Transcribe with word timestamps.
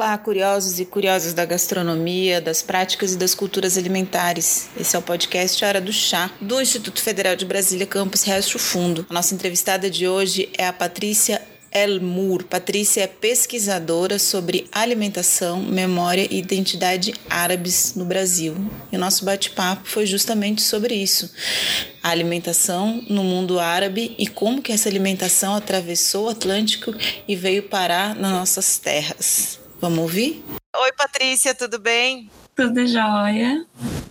Olá, 0.00 0.16
curiosos 0.16 0.80
e 0.80 0.86
curiosas 0.86 1.34
da 1.34 1.44
gastronomia, 1.44 2.40
das 2.40 2.62
práticas 2.62 3.12
e 3.12 3.18
das 3.18 3.34
culturas 3.34 3.76
alimentares. 3.76 4.70
Esse 4.74 4.96
é 4.96 4.98
o 4.98 5.02
podcast 5.02 5.62
Hora 5.62 5.78
do 5.78 5.92
Chá, 5.92 6.30
do 6.40 6.58
Instituto 6.58 7.02
Federal 7.02 7.36
de 7.36 7.44
Brasília, 7.44 7.84
Campus 7.84 8.22
Resto 8.22 8.58
Fundo. 8.58 9.04
A 9.10 9.12
nossa 9.12 9.34
entrevistada 9.34 9.90
de 9.90 10.08
hoje 10.08 10.48
é 10.56 10.66
a 10.66 10.72
Patrícia 10.72 11.42
Elmur. 11.70 12.44
Patrícia 12.44 13.02
é 13.02 13.06
pesquisadora 13.06 14.18
sobre 14.18 14.66
alimentação, 14.72 15.60
memória 15.62 16.26
e 16.30 16.38
identidade 16.38 17.12
árabes 17.28 17.92
no 17.94 18.06
Brasil. 18.06 18.56
E 18.90 18.96
o 18.96 18.98
nosso 18.98 19.22
bate-papo 19.26 19.82
foi 19.84 20.06
justamente 20.06 20.62
sobre 20.62 20.94
isso. 20.94 21.30
A 22.02 22.08
alimentação 22.08 23.04
no 23.06 23.22
mundo 23.22 23.60
árabe 23.60 24.14
e 24.18 24.26
como 24.26 24.62
que 24.62 24.72
essa 24.72 24.88
alimentação 24.88 25.54
atravessou 25.54 26.24
o 26.24 26.30
Atlântico 26.30 26.94
e 27.28 27.36
veio 27.36 27.64
parar 27.64 28.14
nas 28.14 28.32
nossas 28.32 28.78
terras. 28.78 29.59
Vamos 29.80 29.98
ouvir? 30.00 30.44
Oi, 30.76 30.92
Patrícia, 30.92 31.54
tudo 31.54 31.78
bem? 31.78 32.30
Tudo 32.54 32.86
jóia. 32.86 33.64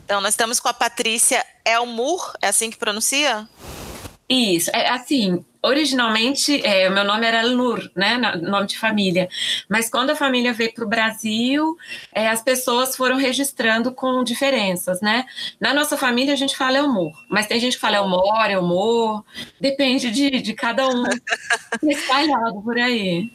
Então, 0.04 0.20
nós 0.20 0.34
estamos 0.34 0.60
com 0.60 0.68
a 0.68 0.74
Patrícia 0.74 1.46
Elmur, 1.64 2.34
é 2.42 2.48
assim 2.48 2.72
que 2.72 2.78
pronuncia? 2.78 3.48
Isso, 4.28 4.72
é 4.74 4.90
assim, 4.90 5.46
originalmente 5.62 6.66
é, 6.66 6.90
o 6.90 6.94
meu 6.94 7.04
nome 7.04 7.26
era 7.26 7.42
Elnur, 7.42 7.90
né, 7.96 8.18
nome 8.18 8.68
de 8.68 8.78
família, 8.78 9.28
mas 9.68 9.90
quando 9.90 10.12
a 10.12 10.16
família 10.16 10.54
veio 10.54 10.74
para 10.74 10.86
o 10.86 10.88
Brasil, 10.88 11.76
é, 12.14 12.30
as 12.30 12.42
pessoas 12.42 12.96
foram 12.96 13.18
registrando 13.18 13.94
com 13.94 14.24
diferenças, 14.24 15.02
né? 15.02 15.26
Na 15.60 15.74
nossa 15.74 15.98
família 15.98 16.34
a 16.34 16.38
gente 16.38 16.56
fala 16.56 16.78
Elmur, 16.78 17.12
mas 17.30 17.48
tem 17.48 17.60
gente 17.60 17.74
que 17.74 17.82
fala 17.82 17.98
Elmor, 17.98 18.50
Elmor, 18.50 19.24
depende 19.60 20.12
de, 20.12 20.42
de 20.42 20.54
cada 20.54 20.88
um 20.88 21.04
espalhado 21.84 22.62
por 22.62 22.78
aí. 22.78 23.32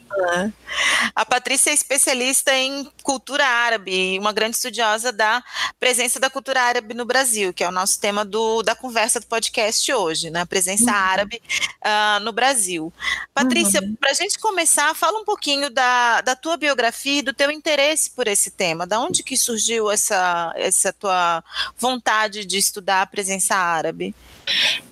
A 1.13 1.25
Patrícia 1.25 1.69
é 1.69 1.73
especialista 1.73 2.53
em 2.53 2.89
cultura 3.03 3.45
árabe, 3.45 4.17
uma 4.17 4.31
grande 4.31 4.55
estudiosa 4.55 5.11
da 5.11 5.43
presença 5.79 6.19
da 6.19 6.29
cultura 6.29 6.61
árabe 6.61 6.93
no 6.93 7.05
Brasil, 7.05 7.53
que 7.53 7.63
é 7.63 7.67
o 7.67 7.71
nosso 7.71 7.99
tema 7.99 8.23
do, 8.23 8.63
da 8.63 8.75
conversa 8.75 9.19
do 9.19 9.27
podcast 9.27 9.93
hoje, 9.93 10.29
né? 10.29 10.41
A 10.41 10.45
presença 10.45 10.85
uhum. 10.85 10.97
árabe 10.97 11.41
uh, 11.83 12.14
no 12.19 12.31
Brasil. 12.31 12.91
Patrícia, 13.33 13.81
uhum. 13.81 13.95
para 13.95 14.11
a 14.11 14.13
gente 14.13 14.39
começar, 14.39 14.93
fala 14.95 15.19
um 15.19 15.25
pouquinho 15.25 15.69
da, 15.69 16.21
da 16.21 16.35
tua 16.35 16.57
biografia 16.57 17.19
e 17.19 17.21
do 17.21 17.33
teu 17.33 17.51
interesse 17.51 18.11
por 18.11 18.27
esse 18.27 18.51
tema. 18.51 18.85
Da 18.85 18.99
onde 18.99 19.23
que 19.23 19.37
surgiu 19.37 19.91
essa, 19.91 20.53
essa 20.55 20.93
tua 20.93 21.43
vontade 21.77 22.45
de 22.45 22.57
estudar 22.57 23.01
a 23.01 23.07
presença 23.07 23.55
árabe? 23.55 24.13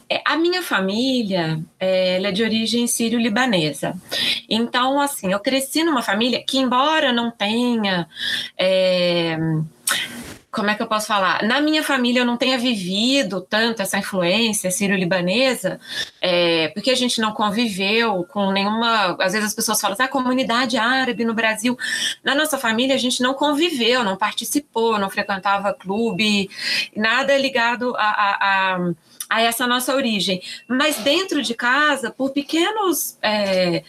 É, 0.09 0.21
a 0.25 0.35
minha 0.35 0.61
família 0.61 1.59
é, 1.79 2.21
é 2.21 2.31
de 2.31 2.43
origem 2.43 2.85
sírio-libanesa. 2.85 3.99
Então, 4.47 4.99
assim, 4.99 5.31
eu 5.31 5.39
cresci 5.39 5.83
numa 5.83 6.01
família 6.01 6.43
que, 6.45 6.57
embora 6.57 7.11
não 7.11 7.31
tenha. 7.31 8.07
É, 8.57 9.37
como 10.53 10.69
é 10.69 10.75
que 10.75 10.83
eu 10.83 10.87
posso 10.87 11.07
falar? 11.07 11.41
Na 11.43 11.59
minha 11.59 11.83
família 11.83 12.21
eu 12.21 12.25
não 12.25 12.37
tenha 12.37 12.59
vivido 12.59 13.41
tanto 13.41 13.81
essa 13.81 13.97
influência 13.97 14.69
sírio-libanesa, 14.69 15.79
é, 16.21 16.67
porque 16.69 16.91
a 16.91 16.95
gente 16.95 17.19
não 17.19 17.33
conviveu 17.33 18.23
com 18.25 18.51
nenhuma. 18.51 19.17
Às 19.19 19.33
vezes 19.33 19.47
as 19.47 19.55
pessoas 19.55 19.81
falam, 19.81 19.97
ah, 19.99 20.07
comunidade 20.07 20.77
árabe 20.77 21.25
no 21.25 21.33
Brasil. 21.33 21.75
Na 22.23 22.35
nossa 22.35 22.57
família 22.57 22.93
a 22.93 22.99
gente 22.99 23.21
não 23.21 23.33
conviveu, 23.33 24.03
não 24.03 24.15
participou, 24.15 24.99
não 24.99 25.09
frequentava 25.09 25.73
clube, 25.73 26.49
nada 26.95 27.35
ligado 27.35 27.95
a, 27.97 28.03
a, 28.03 28.75
a 28.75 28.93
a 29.33 29.41
essa 29.41 29.65
nossa 29.65 29.95
origem. 29.95 30.43
Mas 30.67 30.97
dentro 30.97 31.41
de 31.41 31.55
casa, 31.55 32.11
por 32.11 32.29
pequenos, 32.29 33.17
é, 33.19 33.83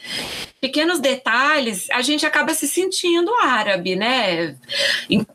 pequenos 0.58 1.00
detalhes, 1.00 1.90
a 1.90 2.00
gente 2.00 2.24
acaba 2.24 2.54
se 2.54 2.66
sentindo 2.66 3.30
árabe, 3.42 3.94
né? 3.94 4.56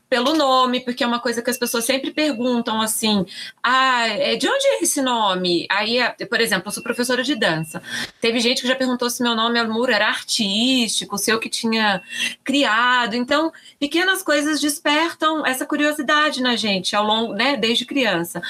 Pelo 0.09 0.33
nome, 0.33 0.79
porque 0.79 1.03
é 1.03 1.07
uma 1.07 1.19
coisa 1.19 1.43
que 1.43 1.51
as 1.51 1.57
pessoas 1.59 1.85
sempre 1.85 2.09
perguntam 2.09 2.81
assim: 2.81 3.23
ah, 3.61 4.07
é, 4.07 4.35
de 4.35 4.49
onde 4.49 4.65
é 4.65 4.81
esse 4.81 4.99
nome? 5.03 5.67
Aí, 5.69 5.99
por 6.27 6.41
exemplo, 6.41 6.69
eu 6.69 6.71
sou 6.71 6.81
professora 6.81 7.23
de 7.23 7.35
dança. 7.35 7.79
Teve 8.19 8.39
gente 8.39 8.63
que 8.63 8.67
já 8.67 8.75
perguntou 8.75 9.07
se 9.11 9.21
meu 9.21 9.35
nome 9.35 9.59
Almur 9.59 9.91
era 9.91 10.07
artístico, 10.07 11.19
se 11.19 11.29
eu 11.29 11.39
que 11.39 11.47
tinha 11.47 12.01
criado. 12.43 13.15
Então, 13.15 13.51
pequenas 13.79 14.23
coisas 14.23 14.59
despertam 14.59 15.45
essa 15.45 15.63
curiosidade 15.63 16.41
na 16.41 16.55
gente 16.55 16.95
ao 16.95 17.05
longo, 17.05 17.33
né, 17.33 17.55
desde 17.55 17.85
criança. 17.85 18.41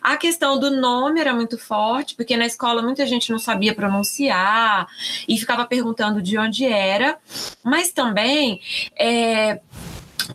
A 0.00 0.16
questão 0.16 0.56
do 0.56 0.70
nome 0.70 1.07
nome 1.08 1.20
era 1.20 1.34
muito 1.34 1.58
forte, 1.58 2.14
porque 2.14 2.36
na 2.36 2.46
escola 2.46 2.82
muita 2.82 3.06
gente 3.06 3.30
não 3.30 3.38
sabia 3.38 3.74
pronunciar 3.74 4.86
e 5.26 5.38
ficava 5.38 5.64
perguntando 5.64 6.22
de 6.22 6.38
onde 6.38 6.64
era, 6.66 7.18
mas 7.64 7.90
também 7.90 8.60
é, 8.98 9.60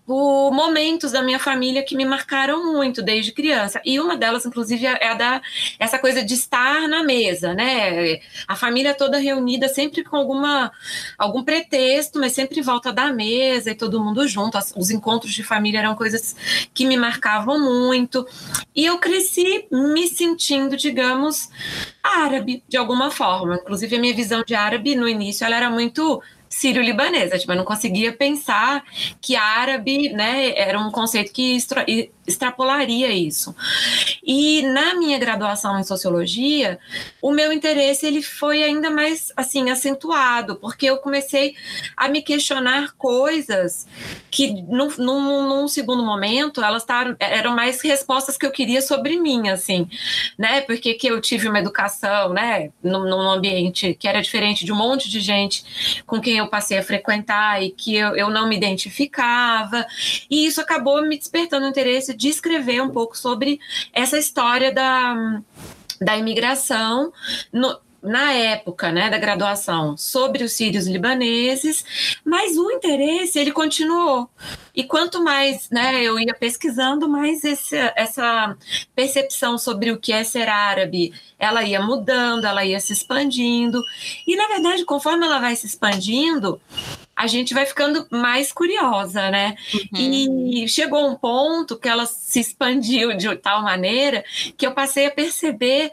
por 0.05 0.51
momentos 0.51 1.11
da 1.11 1.21
minha 1.21 1.39
família 1.39 1.83
que 1.83 1.95
me 1.95 2.05
marcaram 2.05 2.73
muito 2.73 3.01
desde 3.01 3.31
criança. 3.31 3.81
E 3.85 3.99
uma 3.99 4.17
delas, 4.17 4.45
inclusive, 4.45 4.85
é 4.85 5.07
a 5.07 5.13
da 5.13 5.41
essa 5.79 5.99
coisa 5.99 6.23
de 6.23 6.33
estar 6.33 6.87
na 6.87 7.03
mesa, 7.03 7.53
né? 7.53 8.19
A 8.47 8.55
família 8.55 8.93
toda 8.93 9.17
reunida, 9.17 9.67
sempre 9.67 10.03
com 10.03 10.15
alguma 10.15 10.71
algum 11.17 11.43
pretexto, 11.43 12.19
mas 12.19 12.33
sempre 12.33 12.59
em 12.59 12.63
volta 12.63 12.91
da 12.91 13.11
mesa 13.11 13.71
e 13.71 13.75
todo 13.75 14.03
mundo 14.03 14.27
junto. 14.27 14.57
Os 14.75 14.89
encontros 14.89 15.33
de 15.33 15.43
família 15.43 15.79
eram 15.79 15.95
coisas 15.95 16.35
que 16.73 16.85
me 16.85 16.97
marcavam 16.97 17.59
muito. 17.59 18.27
E 18.75 18.85
eu 18.85 18.97
cresci 18.97 19.65
me 19.71 20.07
sentindo, 20.07 20.75
digamos, 20.75 21.49
árabe 22.01 22.63
de 22.67 22.77
alguma 22.77 23.11
forma. 23.11 23.55
Inclusive 23.55 23.95
a 23.95 23.99
minha 23.99 24.13
visão 24.13 24.43
de 24.45 24.55
árabe 24.55 24.95
no 24.95 25.07
início 25.07 25.45
ela 25.45 25.55
era 25.55 25.69
muito 25.69 26.21
sírio-libanesa. 26.53 27.37
Tipo, 27.37 27.51
eu 27.51 27.57
não 27.57 27.65
conseguia 27.65 28.13
pensar 28.13 28.83
que 29.19 29.35
árabe, 29.35 30.09
né, 30.09 30.53
era 30.55 30.79
um 30.79 30.91
conceito 30.91 31.33
que 31.33 31.55
extra, 31.55 31.85
extrapolaria 32.25 33.11
isso. 33.11 33.55
E 34.23 34.61
na 34.61 34.95
minha 34.95 35.17
graduação 35.17 35.79
em 35.79 35.83
sociologia, 35.83 36.79
o 37.21 37.31
meu 37.31 37.51
interesse 37.51 38.05
ele 38.05 38.21
foi 38.21 38.63
ainda 38.63 38.89
mais 38.89 39.31
assim 39.35 39.69
acentuado, 39.69 40.55
porque 40.55 40.85
eu 40.85 40.97
comecei 40.97 41.55
a 41.97 42.07
me 42.07 42.21
questionar 42.21 42.93
coisas 42.97 43.87
que 44.29 44.63
num, 44.63 44.89
num, 44.97 45.47
num 45.47 45.67
segundo 45.67 46.03
momento 46.03 46.63
elas 46.63 46.83
taram, 46.83 47.15
eram 47.19 47.55
mais 47.55 47.81
respostas 47.81 48.37
que 48.37 48.45
eu 48.45 48.51
queria 48.51 48.81
sobre 48.81 49.19
mim, 49.19 49.49
assim, 49.49 49.87
né? 50.37 50.61
Porque 50.61 50.93
que 50.93 51.07
eu 51.07 51.19
tive 51.19 51.47
uma 51.47 51.59
educação, 51.59 52.31
né, 52.31 52.71
num, 52.81 53.07
num 53.07 53.29
ambiente 53.29 53.93
que 53.95 54.07
era 54.07 54.21
diferente 54.21 54.65
de 54.65 54.71
um 54.71 54.75
monte 54.75 55.09
de 55.09 55.19
gente 55.19 56.03
com 56.05 56.21
quem 56.21 56.37
eu 56.37 56.42
passei 56.47 56.77
a 56.77 56.83
frequentar 56.83 57.61
e 57.61 57.71
que 57.71 57.95
eu, 57.95 58.15
eu 58.15 58.29
não 58.29 58.47
me 58.47 58.55
identificava, 58.55 59.85
e 60.29 60.45
isso 60.45 60.61
acabou 60.61 61.01
me 61.01 61.17
despertando 61.17 61.65
o 61.65 61.69
interesse 61.69 62.13
de 62.15 62.29
escrever 62.29 62.81
um 62.81 62.89
pouco 62.89 63.17
sobre 63.17 63.59
essa 63.91 64.17
história 64.17 64.71
da, 64.71 65.41
da 65.99 66.17
imigração. 66.17 67.11
No, 67.51 67.79
na 68.03 68.33
época 68.33 68.91
né, 68.91 69.09
da 69.09 69.17
graduação 69.17 69.95
sobre 69.97 70.43
os 70.43 70.51
sírios 70.53 70.85
libaneses, 70.87 71.85
mas 72.25 72.57
o 72.57 72.69
interesse 72.71 73.39
ele 73.39 73.51
continuou. 73.51 74.29
E 74.75 74.83
quanto 74.83 75.23
mais 75.23 75.69
né, 75.69 76.03
eu 76.03 76.19
ia 76.19 76.33
pesquisando, 76.33 77.07
mais 77.07 77.43
esse, 77.43 77.75
essa 77.95 78.55
percepção 78.95 79.57
sobre 79.57 79.91
o 79.91 79.99
que 79.99 80.11
é 80.11 80.23
ser 80.23 80.49
árabe, 80.49 81.13
ela 81.37 81.63
ia 81.63 81.81
mudando, 81.81 82.45
ela 82.45 82.65
ia 82.65 82.79
se 82.79 82.91
expandindo. 82.91 83.81
E, 84.27 84.35
na 84.35 84.47
verdade, 84.47 84.83
conforme 84.83 85.25
ela 85.25 85.39
vai 85.39 85.55
se 85.55 85.67
expandindo, 85.67 86.59
a 87.23 87.27
gente 87.27 87.53
vai 87.53 87.65
ficando 87.65 88.05
mais 88.11 88.51
curiosa, 88.51 89.31
né? 89.31 89.55
Uhum. 89.73 90.61
E 90.63 90.67
chegou 90.67 91.07
um 91.07 91.15
ponto 91.15 91.77
que 91.77 91.87
ela 91.87 92.05
se 92.05 92.41
expandiu 92.41 93.15
de 93.15 93.33
tal 93.37 93.63
maneira 93.63 94.25
que 94.57 94.67
eu 94.67 94.73
passei 94.73 95.05
a 95.05 95.11
perceber 95.11 95.89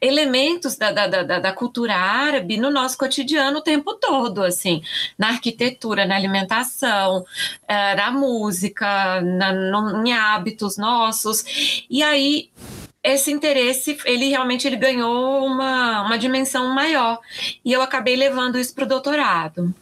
elementos 0.00 0.76
da, 0.76 0.90
da, 0.90 1.06
da, 1.06 1.38
da 1.38 1.52
cultura 1.52 1.94
árabe 1.94 2.56
no 2.56 2.70
nosso 2.70 2.96
cotidiano 2.96 3.58
o 3.58 3.62
tempo 3.62 3.92
todo, 3.94 4.42
assim, 4.42 4.82
na 5.18 5.28
arquitetura, 5.28 6.06
na 6.06 6.16
alimentação, 6.16 7.26
eh, 7.68 7.94
na 7.94 8.10
música, 8.10 9.20
na, 9.20 9.52
no, 9.52 10.06
em 10.06 10.14
hábitos 10.14 10.78
nossos. 10.78 11.84
E 11.90 12.02
aí 12.02 12.48
esse 13.02 13.30
interesse, 13.30 13.98
ele 14.04 14.28
realmente 14.28 14.66
ele 14.66 14.76
ganhou 14.76 15.44
uma, 15.44 16.02
uma 16.02 16.18
dimensão 16.18 16.74
maior. 16.74 17.18
E 17.62 17.70
eu 17.70 17.82
acabei 17.82 18.16
levando 18.16 18.58
isso 18.58 18.74
para 18.74 18.84
o 18.84 18.88
doutorado. 18.88 19.74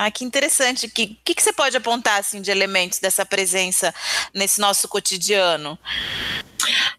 Ah, 0.00 0.12
que 0.12 0.24
interessante. 0.24 0.86
O 0.86 0.90
que, 0.90 1.18
que, 1.24 1.34
que 1.34 1.42
você 1.42 1.52
pode 1.52 1.76
apontar 1.76 2.20
assim, 2.20 2.40
de 2.40 2.52
elementos 2.52 3.00
dessa 3.00 3.26
presença 3.26 3.92
nesse 4.32 4.60
nosso 4.60 4.86
cotidiano? 4.86 5.76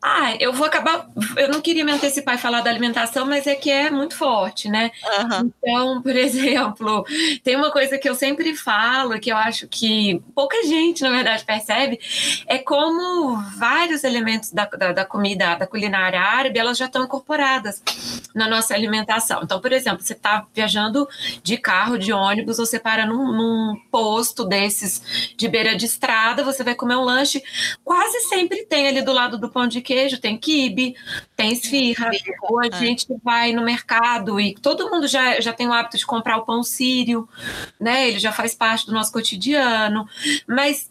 Ah, 0.02 0.36
eu 0.40 0.54
vou 0.54 0.66
acabar. 0.66 1.10
Eu 1.36 1.50
não 1.50 1.62
queria 1.62 1.84
me 1.84 1.92
antecipar 1.92 2.36
e 2.36 2.38
falar 2.38 2.62
da 2.62 2.70
alimentação, 2.70 3.26
mas 3.26 3.48
é 3.48 3.56
que 3.56 3.70
é 3.70 3.90
muito 3.90 4.16
forte, 4.16 4.70
né? 4.70 4.92
Uhum. 5.04 5.52
Então, 5.58 6.02
por 6.04 6.16
exemplo, 6.16 7.06
tem 7.44 7.56
uma 7.56 7.72
coisa 7.72 7.98
que 7.98 8.08
eu 8.08 8.16
sempre 8.16 8.56
falo, 8.56 9.20
que 9.20 9.32
eu 9.32 9.38
acho 9.38 9.68
que 9.68 10.22
pouca 10.34 10.64
gente, 10.64 11.02
na 11.02 11.10
verdade, 11.10 11.44
percebe, 11.44 12.00
é 12.48 12.58
como 12.58 13.38
vários 13.58 14.04
elementos 14.04 14.52
da, 14.52 14.66
da, 14.66 14.92
da 14.92 15.06
comida, 15.06 15.56
da 15.56 15.68
culinária 15.68 16.20
árabe, 16.20 16.60
elas 16.60 16.78
já 16.78 16.86
estão 16.86 17.04
incorporadas 17.04 17.82
na 18.34 18.48
nossa 18.48 18.74
alimentação. 18.74 19.42
Então, 19.44 19.60
por 19.60 19.72
exemplo, 19.72 20.04
você 20.04 20.14
está 20.14 20.46
viajando 20.54 21.08
de 21.44 21.58
carro, 21.58 21.98
de 21.98 22.14
ônibus, 22.14 22.58
você 22.58 22.80
para 22.80 23.06
num, 23.06 23.32
num, 23.32 23.76
posto 23.92 24.46
desses 24.46 25.34
de 25.36 25.48
beira 25.48 25.76
de 25.76 25.86
estrada, 25.86 26.44
você 26.44 26.64
vai 26.64 26.76
comer 26.76 26.96
um 26.96 27.04
lanche, 27.04 27.44
quase 27.84 28.20
sempre 28.22 28.66
tem 28.66 28.88
ali 28.88 29.02
do 29.02 29.12
lado 29.12 29.38
do 29.38 29.49
pão 29.50 29.68
de 29.68 29.82
queijo, 29.82 30.20
tem 30.20 30.38
quibe, 30.38 30.96
tem 31.36 31.52
esfirra, 31.54 32.12
ou 32.44 32.60
a 32.60 32.70
gente 32.70 33.08
vai 33.24 33.52
no 33.52 33.64
mercado 33.64 34.40
e 34.40 34.56
todo 34.56 34.90
mundo 34.90 35.08
já, 35.08 35.40
já 35.40 35.54
tem 35.54 35.68
o 35.68 35.74
hábito 35.74 35.98
de 35.98 36.06
comprar 36.06 36.38
o 36.38 36.46
pão 36.46 36.64
sírio, 36.64 37.28
né? 37.80 38.10
Ele 38.10 38.20
já 38.20 38.32
faz 38.32 38.54
parte 38.54 38.86
do 38.86 38.94
nosso 38.94 39.12
cotidiano, 39.12 40.08
mas 40.48 40.90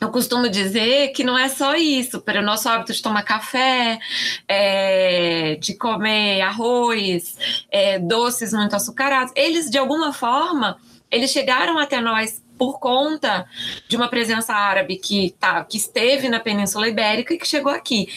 eu 0.00 0.10
costumo 0.10 0.48
dizer 0.48 1.08
que 1.08 1.24
não 1.24 1.36
é 1.36 1.48
só 1.48 1.74
isso, 1.74 2.20
para 2.20 2.40
o 2.40 2.44
nosso 2.44 2.68
hábito 2.68 2.92
de 2.92 3.02
tomar 3.02 3.22
café, 3.22 3.98
é, 4.46 5.56
de 5.56 5.74
comer 5.74 6.40
arroz, 6.40 7.36
é, 7.70 7.98
doces 7.98 8.52
muito 8.52 8.76
açucarados, 8.76 9.32
eles 9.34 9.68
de 9.68 9.78
alguma 9.78 10.12
forma 10.12 10.78
eles 11.10 11.30
chegaram 11.30 11.78
até 11.78 12.00
nós 12.00 12.42
por 12.58 12.78
conta 12.78 13.46
de 13.88 13.96
uma 13.96 14.08
presença 14.08 14.52
árabe 14.52 14.96
que, 14.96 15.34
tá, 15.38 15.64
que 15.64 15.76
esteve 15.76 16.28
na 16.28 16.40
Península 16.40 16.88
Ibérica 16.88 17.32
e 17.32 17.38
que 17.38 17.46
chegou 17.46 17.72
aqui 17.72 18.08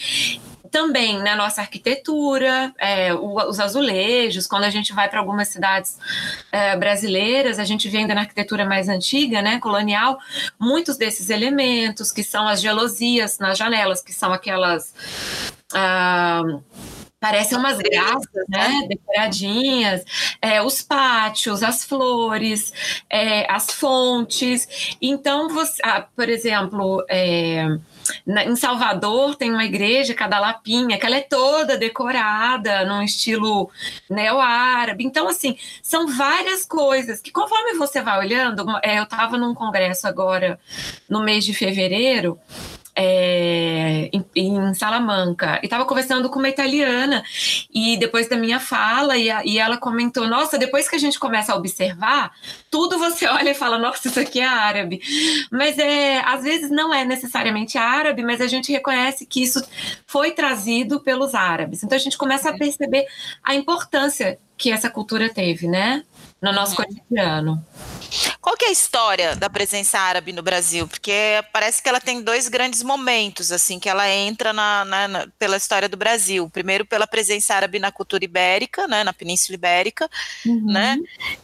também 0.72 1.22
na 1.22 1.36
nossa 1.36 1.60
arquitetura, 1.60 2.72
é, 2.78 3.12
os 3.14 3.60
azulejos, 3.60 4.46
quando 4.46 4.64
a 4.64 4.70
gente 4.70 4.94
vai 4.94 5.06
para 5.06 5.20
algumas 5.20 5.48
cidades 5.48 5.98
é, 6.50 6.74
brasileiras, 6.74 7.58
a 7.58 7.64
gente 7.64 7.90
vê 7.90 7.98
ainda 7.98 8.14
na 8.14 8.22
arquitetura 8.22 8.64
mais 8.64 8.88
antiga, 8.88 9.42
né, 9.42 9.60
colonial, 9.60 10.18
muitos 10.58 10.96
desses 10.96 11.28
elementos, 11.28 12.10
que 12.10 12.24
são 12.24 12.48
as 12.48 12.60
gelosias 12.60 13.38
nas 13.38 13.58
janelas, 13.58 14.02
que 14.02 14.14
são 14.14 14.32
aquelas. 14.32 14.94
Ah, 15.74 16.42
parecem 17.22 17.56
umas 17.56 17.78
graças, 17.78 18.44
né? 18.48 18.84
Decoradinhas, 18.88 20.04
é, 20.42 20.60
os 20.60 20.82
pátios, 20.82 21.62
as 21.62 21.84
flores, 21.84 22.72
é, 23.08 23.48
as 23.48 23.70
fontes. 23.70 24.96
Então, 25.00 25.48
você, 25.48 25.80
ah, 25.84 26.04
por 26.16 26.28
exemplo, 26.28 27.06
é, 27.08 27.78
na, 28.26 28.44
em 28.44 28.56
Salvador 28.56 29.36
tem 29.36 29.52
uma 29.52 29.64
igreja, 29.64 30.14
cada 30.14 30.40
lapinha, 30.40 30.98
que 30.98 31.06
ela 31.06 31.16
é 31.16 31.20
toda 31.20 31.78
decorada 31.78 32.84
num 32.84 33.02
estilo 33.02 33.70
neo-árabe. 34.10 35.04
Então, 35.04 35.28
assim, 35.28 35.56
são 35.80 36.08
várias 36.08 36.66
coisas 36.66 37.20
que 37.20 37.30
conforme 37.30 37.74
você 37.74 38.02
vai 38.02 38.18
olhando, 38.18 38.66
é, 38.82 38.98
eu 38.98 39.04
estava 39.04 39.38
num 39.38 39.54
congresso 39.54 40.08
agora 40.08 40.58
no 41.08 41.22
mês 41.22 41.44
de 41.44 41.54
fevereiro, 41.54 42.36
é, 42.94 44.10
em, 44.12 44.24
em, 44.36 44.74
Salamanca. 44.74 45.58
E 45.62 45.66
estava 45.66 45.84
conversando 45.84 46.28
com 46.28 46.38
uma 46.38 46.48
italiana 46.48 47.24
e 47.72 47.96
depois 47.96 48.28
da 48.28 48.36
minha 48.36 48.60
fala 48.60 49.16
e, 49.16 49.30
a, 49.30 49.44
e, 49.44 49.58
ela 49.58 49.78
comentou 49.78 50.28
nossa 50.28 50.58
depois 50.58 50.88
que 50.88 50.96
a 50.96 50.98
gente 50.98 51.18
começa 51.18 51.52
a 51.52 51.56
observar 51.56 52.32
tudo 52.70 52.98
você 52.98 53.26
olha 53.28 53.50
e 53.50 53.54
fala 53.54 53.78
nossa 53.78 54.08
isso 54.08 54.20
aqui 54.20 54.40
é 54.40 54.46
árabe. 54.46 55.00
Mas 55.50 55.78
é 55.78 56.20
às 56.20 56.42
vezes 56.42 56.70
não 56.70 56.92
é 56.92 57.04
necessariamente 57.04 57.78
árabe 57.78 58.22
mas 58.22 58.40
a 58.40 58.46
gente 58.46 58.70
reconhece 58.70 59.26
que 59.26 59.42
isso 59.42 59.62
foi 60.06 60.32
trazido 60.32 61.00
pelos 61.00 61.34
árabes. 61.34 61.82
Então 61.82 61.96
a 61.96 62.00
gente 62.00 62.18
começa 62.18 62.50
a 62.50 62.56
perceber 62.56 63.06
a 63.42 63.54
importância 63.54 64.38
que 64.56 64.70
essa 64.70 64.90
cultura 64.90 65.28
teve 65.28 65.66
né 65.66 66.04
no 66.40 66.52
nosso 66.52 66.72
uhum. 66.78 66.86
cotidiano 66.86 67.64
qual 68.40 68.56
que 68.56 68.64
é 68.64 68.68
a 68.68 68.72
história 68.72 69.36
da 69.36 69.48
presença 69.48 69.98
árabe 69.98 70.32
no 70.32 70.42
Brasil? 70.42 70.86
Porque 70.86 71.12
parece 71.52 71.82
que 71.82 71.88
ela 71.88 72.00
tem 72.00 72.22
dois 72.22 72.48
grandes 72.48 72.82
momentos, 72.82 73.52
assim, 73.52 73.78
que 73.78 73.88
ela 73.88 74.08
entra 74.10 74.52
na, 74.52 74.84
na, 74.84 75.08
na, 75.08 75.26
pela 75.38 75.56
história 75.56 75.88
do 75.88 75.96
Brasil. 75.96 76.48
Primeiro 76.50 76.84
pela 76.84 77.06
presença 77.06 77.54
árabe 77.54 77.78
na 77.78 77.90
cultura 77.90 78.24
ibérica, 78.24 78.86
né, 78.86 79.04
na 79.04 79.12
Península 79.12 79.54
Ibérica, 79.54 80.08
uhum. 80.44 80.72
né? 80.72 80.98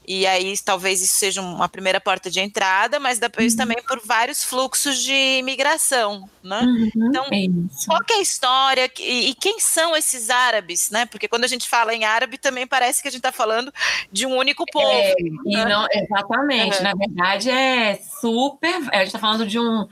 E 0.07 0.27
aí 0.27 0.55
talvez 0.59 1.01
isso 1.01 1.15
seja 1.15 1.41
uma 1.41 1.69
primeira 1.69 2.01
porta 2.01 2.31
de 2.31 2.41
entrada, 2.41 2.99
mas 2.99 3.19
depois 3.19 3.53
uhum. 3.53 3.59
também 3.59 3.83
por 3.87 4.01
vários 4.05 4.45
fluxos 4.45 4.99
de 5.03 5.39
imigração, 5.39 6.29
né? 6.43 6.61
Uhum. 6.61 7.09
Então, 7.09 7.25
é 7.33 7.47
qual 7.87 8.01
que 8.05 8.13
é 8.13 8.17
a 8.17 8.23
história 8.23 8.91
e, 8.99 9.31
e, 9.31 9.35
quem 9.35 9.61
são 9.61 9.97
esses 9.97 10.31
árabes, 10.31 10.91
né? 10.91 11.07
Porque 11.07 11.29
quando 11.29 11.45
a 11.45 11.49
gente 11.49 11.69
fala 11.69 11.95
em 11.95 12.05
árabe 12.05 12.39
também 12.39 12.67
parece 12.67 13.01
que 13.03 13.09
a 13.09 13.11
gente 13.11 13.21
está 13.21 13.33
falando 13.33 13.73
de 14.13 14.27
um 14.27 14.37
único 14.37 14.65
povo. 14.71 14.89
É, 14.89 15.15
né? 15.45 15.65
não, 15.65 15.87
exatamente 15.93 16.58
Exatamente, 16.67 16.83
na 16.83 16.95
verdade 16.95 17.51
é 17.51 18.01
super. 18.21 18.75
A 18.93 18.99
gente 18.99 19.07
está 19.07 19.19
falando 19.19 19.47
de 19.47 19.59
um, 19.59 19.87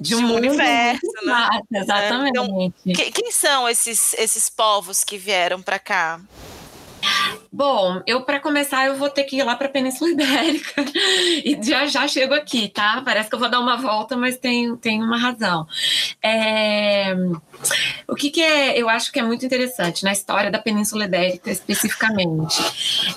de 0.00 0.14
um, 0.14 0.18
de 0.18 0.24
um 0.24 0.34
universo, 0.34 1.06
né? 1.24 1.32
Massa, 1.32 1.62
exatamente. 1.72 2.38
Então, 2.86 3.10
quem 3.12 3.30
são 3.30 3.68
esses, 3.68 4.14
esses 4.14 4.48
povos 4.48 5.04
que 5.04 5.16
vieram 5.16 5.62
para 5.62 5.78
cá? 5.78 6.20
Bom, 7.50 8.02
eu 8.06 8.22
para 8.22 8.40
começar 8.40 8.86
eu 8.86 8.96
vou 8.96 9.08
ter 9.08 9.24
que 9.24 9.36
ir 9.36 9.42
lá 9.42 9.56
para 9.56 9.66
a 9.66 9.70
Península 9.70 10.10
Ibérica 10.10 10.84
e 11.44 11.58
já 11.62 11.86
já 11.86 12.06
chego 12.06 12.34
aqui, 12.34 12.68
tá? 12.68 13.02
Parece 13.04 13.28
que 13.28 13.34
eu 13.34 13.38
vou 13.38 13.48
dar 13.48 13.60
uma 13.60 13.76
volta, 13.76 14.16
mas 14.16 14.36
tem, 14.36 14.76
tem 14.76 15.02
uma 15.02 15.18
razão. 15.18 15.66
É... 16.22 17.14
O 18.06 18.14
que, 18.14 18.30
que 18.30 18.42
é, 18.42 18.78
eu 18.78 18.88
acho 18.88 19.10
que 19.10 19.18
é 19.18 19.22
muito 19.22 19.44
interessante 19.44 20.04
na 20.04 20.12
história 20.12 20.50
da 20.50 20.58
Península 20.58 21.04
Ibérica 21.04 21.50
especificamente 21.50 22.62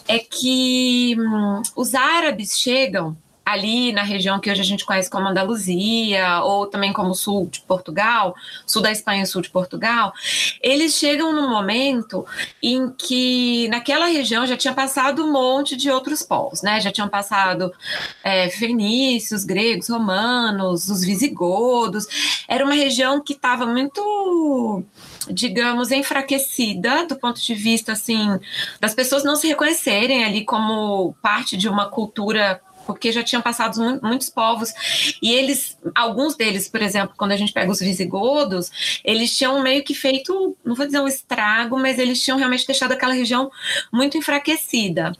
é 0.08 0.20
que 0.20 1.16
hum, 1.20 1.62
os 1.76 1.94
árabes 1.94 2.58
chegam 2.58 3.16
ali 3.52 3.92
na 3.92 4.04
região 4.04 4.40
que 4.40 4.50
hoje 4.50 4.62
a 4.62 4.66
gente 4.66 4.86
conhece 4.86 5.10
como 5.10 5.28
Andaluzia, 5.28 6.42
ou 6.44 6.66
também 6.68 6.94
como 6.94 7.14
sul 7.14 7.48
de 7.48 7.62
Portugal, 7.62 8.36
sul 8.66 8.82
da 8.82 8.92
Espanha 8.92 9.24
e 9.24 9.26
sul 9.26 9.42
de 9.42 9.50
Portugal, 9.50 10.14
eles 10.62 10.96
chegam 10.96 11.34
num 11.34 11.50
momento 11.50 12.26
em 12.62 12.90
que 12.90 13.68
naquela 13.70 14.06
região 14.06 14.46
já 14.46 14.58
tinha 14.58 14.74
passado 14.74 15.26
um 15.26 15.32
monte 15.32 15.76
de 15.76 15.90
outros 15.90 16.24
povos, 16.24 16.62
né? 16.62 16.80
Já 16.82 16.92
tinham 16.92 17.10
passado 17.10 17.72
é, 18.24 18.50
fenícios, 18.50 19.44
gregos, 19.44 19.90
romanos, 19.90 20.90
os 20.90 21.04
visigodos. 21.04 22.08
Era 22.48 22.64
uma 22.64 22.74
região 22.74 23.22
que 23.22 23.34
estava 23.34 23.66
muito 23.66 24.84
digamos, 25.30 25.92
enfraquecida 25.92 27.06
do 27.06 27.16
ponto 27.16 27.40
de 27.40 27.54
vista 27.54 27.92
assim 27.92 28.40
das 28.80 28.94
pessoas 28.94 29.24
não 29.24 29.36
se 29.36 29.48
reconhecerem 29.48 30.24
ali 30.24 30.44
como 30.44 31.14
parte 31.22 31.56
de 31.56 31.70
uma 31.70 31.90
cultura 31.90 32.60
porque 32.94 33.12
já 33.12 33.24
tinham 33.24 33.42
passado 33.42 33.80
muitos 34.02 34.30
povos 34.30 34.74
e 35.22 35.34
eles, 35.34 35.78
alguns 35.96 36.36
deles, 36.36 36.68
por 36.68 36.82
exemplo, 36.82 37.16
quando 37.18 37.32
a 37.32 37.38
gente 37.38 37.54
pega 37.54 37.72
os 37.72 37.80
visigodos, 37.80 38.72
eles 39.04 39.36
tinham 39.36 39.62
meio 39.62 39.84
que 39.84 39.94
feito, 39.94 40.56
não 40.64 40.76
vou 40.76 40.86
dizer 40.86 41.00
um 41.00 41.08
estrago, 41.08 41.78
mas 41.78 42.00
eles 42.00 42.22
tinham 42.22 42.38
realmente 42.38 42.66
deixado 42.66 42.92
aquela 42.92 43.14
região 43.14 43.52
muito 43.92 44.18
enfraquecida. 44.18 45.14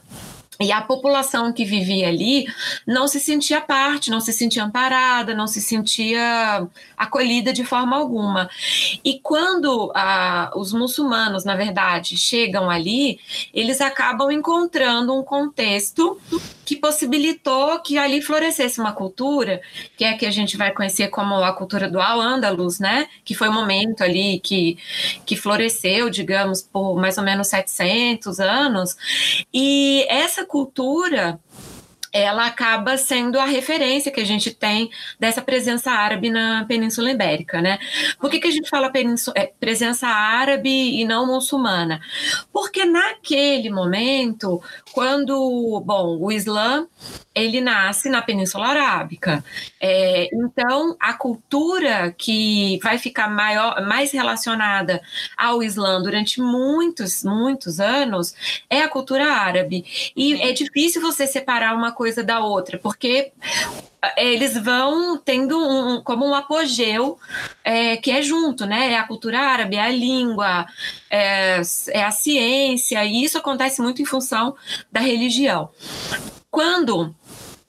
E 0.62 0.72
a 0.72 0.80
população 0.80 1.52
que 1.52 1.64
vivia 1.64 2.08
ali 2.08 2.46
não 2.86 3.06
se 3.06 3.20
sentia 3.20 3.60
parte, 3.60 4.10
não 4.10 4.20
se 4.20 4.32
sentia 4.32 4.64
amparada, 4.64 5.34
não 5.34 5.46
se 5.46 5.60
sentia 5.60 6.66
acolhida 6.96 7.52
de 7.52 7.64
forma 7.64 7.96
alguma. 7.96 8.48
E 9.04 9.18
quando 9.20 9.92
ah, 9.94 10.50
os 10.54 10.72
muçulmanos, 10.72 11.44
na 11.44 11.54
verdade, 11.54 12.16
chegam 12.16 12.70
ali, 12.70 13.18
eles 13.52 13.80
acabam 13.80 14.30
encontrando 14.30 15.14
um 15.14 15.22
contexto 15.22 16.20
que 16.64 16.76
possibilitou 16.76 17.80
que 17.80 17.98
ali 17.98 18.22
florescesse 18.22 18.80
uma 18.80 18.92
cultura, 18.92 19.60
que 19.96 20.04
é 20.04 20.10
a 20.10 20.16
que 20.16 20.24
a 20.24 20.30
gente 20.30 20.56
vai 20.56 20.70
conhecer 20.70 21.08
como 21.08 21.34
a 21.34 21.52
cultura 21.52 21.90
do 21.90 22.00
Al-Andalus, 22.00 22.78
né? 22.78 23.08
Que 23.24 23.34
foi 23.34 23.48
o 23.48 23.50
um 23.50 23.54
momento 23.54 24.02
ali 24.02 24.40
que, 24.40 24.78
que 25.26 25.36
floresceu, 25.36 26.08
digamos, 26.08 26.62
por 26.62 26.96
mais 26.96 27.18
ou 27.18 27.24
menos 27.24 27.48
700 27.48 28.38
anos. 28.40 28.96
E 29.52 30.06
essa 30.08 30.46
cultura 30.52 31.40
ela 32.12 32.46
acaba 32.46 32.96
sendo 32.98 33.38
a 33.38 33.46
referência 33.46 34.12
que 34.12 34.20
a 34.20 34.26
gente 34.26 34.50
tem 34.50 34.90
dessa 35.18 35.40
presença 35.40 35.90
árabe 35.90 36.30
na 36.30 36.64
Península 36.66 37.10
Ibérica, 37.10 37.62
né? 37.62 37.78
Por 38.20 38.30
que, 38.30 38.38
que 38.38 38.48
a 38.48 38.50
gente 38.50 38.68
fala 38.68 38.92
é, 39.34 39.52
presença 39.58 40.06
árabe 40.06 40.68
e 40.68 41.04
não 41.04 41.26
muçulmana? 41.26 42.00
Porque 42.52 42.84
naquele 42.84 43.70
momento, 43.70 44.62
quando, 44.92 45.82
bom, 45.84 46.18
o 46.20 46.30
Islã 46.30 46.86
ele 47.34 47.60
nasce 47.60 48.08
na 48.10 48.20
Península 48.20 48.66
Arábica. 48.66 49.42
É, 49.80 50.28
então, 50.32 50.96
a 51.00 51.14
cultura 51.14 52.12
que 52.12 52.78
vai 52.82 52.98
ficar 52.98 53.28
maior, 53.28 53.86
mais 53.86 54.12
relacionada 54.12 55.00
ao 55.36 55.62
Islã 55.62 56.00
durante 56.02 56.40
muitos, 56.40 57.24
muitos 57.24 57.80
anos 57.80 58.34
é 58.68 58.82
a 58.82 58.88
cultura 58.88 59.32
árabe. 59.32 60.12
E 60.14 60.34
é 60.42 60.52
difícil 60.52 61.00
você 61.00 61.26
separar 61.26 61.74
uma 61.74 61.92
coisa 61.92 62.01
da 62.22 62.40
outra, 62.40 62.78
porque 62.78 63.32
é, 64.02 64.32
eles 64.32 64.58
vão 64.58 65.16
tendo 65.16 65.56
um, 65.56 66.02
como 66.02 66.26
um 66.26 66.34
apogeu 66.34 67.18
é, 67.62 67.96
que 67.96 68.10
é 68.10 68.20
junto, 68.20 68.66
né? 68.66 68.92
É 68.92 68.98
a 68.98 69.06
cultura 69.06 69.38
árabe, 69.38 69.76
é 69.76 69.80
a 69.80 69.90
língua, 69.90 70.66
é, 71.08 71.60
é 71.90 72.04
a 72.04 72.10
ciência, 72.10 73.04
e 73.04 73.22
isso 73.22 73.38
acontece 73.38 73.80
muito 73.80 74.02
em 74.02 74.06
função 74.06 74.56
da 74.90 75.00
religião. 75.00 75.70
Quando 76.50 77.14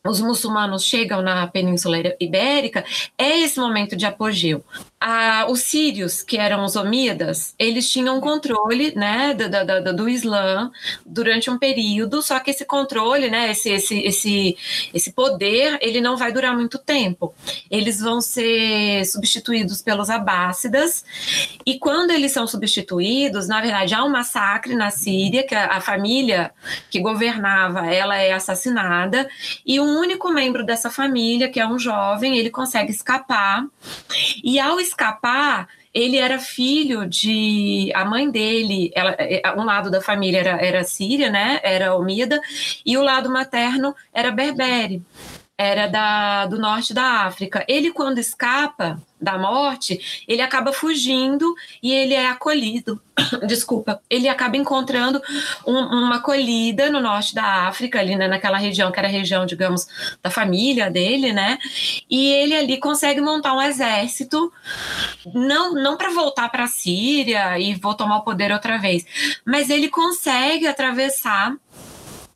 os 0.05 0.19
muçulmanos 0.19 0.83
chegam 0.83 1.21
na 1.21 1.47
Península 1.47 1.97
Ibérica, 2.19 2.83
é 3.17 3.39
esse 3.39 3.59
momento 3.59 3.95
de 3.95 4.05
apogeu. 4.05 4.63
A, 5.05 5.47
os 5.49 5.59
sírios, 5.59 6.21
que 6.21 6.37
eram 6.37 6.63
os 6.63 6.77
omíadas, 6.77 7.53
eles 7.59 7.91
tinham 7.91 8.21
controle 8.21 8.95
né, 8.95 9.33
do, 9.33 9.49
do, 9.83 9.95
do 9.97 10.09
Islã 10.09 10.71
durante 11.05 11.49
um 11.49 11.57
período, 11.57 12.21
só 12.21 12.39
que 12.39 12.51
esse 12.51 12.63
controle, 12.63 13.29
né, 13.29 13.51
esse, 13.51 13.69
esse, 13.69 13.99
esse, 13.99 14.57
esse 14.93 15.11
poder, 15.11 15.77
ele 15.81 15.99
não 15.99 16.15
vai 16.15 16.31
durar 16.31 16.55
muito 16.55 16.79
tempo. 16.79 17.35
Eles 17.69 17.99
vão 17.99 18.21
ser 18.21 19.03
substituídos 19.05 19.81
pelos 19.81 20.09
abássidas, 20.09 21.03
e 21.65 21.77
quando 21.77 22.11
eles 22.11 22.31
são 22.31 22.47
substituídos, 22.47 23.49
na 23.49 23.59
verdade, 23.59 23.93
há 23.93 24.05
um 24.05 24.09
massacre 24.09 24.73
na 24.73 24.89
Síria, 24.89 25.45
que 25.45 25.53
a, 25.53 25.65
a 25.65 25.81
família 25.81 26.53
que 26.89 27.01
governava, 27.01 27.93
ela 27.93 28.15
é 28.15 28.31
assassinada, 28.31 29.29
e 29.65 29.81
um 29.81 29.99
único 29.99 30.31
membro 30.31 30.65
dessa 30.65 30.89
família, 30.89 31.49
que 31.49 31.59
é 31.59 31.67
um 31.67 31.77
jovem, 31.77 32.37
ele 32.37 32.49
consegue 32.49 32.91
escapar, 32.91 33.65
e 34.41 34.61
ao 34.61 34.79
ele 35.93 36.17
era 36.17 36.39
filho 36.39 37.07
de. 37.07 37.91
A 37.93 38.03
mãe 38.05 38.29
dele, 38.29 38.91
ela, 38.95 39.11
é, 39.19 39.41
um 39.55 39.63
lado 39.63 39.91
da 39.91 40.01
família 40.01 40.39
era, 40.39 40.65
era 40.65 40.83
síria, 40.83 41.29
né? 41.29 41.59
Era 41.63 41.95
omida, 41.95 42.41
e 42.85 42.97
o 42.97 43.03
lado 43.03 43.29
materno 43.29 43.95
era 44.13 44.31
berbere 44.31 45.01
era 45.57 45.87
da, 45.87 46.45
do 46.47 46.57
norte 46.57 46.93
da 46.93 47.25
África. 47.25 47.63
Ele, 47.67 47.91
quando 47.91 48.17
escapa 48.17 48.99
da 49.21 49.37
morte, 49.37 50.25
ele 50.27 50.41
acaba 50.41 50.73
fugindo 50.73 51.53
e 51.81 51.93
ele 51.93 52.13
é 52.13 52.27
acolhido. 52.27 52.99
Desculpa, 53.47 54.01
ele 54.09 54.27
acaba 54.27 54.57
encontrando 54.57 55.21
um, 55.65 55.77
uma 55.77 56.15
acolhida 56.15 56.89
no 56.89 56.99
norte 56.99 57.35
da 57.35 57.67
África, 57.67 57.99
ali 57.99 58.15
né, 58.15 58.27
naquela 58.27 58.57
região 58.57 58.91
que 58.91 58.99
era 58.99 59.07
a 59.07 59.11
região, 59.11 59.45
digamos, 59.45 59.87
da 60.21 60.29
família 60.29 60.89
dele, 60.89 61.31
né? 61.31 61.59
E 62.09 62.31
ele 62.33 62.55
ali 62.55 62.79
consegue 62.79 63.21
montar 63.21 63.53
um 63.53 63.61
exército, 63.61 64.51
não, 65.33 65.73
não 65.73 65.95
para 65.95 66.09
voltar 66.09 66.49
para 66.49 66.63
a 66.63 66.67
Síria 66.67 67.57
e 67.59 67.75
vou 67.75 67.93
tomar 67.93 68.17
o 68.17 68.23
poder 68.23 68.51
outra 68.51 68.77
vez, 68.77 69.05
mas 69.45 69.69
ele 69.69 69.87
consegue 69.87 70.67
atravessar 70.67 71.55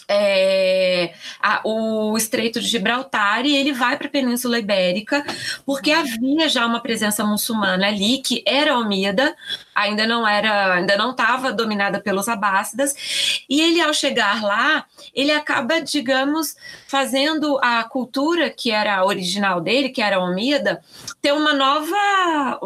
é, 0.10 1.14
a, 1.42 1.62
o 1.66 2.16
Estreito 2.18 2.60
de 2.60 2.68
Gibraltar 2.68 3.46
e 3.46 3.56
ele 3.56 3.74
vai 3.74 3.98
para 3.98 4.08
a 4.08 4.12
Península 4.12 4.60
Ibérica, 4.60 5.26
porque 5.66 5.92
havia 5.92 6.48
já 6.48 6.66
uma 6.66 6.80
presença 6.82 7.26
muçulmana 7.26 7.88
ali 7.88 8.20
que 8.20 8.44
era 8.46 8.78
omida, 8.78 9.36
ainda 9.78 10.08
não 10.08 10.28
era, 10.28 10.74
ainda 10.74 10.98
não 10.98 11.12
estava 11.12 11.54
dominada 11.54 12.02
pelos 12.02 12.28
abássidas, 12.28 13.44
e 13.48 13.62
ele 13.62 13.80
ao 13.80 13.94
chegar 13.94 14.42
lá, 14.42 14.86
ele 15.14 15.32
acaba, 15.32 15.80
digamos, 15.80 16.56
fazendo 16.88 17.60
a 17.62 17.84
cultura 17.84 18.50
que 18.50 18.72
era 18.72 19.06
original 19.06 19.62
dele, 19.62 19.90
que 19.90 20.02
era 20.02 20.20
omida, 20.20 20.82
ter 21.22 21.32
uma 21.32 21.54
nova 21.54 22.60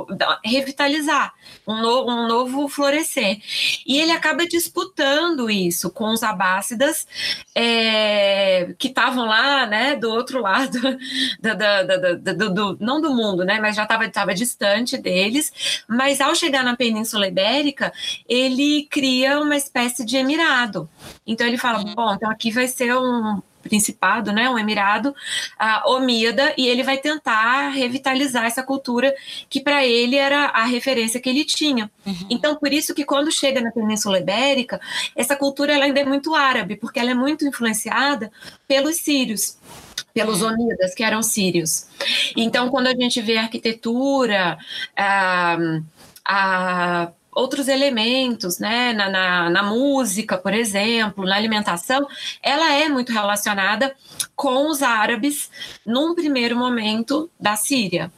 revitalizar, 0.46 1.34
um, 1.68 1.82
no, 1.82 2.10
um 2.10 2.28
novo 2.28 2.70
florescer. 2.70 3.42
E 3.86 4.00
ele 4.00 4.12
acaba 4.12 4.46
disputando 4.48 5.50
isso 5.50 5.90
com 5.90 6.14
os 6.14 6.24
abássidas 6.24 7.06
é, 7.54 8.74
que 8.78 8.88
estavam 8.88 9.26
lá, 9.26 9.66
né, 9.66 9.96
do 9.96 10.10
outro 10.10 10.42
lado, 10.42 10.80
do, 11.40 12.24
do, 12.24 12.34
do, 12.34 12.54
do, 12.54 12.78
não 12.80 13.02
do 13.02 13.14
mundo, 13.14 13.44
né, 13.44 13.60
mas 13.60 13.76
já 13.76 13.84
estava 13.84 14.34
distante 14.34 14.98
deles. 14.98 15.84
Mas 15.88 16.22
ao 16.22 16.34
chegar 16.36 16.64
na 16.64 16.76
Península 16.76 17.28
Ibérica, 17.28 17.92
ele 18.28 18.88
cria 18.90 19.40
uma 19.40 19.56
espécie 19.56 20.06
de 20.06 20.18
emirado. 20.18 20.90
Então 21.26 21.46
ele 21.46 21.58
fala: 21.58 21.80
uhum. 21.80 21.96
bom, 21.96 22.14
então 22.14 22.30
aqui 22.30 22.52
vai 22.52 22.68
ser 22.68 22.96
um, 22.96 23.42
principado, 23.62 24.32
né, 24.32 24.50
um 24.50 24.58
emirado 24.58 25.10
uh, 25.10 25.92
omíada, 25.92 26.54
e 26.58 26.68
ele 26.68 26.84
vai 26.84 26.98
tentar 26.98 27.70
revitalizar 27.70 28.46
essa 28.46 28.64
cultura 28.64 29.14
que 29.50 29.62
para 29.62 29.86
ele 29.86 30.16
era 30.16 30.46
a 30.48 30.64
referência 30.66 31.20
que 31.20 31.30
ele 31.30 31.46
tinha. 31.46 31.90
Uhum. 32.06 32.28
Então, 32.30 32.56
por 32.56 32.74
isso 32.74 32.94
que 32.94 33.06
quando 33.06 33.32
chega 33.32 33.62
na 33.62 33.72
Península 33.72 34.20
Ibérica, 34.20 34.80
essa 35.16 35.36
cultura 35.36 35.74
ela 35.74 35.86
ainda 35.86 36.00
é 36.00 36.06
muito 36.06 36.36
árabe, 36.36 36.76
porque 36.76 37.00
ela 37.00 37.12
é 37.12 37.16
muito 37.16 37.46
influenciada 37.46 38.32
pelos 38.68 38.98
sírios 38.98 39.58
pelos 40.14 40.42
uhum. 40.42 40.54
omíadas, 40.54 40.94
que 40.94 41.04
eram 41.04 41.24
sírios. 41.24 41.88
Então, 42.36 42.70
quando 42.70 42.88
a 42.88 42.96
gente 42.96 43.22
vê 43.22 43.38
a 43.38 43.44
arquitetura, 43.44 44.58
a, 44.96 45.54
ah, 45.54 45.58
a 46.26 47.12
outros 47.34 47.68
elementos, 47.68 48.60
né, 48.60 48.94
na, 48.94 49.10
na, 49.10 49.50
na, 49.50 49.64
música, 49.64 50.38
por 50.38 50.54
exemplo, 50.54 51.26
na 51.26 51.36
alimentação, 51.36 52.06
ela 52.44 52.74
é 52.74 52.90
muito 52.90 53.12
relacionada 53.12 53.96
com 54.36 54.70
os 54.70 54.82
árabes 54.82 55.50
num 55.86 56.14
primeiro 56.14 56.58
momento 56.58 57.30
da 57.40 57.56
Síria. 57.56 58.12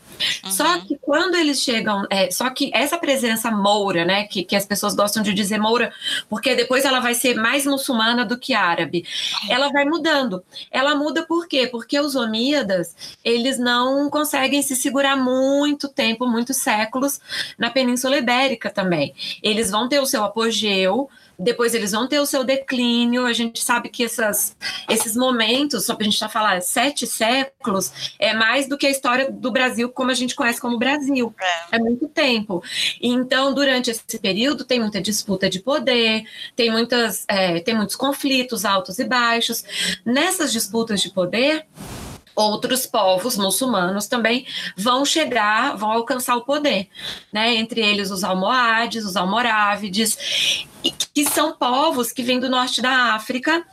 Uhum. 0.43 0.51
Só 0.51 0.79
que 0.79 0.97
quando 1.01 1.35
eles 1.35 1.61
chegam, 1.61 2.05
é, 2.09 2.31
só 2.31 2.49
que 2.49 2.71
essa 2.73 2.97
presença 2.97 3.51
moura, 3.51 4.05
né, 4.05 4.23
que, 4.25 4.43
que 4.43 4.55
as 4.55 4.65
pessoas 4.65 4.95
gostam 4.95 5.23
de 5.23 5.33
dizer 5.33 5.57
moura, 5.57 5.93
porque 6.29 6.55
depois 6.55 6.85
ela 6.85 6.99
vai 6.99 7.13
ser 7.13 7.35
mais 7.35 7.65
muçulmana 7.65 8.25
do 8.25 8.37
que 8.37 8.53
árabe, 8.53 9.05
ela 9.49 9.69
vai 9.69 9.85
mudando. 9.85 10.43
Ela 10.71 10.95
muda 10.95 11.25
por 11.25 11.47
quê? 11.47 11.67
Porque 11.67 11.99
os 11.99 12.15
omíadas, 12.15 13.17
eles 13.23 13.57
não 13.57 14.09
conseguem 14.09 14.61
se 14.61 14.75
segurar 14.75 15.15
muito 15.15 15.87
tempo, 15.87 16.27
muitos 16.27 16.57
séculos 16.57 17.19
na 17.57 17.69
Península 17.69 18.17
Ibérica 18.17 18.69
também. 18.69 19.13
Eles 19.41 19.71
vão 19.71 19.87
ter 19.87 19.99
o 19.99 20.05
seu 20.05 20.23
apogeu, 20.23 21.09
depois 21.37 21.73
eles 21.73 21.91
vão 21.91 22.07
ter 22.07 22.19
o 22.19 22.25
seu 22.25 22.43
declínio. 22.43 23.25
A 23.25 23.33
gente 23.33 23.63
sabe 23.63 23.89
que 23.89 24.03
essas, 24.03 24.55
esses 24.89 25.15
momentos, 25.15 25.85
só 25.85 25.95
para 25.95 26.03
a 26.03 26.09
gente 26.09 26.19
já 26.19 26.27
tá 26.27 26.31
falar 26.31 26.61
sete 26.61 27.07
séculos, 27.07 28.13
é 28.19 28.33
mais 28.33 28.67
do 28.67 28.77
que 28.77 28.87
a 28.87 28.89
história 28.89 29.31
do 29.31 29.51
Brasil 29.51 29.89
como 29.89 30.11
a 30.11 30.13
gente 30.13 30.35
conhece 30.35 30.61
como 30.61 30.77
Brasil. 30.77 31.33
É, 31.71 31.75
é 31.75 31.79
muito 31.79 32.07
tempo. 32.07 32.63
Então, 33.01 33.53
durante 33.53 33.91
esse 33.91 34.19
período, 34.19 34.63
tem 34.63 34.79
muita 34.79 35.01
disputa 35.01 35.49
de 35.49 35.59
poder, 35.59 36.23
tem, 36.55 36.71
muitas, 36.71 37.25
é, 37.27 37.59
tem 37.59 37.75
muitos 37.75 37.95
conflitos 37.95 38.65
altos 38.65 38.99
e 38.99 39.05
baixos. 39.05 39.63
Nessas 40.05 40.51
disputas 40.51 41.01
de 41.01 41.09
poder, 41.09 41.65
outros 42.35 42.85
povos 42.85 43.37
muçulmanos 43.37 44.07
também 44.07 44.45
vão 44.75 45.05
chegar, 45.05 45.75
vão 45.77 45.91
alcançar 45.91 46.35
o 46.35 46.45
poder, 46.45 46.87
né? 47.31 47.55
Entre 47.55 47.81
eles 47.81 48.11
os 48.11 48.23
almohades, 48.23 49.05
os 49.05 49.15
almorávides, 49.15 50.65
que 51.13 51.25
são 51.25 51.53
povos 51.53 52.11
que 52.11 52.23
vêm 52.23 52.39
do 52.39 52.49
norte 52.49 52.81
da 52.81 53.13
África. 53.13 53.65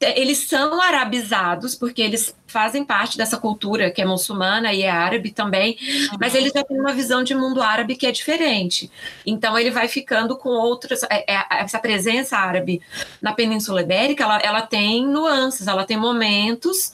Eles 0.00 0.46
são 0.46 0.80
arabizados 0.80 1.74
porque 1.74 2.02
eles 2.02 2.34
fazem 2.46 2.84
parte 2.84 3.18
dessa 3.18 3.36
cultura 3.36 3.90
que 3.90 4.00
é 4.00 4.04
muçulmana 4.04 4.72
e 4.72 4.82
é 4.82 4.90
árabe 4.90 5.30
também, 5.30 5.76
uhum. 5.80 6.18
mas 6.20 6.34
eles 6.34 6.52
já 6.52 6.62
têm 6.62 6.78
uma 6.78 6.92
visão 6.92 7.22
de 7.24 7.34
mundo 7.34 7.60
árabe 7.60 7.96
que 7.96 8.06
é 8.06 8.12
diferente. 8.12 8.90
Então 9.24 9.58
ele 9.58 9.70
vai 9.70 9.88
ficando 9.88 10.36
com 10.36 10.50
outras. 10.50 11.02
É, 11.04 11.34
é, 11.34 11.46
essa 11.50 11.78
presença 11.78 12.36
árabe 12.36 12.80
na 13.20 13.32
Península 13.32 13.82
Ibérica, 13.82 14.24
ela, 14.24 14.38
ela 14.38 14.62
tem 14.62 15.06
nuances, 15.06 15.66
ela 15.66 15.84
tem 15.84 15.96
momentos, 15.96 16.92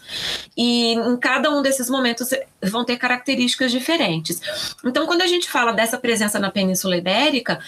e 0.56 0.94
em 0.94 1.16
cada 1.16 1.50
um 1.50 1.61
desses 1.61 1.90
momentos 1.90 2.30
vão 2.62 2.85
ter 2.85 2.97
características 2.97 3.71
diferentes. 3.71 4.40
Então, 4.85 5.06
quando 5.06 5.23
a 5.23 5.26
gente 5.26 5.50
fala 5.50 5.73
dessa 5.73 5.99
presença 5.99 6.38
na 6.38 6.50
Península 6.50 6.97
Ibérica, 6.97 7.59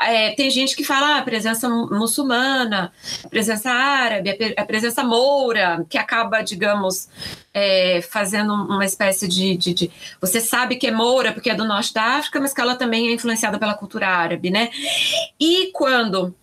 é, 0.00 0.32
tem 0.32 0.50
gente 0.50 0.74
que 0.76 0.84
fala 0.84 1.18
ah, 1.18 1.22
presença 1.22 1.68
muçulmana, 1.68 2.92
presença 3.30 3.70
árabe, 3.70 4.30
a 4.56 4.64
presença 4.64 4.75
moura, 5.04 5.84
que 5.88 5.98
acaba, 5.98 6.42
digamos, 6.42 7.08
é, 7.52 8.00
fazendo 8.02 8.52
uma 8.52 8.84
espécie 8.84 9.26
de, 9.26 9.56
de, 9.56 9.74
de, 9.74 9.90
Você 10.20 10.40
sabe 10.40 10.76
que 10.76 10.86
é 10.86 10.90
moura 10.90 11.32
porque 11.32 11.50
é 11.50 11.54
do 11.54 11.64
norte 11.64 11.92
da 11.94 12.18
África, 12.18 12.40
mas 12.40 12.52
que 12.52 12.60
ela 12.60 12.76
também 12.76 13.08
é 13.08 13.12
influenciada 13.12 13.58
pela 13.58 13.74
cultura 13.74 14.08
árabe, 14.08 14.50
né? 14.50 14.70
E 15.40 15.70
quando 15.72 16.34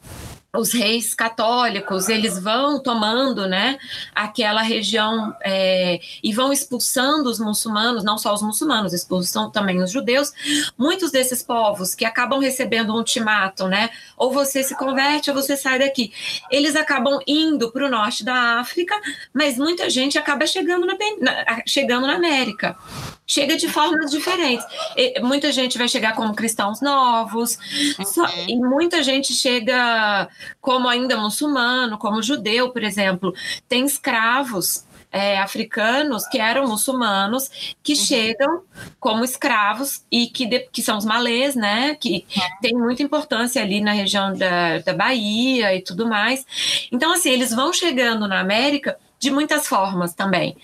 os 0.56 0.72
reis 0.72 1.16
católicos 1.16 2.10
eles 2.10 2.38
vão 2.38 2.80
tomando 2.80 3.48
né 3.48 3.80
aquela 4.14 4.62
região 4.62 5.36
é, 5.42 6.00
e 6.24 6.32
vão 6.32 6.54
expulsando 6.54 7.28
os 7.28 7.40
muçulmanos 7.40 8.04
não 8.04 8.20
só 8.20 8.32
os 8.32 8.44
muçulmanos 8.44 8.94
expulsam 8.94 9.50
também 9.50 9.82
os 9.82 9.90
judeus. 9.90 10.32
Muitos 10.78 11.10
desses 11.10 11.42
povos 11.42 11.96
que 11.96 12.06
acabam 12.06 12.40
recebendo 12.40 12.94
um 12.94 12.98
ultimato 12.98 13.68
né 13.68 13.90
ou 14.16 14.32
você 14.32 14.62
se 14.62 14.76
converte 14.76 15.32
ou 15.32 15.36
você 15.36 15.58
sai 15.58 15.80
daqui. 15.80 16.14
Eles 16.52 16.76
acabam 16.76 17.20
indo 17.26 17.72
para 17.72 17.88
o 17.88 17.90
norte 17.90 18.24
da 18.24 18.60
África 18.60 18.96
mas 19.34 19.58
muita 19.58 19.90
gente 19.90 20.20
acaba 20.20 20.46
chegando 20.46 20.86
na, 20.86 20.94
na 21.20 21.64
chegando 21.66 22.06
na 22.06 22.14
América 22.14 22.78
chega 23.26 23.56
de 23.56 23.68
formas 23.68 24.12
diferentes. 24.12 24.66
E 24.96 25.20
muita 25.22 25.52
gente 25.52 25.78
vai 25.78 25.88
chegar 25.88 26.16
como 26.16 26.36
cristãos 26.36 26.82
novos, 26.82 27.58
só, 28.06 28.24
uhum. 28.24 28.46
e 28.48 28.56
muita 28.58 29.04
gente 29.04 29.34
chega 29.34 30.28
como 30.62 30.88
ainda 30.88 31.18
muçulmano, 31.18 31.98
como 31.98 32.22
judeu, 32.22 32.70
por 32.72 32.84
exemplo. 32.84 33.34
Tem 33.68 33.86
escravos 33.86 34.86
é, 35.14 35.38
africanos 35.38 36.26
que 36.28 36.40
eram 36.40 36.68
muçulmanos 36.68 37.76
que 37.84 37.94
uhum. 37.94 38.00
chegam 38.00 38.64
como 39.00 39.24
escravos 39.24 40.04
e 40.12 40.26
que, 40.28 40.48
de, 40.48 40.60
que 40.72 40.82
são 40.82 40.98
os 40.98 41.06
malês, 41.06 41.56
né? 41.56 41.96
Que 41.96 42.26
uhum. 42.36 42.42
tem 42.62 42.74
muita 42.74 43.04
importância 43.04 43.62
ali 43.62 43.80
na 43.80 43.92
região 43.92 44.36
da, 44.36 44.80
da 44.80 44.94
Bahia 44.94 45.76
e 45.76 45.82
tudo 45.82 46.08
mais. 46.08 46.44
Então, 46.92 47.14
assim, 47.14 47.30
eles 47.30 47.54
vão 47.54 47.72
chegando 47.72 48.28
na 48.28 48.40
América 48.40 48.98
de 49.20 49.32
muitas 49.32 49.68
formas 49.68 50.14
também. 50.14 50.58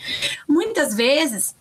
Muitas 0.47 0.93
vezes 0.93 1.55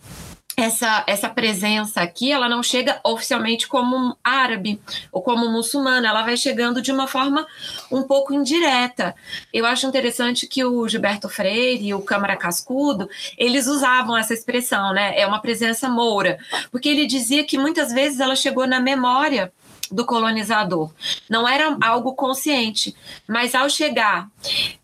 essa, 0.58 1.04
essa 1.06 1.28
presença 1.28 2.00
aqui, 2.00 2.32
ela 2.32 2.48
não 2.48 2.64
chega 2.64 3.00
oficialmente 3.04 3.68
como 3.68 4.16
árabe 4.24 4.80
ou 5.12 5.22
como 5.22 5.48
muçulmana, 5.48 6.08
ela 6.08 6.24
vai 6.24 6.36
chegando 6.36 6.82
de 6.82 6.90
uma 6.90 7.06
forma 7.06 7.46
um 7.92 8.02
pouco 8.02 8.34
indireta. 8.34 9.14
Eu 9.54 9.64
acho 9.64 9.86
interessante 9.86 10.48
que 10.48 10.64
o 10.64 10.88
Gilberto 10.88 11.28
Freire 11.28 11.86
e 11.86 11.94
o 11.94 12.02
Câmara 12.02 12.36
Cascudo, 12.36 13.08
eles 13.38 13.68
usavam 13.68 14.16
essa 14.16 14.34
expressão, 14.34 14.92
né? 14.92 15.16
É 15.16 15.24
uma 15.24 15.40
presença 15.40 15.88
moura, 15.88 16.40
porque 16.72 16.88
ele 16.88 17.06
dizia 17.06 17.44
que 17.44 17.56
muitas 17.56 17.92
vezes 17.92 18.18
ela 18.18 18.34
chegou 18.34 18.66
na 18.66 18.80
memória 18.80 19.52
do 19.92 20.04
colonizador. 20.04 20.90
Não 21.30 21.48
era 21.48 21.76
algo 21.80 22.14
consciente, 22.14 22.96
mas 23.28 23.54
ao 23.54 23.70
chegar 23.70 24.28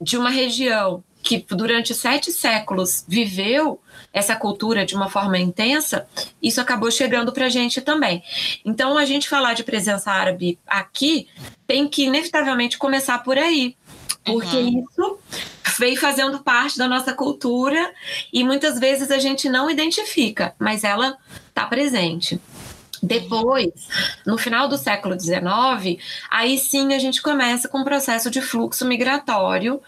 de 0.00 0.16
uma 0.16 0.30
região 0.30 1.02
que 1.24 1.44
durante 1.48 1.94
sete 1.94 2.30
séculos 2.30 3.04
viveu 3.08 3.80
essa 4.12 4.36
cultura 4.36 4.84
de 4.84 4.94
uma 4.94 5.08
forma 5.08 5.38
intensa, 5.38 6.06
isso 6.40 6.60
acabou 6.60 6.90
chegando 6.90 7.32
para 7.32 7.46
a 7.46 7.48
gente 7.48 7.80
também. 7.80 8.22
Então, 8.64 8.96
a 8.96 9.04
gente 9.06 9.28
falar 9.28 9.54
de 9.54 9.64
presença 9.64 10.12
árabe 10.12 10.58
aqui 10.66 11.26
tem 11.66 11.88
que 11.88 12.04
inevitavelmente 12.04 12.76
começar 12.76 13.18
por 13.20 13.38
aí, 13.38 13.74
porque 14.22 14.56
uhum. 14.56 14.84
isso 14.84 15.18
veio 15.78 15.98
fazendo 15.98 16.40
parte 16.40 16.78
da 16.78 16.86
nossa 16.86 17.12
cultura 17.12 17.92
e 18.32 18.44
muitas 18.44 18.78
vezes 18.78 19.10
a 19.10 19.18
gente 19.18 19.48
não 19.48 19.68
identifica, 19.68 20.54
mas 20.58 20.84
ela 20.84 21.16
está 21.48 21.64
presente. 21.64 22.38
Depois, 23.04 23.70
no 24.24 24.38
final 24.38 24.66
do 24.66 24.78
século 24.78 25.18
XIX, 25.18 26.02
aí 26.30 26.56
sim 26.56 26.94
a 26.94 26.98
gente 26.98 27.20
começa 27.20 27.68
com 27.68 27.80
um 27.80 27.84
processo 27.84 28.30
de 28.30 28.40
fluxo 28.40 28.86
migratório, 28.86 29.82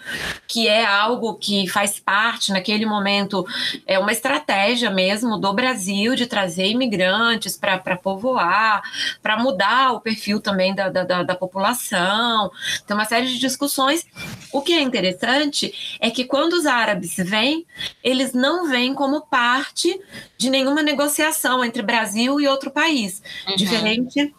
que 0.46 0.68
é 0.68 0.84
algo 0.84 1.34
que 1.34 1.66
faz 1.66 1.98
parte, 1.98 2.52
naquele 2.52 2.84
momento, 2.84 3.46
é 3.86 3.98
uma 3.98 4.12
estratégia 4.12 4.90
mesmo 4.90 5.38
do 5.38 5.50
Brasil 5.54 6.14
de 6.14 6.26
trazer 6.26 6.66
imigrantes 6.66 7.56
para 7.56 7.96
povoar, 7.96 8.82
para 9.22 9.38
mudar 9.38 9.92
o 9.92 10.00
perfil 10.00 10.38
também 10.38 10.74
da, 10.74 10.90
da, 10.90 11.22
da 11.22 11.34
população. 11.34 12.50
Tem 12.86 12.94
uma 12.94 13.06
série 13.06 13.28
de 13.28 13.38
discussões. 13.38 14.06
O 14.52 14.60
que 14.60 14.74
é 14.74 14.82
interessante 14.82 15.96
é 16.00 16.10
que 16.10 16.26
quando 16.26 16.52
os 16.52 16.66
árabes 16.66 17.14
vêm, 17.16 17.66
eles 18.04 18.34
não 18.34 18.68
vêm 18.68 18.94
como 18.94 19.22
parte 19.22 19.98
de 20.38 20.50
nenhuma 20.50 20.82
negociação 20.82 21.64
entre 21.64 21.82
Brasil 21.82 22.40
e 22.40 22.48
outro 22.48 22.70
país. 22.70 23.22
Uhum. 23.48 23.56
Diferente 23.56 24.34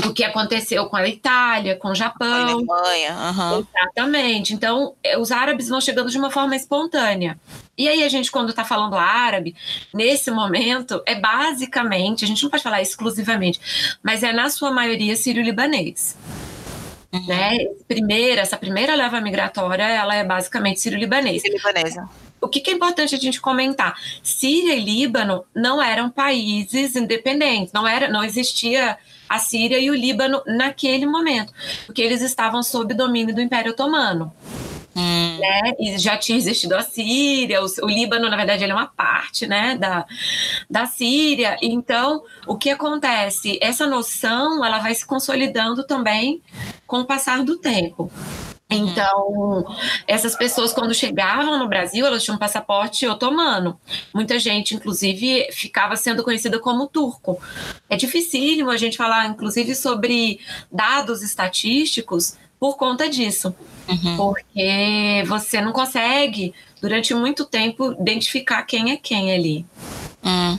do 0.00 0.12
que 0.12 0.24
aconteceu 0.24 0.86
com 0.86 0.96
a 0.96 1.08
Itália, 1.08 1.76
com 1.76 1.88
o 1.88 1.94
Japão. 1.94 2.64
Com 2.64 2.72
a 2.72 2.78
Alemanha. 2.78 3.14
Uhum. 3.14 3.66
Exatamente. 3.74 4.54
Então, 4.54 4.94
é, 5.02 5.18
os 5.18 5.32
árabes 5.32 5.68
vão 5.68 5.80
chegando 5.80 6.10
de 6.10 6.18
uma 6.18 6.30
forma 6.30 6.54
espontânea. 6.56 7.38
E 7.76 7.88
aí, 7.88 8.02
a 8.04 8.08
gente, 8.08 8.30
quando 8.30 8.50
está 8.50 8.64
falando 8.64 8.96
árabe, 8.96 9.54
nesse 9.92 10.30
momento, 10.30 11.02
é 11.06 11.14
basicamente, 11.14 12.24
a 12.24 12.28
gente 12.28 12.42
não 12.42 12.50
pode 12.50 12.62
falar 12.62 12.82
exclusivamente, 12.82 13.98
mas 14.02 14.22
é 14.22 14.32
na 14.32 14.48
sua 14.50 14.70
maioria 14.70 15.16
sírio-libanês. 15.16 16.16
Uhum. 17.12 17.26
Né? 17.26 17.58
Primeira, 17.86 18.42
essa 18.42 18.56
primeira 18.56 18.94
leva 18.94 19.20
migratória, 19.20 19.84
ela 19.84 20.14
é 20.14 20.24
basicamente 20.24 20.80
sírio-libanês. 20.80 21.42
Sírio-libanesa 21.42 22.08
o 22.42 22.48
que, 22.48 22.60
que, 22.60 22.70
é 22.70 22.74
importante 22.74 23.14
a 23.14 23.18
gente 23.18 23.40
comentar? 23.40 23.96
Síria 24.22 24.74
e 24.74 24.80
Líbano 24.80 25.44
não 25.54 25.80
eram 25.80 26.10
países 26.10 26.96
independentes, 26.96 27.72
não, 27.72 27.86
era, 27.86 28.08
não 28.08 28.24
existia 28.24 28.98
a 29.28 29.38
Síria 29.38 29.78
e 29.78 29.88
o 29.90 29.94
Líbano 29.94 30.42
naquele 30.46 31.06
momento, 31.06 31.52
porque 31.86 32.02
eles 32.02 32.20
estavam 32.20 32.62
sob 32.62 32.92
domínio 32.92 33.34
do 33.34 33.40
Império 33.40 33.72
Otomano. 33.72 34.32
Hum. 34.94 35.38
Né? 35.38 35.72
E 35.78 35.98
já 35.98 36.18
tinha 36.18 36.36
existido 36.36 36.76
a 36.76 36.82
Síria, 36.82 37.62
o, 37.62 37.66
o, 37.82 37.88
Líbano, 37.88 38.28
na 38.28 38.36
verdade, 38.36 38.62
ele 38.62 38.72
é 38.72 38.74
uma 38.74 38.88
parte 38.88 39.46
né, 39.46 39.76
da, 39.76 40.04
da 40.68 40.84
Síria. 40.84 41.56
Então, 41.62 42.22
o 42.46 42.56
que 42.56 42.68
acontece? 42.68 43.58
Essa 43.62 43.86
noção 43.86 44.62
ela 44.62 44.80
vai 44.80 44.94
se 44.94 45.06
consolidando 45.06 45.86
também 45.86 46.42
com 46.86 47.00
o 47.00 47.06
passar 47.06 47.42
do 47.42 47.56
tempo. 47.56 48.12
Uhum. 48.74 48.88
Então, 48.88 49.76
essas 50.06 50.36
pessoas, 50.36 50.72
quando 50.72 50.94
chegavam 50.94 51.58
no 51.58 51.68
Brasil, 51.68 52.06
elas 52.06 52.22
tinham 52.22 52.36
um 52.36 52.38
passaporte 52.38 53.06
otomano. 53.06 53.78
Muita 54.14 54.38
gente, 54.38 54.74
inclusive, 54.74 55.48
ficava 55.52 55.96
sendo 55.96 56.22
conhecida 56.22 56.58
como 56.58 56.86
turco. 56.86 57.40
É 57.88 57.96
dificílimo 57.96 58.70
a 58.70 58.76
gente 58.76 58.96
falar, 58.96 59.26
inclusive, 59.26 59.74
sobre 59.74 60.40
dados 60.70 61.22
estatísticos 61.22 62.36
por 62.58 62.76
conta 62.76 63.08
disso. 63.08 63.54
Uhum. 63.88 64.16
Porque 64.16 65.24
você 65.26 65.60
não 65.60 65.72
consegue, 65.72 66.54
durante 66.80 67.14
muito 67.14 67.44
tempo, 67.44 67.92
identificar 67.92 68.62
quem 68.62 68.92
é 68.92 68.96
quem 68.96 69.32
ali. 69.32 69.66
Hum. 70.24 70.58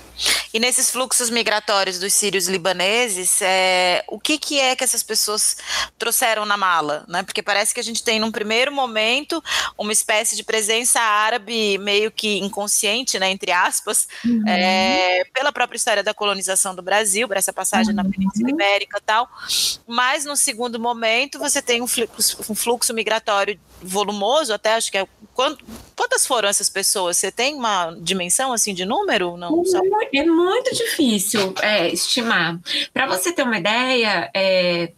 E 0.54 0.60
nesses 0.60 0.92
fluxos 0.92 1.30
migratórios 1.30 1.98
dos 1.98 2.14
sírios 2.14 2.48
libaneses, 2.48 3.42
é, 3.42 4.04
o 4.08 4.20
que, 4.20 4.38
que 4.38 4.60
é 4.60 4.76
que 4.76 4.84
essas 4.84 5.02
pessoas 5.02 5.58
trouxeram 5.98 6.46
na 6.46 6.56
mala? 6.56 7.06
Né? 7.08 7.24
Porque 7.24 7.42
parece 7.42 7.74
que 7.74 7.80
a 7.80 7.84
gente 7.84 8.04
tem, 8.04 8.20
num 8.20 8.32
primeiro 8.32 8.72
momento, 8.72 9.44
uma 9.78 9.92
espécie 9.92 10.36
de 10.36 10.44
presença 10.44 11.00
árabe 11.00 11.78
meio 11.80 12.12
que 12.12 12.40
inconsciente, 12.40 13.18
né, 13.18 13.32
entre 13.32 13.52
aspas, 13.52 14.08
uhum. 14.24 14.48
é, 14.48 15.24
pela 15.34 15.52
própria 15.52 15.78
história 15.78 16.04
da 16.04 16.14
colonização 16.14 16.76
do 16.76 16.82
Brasil, 16.82 17.28
por 17.28 17.38
essa 17.38 17.54
passagem 17.54 17.90
uhum. 17.96 18.04
na 18.04 18.10
Península 18.10 18.50
Ibérica 18.50 19.00
e 19.00 19.02
tal. 19.02 19.30
Mas, 19.88 20.26
no 20.26 20.36
segundo 20.36 20.80
momento, 20.80 21.40
você 21.40 21.62
tem 21.62 21.82
um 21.82 21.88
fluxo, 21.88 22.38
um 22.50 22.56
fluxo 22.56 22.94
migratório 22.94 23.60
volumoso, 23.82 24.54
até 24.54 24.74
acho 24.74 24.92
que 24.92 24.98
é. 24.98 25.08
Quantas 25.34 26.28
foram 26.28 26.48
essas 26.48 26.70
pessoas? 26.70 27.18
Você 27.18 27.32
tem 27.32 27.56
uma 27.56 27.96
dimensão 28.00 28.54
assim 28.54 28.74
de 28.74 28.86
número? 28.86 29.36
Não, 29.36 29.64
é 30.14 30.26
muito 30.26 30.76
difícil 30.76 31.54
é, 31.62 31.90
estimar. 31.90 32.60
Para 32.94 33.08
você 33.08 33.32
ter 33.32 33.44
uma 33.44 33.58
ideia, 33.58 34.30
é, 34.34 34.92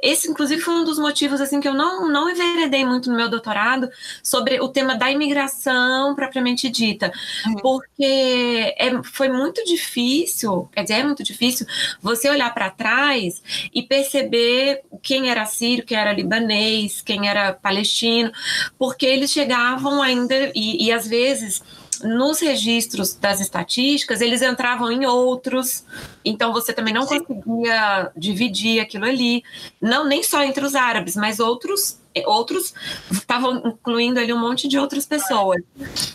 esse, 0.00 0.30
inclusive, 0.30 0.60
foi 0.60 0.74
um 0.74 0.84
dos 0.84 0.98
motivos 0.98 1.40
assim 1.40 1.60
que 1.60 1.68
eu 1.68 1.74
não, 1.74 2.08
não 2.08 2.28
enveredei 2.28 2.84
muito 2.84 3.10
no 3.10 3.16
meu 3.16 3.28
doutorado 3.28 3.88
sobre 4.22 4.60
o 4.60 4.68
tema 4.68 4.94
da 4.94 5.10
imigração 5.10 6.14
propriamente 6.14 6.68
dita, 6.68 7.12
uhum. 7.46 7.56
porque 7.56 8.74
é, 8.78 9.02
foi 9.04 9.28
muito 9.28 9.64
difícil, 9.64 10.68
quer 10.72 10.82
dizer, 10.82 10.94
é 10.94 11.04
muito 11.04 11.22
difícil 11.22 11.66
você 12.00 12.28
olhar 12.28 12.52
para 12.52 12.70
trás 12.70 13.42
e 13.72 13.82
perceber 13.82 14.82
quem 15.02 15.30
era 15.30 15.44
sírio, 15.44 15.84
quem 15.84 15.96
era 15.96 16.12
libanês, 16.12 17.00
quem 17.00 17.28
era 17.28 17.52
palestino, 17.52 18.32
porque 18.78 19.06
eles 19.06 19.30
chegavam 19.30 20.02
ainda 20.02 20.50
e, 20.54 20.86
e 20.86 20.92
às 20.92 21.06
vezes 21.06 21.62
nos 22.02 22.40
registros 22.40 23.14
das 23.14 23.40
estatísticas, 23.40 24.20
eles 24.20 24.42
entravam 24.42 24.90
em 24.90 25.06
outros, 25.06 25.84
então 26.24 26.52
você 26.52 26.72
também 26.72 26.92
não 26.92 27.06
conseguia 27.06 28.10
dividir 28.16 28.80
aquilo 28.80 29.04
ali, 29.04 29.42
não 29.80 30.06
nem 30.06 30.22
só 30.22 30.42
entre 30.42 30.64
os 30.64 30.74
árabes, 30.74 31.16
mas 31.16 31.40
outros 31.40 32.01
outros 32.26 32.74
estavam 33.10 33.62
incluindo 33.66 34.20
ali 34.20 34.32
um 34.32 34.38
monte 34.38 34.68
de 34.68 34.78
outras 34.78 35.06
pessoas. 35.06 35.62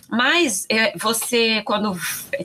Mas 0.09 0.65
é, 0.69 0.97
você, 0.97 1.61
quando 1.63 1.97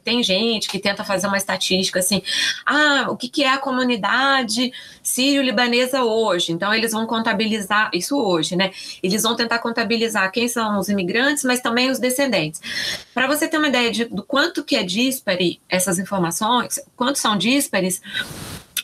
tem 0.05 0.23
gente 0.23 0.69
que 0.69 0.79
tenta 0.79 1.05
fazer 1.05 1.27
uma 1.27 1.37
estatística 1.37 1.99
assim, 1.99 2.23
ah, 2.67 3.07
o 3.09 3.17
que, 3.17 3.29
que 3.29 3.45
é 3.45 3.51
a 3.51 3.59
comunidade 3.59 4.73
sírio-libanesa 5.03 6.03
hoje? 6.03 6.53
Então, 6.53 6.75
eles 6.75 6.93
vão 6.93 7.07
contabilizar 7.07 7.91
isso 7.93 8.17
hoje, 8.17 8.57
né? 8.57 8.73
Eles 9.03 9.23
vão 9.23 9.37
tentar 9.37 9.59
contabilizar 9.59 10.31
quem 10.33 10.49
são 10.49 10.79
os 10.79 10.89
imigrantes, 10.89 11.45
mas 11.45 11.61
também 11.61 11.91
os 11.91 11.99
descendentes. 11.99 12.61
Para 13.15 13.27
você 13.27 13.47
ter 13.47 13.59
uma 13.59 13.69
ideia 13.69 13.91
de, 13.91 14.05
do 14.07 14.23
quanto 14.23 14.65
que 14.65 14.77
é 14.77 14.83
díspare 14.83 15.61
essas 15.69 15.99
informações, 15.99 16.81
quanto 16.97 17.19
são 17.19 17.37
díspares, 17.37 18.01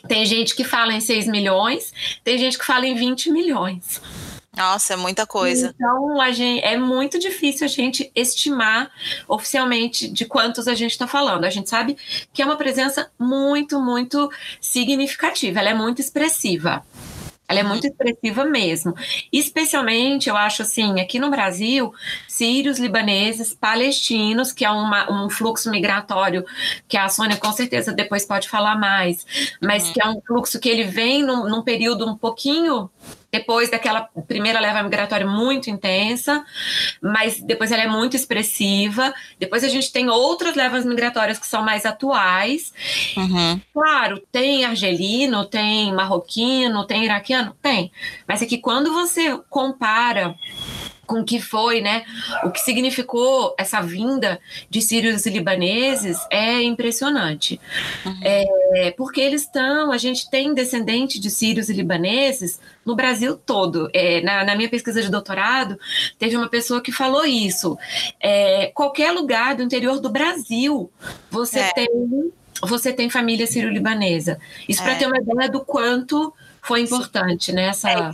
tem 0.07 0.25
gente 0.25 0.55
que 0.55 0.63
fala 0.63 0.93
em 0.93 1.01
6 1.01 1.27
milhões, 1.27 1.93
tem 2.23 2.37
gente 2.37 2.57
que 2.57 2.65
fala 2.65 2.85
em 2.85 2.95
20 2.95 3.31
milhões. 3.31 4.01
Nossa, 4.59 4.93
é 4.93 4.97
muita 4.97 5.25
coisa. 5.25 5.73
Então, 5.73 6.19
a 6.19 6.31
gente, 6.31 6.61
é 6.65 6.75
muito 6.75 7.17
difícil 7.17 7.65
a 7.65 7.69
gente 7.69 8.11
estimar 8.13 8.91
oficialmente 9.25 10.09
de 10.09 10.25
quantos 10.25 10.67
a 10.67 10.75
gente 10.75 10.91
está 10.91 11.07
falando. 11.07 11.45
A 11.45 11.49
gente 11.49 11.69
sabe 11.69 11.95
que 12.33 12.41
é 12.41 12.45
uma 12.45 12.57
presença 12.57 13.09
muito, 13.17 13.79
muito 13.79 14.29
significativa, 14.59 15.61
ela 15.61 15.69
é 15.69 15.73
muito 15.73 16.01
expressiva. 16.01 16.85
Ela 17.47 17.61
é 17.61 17.63
muito 17.63 17.87
expressiva 17.87 18.45
mesmo. 18.45 18.93
Especialmente, 19.33 20.29
eu 20.29 20.37
acho 20.37 20.61
assim, 20.61 20.99
aqui 20.99 21.17
no 21.17 21.31
Brasil, 21.31 21.91
sírios, 22.39 22.79
libaneses, 22.79 23.53
palestinos, 23.53 24.53
que 24.53 24.63
é 24.63 24.71
uma, 24.71 25.11
um 25.11 25.29
fluxo 25.29 25.69
migratório 25.69 26.45
que 26.87 26.95
a 26.95 27.09
Sônia 27.09 27.35
com 27.35 27.51
certeza 27.51 27.91
depois 27.91 28.25
pode 28.25 28.47
falar 28.47 28.79
mais, 28.79 29.25
mas 29.61 29.87
uhum. 29.87 29.93
que 29.93 30.01
é 30.01 30.07
um 30.07 30.21
fluxo 30.21 30.57
que 30.57 30.69
ele 30.69 30.85
vem 30.85 31.21
num, 31.21 31.49
num 31.49 31.61
período 31.61 32.09
um 32.09 32.15
pouquinho 32.15 32.89
depois 33.31 33.69
daquela 33.69 34.09
primeira 34.27 34.59
leva 34.59 34.81
migratória 34.81 35.27
muito 35.27 35.69
intensa, 35.69 36.43
mas 37.01 37.39
depois 37.39 37.71
ela 37.71 37.83
é 37.83 37.87
muito 37.87 38.15
expressiva. 38.15 39.13
Depois 39.37 39.63
a 39.63 39.67
gente 39.67 39.91
tem 39.91 40.09
outras 40.09 40.55
levas 40.55 40.83
migratórias 40.83 41.37
que 41.37 41.45
são 41.45 41.61
mais 41.61 41.85
atuais. 41.85 42.73
Uhum. 43.15 43.61
Claro, 43.71 44.19
tem 44.31 44.65
argelino, 44.65 45.45
tem 45.45 45.93
marroquino, 45.93 46.87
tem 46.87 47.05
iraquiano? 47.05 47.55
Tem. 47.61 47.91
Mas 48.27 48.41
é 48.41 48.45
que 48.45 48.57
quando 48.57 48.91
você 48.91 49.37
compara 49.49 50.35
com 51.09 51.25
que 51.25 51.41
foi, 51.41 51.81
né? 51.81 52.05
O 52.43 52.51
que 52.51 52.59
significou 52.59 53.55
essa 53.57 53.81
vinda 53.81 54.39
de 54.69 54.79
sírios 54.79 55.25
e 55.25 55.31
libaneses 55.31 56.19
é 56.29 56.61
impressionante. 56.61 57.59
Uhum. 58.05 58.19
É, 58.21 58.91
porque 58.95 59.19
eles 59.19 59.41
estão, 59.41 59.91
a 59.91 59.97
gente 59.97 60.29
tem 60.29 60.53
descendente 60.53 61.19
de 61.19 61.31
sírios 61.31 61.67
e 61.67 61.73
libaneses 61.73 62.59
no 62.85 62.95
Brasil 62.95 63.35
todo. 63.35 63.89
É, 63.91 64.21
na, 64.21 64.43
na, 64.43 64.55
minha 64.55 64.69
pesquisa 64.69 65.01
de 65.01 65.09
doutorado, 65.09 65.79
teve 66.19 66.37
uma 66.37 66.47
pessoa 66.47 66.79
que 66.79 66.91
falou 66.91 67.25
isso. 67.25 67.75
É, 68.19 68.67
qualquer 68.67 69.11
lugar 69.11 69.55
do 69.55 69.63
interior 69.63 69.99
do 69.99 70.11
Brasil, 70.11 70.91
você 71.31 71.59
é. 71.59 71.73
tem 71.73 71.89
você 72.61 72.91
tem 72.91 73.09
família 73.09 73.47
sírio-libanesa. 73.47 74.37
Isso 74.67 74.83
para 74.83 74.91
é. 74.91 74.95
ter 74.95 75.07
uma 75.07 75.17
ideia 75.17 75.49
do 75.49 75.61
quanto 75.61 76.33
foi 76.61 76.81
importante, 76.81 77.51
né? 77.51 77.67
Essa... 77.67 78.11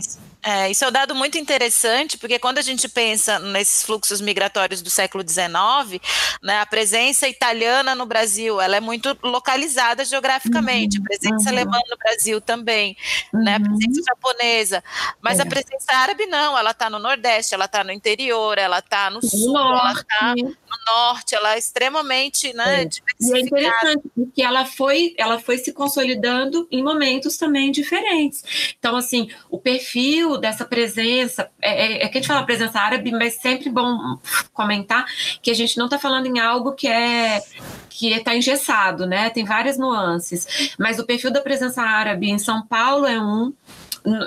É 0.48 0.70
isso 0.70 0.84
é 0.84 0.88
um 0.88 0.92
dado 0.92 1.12
muito 1.12 1.36
interessante, 1.36 2.16
porque 2.16 2.38
quando 2.38 2.58
a 2.58 2.62
gente 2.62 2.88
pensa 2.88 3.36
nesses 3.40 3.82
fluxos 3.82 4.20
migratórios 4.20 4.80
do 4.80 4.88
século 4.88 5.28
XIX, 5.28 6.00
né, 6.40 6.60
a 6.60 6.66
presença 6.66 7.26
italiana 7.26 7.96
no 7.96 8.06
Brasil 8.06 8.60
ela 8.60 8.76
é 8.76 8.80
muito 8.80 9.18
localizada 9.24 10.04
geograficamente, 10.04 10.98
uhum, 10.98 11.04
a 11.04 11.08
presença 11.08 11.50
uhum. 11.50 11.56
alemã 11.56 11.80
no 11.90 11.96
Brasil 11.96 12.40
também, 12.40 12.96
uhum. 13.34 13.42
né, 13.42 13.56
a 13.56 13.60
presença 13.60 13.98
uhum. 13.98 14.04
japonesa, 14.06 14.84
mas 15.20 15.40
é. 15.40 15.42
a 15.42 15.46
presença 15.46 15.92
árabe 15.92 16.26
não, 16.26 16.56
ela 16.56 16.70
está 16.70 16.88
no 16.88 17.00
Nordeste, 17.00 17.52
ela 17.52 17.64
está 17.64 17.82
no 17.82 17.90
interior, 17.90 18.56
ela 18.56 18.78
está 18.78 19.10
no 19.10 19.26
Sul, 19.26 19.52
norte. 19.52 20.06
ela 20.20 20.34
está 20.34 20.34
no 20.36 20.94
Norte, 20.94 21.34
ela 21.34 21.54
é 21.56 21.58
extremamente 21.58 22.54
né, 22.54 22.84
é. 22.84 22.88
E 23.20 23.32
é 23.36 23.40
interessante, 23.40 24.08
porque 24.14 24.42
ela 24.42 24.64
foi, 24.64 25.12
ela 25.18 25.40
foi 25.40 25.58
se 25.58 25.72
consolidando 25.72 26.68
em 26.70 26.84
momentos 26.84 27.36
também 27.36 27.72
diferentes. 27.72 28.76
Então, 28.78 28.94
assim, 28.94 29.28
o 29.50 29.58
perfil 29.58 30.35
dessa 30.38 30.64
presença, 30.64 31.50
é, 31.60 31.70
é, 31.70 32.04
é 32.04 32.08
que 32.08 32.18
a 32.18 32.20
gente 32.20 32.28
fala 32.28 32.44
presença 32.44 32.78
árabe, 32.80 33.10
mas 33.12 33.34
sempre 33.34 33.70
bom 33.70 34.18
comentar 34.52 35.06
que 35.42 35.50
a 35.50 35.54
gente 35.54 35.76
não 35.78 35.86
está 35.86 35.98
falando 35.98 36.26
em 36.26 36.38
algo 36.38 36.72
que 36.72 36.88
é 36.88 37.40
que 37.88 38.12
está 38.12 38.36
engessado, 38.36 39.06
né? 39.06 39.30
Tem 39.30 39.44
várias 39.44 39.78
nuances, 39.78 40.74
mas 40.78 40.98
o 40.98 41.06
perfil 41.06 41.30
da 41.30 41.40
presença 41.40 41.82
árabe 41.82 42.28
em 42.28 42.38
São 42.38 42.66
Paulo 42.66 43.06
é 43.06 43.18
um, 43.18 43.52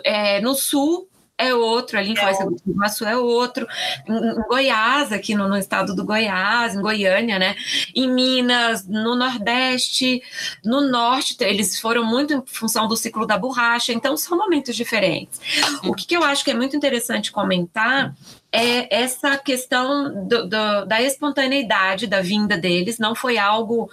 é, 0.03 0.41
no 0.41 0.55
sul 0.55 1.08
é 1.39 1.53
outro, 1.55 1.97
ali 1.97 2.09
em 2.09 2.17
é 2.17 2.21
Foz 2.21 2.37
do 2.37 2.71
Iguaçu 2.71 3.05
é 3.05 3.17
outro, 3.17 3.65
em, 4.05 4.13
em 4.13 4.47
Goiás, 4.47 5.13
aqui 5.13 5.33
no, 5.33 5.47
no, 5.47 5.57
estado 5.57 5.95
do 5.95 6.03
Goiás, 6.03 6.75
em 6.75 6.81
Goiânia, 6.81 7.39
né? 7.39 7.55
Em 7.95 8.11
Minas, 8.11 8.85
no 8.85 9.15
Nordeste, 9.15 10.21
no 10.63 10.81
Norte, 10.81 11.37
eles 11.39 11.79
foram 11.79 12.03
muito 12.03 12.33
em 12.33 12.43
função 12.45 12.87
do 12.89 12.97
ciclo 12.97 13.25
da 13.25 13.37
borracha, 13.37 13.93
então 13.93 14.17
são 14.17 14.37
momentos 14.37 14.75
diferentes. 14.75 15.39
O 15.85 15.95
que, 15.95 16.05
que 16.05 16.17
eu 16.17 16.23
acho 16.23 16.43
que 16.43 16.51
é 16.51 16.53
muito 16.53 16.75
interessante 16.75 17.31
comentar 17.31 18.13
é 18.51 19.01
essa 19.03 19.37
questão 19.37 20.27
do, 20.27 20.47
do, 20.47 20.85
da 20.85 21.01
espontaneidade 21.01 22.07
da 22.07 22.21
vinda 22.21 22.57
deles, 22.57 22.97
não 22.97 23.13
foi 23.13 23.37
algo 23.37 23.89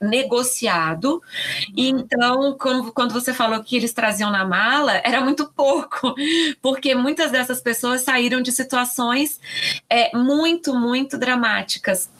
negociado. 0.00 1.22
E 1.76 1.92
uhum. 1.92 1.98
então, 1.98 2.56
quando, 2.58 2.92
quando 2.92 3.12
você 3.12 3.32
falou 3.32 3.62
que 3.62 3.76
eles 3.76 3.92
traziam 3.92 4.30
na 4.30 4.44
mala, 4.44 5.00
era 5.04 5.20
muito 5.20 5.50
pouco, 5.54 6.14
porque 6.60 6.94
muitas 6.94 7.30
dessas 7.30 7.60
pessoas 7.60 8.02
saíram 8.02 8.42
de 8.42 8.52
situações 8.52 9.40
é, 9.88 10.16
muito, 10.16 10.74
muito 10.74 11.16
dramáticas 11.16 12.10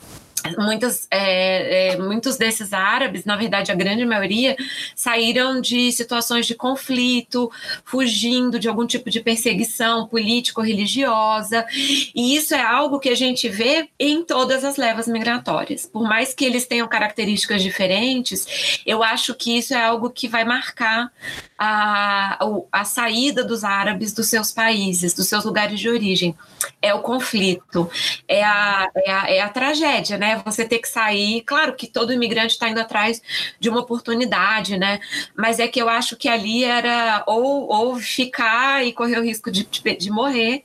muitas, 0.57 1.07
é, 1.11 1.93
é, 1.93 1.97
muitos 1.97 2.37
desses 2.37 2.73
árabes, 2.73 3.25
na 3.25 3.35
verdade 3.35 3.71
a 3.71 3.75
grande 3.75 4.05
maioria, 4.05 4.55
saíram 4.95 5.59
de 5.61 5.91
situações 5.91 6.45
de 6.45 6.55
conflito, 6.55 7.51
fugindo 7.83 8.59
de 8.59 8.67
algum 8.67 8.85
tipo 8.85 9.09
de 9.09 9.19
perseguição 9.19 10.07
político-religiosa, 10.07 11.65
e 11.73 12.35
isso 12.35 12.53
é 12.53 12.61
algo 12.61 12.99
que 12.99 13.09
a 13.09 13.15
gente 13.15 13.49
vê 13.49 13.89
em 13.99 14.23
todas 14.23 14.63
as 14.63 14.77
levas 14.77 15.07
migratórias. 15.07 15.85
Por 15.85 16.03
mais 16.03 16.33
que 16.33 16.45
eles 16.45 16.65
tenham 16.65 16.87
características 16.87 17.61
diferentes, 17.61 18.81
eu 18.85 19.03
acho 19.03 19.33
que 19.33 19.57
isso 19.57 19.73
é 19.73 19.83
algo 19.83 20.09
que 20.09 20.27
vai 20.27 20.43
marcar 20.43 21.11
a, 21.57 22.37
a 22.71 22.83
saída 22.83 23.43
dos 23.43 23.63
árabes 23.63 24.13
dos 24.13 24.27
seus 24.27 24.51
países, 24.51 25.13
dos 25.13 25.27
seus 25.27 25.45
lugares 25.45 25.79
de 25.79 25.89
origem. 25.89 26.35
É 26.81 26.93
o 26.93 26.99
conflito, 26.99 27.89
é 28.27 28.43
a, 28.43 28.89
é 28.95 29.11
a, 29.11 29.29
é 29.31 29.41
a 29.41 29.49
tragédia, 29.49 30.17
né? 30.17 30.41
Você 30.45 30.65
ter 30.65 30.79
que 30.79 30.87
sair. 30.87 31.41
Claro 31.41 31.75
que 31.75 31.87
todo 31.87 32.13
imigrante 32.13 32.53
está 32.53 32.69
indo 32.69 32.79
atrás 32.79 33.21
de 33.59 33.69
uma 33.69 33.79
oportunidade, 33.81 34.77
né? 34.77 34.99
Mas 35.35 35.59
é 35.59 35.67
que 35.67 35.81
eu 35.81 35.87
acho 35.87 36.15
que 36.15 36.27
ali 36.27 36.63
era 36.63 37.23
ou, 37.27 37.67
ou 37.67 37.95
ficar 37.97 38.85
e 38.85 38.91
correr 38.91 39.19
o 39.19 39.23
risco 39.23 39.51
de, 39.51 39.63
de, 39.63 39.95
de 39.95 40.11
morrer, 40.11 40.63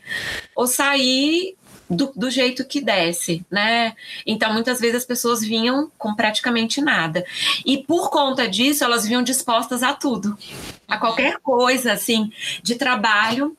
ou 0.57 0.67
sair 0.67 1.57
do, 1.91 2.13
do, 2.15 2.31
jeito 2.31 2.65
que 2.65 2.81
desce, 2.81 3.45
né? 3.51 3.95
Então, 4.25 4.53
muitas 4.53 4.81
vezes 4.81 4.99
as 4.99 5.05
pessoas 5.05 5.41
vinham 5.41 5.91
com 5.99 6.15
praticamente 6.15 6.81
nada. 6.81 7.25
E 7.67 7.79
por 7.79 8.11
conta 8.11 8.49
disso, 8.49 8.85
elas 8.85 9.07
vinham 9.07 9.23
dispostas 9.23 9.83
a 9.83 9.93
tudo, 9.93 10.39
a 10.87 10.97
qualquer 10.97 11.39
coisa, 11.41 11.93
assim, 11.93 12.33
de 12.63 12.77
trabalho 12.77 13.57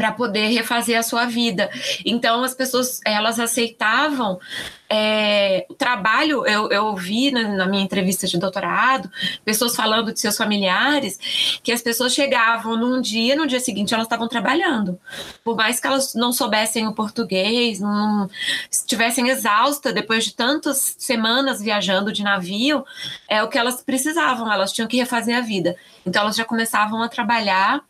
para 0.00 0.12
poder 0.12 0.48
refazer 0.48 0.98
a 0.98 1.02
sua 1.02 1.26
vida. 1.26 1.68
Então 2.06 2.42
as 2.42 2.54
pessoas 2.54 3.02
elas 3.04 3.38
aceitavam 3.38 4.40
é, 4.88 5.66
o 5.68 5.74
trabalho. 5.74 6.46
Eu, 6.46 6.70
eu 6.70 6.96
vi 6.96 7.30
na, 7.30 7.46
na, 7.48 7.66
minha 7.66 7.82
entrevista 7.82 8.26
de 8.26 8.38
doutorado 8.38 9.10
pessoas 9.44 9.76
falando 9.76 10.10
de 10.10 10.18
seus 10.18 10.38
familiares 10.38 11.60
que 11.62 11.70
as 11.70 11.82
pessoas 11.82 12.14
chegavam 12.14 12.78
num 12.78 13.02
dia, 13.02 13.36
no 13.36 13.46
dia 13.46 13.60
seguinte 13.60 13.92
elas 13.92 14.06
estavam 14.06 14.26
trabalhando, 14.26 14.98
por 15.44 15.54
mais 15.54 15.78
que 15.78 15.86
elas 15.86 16.14
não 16.14 16.32
soubessem 16.32 16.88
o 16.88 16.94
português, 16.94 17.78
não 17.78 18.30
estivessem 18.70 19.28
exaustas 19.28 19.92
depois 19.92 20.24
de 20.24 20.34
tantas 20.34 20.96
semanas 20.98 21.60
viajando 21.60 22.10
de 22.10 22.22
navio, 22.22 22.86
é 23.28 23.42
o 23.42 23.48
que 23.48 23.58
elas 23.58 23.82
precisavam. 23.82 24.50
Elas 24.50 24.72
tinham 24.72 24.88
que 24.88 24.96
refazer 24.96 25.36
a 25.36 25.42
vida. 25.42 25.76
Então 26.06 26.22
elas 26.22 26.36
já 26.36 26.44
começavam 26.46 27.02
a 27.02 27.08
trabalhar 27.08 27.82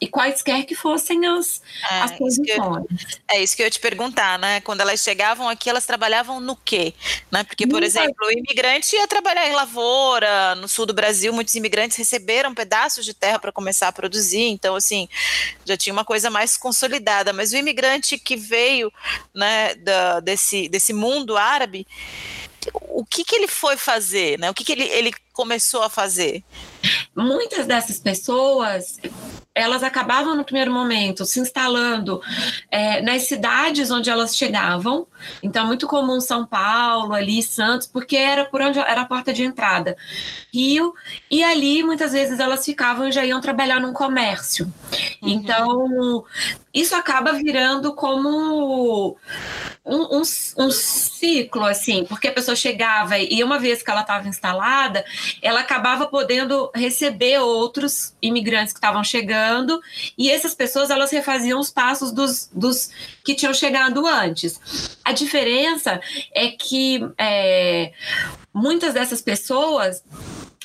e 0.00 0.06
quaisquer 0.06 0.64
que 0.64 0.74
fossem 0.74 1.26
as, 1.26 1.60
é, 1.90 2.00
as 2.00 2.12
posições. 2.12 2.84
é 3.30 3.42
isso 3.42 3.56
que 3.56 3.62
eu 3.62 3.66
ia 3.66 3.70
te 3.70 3.80
perguntar, 3.80 4.38
né? 4.38 4.60
Quando 4.60 4.80
elas 4.80 5.00
chegavam 5.00 5.48
aqui, 5.48 5.68
elas 5.68 5.86
trabalhavam 5.86 6.40
no 6.40 6.54
quê? 6.54 6.94
Né? 7.30 7.42
Porque, 7.44 7.66
por 7.66 7.82
exemplo, 7.82 8.26
o 8.26 8.30
imigrante 8.30 8.94
ia 8.94 9.08
trabalhar 9.08 9.48
em 9.48 9.54
lavoura, 9.54 10.54
no 10.54 10.68
sul 10.68 10.86
do 10.86 10.94
Brasil, 10.94 11.32
muitos 11.32 11.54
imigrantes 11.54 11.96
receberam 11.96 12.54
pedaços 12.54 13.04
de 13.04 13.14
terra 13.14 13.38
para 13.38 13.52
começar 13.52 13.88
a 13.88 13.92
produzir, 13.92 14.48
então, 14.48 14.76
assim, 14.76 15.08
já 15.64 15.76
tinha 15.76 15.92
uma 15.92 16.04
coisa 16.04 16.30
mais 16.30 16.56
consolidada. 16.56 17.32
Mas 17.32 17.52
o 17.52 17.56
imigrante 17.56 18.18
que 18.18 18.36
veio 18.36 18.92
né, 19.34 19.74
da, 19.76 20.20
desse, 20.20 20.68
desse 20.68 20.92
mundo 20.92 21.36
árabe, 21.36 21.86
o 22.90 23.04
que, 23.04 23.24
que 23.24 23.34
ele 23.34 23.48
foi 23.48 23.76
fazer, 23.76 24.38
né? 24.38 24.50
O 24.50 24.54
que, 24.54 24.64
que 24.64 24.72
ele, 24.72 24.84
ele 24.84 25.12
começou 25.32 25.82
a 25.82 25.90
fazer? 25.90 26.42
Muitas 27.16 27.66
dessas 27.66 27.98
pessoas 27.98 28.98
elas 29.58 29.82
acabavam 29.82 30.36
no 30.36 30.44
primeiro 30.44 30.72
momento 30.72 31.24
se 31.24 31.40
instalando 31.40 32.20
é, 32.70 33.02
nas 33.02 33.22
cidades 33.22 33.90
onde 33.90 34.08
elas 34.08 34.36
chegavam. 34.36 35.06
Então, 35.42 35.66
muito 35.66 35.86
comum 35.88 36.20
São 36.20 36.46
Paulo, 36.46 37.12
ali 37.12 37.42
Santos, 37.42 37.86
porque 37.86 38.16
era 38.16 38.44
por 38.44 38.62
onde 38.62 38.78
era 38.78 39.02
a 39.02 39.04
porta 39.04 39.32
de 39.32 39.42
entrada. 39.42 39.96
Rio, 40.52 40.94
e 41.30 41.42
ali 41.42 41.82
muitas 41.82 42.12
vezes 42.12 42.38
elas 42.38 42.64
ficavam 42.64 43.08
e 43.08 43.12
já 43.12 43.24
iam 43.24 43.40
trabalhar 43.40 43.80
num 43.80 43.92
comércio. 43.92 44.72
Uhum. 45.20 45.28
Então, 45.28 46.24
isso 46.80 46.94
acaba 46.94 47.32
virando 47.32 47.92
como 47.92 49.16
um, 49.84 50.18
um, 50.18 50.22
um, 50.58 50.70
ciclo, 50.70 51.64
assim, 51.64 52.04
porque 52.04 52.28
a 52.28 52.32
pessoa 52.32 52.54
chegava 52.54 53.18
e 53.18 53.42
uma 53.42 53.58
vez 53.58 53.82
que 53.82 53.90
ela 53.90 54.02
estava 54.02 54.28
instalada, 54.28 55.04
ela 55.42 55.60
acabava 55.60 56.06
podendo 56.06 56.70
receber 56.74 57.38
outros 57.40 58.14
imigrantes 58.22 58.72
que 58.72 58.78
estavam 58.78 59.02
chegando 59.02 59.80
e 60.16 60.30
essas 60.30 60.54
pessoas 60.54 60.90
elas 60.90 61.10
refaziam 61.10 61.58
os 61.58 61.70
passos 61.70 62.12
dos, 62.12 62.48
dos 62.52 62.90
que 63.24 63.34
tinham 63.34 63.54
chegado 63.54 64.06
antes. 64.06 64.60
A 65.04 65.12
diferença 65.12 66.00
é 66.32 66.48
que 66.48 67.00
é, 67.18 67.92
muitas 68.52 68.94
dessas 68.94 69.20
pessoas 69.20 70.04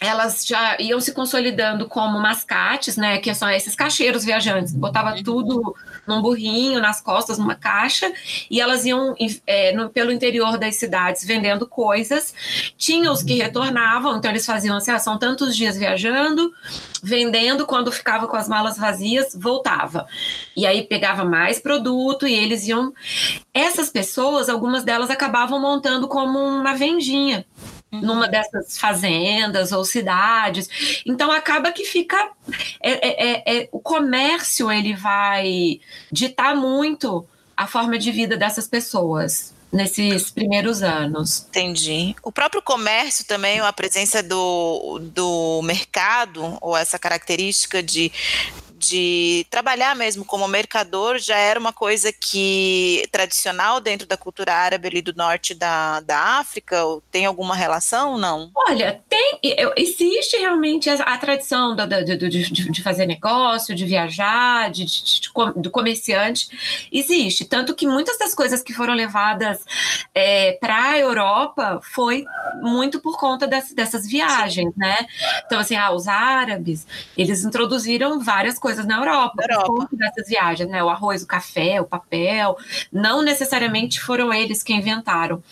elas 0.04 0.46
já 0.46 0.78
iam 0.80 1.00
se 1.00 1.14
consolidando 1.14 1.88
como 1.88 2.20
mascates, 2.20 2.98
né? 2.98 3.18
Que 3.20 3.34
são 3.34 3.50
esses 3.50 3.76
cacheiros 3.76 4.26
viajantes. 4.26 4.74
Botava 4.74 5.16
uhum. 5.16 5.24
tudo 5.24 5.76
num 6.06 6.22
burrinho, 6.22 6.82
nas 6.82 7.02
costas, 7.02 7.38
numa 7.38 7.56
caixa, 7.56 8.12
e 8.52 8.60
elas 8.60 8.86
iam 8.86 9.16
é, 9.48 9.72
no, 9.72 9.90
pelo 9.90 10.12
interior 10.12 10.58
das 10.58 10.76
cidades 10.76 11.24
vendendo 11.24 11.66
coisas. 11.66 12.34
Tinha 12.78 13.12
os 13.12 13.24
que 13.24 13.36
retornavam, 13.36 14.18
então 14.18 14.30
eles 14.30 14.46
faziam 14.46 14.76
assim: 14.76 14.92
ah, 14.92 15.00
são 15.00 15.18
tantos 15.18 15.56
dias 15.56 15.78
viajando, 15.78 16.52
vendendo, 17.02 17.66
quando 17.66 17.92
ficava 17.92 18.28
com 18.28 18.36
as 18.36 18.50
malas 18.50 18.78
vazias, 18.78 19.34
voltava. 19.34 20.06
E 20.56 20.66
aí 20.66 20.84
pegava 20.84 21.24
mais 21.24 21.60
produto 21.60 22.28
e 22.28 22.34
eles 22.34 22.68
iam. 22.68 22.94
Essas 23.54 23.90
pessoas, 23.90 24.50
algumas 24.50 24.84
delas 24.84 25.10
acabavam 25.10 25.62
montando 25.62 26.08
como 26.08 26.40
uma 26.40 26.74
vendinha 26.74 27.46
numa 28.02 28.28
dessas 28.28 28.78
fazendas 28.78 29.72
ou 29.72 29.84
cidades. 29.86 31.04
Então 31.06 31.32
acaba 31.32 31.72
que 31.72 31.86
fica 31.86 32.32
é, 32.82 32.92
é, 32.92 33.32
é, 33.32 33.58
é, 33.58 33.70
o 33.72 33.80
comércio 33.80 34.72
ele 34.72 34.94
vai 34.94 35.80
ditar 36.12 36.56
muito 36.56 37.26
a 37.56 37.68
forma 37.68 37.98
de 37.98 38.12
vida 38.12 38.36
dessas 38.36 38.68
pessoas 38.68 39.54
nesses 39.72 40.30
primeiros 40.30 40.84
anos. 40.84 41.48
Entendi. 41.50 42.16
O 42.22 42.32
próprio 42.32 42.62
comércio 42.62 43.26
também, 43.26 43.60
a 43.60 43.74
presença 43.74 44.22
do, 44.22 45.00
do 45.00 45.62
mercado, 45.64 46.58
ou 46.62 46.78
essa 46.78 47.00
característica 47.00 47.82
de 47.82 48.12
de 48.88 49.46
trabalhar 49.50 49.96
mesmo 49.96 50.26
como 50.26 50.48
mercador 50.48 51.18
já 51.18 51.38
era 51.38 51.60
uma 51.60 51.74
coisa 51.74 52.12
que 52.12 53.04
tradicional 53.12 53.80
dentro 53.80 54.08
da 54.08 54.18
cultura 54.18 54.54
árabe 54.54 54.88
ali 54.88 55.02
do 55.02 55.14
norte 55.16 55.54
da, 55.54 56.00
da 56.02 56.18
África? 56.40 56.78
Tem 57.12 57.26
alguma 57.26 57.56
relação 57.56 58.18
não? 58.18 58.52
Olha, 58.56 59.02
tem, 59.10 59.40
existe 59.76 60.38
realmente 60.38 60.90
a, 60.90 60.96
a 60.96 61.18
tradição 61.18 61.76
da, 61.76 61.86
de, 61.86 62.18
de, 62.18 62.52
de, 62.52 62.84
fazer 62.84 63.06
negócio, 63.06 63.76
de 63.76 63.86
viajar, 63.86 64.72
de, 64.72 64.86
de, 64.86 65.30
do 65.56 65.70
comerciante, 65.70 66.88
existe. 66.92 67.46
Tanto 67.46 67.76
que 67.76 67.88
muitas 67.88 68.18
das 68.18 68.34
coisas 68.34 68.62
que 68.62 68.74
foram 68.74 68.94
levadas 68.94 69.64
é, 70.14 70.54
para 70.54 70.92
a 70.92 71.00
Europa 71.00 71.80
foi 71.94 72.26
muito 72.62 73.00
por 73.00 73.18
conta 73.18 73.48
das, 73.48 73.72
dessas 73.72 74.08
viagens, 74.08 74.74
né? 74.76 75.06
Então, 75.46 75.60
assim, 75.60 75.76
ah, 75.76 75.92
os 75.92 76.08
árabes, 76.08 76.86
eles 77.18 77.44
introduziram 77.44 78.20
várias 78.20 78.58
coisas 78.58 78.73
coisas 78.74 78.86
na 78.86 78.98
Europa, 78.98 79.36
na 79.48 79.56
Europa. 79.56 79.90
dessas 79.94 80.28
viagens, 80.28 80.70
né? 80.70 80.84
O 80.84 80.90
arroz, 80.90 81.24
o 81.24 81.28
café, 81.28 81.80
o 81.80 81.86
papel, 81.86 82.58
não 82.92 83.22
necessariamente 83.22 84.00
foram 84.00 84.34
eles 84.34 84.64
que 84.64 84.74
inventaram, 84.74 85.44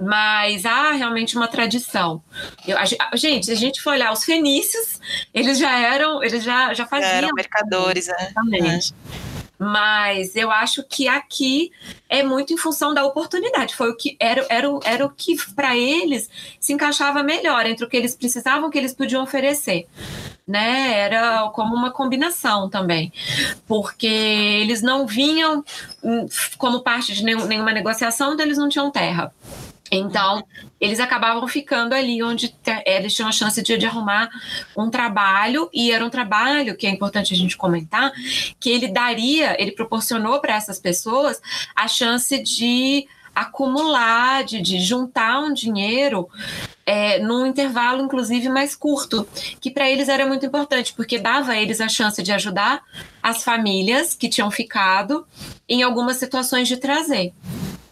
mas 0.00 0.64
há 0.64 0.92
realmente 0.92 1.36
uma 1.36 1.48
tradição. 1.48 2.22
Eu, 2.66 2.78
a, 2.78 3.16
gente, 3.16 3.46
se 3.46 3.52
a 3.52 3.56
gente 3.56 3.82
for 3.82 3.90
olhar 3.90 4.12
os 4.12 4.24
fenícios, 4.24 5.00
eles 5.34 5.58
já 5.58 5.78
eram, 5.78 6.22
eles 6.22 6.42
já, 6.44 6.72
já 6.72 6.86
faziam. 6.86 7.10
Já 7.10 7.16
eram 7.16 7.30
mercadores, 7.34 8.06
né? 8.06 8.14
Exatamente. 8.20 8.94
É. 9.24 9.28
Mas 9.60 10.36
eu 10.36 10.52
acho 10.52 10.84
que 10.84 11.08
aqui 11.08 11.72
é 12.08 12.22
muito 12.22 12.52
em 12.52 12.56
função 12.56 12.94
da 12.94 13.04
oportunidade. 13.04 13.74
Foi 13.74 13.90
o 13.90 13.96
que 13.96 14.16
era, 14.20 14.46
era, 14.48 14.68
era 14.84 15.04
o 15.04 15.10
que 15.10 15.34
para 15.52 15.76
eles 15.76 16.30
se 16.60 16.72
encaixava 16.72 17.24
melhor 17.24 17.66
entre 17.66 17.84
o 17.84 17.88
que 17.88 17.96
eles 17.96 18.14
precisavam, 18.14 18.68
o 18.68 18.70
que 18.70 18.78
eles 18.78 18.94
podiam 18.94 19.20
oferecer 19.20 19.88
né? 20.48 20.98
Era 20.98 21.50
como 21.50 21.76
uma 21.76 21.90
combinação 21.90 22.70
também, 22.70 23.12
porque 23.66 24.06
eles 24.06 24.80
não 24.80 25.06
vinham 25.06 25.62
hum, 26.02 26.26
como 26.56 26.80
parte 26.80 27.14
de 27.14 27.22
nenhuma 27.22 27.72
negociação, 27.72 28.32
então 28.32 28.46
eles 28.46 28.56
não 28.56 28.68
tinham 28.68 28.90
terra. 28.90 29.30
Então, 29.90 30.44
eles 30.80 31.00
acabavam 31.00 31.46
ficando 31.48 31.94
ali 31.94 32.22
onde 32.22 32.54
eles 32.84 33.14
tinham 33.14 33.28
a 33.28 33.32
chance 33.32 33.62
de, 33.62 33.76
de, 33.76 33.86
arrumar 33.86 34.28
um 34.76 34.90
trabalho, 34.90 35.68
e 35.72 35.90
era 35.90 36.04
um 36.04 36.10
trabalho 36.10 36.76
que 36.76 36.86
é 36.86 36.90
importante 36.90 37.32
a 37.32 37.36
gente 37.36 37.56
comentar, 37.56 38.12
que 38.60 38.70
ele 38.70 38.88
daria, 38.88 39.60
ele 39.60 39.72
proporcionou 39.72 40.40
para 40.40 40.54
essas 40.54 40.78
pessoas 40.78 41.40
a 41.74 41.88
chance 41.88 42.38
de 42.42 43.06
acumular, 43.40 44.44
de, 44.44 44.60
de 44.60 44.80
juntar 44.80 45.40
um 45.40 45.52
dinheiro 45.52 46.28
é, 46.84 47.18
num 47.18 47.46
intervalo, 47.46 48.02
inclusive, 48.02 48.48
mais 48.48 48.74
curto, 48.74 49.28
que 49.60 49.70
para 49.70 49.88
eles 49.88 50.08
era 50.08 50.26
muito 50.26 50.44
importante, 50.44 50.92
porque 50.94 51.18
dava 51.18 51.52
a 51.52 51.56
eles 51.56 51.80
a 51.80 51.88
chance 51.88 52.22
de 52.22 52.32
ajudar 52.32 52.82
as 53.22 53.44
famílias 53.44 54.14
que 54.14 54.28
tinham 54.28 54.50
ficado 54.50 55.26
em 55.68 55.82
algumas 55.82 56.16
situações 56.16 56.66
de 56.66 56.78
trazer 56.78 57.32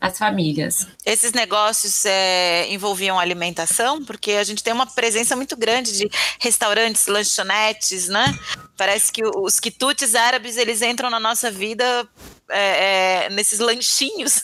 as 0.00 0.18
famílias. 0.18 0.86
Esses 1.04 1.32
negócios 1.32 2.04
é, 2.04 2.66
envolviam 2.70 3.18
alimentação, 3.18 4.04
porque 4.04 4.32
a 4.32 4.44
gente 4.44 4.62
tem 4.62 4.72
uma 4.72 4.86
presença 4.86 5.36
muito 5.36 5.56
grande 5.56 5.96
de 5.96 6.08
restaurantes, 6.40 7.06
lanchonetes, 7.06 8.08
né? 8.08 8.34
Parece 8.76 9.12
que 9.12 9.22
os 9.24 9.58
quitutes 9.58 10.14
árabes 10.14 10.56
eles 10.56 10.82
entram 10.82 11.10
na 11.10 11.20
nossa 11.20 11.50
vida 11.50 12.06
é, 12.50 13.24
é, 13.24 13.30
nesses 13.30 13.58
lanchinhos. 13.58 14.42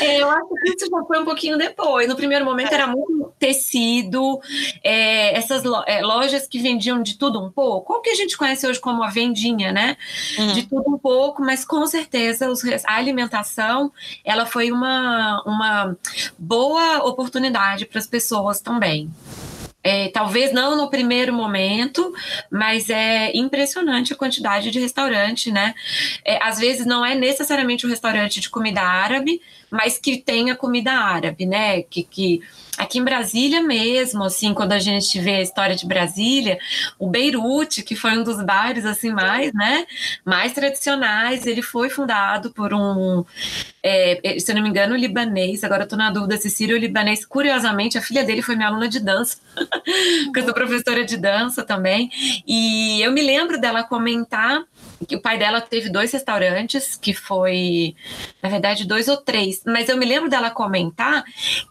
É, 0.00 0.22
eu 0.22 0.30
acho 0.30 0.48
que 0.48 0.70
isso 0.70 0.90
já 0.90 1.04
foi 1.04 1.18
um 1.20 1.24
pouquinho 1.24 1.58
depois. 1.58 2.08
No 2.08 2.16
primeiro 2.16 2.44
momento 2.44 2.72
era 2.72 2.86
muito 2.86 3.32
tecido, 3.38 4.40
é, 4.82 5.36
essas 5.36 5.62
é, 5.86 6.00
lojas 6.02 6.46
que 6.46 6.58
vendiam 6.58 7.02
de 7.02 7.16
tudo 7.16 7.42
um 7.42 7.50
pouco, 7.50 7.94
o 7.94 8.00
que 8.00 8.10
a 8.10 8.14
gente 8.14 8.36
conhece 8.36 8.66
hoje 8.66 8.78
como 8.78 9.02
a 9.02 9.08
vendinha, 9.08 9.72
né? 9.72 9.96
Uhum. 10.38 10.52
De 10.52 10.62
tudo 10.66 10.94
um 10.94 10.98
pouco, 10.98 11.42
mas 11.42 11.64
com 11.64 11.86
certeza 11.86 12.46
a 12.86 12.96
alimentação 12.96 13.92
ela 14.24 14.46
foi 14.46 14.70
uma, 14.70 15.42
uma 15.44 15.96
boa 16.38 17.04
oportunidade 17.04 17.86
para 17.86 17.98
as 17.98 18.06
pessoas 18.06 18.60
também. 18.60 19.10
É, 19.82 20.08
talvez 20.08 20.52
não 20.52 20.76
no 20.76 20.90
primeiro 20.90 21.32
momento, 21.32 22.12
mas 22.50 22.90
é 22.90 23.34
impressionante 23.34 24.12
a 24.12 24.16
quantidade 24.16 24.70
de 24.70 24.78
restaurante, 24.78 25.50
né? 25.50 25.74
É, 26.24 26.42
às 26.42 26.58
vezes 26.58 26.84
não 26.84 27.04
é 27.04 27.14
necessariamente 27.14 27.86
um 27.86 27.90
restaurante 27.90 28.40
de 28.40 28.50
comida 28.50 28.82
árabe, 28.82 29.40
mas 29.70 29.98
que 29.98 30.18
tenha 30.18 30.54
comida 30.54 30.92
árabe, 30.92 31.46
né? 31.46 31.82
Que, 31.82 32.02
que 32.02 32.42
aqui 32.76 32.98
em 32.98 33.04
Brasília 33.04 33.62
mesmo, 33.62 34.24
assim, 34.24 34.54
quando 34.54 34.72
a 34.72 34.78
gente 34.78 35.18
vê 35.20 35.36
a 35.36 35.42
história 35.42 35.76
de 35.76 35.86
Brasília, 35.86 36.58
o 36.98 37.08
Beirute, 37.08 37.82
que 37.82 37.94
foi 37.94 38.18
um 38.18 38.24
dos 38.24 38.42
bares 38.42 38.84
assim 38.84 39.10
mais, 39.12 39.52
né, 39.52 39.86
mais 40.24 40.52
tradicionais, 40.52 41.46
ele 41.46 41.62
foi 41.62 41.90
fundado 41.90 42.50
por 42.50 42.72
um, 42.72 43.24
é, 43.82 44.38
se 44.38 44.50
eu 44.50 44.56
não 44.56 44.62
me 44.62 44.68
engano, 44.68 44.96
libanês. 44.96 45.62
Agora 45.62 45.84
eu 45.84 45.88
tô 45.88 45.96
na 45.96 46.10
dúvida 46.10 46.36
se 46.36 46.50
sírio 46.50 46.76
libanês. 46.76 47.24
Curiosamente, 47.24 47.98
a 47.98 48.02
filha 48.02 48.24
dele 48.24 48.42
foi 48.42 48.56
minha 48.56 48.68
aluna 48.68 48.88
de 48.88 49.00
dança, 49.00 49.38
porque 50.24 50.40
eu 50.40 50.44
sou 50.44 50.54
professora 50.54 51.04
de 51.04 51.16
dança 51.16 51.64
também. 51.64 52.10
E 52.46 53.00
eu 53.02 53.12
me 53.12 53.22
lembro 53.22 53.60
dela 53.60 53.82
comentar 53.82 54.64
que 55.08 55.16
o 55.16 55.20
pai 55.20 55.38
dela 55.38 55.60
teve 55.60 55.88
dois 55.88 56.12
restaurantes, 56.12 56.94
que 56.96 57.14
foi, 57.14 57.94
na 58.42 58.48
verdade, 58.48 58.86
dois 58.86 59.08
ou 59.08 59.16
três. 59.16 59.62
Mas 59.64 59.88
eu 59.88 59.96
me 59.96 60.04
lembro 60.04 60.28
dela 60.28 60.50
comentar 60.50 61.24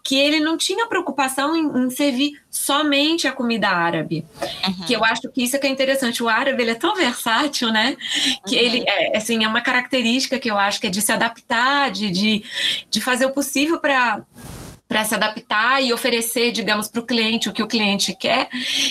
que 0.04 0.18
ele 0.18 0.40
não 0.40 0.58
tinha 0.58 0.88
preocupação 0.88 1.56
em, 1.56 1.86
em 1.86 1.90
servir 1.90 2.34
somente 2.50 3.28
a 3.28 3.32
comida 3.32 3.70
árabe. 3.70 4.26
Uhum. 4.66 4.86
Que 4.86 4.94
eu 4.94 5.04
acho 5.04 5.30
que 5.30 5.44
isso 5.44 5.56
é 5.56 5.60
que 5.60 5.68
é 5.68 5.70
interessante. 5.70 6.24
O 6.24 6.30
árabe 6.30 6.62
ele 6.62 6.72
é 6.72 6.76
tão 6.76 6.96
versátil, 6.96 7.72
né? 7.72 7.96
Que 8.48 8.56
uhum. 8.56 8.62
ele 8.62 8.84
é, 8.88 9.18
assim, 9.18 9.44
é 9.44 9.48
uma 9.48 9.62
característica 9.62 10.40
que 10.40 10.50
eu 10.50 10.58
acho 10.58 10.80
que 10.82 10.88
é 10.88 10.90
de 10.90 11.02
se 11.02 11.12
adaptar, 11.12 11.92
de, 11.92 12.10
de, 12.10 12.44
de 12.90 13.02
fazer 13.02 13.26
o 13.26 13.32
possível 13.32 13.80
para 13.80 14.22
para 14.90 15.06
se 15.06 15.14
adaptar 15.14 15.84
e 15.84 15.94
oferecer, 15.94 16.52
digamos, 16.52 16.88
para 16.88 17.00
o 17.00 17.06
cliente 17.06 17.48
o 17.48 17.54
que 17.54 17.62
o 17.62 17.68
cliente 17.68 18.16
quer, 18.16 18.50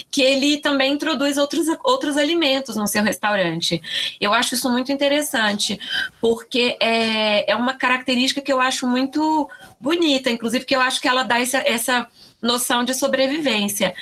que 0.09 0.23
ele 0.23 0.59
também 0.59 0.93
introduz 0.93 1.37
outros, 1.37 1.67
outros 1.83 2.17
alimentos 2.17 2.77
no 2.77 2.87
seu 2.87 3.03
restaurante. 3.03 3.83
Eu 4.21 4.33
acho 4.33 4.55
isso 4.55 4.71
muito 4.71 4.93
interessante, 4.93 5.79
porque 6.21 6.79
é, 6.81 7.51
é 7.51 7.57
uma 7.57 7.75
característica 7.75 8.41
que 8.41 8.53
eu 8.53 8.61
acho 8.61 8.87
muito 8.87 9.51
bonita, 9.81 10.31
inclusive 10.31 10.65
que 10.65 10.77
eu 10.77 10.81
acho 10.81 11.01
que 11.01 11.09
ela 11.09 11.25
dá 11.25 11.41
essa, 11.41 11.59
essa 11.67 12.07
noção 12.41 12.85
de 12.85 12.95
sobrevivência. 12.95 13.93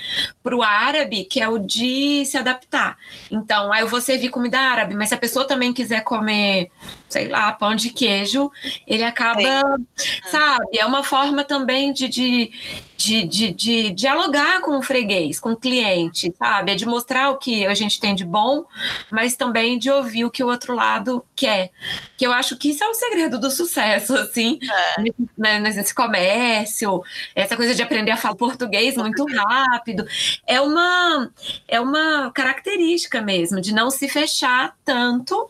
Para 0.42 0.54
o 0.54 0.62
árabe, 0.62 1.24
que 1.24 1.40
é 1.40 1.48
o 1.48 1.58
de 1.58 2.26
se 2.26 2.36
adaptar. 2.36 2.98
Então, 3.30 3.72
aí 3.72 3.80
eu 3.80 3.88
vou 3.88 4.00
servir 4.00 4.28
comida 4.28 4.60
árabe, 4.60 4.94
mas 4.94 5.08
se 5.08 5.14
a 5.14 5.18
pessoa 5.18 5.46
também 5.46 5.72
quiser 5.72 6.02
comer, 6.04 6.70
sei 7.08 7.28
lá, 7.28 7.52
pão 7.52 7.74
de 7.74 7.90
queijo, 7.90 8.50
ele 8.86 9.04
acaba, 9.04 9.42
sabe? 10.30 10.78
É 10.78 10.84
uma 10.84 11.02
forma 11.02 11.44
também 11.44 11.92
de, 11.92 12.08
de 12.08 12.50
de, 12.96 13.24
de, 13.24 13.52
de, 13.52 13.90
dialogar 13.90 14.60
com 14.62 14.78
o 14.78 14.82
freguês, 14.82 15.38
com 15.38 15.52
o 15.52 15.56
cliente, 15.56 16.32
sabe? 16.38 16.72
É 16.72 16.74
de 16.74 16.86
mostrar 16.86 17.30
o 17.30 17.36
que 17.36 17.66
a 17.66 17.74
gente 17.74 18.00
tem 18.00 18.14
de 18.14 18.24
bom, 18.24 18.64
mas 19.10 19.36
também 19.36 19.78
de 19.78 19.90
ouvir 19.90 20.24
o 20.24 20.30
que 20.30 20.42
o 20.42 20.48
outro 20.48 20.74
lado 20.74 21.24
quer. 21.34 21.70
Que 22.16 22.26
eu 22.26 22.32
acho 22.32 22.56
que 22.56 22.70
isso 22.70 22.82
é 22.82 22.88
o 22.88 22.94
segredo 22.94 23.38
do 23.38 23.50
sucesso, 23.50 24.14
assim, 24.16 24.58
é. 24.98 25.02
Né, 25.36 25.58
nesse 25.60 25.94
comércio, 25.94 27.02
essa 27.34 27.56
coisa 27.56 27.74
de 27.74 27.82
aprender 27.82 28.12
a 28.12 28.16
falar 28.16 28.34
português 28.34 28.96
muito 28.96 29.26
rápido. 29.30 30.06
É 30.46 30.60
uma, 30.60 31.30
é 31.68 31.78
uma 31.78 32.30
característica 32.32 33.20
mesmo, 33.20 33.60
de 33.60 33.74
não 33.74 33.90
se 33.90 34.08
fechar 34.08 34.74
tanto 34.84 35.48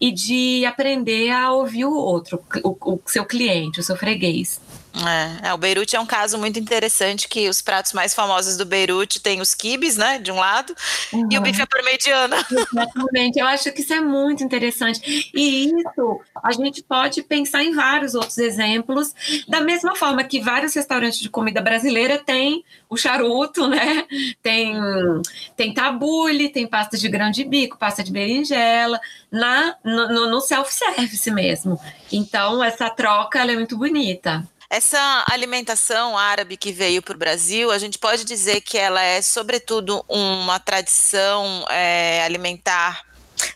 e 0.00 0.10
de 0.10 0.64
aprender 0.66 0.97
a 1.30 1.52
ouvir 1.52 1.84
o 1.84 1.94
outro, 1.94 2.42
o, 2.62 2.94
o 2.94 3.00
seu 3.06 3.24
cliente, 3.24 3.80
o 3.80 3.82
seu 3.82 3.96
freguês. 3.96 4.60
É, 5.06 5.48
é, 5.48 5.54
o 5.54 5.58
Beirute 5.58 5.94
é 5.94 6.00
um 6.00 6.06
caso 6.06 6.38
muito 6.38 6.58
interessante 6.58 7.28
que 7.28 7.48
os 7.48 7.62
pratos 7.62 7.92
mais 7.92 8.14
famosos 8.14 8.56
do 8.56 8.64
Beirute 8.64 9.20
tem 9.20 9.40
os 9.40 9.54
quibes, 9.54 9.96
né, 9.96 10.18
de 10.18 10.32
um 10.32 10.36
lado, 10.36 10.74
uhum. 11.12 11.28
e 11.30 11.38
o 11.38 11.40
bife 11.40 11.62
à 11.62 11.66
parmegiana. 11.66 12.36
Exatamente, 12.50 13.38
eu 13.38 13.46
acho 13.46 13.70
que 13.72 13.82
isso 13.82 13.92
é 13.92 14.00
muito 14.00 14.42
interessante. 14.42 15.30
E 15.34 15.66
isso 15.66 16.20
a 16.42 16.52
gente 16.52 16.82
pode 16.82 17.22
pensar 17.22 17.62
em 17.62 17.72
vários 17.72 18.14
outros 18.14 18.38
exemplos, 18.38 19.14
da 19.46 19.60
mesma 19.60 19.94
forma 19.94 20.24
que 20.24 20.40
vários 20.40 20.74
restaurantes 20.74 21.20
de 21.20 21.28
comida 21.28 21.60
brasileira 21.60 22.18
têm 22.18 22.64
o 22.88 22.96
charuto, 22.96 23.68
né? 23.68 24.06
Tem, 24.42 24.74
tem 25.56 25.74
tabule, 25.74 26.48
tem 26.48 26.66
pasta 26.66 26.96
de 26.96 27.08
grão 27.08 27.30
de 27.30 27.44
bico, 27.44 27.78
pasta 27.78 28.02
de 28.02 28.10
berinjela, 28.10 28.98
na, 29.30 29.76
no, 29.84 30.30
no 30.30 30.40
self-service 30.40 31.30
mesmo. 31.30 31.78
Então, 32.10 32.62
essa 32.64 32.88
troca 32.90 33.40
é 33.40 33.54
muito 33.54 33.76
bonita. 33.76 34.46
Essa 34.70 35.24
alimentação 35.30 36.16
árabe 36.16 36.56
que 36.56 36.72
veio 36.72 37.00
para 37.00 37.14
o 37.14 37.18
Brasil, 37.18 37.70
a 37.70 37.78
gente 37.78 37.98
pode 37.98 38.24
dizer 38.24 38.60
que 38.60 38.76
ela 38.76 39.02
é, 39.02 39.22
sobretudo, 39.22 40.04
uma 40.06 40.60
tradição 40.60 41.64
é, 41.70 42.22
alimentar 42.22 43.02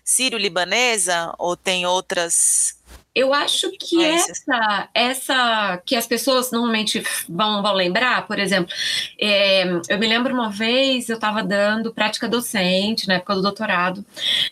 sírio-libanesa 0.03 1.35
ou 1.38 1.55
tem 1.55 1.85
outras 1.85 2.79
Eu 3.14 3.35
acho 3.35 3.70
que 3.72 4.03
essa, 4.03 4.88
essa 4.94 5.83
que 5.85 5.94
as 5.94 6.07
pessoas 6.07 6.51
normalmente 6.51 7.03
vão, 7.29 7.62
vão 7.62 7.75
lembrar, 7.75 8.27
por 8.27 8.38
exemplo, 8.38 8.75
é, 9.20 9.64
eu 9.88 9.98
me 9.98 10.07
lembro 10.07 10.33
uma 10.33 10.51
vez 10.51 11.11
eu 11.11 11.16
estava 11.16 11.42
dando 11.42 11.92
prática 11.92 12.27
docente 12.27 13.07
na 13.07 13.14
época 13.14 13.35
do 13.35 13.42
doutorado 13.42 14.05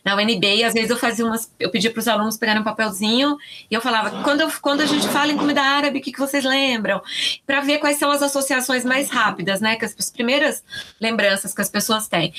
na 0.05 0.15
UNB 0.15 0.57
e 0.57 0.65
às 0.65 0.75
vezes 0.75 0.91
eu 0.91 0.99
fazia 0.99 1.25
umas, 1.25 1.51
eu 1.59 1.71
pedia 1.71 1.91
para 1.91 2.01
os 2.01 2.09
alunos 2.09 2.37
pegarem 2.37 2.61
um 2.61 2.65
papelzinho 2.65 3.37
e 3.71 3.75
eu 3.75 3.81
falava 3.81 4.23
quando, 4.23 4.43
eu, 4.43 4.53
quando 4.61 4.83
a 4.83 4.87
gente 4.87 5.09
fala 5.09 5.33
em 5.33 5.37
comida 5.37 5.63
árabe, 5.63 5.99
o 5.99 6.03
que, 6.03 6.13
que 6.13 6.19
vocês 6.19 6.45
lembram? 6.45 7.01
Para 7.47 7.61
ver 7.61 7.79
quais 7.79 7.99
são 7.99 8.11
as 8.11 8.23
associações 8.23 8.85
mais 8.85 9.09
rápidas, 9.09 9.61
né? 9.61 9.77
Que 9.77 9.85
as, 9.85 9.95
as 9.99 10.11
primeiras 10.11 10.63
lembranças 11.01 11.55
que 11.55 11.63
as 11.63 11.69
pessoas 11.71 12.09
têm. 12.09 12.33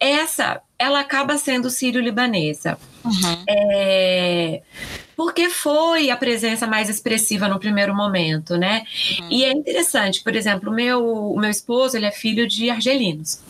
Essa 0.00 0.60
ela 0.78 1.00
acaba 1.00 1.36
sendo 1.36 1.70
sírio-libanesa. 1.70 2.78
Uhum. 3.04 3.44
É, 3.48 4.62
porque 5.18 5.50
foi 5.50 6.10
a 6.10 6.16
presença 6.16 6.64
mais 6.64 6.88
expressiva 6.88 7.48
no 7.48 7.58
primeiro 7.58 7.92
momento, 7.92 8.56
né? 8.56 8.84
Uhum. 9.18 9.28
E 9.32 9.44
é 9.44 9.50
interessante, 9.50 10.22
por 10.22 10.36
exemplo, 10.36 10.70
o 10.70 10.72
meu, 10.72 11.04
o 11.32 11.40
meu 11.40 11.50
esposo 11.50 11.96
ele 11.96 12.06
é 12.06 12.12
filho 12.12 12.46
de 12.46 12.70
argelinos. 12.70 13.40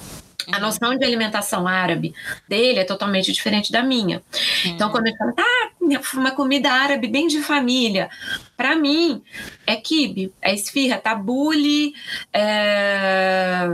A 0.51 0.57
uhum. 0.57 0.63
noção 0.63 0.97
de 0.97 1.05
alimentação 1.05 1.67
árabe 1.67 2.15
dele 2.49 2.81
é 2.81 2.85
totalmente 2.85 3.33
diferente 3.33 3.71
da 3.71 3.83
minha. 3.83 4.23
Uhum. 4.65 4.71
Então, 4.71 4.91
quando 4.91 5.07
ele 5.07 5.17
fala, 5.17 5.35
ah, 5.37 5.71
uma 6.15 6.31
comida 6.31 6.71
árabe 6.71 7.09
bem 7.09 7.27
de 7.27 7.41
família, 7.43 8.11
para 8.57 8.77
mim 8.77 9.23
é 9.67 9.77
kibe, 9.77 10.33
é 10.43 10.55
esfirra, 10.55 10.99
tabule, 10.99 11.95
é 12.33 13.69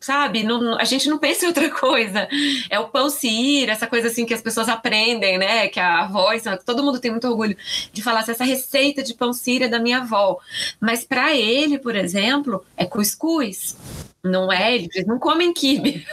sabe? 0.00 0.42
Não, 0.42 0.78
a 0.78 0.84
gente 0.84 1.08
não 1.08 1.18
pensa 1.18 1.44
em 1.44 1.48
outra 1.48 1.68
coisa. 1.70 2.26
É 2.70 2.80
o 2.80 2.88
pão 2.88 3.10
sírio, 3.10 3.70
essa 3.70 3.86
coisa 3.86 4.08
assim 4.08 4.24
que 4.24 4.34
as 4.34 4.40
pessoas 4.40 4.68
aprendem, 4.68 5.38
né? 5.38 5.68
Que 5.68 5.78
a 5.78 6.00
avó, 6.00 6.30
todo 6.64 6.82
mundo 6.82 6.98
tem 6.98 7.10
muito 7.10 7.28
orgulho 7.28 7.56
de 7.92 8.02
falar 8.02 8.20
assim, 8.20 8.32
essa 8.32 8.44
receita 8.44 9.02
de 9.02 9.14
pão 9.14 9.32
sírio 9.32 9.66
é 9.66 9.68
da 9.68 9.78
minha 9.78 9.98
avó. 9.98 10.38
Mas 10.80 11.04
para 11.04 11.34
ele, 11.34 11.78
por 11.78 11.94
exemplo, 11.94 12.64
é 12.76 12.86
cuscuz. 12.86 13.76
Não 14.22 14.52
é, 14.52 14.74
eles 14.74 15.06
não 15.06 15.18
comem 15.18 15.50
quibe, 15.50 16.06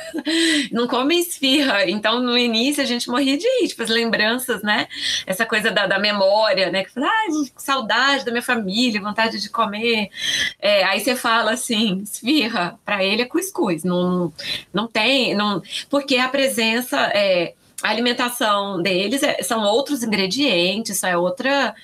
não 0.72 0.88
comem 0.88 1.20
esfirra. 1.20 1.90
Então, 1.90 2.22
no 2.22 2.38
início, 2.38 2.82
a 2.82 2.86
gente 2.86 3.10
morria 3.10 3.38
de 3.38 3.68
tipo, 3.68 3.84
as 3.84 3.90
lembranças, 3.90 4.64
né? 4.64 4.88
Essa 5.26 5.46
coisa 5.46 5.72
da, 5.72 5.86
da 5.86 6.00
memória, 6.00 6.72
né? 6.72 6.86
Que 6.86 6.92
fala, 6.92 7.08
ah, 7.08 7.28
saudade 7.58 8.24
da 8.24 8.32
minha 8.32 8.42
família, 8.42 9.02
vontade 9.02 9.42
de 9.42 9.50
comer. 9.50 10.10
É, 10.58 10.86
aí 10.86 11.02
você 11.02 11.18
fala 11.18 11.52
assim, 11.52 12.02
esfirra, 12.02 12.80
para 12.86 13.04
ele 13.04 13.24
é 13.24 13.26
cuscuz, 13.26 13.84
não, 13.84 14.32
não 14.74 14.88
tem, 14.88 15.36
não, 15.36 15.62
porque 15.90 16.16
a 16.18 16.30
presença 16.30 16.98
é 17.14 17.56
a 17.84 17.90
alimentação 17.90 18.82
deles 18.82 19.22
é, 19.22 19.44
são 19.44 19.64
outros 19.64 20.02
ingredientes, 20.02 21.04
é 21.04 21.16
outra, 21.16 21.76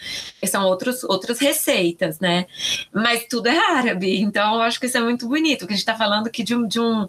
são 0.46 0.66
outros, 0.66 1.04
outras 1.04 1.40
receitas, 1.40 2.20
né? 2.20 2.48
Mas 2.92 3.26
tudo 3.30 3.48
é 3.48 3.58
árabe, 3.58 4.20
então 4.20 4.56
eu 4.56 4.62
acho 4.62 4.80
que 4.80 4.88
isso 4.88 4.98
é 4.98 5.02
muito 5.02 5.28
bonito, 5.28 5.68
que 5.68 5.74
a 5.74 5.76
gente 5.76 5.82
está 5.82 5.96
falando 5.96 6.28
aqui 6.28 6.44
de 6.44 6.56
um, 6.56 6.68
de, 6.68 6.80
um, 6.80 7.08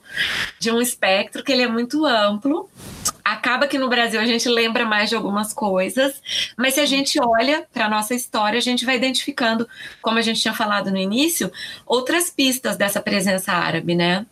de 0.59 0.71
um 0.71 0.83
espectro 0.83 1.43
que 1.43 1.51
ele 1.51 1.63
é 1.63 1.69
muito 1.69 2.05
amplo. 2.05 2.69
Acaba 3.25 3.67
que 3.67 3.79
no 3.79 3.89
Brasil 3.89 4.21
a 4.21 4.27
gente 4.27 4.47
lembra 4.51 4.85
mais 4.85 5.09
de 5.09 5.17
algumas 5.17 5.55
coisas, 5.55 6.21
mas 6.55 6.75
se 6.75 6.81
a 6.81 6.87
gente 6.87 7.19
olha 7.19 7.67
para 7.73 7.87
a 7.87 7.89
nossa 7.89 8.15
história, 8.15 8.59
a 8.59 8.63
gente 8.63 8.85
vai 8.85 8.97
identificando, 8.97 9.67
como 10.03 10.19
a 10.19 10.23
gente 10.23 10.43
tinha 10.43 10.53
falado 10.53 10.91
no 10.91 10.99
início, 10.99 11.51
outras 11.87 12.29
pistas 12.29 12.77
dessa 12.77 13.01
presença 13.01 13.51
árabe, 13.53 13.95
né? 13.95 14.27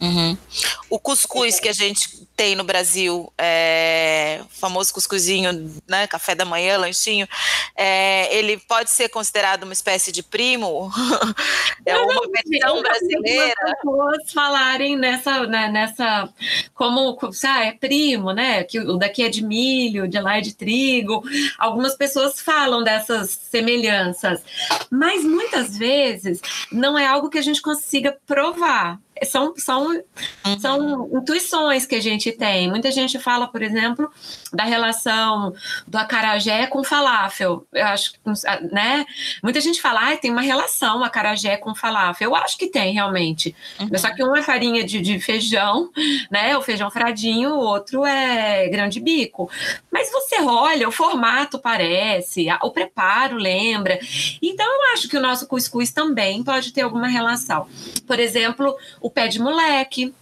Uhum. 0.00 0.36
O 0.88 0.98
cuscuz 0.98 1.58
que 1.58 1.68
a 1.68 1.72
gente 1.72 2.26
tem 2.36 2.54
no 2.54 2.62
Brasil, 2.62 3.32
é, 3.36 4.40
o 4.44 4.60
famoso 4.60 4.94
cuscuzinho, 4.94 5.72
né, 5.88 6.06
café 6.06 6.36
da 6.36 6.44
manhã, 6.44 6.78
lanchinho, 6.78 7.26
é, 7.76 8.32
ele 8.34 8.58
pode 8.58 8.90
ser 8.90 9.08
considerado 9.08 9.64
uma 9.64 9.72
espécie 9.72 10.12
de 10.12 10.22
primo? 10.22 10.88
é 11.84 11.98
uma 11.98 12.22
versão 12.30 12.80
brasileira? 12.80 13.54
As 13.60 13.72
pessoas 13.72 14.32
falarem 14.32 14.96
nessa, 14.96 15.46
né, 15.48 15.68
nessa 15.68 16.28
como, 16.74 17.18
sabe, 17.32 17.66
é 17.66 17.72
primo, 17.72 18.32
né, 18.32 18.62
que 18.62 18.78
o 18.78 18.96
daqui 18.96 19.24
é 19.24 19.28
de 19.28 19.42
milho, 19.44 20.06
de 20.06 20.20
lá 20.20 20.38
é 20.38 20.40
de 20.40 20.54
trigo. 20.54 21.24
Algumas 21.58 21.96
pessoas 21.96 22.40
falam 22.40 22.84
dessas 22.84 23.30
semelhanças, 23.50 24.42
mas 24.90 25.24
muitas 25.24 25.76
vezes 25.76 26.40
não 26.70 26.96
é 26.96 27.04
algo 27.04 27.28
que 27.28 27.38
a 27.38 27.42
gente 27.42 27.60
consiga 27.60 28.16
provar 28.26 29.00
são, 29.24 29.54
são, 29.56 30.02
são 30.60 31.10
intuições 31.14 31.86
que 31.86 31.94
a 31.94 32.02
gente 32.02 32.32
tem. 32.32 32.68
Muita 32.68 32.90
gente 32.90 33.18
fala, 33.18 33.46
por 33.46 33.62
exemplo, 33.62 34.10
da 34.52 34.64
relação 34.64 35.52
do 35.86 35.98
acarajé 35.98 36.66
com 36.66 36.82
falafel. 36.84 37.66
Eu 37.72 37.86
acho 37.86 38.12
né? 38.70 39.04
Muita 39.42 39.60
gente 39.60 39.80
fala, 39.80 40.12
ah, 40.12 40.16
tem 40.16 40.30
uma 40.30 40.40
relação 40.40 41.02
acarajé 41.02 41.56
com 41.56 41.74
falafel. 41.74 42.30
Eu 42.30 42.36
acho 42.36 42.58
que 42.58 42.68
tem, 42.68 42.92
realmente. 42.92 43.54
Uhum. 43.80 43.98
Só 43.98 44.14
que 44.14 44.22
um 44.22 44.36
é 44.36 44.42
farinha 44.42 44.84
de, 44.84 45.00
de 45.00 45.18
feijão, 45.18 45.90
né? 46.30 46.56
O 46.56 46.62
feijão 46.62 46.90
fradinho, 46.90 47.54
o 47.54 47.58
outro 47.58 48.04
é 48.04 48.68
grande 48.68 49.00
bico. 49.00 49.50
Mas 49.90 50.10
você 50.10 50.40
olha, 50.40 50.88
o 50.88 50.92
formato 50.92 51.58
parece, 51.58 52.46
o 52.62 52.70
preparo 52.70 53.36
lembra. 53.36 53.98
Então, 54.42 54.66
eu 54.66 54.92
acho 54.92 55.08
que 55.08 55.16
o 55.16 55.20
nosso 55.20 55.46
cuscuz 55.46 55.90
também 55.90 56.42
pode 56.42 56.72
ter 56.72 56.82
alguma 56.82 57.08
relação. 57.08 57.66
Por 58.06 58.18
exemplo, 58.18 58.76
o 59.00 59.07
pé 59.10 59.28
de 59.28 59.40
moleque, 59.40 60.14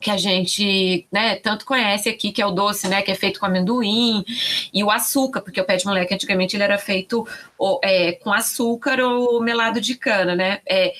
que 0.00 0.10
a 0.10 0.16
gente 0.16 1.06
né, 1.12 1.36
tanto 1.36 1.66
conhece 1.66 2.08
aqui, 2.08 2.32
que 2.32 2.40
é 2.40 2.46
o 2.46 2.50
doce, 2.50 2.88
né, 2.88 3.02
que 3.02 3.10
é 3.10 3.14
feito 3.14 3.38
com 3.38 3.44
amendoim, 3.44 4.24
e 4.72 4.82
o 4.82 4.90
açúcar, 4.90 5.42
porque 5.42 5.60
o 5.60 5.64
pé 5.64 5.76
de 5.76 5.84
moleque 5.84 6.14
antigamente 6.14 6.56
ele 6.56 6.62
era 6.62 6.78
feito 6.78 7.28
é, 7.84 8.12
com 8.12 8.32
açúcar 8.32 8.98
ou 9.00 9.42
melado 9.42 9.78
de 9.78 9.94
cana, 9.94 10.34
né? 10.34 10.60
É, 10.66 10.94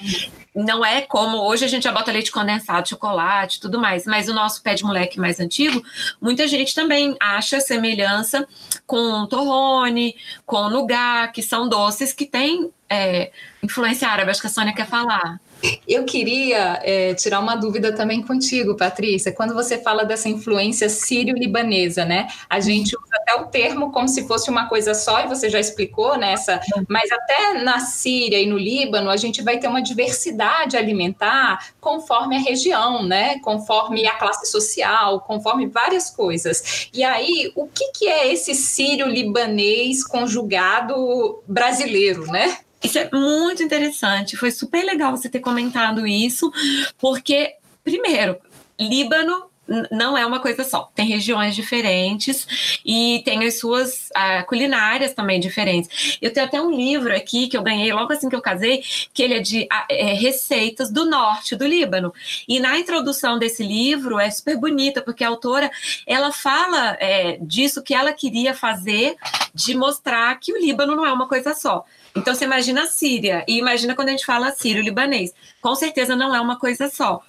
não 0.55 0.85
é 0.85 1.01
como 1.01 1.39
hoje 1.39 1.65
a 1.65 1.69
gente 1.69 1.85
já 1.85 1.93
bota 1.93 2.13
leite 2.13 2.31
condensado, 2.31 2.91
chocolate, 2.91 3.61
tudo 3.61 3.81
mais, 3.81 4.05
mas 4.05 4.29
o 4.29 4.35
nosso 4.35 4.63
pé 4.63 4.75
de 4.75 4.85
moleque 4.85 5.19
mais 5.19 5.41
antigo, 5.41 5.83
muita 6.21 6.47
gente 6.47 6.75
também 6.75 7.17
acha 7.19 7.59
semelhança 7.59 8.47
com 8.87 9.27
torrone, 9.27 10.15
com 10.45 10.69
nougat, 10.69 11.33
que 11.33 11.43
são 11.43 11.69
doces 11.71 12.13
que 12.13 12.27
têm 12.27 12.71
é, 12.89 13.31
influência 13.63 14.09
árabe, 14.09 14.31
acho 14.31 14.43
que 14.43 14.47
a 14.47 14.51
Sônia 14.51 14.75
quer 14.75 14.87
falar. 14.87 15.41
Eu 15.87 16.05
queria 16.05 16.81
é, 16.83 17.15
tirar 17.15 17.41
uma 17.41 17.57
dúvida 17.57 17.93
também 17.93 18.23
contigo, 18.23 18.77
Patrícia. 18.77 19.33
Quando 19.33 19.55
você 19.55 19.79
fala 19.79 20.05
dessa 20.05 20.29
influência 20.29 20.89
sírio-libanesa, 20.89 22.05
né? 22.05 22.29
A 22.49 22.61
gente 22.61 22.97
usa 22.97 23.17
até 23.17 23.35
o 23.35 23.47
termo 23.47 23.91
como 23.91 24.09
se 24.09 24.27
fosse 24.27 24.51
uma 24.51 24.69
coisa 24.69 24.95
só, 24.95 25.21
e 25.21 25.29
você 25.29 25.51
já 25.51 25.59
explicou 25.59 26.17
nessa, 26.17 26.61
mas 26.89 27.11
até 27.11 27.63
na 27.63 27.81
Síria 27.81 28.41
e 28.41 28.47
no 28.47 28.57
Líbano 28.57 29.11
a 29.11 29.17
gente 29.17 29.43
vai 29.43 29.59
ter 29.59 29.69
uma 29.69 29.83
diversidade 29.83 30.77
alimentar 30.77 31.73
conforme 31.81 32.37
a 32.37 32.41
região, 32.41 33.03
né? 33.03 33.39
Conforme 33.41 34.07
a 34.07 34.15
classe 34.15 34.51
social, 34.51 35.21
conforme 35.21 35.67
várias 35.67 36.11
coisas. 36.11 36.89
E 36.93 37.03
aí, 37.03 37.53
o 37.55 37.67
que, 37.67 37.93
que 37.93 38.09
é 38.09 38.33
esse 38.33 38.55
sírio-libanês 38.55 40.05
conjugado 40.07 41.43
brasileiro, 41.47 42.27
né? 42.27 42.59
Isso 42.83 42.99
é 42.99 43.11
muito 43.13 43.63
interessante. 43.63 44.37
Foi 44.37 44.51
super 44.51 44.85
legal 44.85 45.17
você 45.17 45.29
ter 45.29 45.41
comentado 45.41 46.07
isso, 46.07 46.51
porque, 46.99 47.57
primeiro, 47.85 48.39
Líbano 48.79 49.51
não 49.91 50.19
é 50.19 50.27
uma 50.27 50.41
coisa 50.41 50.65
só. 50.65 50.91
Tem 50.95 51.07
regiões 51.07 51.55
diferentes 51.55 52.81
e 52.85 53.23
tem 53.25 53.47
as 53.47 53.59
suas 53.59 54.11
uh, 54.11 54.45
culinárias 54.47 55.15
também 55.15 55.39
diferentes. 55.39 56.19
Eu 56.21 56.33
tenho 56.33 56.47
até 56.47 56.61
um 56.61 56.71
livro 56.71 57.15
aqui 57.15 57.47
que 57.47 57.57
eu 57.57 57.63
ganhei 57.63 57.93
logo 57.93 58.13
assim 58.13 58.29
que 58.29 58.35
eu 58.35 58.43
casei, 58.43 58.83
que 59.15 59.23
ele 59.23 59.35
é 59.35 59.41
de 59.41 59.63
uh, 59.63 59.87
é, 59.89 60.13
receitas 60.15 60.91
do 60.91 61.09
norte 61.09 61.55
do 61.55 61.67
Líbano. 61.67 62.13
E 62.49 62.59
na 62.59 62.79
introdução 62.79 63.39
desse 63.39 63.63
livro 63.63 64.19
é 64.19 64.29
super 64.31 64.57
bonita, 64.57 65.01
porque 65.01 65.23
a 65.23 65.29
autora 65.29 65.71
ela 66.07 66.33
fala 66.33 66.97
é, 66.99 67.39
disso 67.41 67.83
que 67.83 67.95
ela 67.95 68.13
queria 68.13 68.55
fazer, 68.55 69.15
de 69.55 69.77
mostrar 69.77 70.35
que 70.41 70.53
o 70.53 70.59
Líbano 70.59 70.97
não 70.97 71.07
é 71.07 71.13
uma 71.13 71.29
coisa 71.29 71.55
só. 71.55 71.85
Então 72.17 72.35
você 72.35 72.45
imagina 72.45 72.83
a 72.83 72.87
Síria 72.87 73.45
e 73.47 73.59
imagina 73.59 73.95
quando 73.95 74.09
a 74.09 74.13
gente 74.13 74.27
fala 74.27 74.53
sírio-libanês. 74.53 75.33
Com 75.61 75.75
certeza 75.75 76.17
não 76.17 76.35
é 76.35 76.41
uma 76.41 76.59
coisa 76.59 76.89
só. 76.89 77.23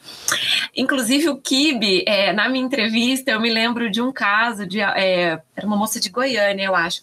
Inclusive 0.75 1.29
o 1.29 1.37
Kibe, 1.37 2.03
é, 2.07 2.31
na 2.31 2.47
minha 2.47 2.63
entrevista, 2.63 3.31
eu 3.31 3.41
me 3.41 3.51
lembro 3.51 3.91
de 3.91 4.01
um 4.01 4.11
caso 4.11 4.65
de 4.65 4.79
é, 4.79 5.41
era 5.55 5.67
uma 5.67 5.75
moça 5.75 5.99
de 5.99 6.09
Goiânia, 6.09 6.65
eu 6.65 6.75
acho, 6.75 7.01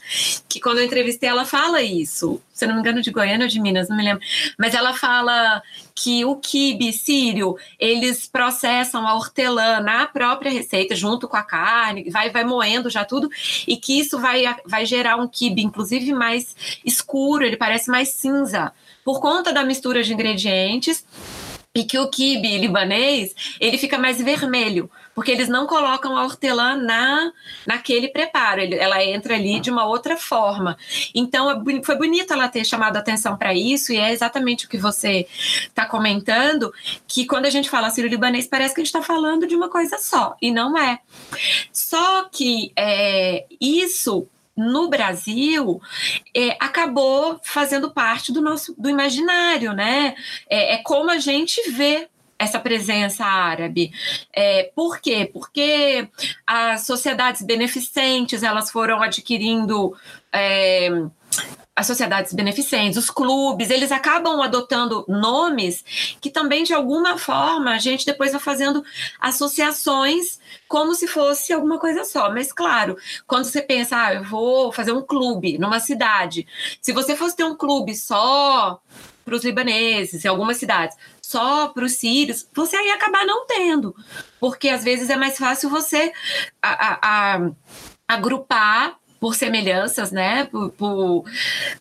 que 0.48 0.58
quando 0.58 0.78
eu 0.78 0.84
entrevistei 0.84 1.28
ela 1.28 1.44
fala 1.44 1.82
isso. 1.82 2.40
Se 2.52 2.66
não 2.66 2.74
me 2.74 2.80
engano, 2.80 3.00
de 3.00 3.12
Goiânia 3.12 3.44
ou 3.44 3.48
de 3.48 3.60
Minas, 3.60 3.88
não 3.88 3.96
me 3.96 4.02
lembro. 4.02 4.20
Mas 4.58 4.74
ela 4.74 4.92
fala 4.92 5.62
que 5.94 6.24
o 6.24 6.36
quibe 6.36 6.92
sírio, 6.92 7.56
eles 7.78 8.26
processam 8.26 9.06
a 9.06 9.14
hortelã 9.14 9.80
na 9.80 10.06
própria 10.06 10.50
receita, 10.50 10.96
junto 10.96 11.28
com 11.28 11.36
a 11.36 11.42
carne, 11.42 12.10
vai, 12.10 12.30
vai 12.30 12.42
moendo 12.42 12.90
já 12.90 13.04
tudo, 13.04 13.28
e 13.66 13.76
que 13.76 14.00
isso 14.00 14.18
vai, 14.18 14.42
vai 14.66 14.86
gerar 14.86 15.16
um 15.16 15.28
quibe, 15.28 15.62
inclusive, 15.62 16.12
mais 16.12 16.56
escuro, 16.84 17.44
ele 17.44 17.56
parece 17.56 17.90
mais 17.90 18.08
cinza, 18.08 18.72
por 19.08 19.20
conta 19.20 19.54
da 19.54 19.64
mistura 19.64 20.02
de 20.02 20.12
ingredientes, 20.12 21.02
e 21.74 21.82
que 21.82 21.98
o 21.98 22.10
quibe 22.10 22.58
libanês, 22.58 23.34
ele 23.58 23.78
fica 23.78 23.96
mais 23.96 24.20
vermelho, 24.20 24.90
porque 25.14 25.30
eles 25.30 25.48
não 25.48 25.66
colocam 25.66 26.14
a 26.14 26.24
hortelã 26.24 26.76
na, 26.76 27.32
naquele 27.66 28.08
preparo, 28.08 28.60
ela 28.60 29.02
entra 29.02 29.34
ali 29.34 29.60
de 29.60 29.70
uma 29.70 29.86
outra 29.86 30.14
forma. 30.18 30.76
Então, 31.14 31.50
é 31.50 31.82
foi 31.82 31.96
bonito 31.96 32.34
ela 32.34 32.48
ter 32.48 32.66
chamado 32.66 32.98
atenção 32.98 33.34
para 33.34 33.54
isso, 33.54 33.94
e 33.94 33.96
é 33.96 34.12
exatamente 34.12 34.66
o 34.66 34.68
que 34.68 34.76
você 34.76 35.26
está 35.62 35.86
comentando, 35.86 36.70
que 37.06 37.24
quando 37.24 37.46
a 37.46 37.50
gente 37.50 37.70
fala 37.70 37.88
sírio-libanês, 37.88 38.46
parece 38.46 38.74
que 38.74 38.82
a 38.82 38.84
gente 38.84 38.94
está 38.94 39.00
falando 39.00 39.46
de 39.46 39.56
uma 39.56 39.70
coisa 39.70 39.96
só, 39.96 40.36
e 40.42 40.50
não 40.50 40.76
é. 40.76 40.98
Só 41.72 42.28
que 42.30 42.72
é, 42.76 43.46
isso 43.58 44.28
no 44.58 44.88
Brasil 44.90 45.80
é, 46.34 46.56
acabou 46.58 47.40
fazendo 47.44 47.90
parte 47.92 48.32
do 48.32 48.42
nosso 48.42 48.74
do 48.76 48.90
imaginário, 48.90 49.72
né? 49.72 50.16
É, 50.50 50.74
é 50.74 50.78
como 50.78 51.10
a 51.10 51.18
gente 51.18 51.70
vê 51.70 52.08
essa 52.38 52.58
presença 52.60 53.24
árabe. 53.24 53.92
É, 54.32 54.70
por 54.74 55.00
quê? 55.00 55.28
Porque 55.32 56.08
as 56.46 56.86
sociedades 56.86 57.42
beneficentes 57.42 58.42
elas 58.42 58.70
foram 58.70 59.02
adquirindo 59.02 59.96
é, 60.32 60.88
as 61.78 61.86
sociedades 61.86 62.32
beneficentes, 62.32 62.98
os 62.98 63.08
clubes, 63.08 63.70
eles 63.70 63.92
acabam 63.92 64.42
adotando 64.42 65.04
nomes 65.06 66.16
que 66.20 66.28
também, 66.28 66.64
de 66.64 66.74
alguma 66.74 67.16
forma, 67.16 67.70
a 67.70 67.78
gente 67.78 68.04
depois 68.04 68.32
vai 68.32 68.40
fazendo 68.40 68.82
associações 69.20 70.40
como 70.66 70.92
se 70.92 71.06
fosse 71.06 71.52
alguma 71.52 71.78
coisa 71.78 72.04
só. 72.04 72.32
Mas, 72.32 72.52
claro, 72.52 72.96
quando 73.28 73.44
você 73.44 73.62
pensa, 73.62 73.96
ah, 73.96 74.14
eu 74.14 74.24
vou 74.24 74.72
fazer 74.72 74.90
um 74.90 75.02
clube 75.02 75.56
numa 75.56 75.78
cidade, 75.78 76.48
se 76.82 76.92
você 76.92 77.14
fosse 77.14 77.36
ter 77.36 77.44
um 77.44 77.54
clube 77.54 77.94
só 77.94 78.80
para 79.24 79.36
os 79.36 79.44
libaneses, 79.44 80.24
em 80.24 80.28
algumas 80.28 80.56
cidades, 80.56 80.96
só 81.22 81.68
para 81.68 81.84
os 81.84 81.92
sírios, 81.92 82.48
você 82.52 82.74
aí 82.74 82.90
acabar 82.90 83.24
não 83.24 83.46
tendo, 83.46 83.94
porque 84.40 84.68
às 84.68 84.82
vezes 84.82 85.10
é 85.10 85.16
mais 85.16 85.38
fácil 85.38 85.70
você 85.70 86.12
a, 86.60 86.88
a, 86.88 86.98
a, 87.36 87.50
agrupar 88.08 88.98
por 89.20 89.34
semelhanças, 89.34 90.12
né, 90.12 90.44
por, 90.44 90.70
por, 90.70 91.24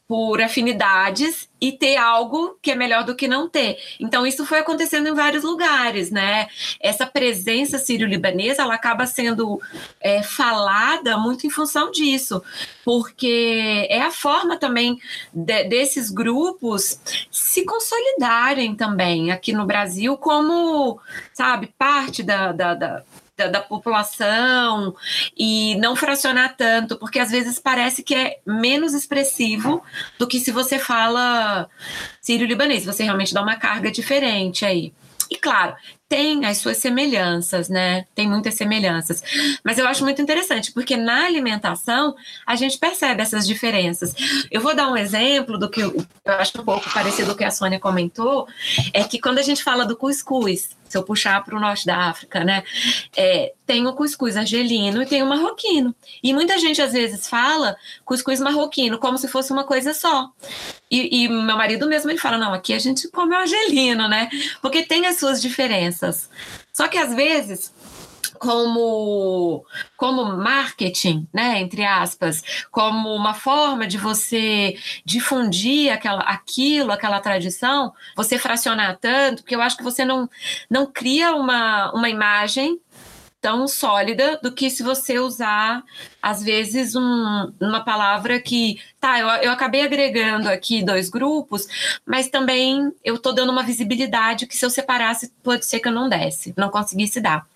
por, 0.07 0.41
afinidades 0.41 1.47
e 1.59 1.71
ter 1.71 1.97
algo 1.97 2.57
que 2.61 2.71
é 2.71 2.75
melhor 2.75 3.03
do 3.03 3.15
que 3.15 3.27
não 3.27 3.49
ter. 3.49 3.77
Então 3.99 4.25
isso 4.25 4.45
foi 4.45 4.59
acontecendo 4.59 5.07
em 5.07 5.13
vários 5.13 5.43
lugares, 5.43 6.11
né? 6.11 6.47
Essa 6.79 7.05
presença 7.05 7.77
sírio-libanesa 7.77 8.61
ela 8.61 8.75
acaba 8.75 9.05
sendo 9.05 9.59
é, 9.99 10.21
falada 10.23 11.17
muito 11.17 11.45
em 11.45 11.49
função 11.49 11.91
disso, 11.91 12.43
porque 12.83 13.87
é 13.89 14.01
a 14.01 14.11
forma 14.11 14.57
também 14.57 14.99
de, 15.33 15.63
desses 15.65 16.09
grupos 16.09 16.99
se 17.31 17.65
consolidarem 17.65 18.75
também 18.75 19.31
aqui 19.31 19.53
no 19.53 19.65
Brasil 19.65 20.17
como, 20.17 20.99
sabe, 21.33 21.73
parte 21.77 22.23
da, 22.23 22.51
da, 22.51 22.73
da 22.73 23.03
da, 23.37 23.47
da, 23.47 23.61
população 23.61 24.95
e 25.37 25.75
não 25.75 25.95
fracionar 25.95 26.55
tanto, 26.57 26.97
porque 26.97 27.19
às 27.19 27.29
vezes 27.29 27.59
parece 27.59 28.01
que 28.01 28.15
é 28.15 28.39
menos 28.45 28.93
expressivo 28.93 29.83
do 30.17 30.27
que 30.27 30.39
se 30.39 30.51
você 30.51 30.79
fala 30.79 31.69
sírio-libanês, 32.21 32.85
você 32.85 33.03
realmente 33.03 33.33
dá 33.33 33.41
uma 33.41 33.55
carga 33.55 33.91
diferente 33.91 34.65
aí. 34.65 34.91
E 35.29 35.35
claro, 35.35 35.75
tem 36.07 36.45
as 36.45 36.57
suas 36.57 36.77
semelhanças, 36.77 37.67
né? 37.67 38.05
Tem 38.15 38.29
muitas 38.29 38.53
semelhanças. 38.53 39.21
Mas 39.63 39.77
eu 39.77 39.85
acho 39.87 40.03
muito 40.03 40.21
interessante, 40.21 40.71
porque 40.71 40.95
na 40.95 41.25
alimentação 41.25 42.15
a 42.45 42.55
gente 42.55 42.77
percebe 42.77 43.21
essas 43.21 43.45
diferenças. 43.45 44.15
Eu 44.49 44.61
vou 44.61 44.73
dar 44.73 44.89
um 44.89 44.95
exemplo 44.95 45.57
do 45.57 45.69
que 45.69 45.81
eu, 45.81 45.93
acho 46.25 46.61
um 46.61 46.63
pouco 46.63 46.89
parecido 46.93 47.27
com 47.27 47.33
o 47.33 47.37
que 47.37 47.43
a 47.43 47.51
Sônia 47.51 47.79
comentou, 47.79 48.47
é 48.93 49.03
que 49.03 49.19
quando 49.19 49.39
a 49.39 49.43
gente 49.43 49.63
fala 49.63 49.85
do 49.85 49.97
cuscuz, 49.97 50.69
se 50.87 50.97
eu 50.97 51.03
puxar 51.03 51.43
para 51.43 51.55
o 51.55 51.59
norte 51.59 51.85
da 51.85 51.97
África, 52.09 52.43
né? 52.43 52.63
É, 53.15 53.53
tem 53.65 53.85
o 53.85 53.93
cuscuz 53.93 54.37
argelino 54.37 55.01
e 55.01 55.05
tem 55.05 55.21
o 55.21 55.25
marroquino. 55.25 55.93
E 56.23 56.33
muita 56.33 56.57
gente 56.57 56.81
às 56.81 56.93
vezes 56.93 57.27
fala 57.27 57.75
cuscuz 58.05 58.39
marroquino 58.39 58.97
como 58.97 59.17
se 59.17 59.27
fosse 59.27 59.51
uma 59.51 59.63
coisa 59.63 59.93
só. 59.93 60.29
E, 60.89 61.23
e 61.23 61.27
meu 61.27 61.57
marido 61.57 61.87
mesmo 61.87 62.09
ele 62.09 62.19
fala: 62.19 62.37
não, 62.37 62.53
aqui 62.53 62.73
a 62.73 62.79
gente 62.79 63.09
come 63.09 63.35
o 63.35 63.39
argelino, 63.39 64.07
né? 64.07 64.29
Porque 64.61 64.83
tem 64.83 65.05
as 65.05 65.19
suas 65.19 65.41
diferenças. 65.41 66.29
Só 66.73 66.87
que 66.87 66.97
às 66.97 67.13
vezes 67.13 67.73
como 68.37 69.65
como 69.95 70.25
marketing, 70.37 71.27
né, 71.33 71.59
entre 71.59 71.83
aspas, 71.83 72.43
como 72.71 73.13
uma 73.15 73.33
forma 73.33 73.87
de 73.87 73.97
você 73.97 74.77
difundir 75.03 75.91
aquela, 75.91 76.21
aquilo, 76.21 76.91
aquela 76.91 77.19
tradição, 77.19 77.91
você 78.15 78.37
fracionar 78.37 78.97
tanto, 78.99 79.43
que 79.43 79.55
eu 79.55 79.61
acho 79.61 79.75
que 79.75 79.83
você 79.83 80.05
não, 80.05 80.29
não 80.69 80.85
cria 80.85 81.35
uma, 81.35 81.91
uma 81.93 82.09
imagem 82.09 82.79
tão 83.47 83.65
sólida 83.65 84.37
do 84.43 84.51
que 84.51 84.69
se 84.69 84.83
você 84.83 85.19
usar, 85.19 85.81
às 86.21 86.43
vezes, 86.43 86.97
um, 86.97 87.53
uma 87.61 87.79
palavra 87.79 88.41
que, 88.41 88.77
tá, 88.99 89.17
eu, 89.19 89.27
eu 89.41 89.51
acabei 89.53 89.83
agregando 89.83 90.49
aqui 90.49 90.83
dois 90.83 91.09
grupos, 91.09 91.65
mas 92.05 92.27
também 92.27 92.91
eu 93.05 93.15
estou 93.15 93.33
dando 93.33 93.53
uma 93.53 93.63
visibilidade 93.63 94.47
que 94.47 94.57
se 94.57 94.65
eu 94.65 94.69
separasse, 94.69 95.31
pode 95.41 95.65
ser 95.65 95.79
que 95.79 95.87
eu 95.87 95.93
não 95.93 96.09
desse, 96.09 96.53
não 96.57 96.69
conseguisse 96.69 97.21
dar. 97.21 97.47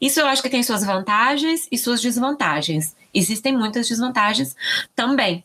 Isso 0.00 0.20
eu 0.20 0.28
acho 0.28 0.40
que 0.40 0.48
tem 0.48 0.62
suas 0.62 0.84
vantagens 0.84 1.66
e 1.72 1.76
suas 1.76 2.00
desvantagens. 2.00 2.94
Existem 3.12 3.52
muitas 3.52 3.88
desvantagens 3.88 4.54
também, 4.94 5.42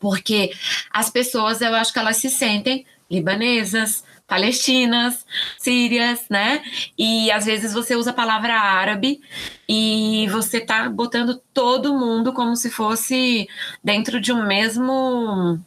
porque 0.00 0.50
as 0.90 1.10
pessoas, 1.10 1.60
eu 1.60 1.74
acho 1.74 1.92
que 1.92 1.98
elas 1.98 2.16
se 2.16 2.30
sentem 2.30 2.86
libanesas, 3.10 4.02
palestinas, 4.30 5.26
sírias, 5.58 6.20
né? 6.30 6.62
E 6.96 7.32
às 7.32 7.44
vezes 7.44 7.72
você 7.72 7.96
usa 7.96 8.10
a 8.10 8.14
palavra 8.14 8.54
árabe 8.54 9.20
e 9.68 10.28
você 10.30 10.60
tá 10.60 10.88
botando 10.88 11.42
todo 11.52 11.98
mundo 11.98 12.32
como 12.32 12.54
se 12.54 12.70
fosse 12.70 13.48
dentro 13.82 14.20
de 14.20 14.32
um 14.32 14.46
mesmo, 14.46 15.58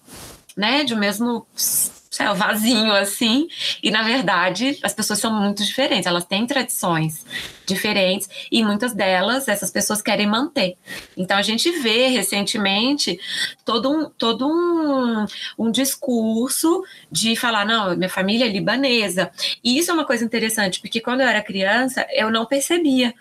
né, 0.56 0.86
de 0.86 0.94
um 0.94 0.98
mesmo 0.98 1.46
céu, 1.54 2.34
vazinho 2.34 2.94
assim. 2.94 3.50
E 3.84 3.92
na 3.92 4.02
verdade, 4.02 4.80
as 4.82 4.94
pessoas 4.94 5.20
são 5.20 5.34
muito 5.34 5.62
diferentes, 5.62 6.08
elas 6.08 6.24
têm 6.24 6.48
tradições 6.48 7.26
diferentes 7.66 8.30
e 8.52 8.64
muitas 8.64 8.94
delas 8.94 9.48
essas 9.48 9.72
pessoas 9.72 10.02
querem 10.02 10.28
manter. 10.28 10.76
Então 11.16 11.38
a 11.38 11.42
gente 11.42 11.70
vê 11.82 12.08
recentemente 12.08 13.20
todo 13.66 13.92
um, 13.92 14.10
todo 14.10 14.48
um, 14.48 15.26
um 15.58 15.72
discurso 15.72 16.84
de 17.12 17.36
falar: 17.36 17.66
não, 17.66 17.96
minha 17.96 18.10
família 18.10 18.46
é 18.46 18.50
libanesa. 18.50 19.32
E 19.64 19.78
isso 19.78 19.92
é 19.92 19.94
uma 19.94 20.06
coisa 20.06 20.24
interessante, 20.24 20.80
porque 20.80 21.02
quando 21.02 21.22
eu 21.22 21.28
era 21.28 21.42
criança, 21.42 22.06
eu 22.12 22.30
não 22.30 22.46
percebia. 22.46 23.14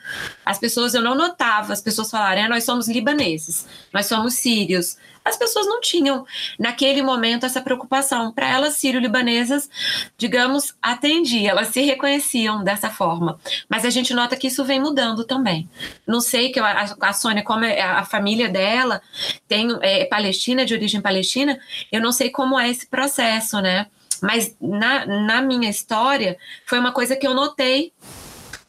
As 0.45 0.59
pessoas, 0.59 0.95
eu 0.95 1.03
não 1.03 1.14
notava 1.14 1.72
as 1.72 1.80
pessoas 1.80 2.11
falarem: 2.11 2.45
ah, 2.45 2.49
nós 2.49 2.64
somos 2.64 2.88
libaneses, 2.88 3.66
nós 3.93 4.07
somos 4.07 4.34
sírios 4.34 4.97
as 5.24 5.36
pessoas 5.36 5.66
não 5.66 5.80
tinham, 5.80 6.26
naquele 6.59 7.03
momento, 7.03 7.47
essa 7.47 7.61
preocupação. 7.61 8.32
Para 8.32 8.49
elas, 8.49 8.74
sírio-libanesas, 8.74 9.70
digamos, 10.18 10.74
atendia, 10.82 11.51
elas 11.51 11.68
se 11.68 11.80
reconheciam 11.82 12.64
dessa 12.64 12.90
forma. 12.90 13.38
Mas 13.68 13.84
a 13.84 13.90
gente 13.90 14.12
nota 14.12 14.31
que 14.36 14.48
isso 14.48 14.64
vem 14.64 14.80
mudando 14.80 15.24
também. 15.24 15.68
Não 16.06 16.20
sei 16.20 16.50
que 16.50 16.60
a, 16.60 16.94
a 17.00 17.12
Sônia, 17.12 17.42
como 17.42 17.64
é 17.64 17.80
a 17.80 18.04
família 18.04 18.48
dela 18.48 19.00
tem 19.48 19.68
é, 19.80 20.04
palestina, 20.04 20.64
de 20.64 20.74
origem 20.74 21.00
palestina, 21.00 21.58
eu 21.90 22.00
não 22.00 22.12
sei 22.12 22.30
como 22.30 22.58
é 22.58 22.70
esse 22.70 22.86
processo, 22.86 23.60
né? 23.60 23.86
Mas 24.20 24.56
na, 24.60 25.04
na 25.06 25.42
minha 25.42 25.68
história, 25.68 26.36
foi 26.64 26.78
uma 26.78 26.92
coisa 26.92 27.16
que 27.16 27.26
eu 27.26 27.34
notei 27.34 27.92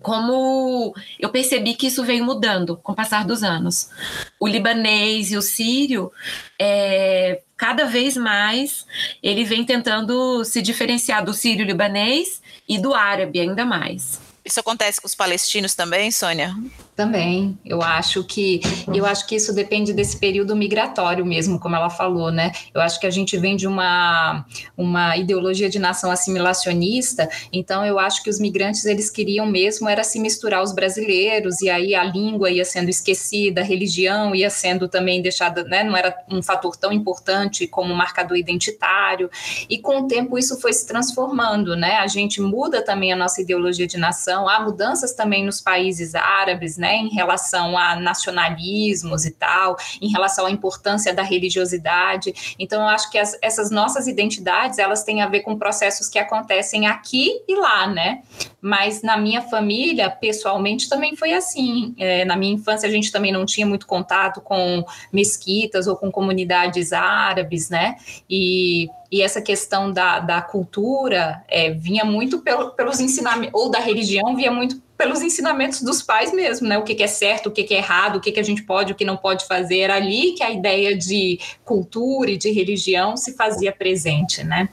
como 0.03 0.93
eu 1.17 1.29
percebi 1.29 1.75
que 1.75 1.87
isso 1.87 2.03
veio 2.03 2.25
mudando 2.25 2.75
com 2.75 2.91
o 2.91 2.95
passar 2.95 3.25
dos 3.25 3.41
anos. 3.41 3.89
O 4.37 4.45
libanês 4.45 5.31
e 5.31 5.37
o 5.37 5.41
sírio, 5.41 6.11
é, 6.59 7.41
cada 7.55 7.85
vez 7.85 8.17
mais, 8.17 8.85
ele 9.23 9.45
vem 9.45 9.63
tentando 9.63 10.43
se 10.43 10.61
diferenciar 10.61 11.23
do 11.23 11.33
sírio-libanês 11.33 12.41
e 12.67 12.77
do 12.77 12.93
árabe 12.93 13.39
ainda 13.39 13.65
mais. 13.65 14.19
Isso 14.45 14.59
acontece 14.59 14.99
com 14.99 15.07
os 15.07 15.15
palestinos 15.15 15.73
também, 15.73 16.11
Sônia? 16.11 16.55
Também, 16.95 17.57
eu 17.65 17.81
acho 17.81 18.23
que 18.23 18.61
eu 18.93 19.03
acho 19.03 19.25
que 19.25 19.35
isso 19.35 19.51
depende 19.51 19.93
desse 19.93 20.15
período 20.15 20.55
migratório 20.55 21.25
mesmo, 21.25 21.59
como 21.59 21.75
ela 21.75 21.89
falou, 21.89 22.31
né? 22.31 22.51
Eu 22.71 22.81
acho 22.81 22.99
que 22.99 23.07
a 23.07 23.09
gente 23.09 23.35
vem 23.35 23.55
de 23.55 23.65
uma, 23.65 24.45
uma 24.77 25.17
ideologia 25.17 25.67
de 25.71 25.79
nação 25.79 26.11
assimilacionista, 26.11 27.27
então 27.51 27.83
eu 27.83 27.97
acho 27.97 28.21
que 28.21 28.29
os 28.29 28.39
migrantes 28.39 28.85
eles 28.85 29.09
queriam 29.09 29.47
mesmo 29.47 29.89
era 29.89 30.03
se 30.03 30.19
misturar 30.19 30.59
aos 30.59 30.71
brasileiros 30.71 31.63
e 31.63 31.69
aí 31.69 31.95
a 31.95 32.03
língua 32.03 32.51
ia 32.51 32.63
sendo 32.63 32.89
esquecida, 32.89 33.61
a 33.61 33.63
religião 33.63 34.35
ia 34.35 34.51
sendo 34.51 34.87
também 34.87 35.19
deixada, 35.19 35.63
né? 35.63 35.83
Não 35.83 35.97
era 35.97 36.15
um 36.29 36.43
fator 36.43 36.75
tão 36.75 36.91
importante 36.91 37.65
como 37.65 37.95
marcador 37.95 38.37
identitário 38.37 39.31
e 39.67 39.79
com 39.79 40.01
o 40.01 40.07
tempo 40.07 40.37
isso 40.37 40.61
foi 40.61 40.73
se 40.73 40.85
transformando, 40.85 41.75
né? 41.75 41.95
A 41.95 42.07
gente 42.07 42.39
muda 42.39 42.83
também 42.83 43.11
a 43.11 43.15
nossa 43.15 43.41
ideologia 43.41 43.87
de 43.87 43.97
nação, 43.97 44.47
há 44.47 44.59
mudanças 44.59 45.13
também 45.13 45.43
nos 45.43 45.59
países 45.59 46.13
árabes, 46.13 46.82
né, 46.83 46.97
em 46.97 47.07
relação 47.07 47.77
a 47.77 47.95
nacionalismos 47.95 49.25
e 49.25 49.31
tal, 49.31 49.77
em 50.01 50.09
relação 50.09 50.45
à 50.45 50.51
importância 50.51 51.13
da 51.13 51.23
religiosidade. 51.23 52.55
Então, 52.59 52.81
eu 52.81 52.89
acho 52.89 53.09
que 53.09 53.17
as, 53.17 53.37
essas 53.41 53.71
nossas 53.71 54.05
identidades, 54.05 54.79
elas 54.79 55.01
têm 55.01 55.21
a 55.21 55.27
ver 55.27 55.39
com 55.39 55.57
processos 55.57 56.09
que 56.09 56.19
acontecem 56.19 56.85
aqui 56.87 57.41
e 57.47 57.55
lá, 57.55 57.87
né? 57.87 58.21
Mas 58.61 59.01
na 59.01 59.15
minha 59.15 59.41
família, 59.41 60.09
pessoalmente, 60.09 60.89
também 60.89 61.15
foi 61.15 61.31
assim. 61.33 61.95
É, 61.97 62.25
na 62.25 62.35
minha 62.35 62.53
infância, 62.53 62.87
a 62.87 62.91
gente 62.91 63.09
também 63.09 63.31
não 63.31 63.45
tinha 63.45 63.65
muito 63.65 63.87
contato 63.87 64.41
com 64.41 64.83
mesquitas 65.11 65.87
ou 65.87 65.95
com 65.95 66.11
comunidades 66.11 66.91
árabes, 66.91 67.69
né? 67.69 67.95
E 68.29 68.89
e 69.13 69.21
essa 69.21 69.39
questão 69.39 69.91
da, 69.91 70.17
da 70.17 70.41
cultura 70.41 71.43
é, 71.47 71.69
vinha 71.69 72.03
muito 72.03 72.39
pelo, 72.39 72.71
pelos 72.71 72.99
ensinamentos, 72.99 73.53
ou 73.53 73.69
da 73.69 73.77
religião, 73.77 74.35
vinha 74.35 74.49
muito 74.51 74.81
pelos 74.97 75.21
ensinamentos 75.21 75.81
dos 75.81 76.01
pais 76.01 76.33
mesmo, 76.33 76.67
né? 76.67 76.77
O 76.77 76.83
que, 76.83 76.95
que 76.95 77.03
é 77.03 77.07
certo, 77.07 77.47
o 77.47 77.51
que, 77.51 77.63
que 77.63 77.73
é 77.73 77.77
errado, 77.77 78.17
o 78.17 78.21
que, 78.21 78.31
que 78.31 78.39
a 78.39 78.43
gente 78.43 78.63
pode, 78.63 78.93
o 78.93 78.95
que 78.95 79.05
não 79.05 79.17
pode 79.17 79.45
fazer. 79.47 79.79
Era 79.79 79.95
ali 79.95 80.33
que 80.33 80.43
a 80.43 80.51
ideia 80.51 80.95
de 80.95 81.39
cultura 81.65 82.31
e 82.31 82.37
de 82.37 82.51
religião 82.51 83.17
se 83.17 83.33
fazia 83.33 83.71
presente, 83.71 84.43
né? 84.43 84.69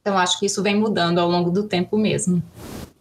Então, 0.00 0.16
acho 0.18 0.38
que 0.38 0.46
isso 0.46 0.62
vem 0.62 0.74
mudando 0.74 1.18
ao 1.18 1.28
longo 1.28 1.50
do 1.50 1.68
tempo 1.68 1.96
mesmo. 1.96 2.42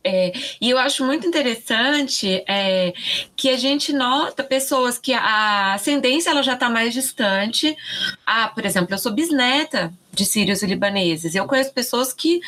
É, 0.03 0.31
e 0.61 0.69
eu 0.69 0.77
acho 0.77 1.05
muito 1.05 1.27
interessante 1.27 2.43
é, 2.47 2.93
que 3.35 3.49
a 3.49 3.57
gente 3.57 3.91
nota 3.91 4.43
pessoas 4.43 4.97
que 4.97 5.13
a 5.13 5.73
ascendência 5.73 6.29
ela 6.29 6.41
já 6.41 6.53
está 6.53 6.69
mais 6.69 6.93
distante. 6.93 7.75
Ah, 8.25 8.47
por 8.47 8.65
exemplo, 8.65 8.93
eu 8.93 8.97
sou 8.97 9.11
bisneta 9.11 9.93
de 10.19 10.25
sírios 10.25 10.61
e 10.61 10.65
libaneses. 10.65 11.33
Eu 11.33 11.47
conheço 11.47 11.73
pessoas 11.73 12.11
que 12.11 12.41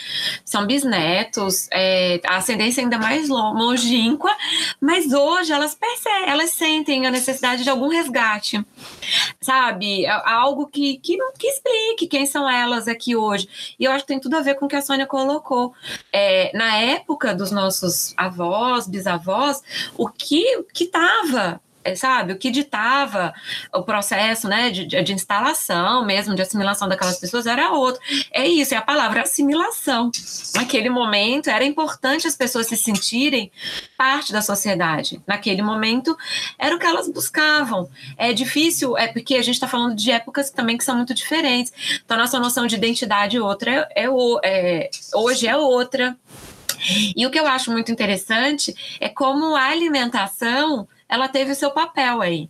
são 0.43 0.67
bisnetos, 0.67 1.69
é, 1.71 2.19
a 2.27 2.35
ascendência 2.35 2.83
ainda 2.83 2.97
mais 2.97 3.29
longínqua, 3.29 4.35
mas 4.79 5.13
hoje 5.13 5.53
elas 5.53 5.73
percebem, 5.73 6.29
elas 6.29 6.51
sentem 6.51 7.07
a 7.07 7.11
necessidade 7.11 7.63
de 7.63 7.69
algum 7.69 7.87
resgate, 7.87 8.63
sabe? 9.39 10.05
Algo 10.05 10.67
que, 10.67 10.97
que, 10.97 11.17
que 11.39 11.47
explique 11.47 12.07
quem 12.07 12.25
são 12.25 12.49
elas 12.49 12.89
aqui 12.89 13.15
hoje. 13.15 13.47
E 13.79 13.85
eu 13.85 13.91
acho 13.91 14.03
que 14.03 14.09
tem 14.09 14.19
tudo 14.19 14.35
a 14.35 14.41
ver 14.41 14.55
com 14.55 14.65
o 14.65 14.69
que 14.69 14.75
a 14.75 14.81
Sônia 14.81 15.07
colocou. 15.07 15.73
É, 16.11 16.51
na 16.53 16.75
época 16.77 17.33
dos 17.33 17.51
nossos 17.51 18.13
avós, 18.17 18.85
bisavós, 18.85 19.63
o 19.97 20.09
que 20.09 20.65
estava 20.77 21.53
é, 21.55 21.70
sabe, 21.95 22.33
o 22.33 22.37
que 22.37 22.51
ditava 22.51 23.33
o 23.73 23.83
processo, 23.83 24.47
né, 24.47 24.69
de, 24.69 24.85
de, 24.85 25.13
instalação 25.13 26.05
mesmo, 26.05 26.35
de 26.35 26.41
assimilação 26.41 26.87
daquelas 26.87 27.19
pessoas 27.19 27.45
era 27.45 27.71
outro. 27.71 28.01
É 28.31 28.47
isso, 28.47 28.73
é 28.73 28.77
a 28.77 28.81
palavra 28.81 29.21
assimilação. 29.21 30.11
Naquele 30.55 30.89
momento 30.89 31.49
era 31.49 31.63
importante 31.65 32.27
as 32.27 32.35
pessoas 32.35 32.67
se 32.67 32.77
sentirem 32.77 33.51
parte 33.97 34.31
da 34.31 34.41
sociedade. 34.41 35.21
Naquele 35.27 35.61
momento 35.61 36.17
era 36.57 36.75
o 36.75 36.79
que 36.79 36.85
elas 36.85 37.09
buscavam. 37.09 37.89
É 38.17 38.33
difícil, 38.33 38.97
é 38.97 39.07
porque 39.07 39.35
a 39.35 39.41
gente 39.41 39.55
está 39.55 39.67
falando 39.67 39.95
de 39.95 40.11
épocas 40.11 40.49
também 40.49 40.77
que 40.77 40.83
são 40.83 40.95
muito 40.95 41.13
diferentes. 41.13 41.73
Então, 42.03 42.17
nossa 42.17 42.39
noção 42.39 42.67
de 42.67 42.75
identidade 42.75 43.39
outra 43.39 43.87
é, 43.95 44.05
é, 44.05 44.09
é 44.43 44.89
hoje 45.13 45.47
é 45.47 45.55
outra. 45.55 46.17
E 47.15 47.25
o 47.25 47.29
que 47.29 47.39
eu 47.39 47.47
acho 47.47 47.71
muito 47.71 47.91
interessante 47.91 48.73
é 48.99 49.07
como 49.07 49.55
a 49.55 49.65
alimentação 49.65 50.87
ela 51.11 51.27
teve 51.27 51.51
o 51.51 51.55
seu 51.55 51.69
papel 51.71 52.21
aí. 52.21 52.49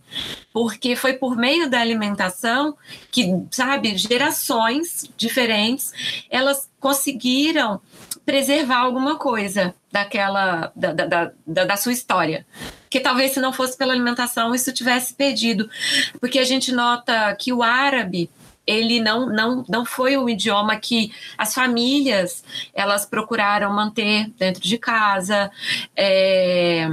Porque 0.52 0.94
foi 0.94 1.14
por 1.14 1.36
meio 1.36 1.68
da 1.68 1.80
alimentação 1.80 2.76
que, 3.10 3.44
sabe, 3.50 3.98
gerações 3.98 5.10
diferentes, 5.16 5.92
elas 6.30 6.70
conseguiram 6.78 7.80
preservar 8.24 8.78
alguma 8.78 9.16
coisa 9.18 9.74
daquela 9.90 10.70
da, 10.76 10.92
da, 10.92 11.32
da, 11.44 11.64
da, 11.64 11.76
sua 11.76 11.92
história. 11.92 12.46
Que 12.88 13.00
talvez 13.00 13.32
se 13.32 13.40
não 13.40 13.52
fosse 13.52 13.76
pela 13.76 13.92
alimentação 13.92 14.54
isso 14.54 14.72
tivesse 14.72 15.12
perdido. 15.12 15.68
Porque 16.20 16.38
a 16.38 16.44
gente 16.44 16.70
nota 16.70 17.34
que 17.34 17.52
o 17.52 17.64
árabe 17.64 18.30
ele 18.64 19.00
não, 19.00 19.26
não, 19.26 19.64
não 19.68 19.84
foi 19.84 20.16
o 20.16 20.30
idioma 20.30 20.76
que 20.76 21.12
as 21.36 21.52
famílias 21.52 22.44
elas 22.72 23.04
procuraram 23.04 23.74
manter 23.74 24.30
dentro 24.38 24.62
de 24.62 24.78
casa. 24.78 25.50
É 25.96 26.86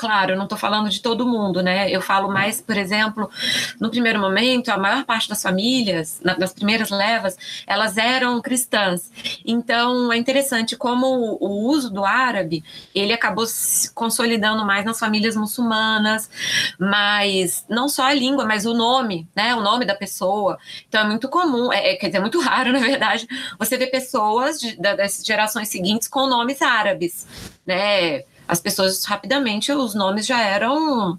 Claro, 0.00 0.32
eu 0.32 0.36
não 0.38 0.44
estou 0.44 0.56
falando 0.56 0.88
de 0.88 1.02
todo 1.02 1.26
mundo, 1.26 1.62
né? 1.62 1.90
Eu 1.90 2.00
falo 2.00 2.32
mais, 2.32 2.58
por 2.58 2.74
exemplo, 2.74 3.30
no 3.78 3.90
primeiro 3.90 4.18
momento, 4.18 4.70
a 4.70 4.78
maior 4.78 5.04
parte 5.04 5.28
das 5.28 5.42
famílias, 5.42 6.22
nas 6.22 6.54
primeiras 6.54 6.88
levas, 6.88 7.36
elas 7.66 7.98
eram 7.98 8.40
cristãs. 8.40 9.12
Então, 9.44 10.10
é 10.10 10.16
interessante 10.16 10.74
como 10.74 11.36
o 11.38 11.66
uso 11.68 11.90
do 11.90 12.02
árabe, 12.02 12.64
ele 12.94 13.12
acabou 13.12 13.46
se 13.46 13.92
consolidando 13.92 14.64
mais 14.64 14.86
nas 14.86 14.98
famílias 14.98 15.36
muçulmanas, 15.36 16.30
mas 16.78 17.66
não 17.68 17.86
só 17.86 18.04
a 18.04 18.14
língua, 18.14 18.46
mas 18.46 18.64
o 18.64 18.72
nome, 18.72 19.28
né? 19.36 19.54
O 19.54 19.60
nome 19.60 19.84
da 19.84 19.94
pessoa. 19.94 20.58
Então, 20.88 21.02
é 21.02 21.04
muito 21.04 21.28
comum, 21.28 21.70
é, 21.70 21.90
é 21.90 21.96
quer 21.96 22.06
dizer, 22.06 22.18
é 22.18 22.20
muito 22.22 22.40
raro, 22.40 22.72
na 22.72 22.78
verdade, 22.78 23.28
você 23.58 23.76
ver 23.76 23.88
pessoas 23.88 24.58
de, 24.58 24.76
das 24.76 25.22
gerações 25.22 25.68
seguintes 25.68 26.08
com 26.08 26.26
nomes 26.26 26.62
árabes, 26.62 27.26
né? 27.66 28.22
As 28.50 28.60
pessoas 28.60 29.04
rapidamente, 29.04 29.70
os 29.70 29.94
nomes 29.94 30.26
já 30.26 30.40
eram 30.40 31.18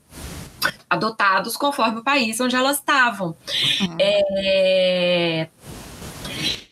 adotados 0.90 1.56
conforme 1.56 2.00
o 2.00 2.04
país 2.04 2.42
onde 2.42 2.58
elas 2.58 2.78
estavam. 2.78 3.30
Uhum. 3.80 3.96
É, 3.98 5.48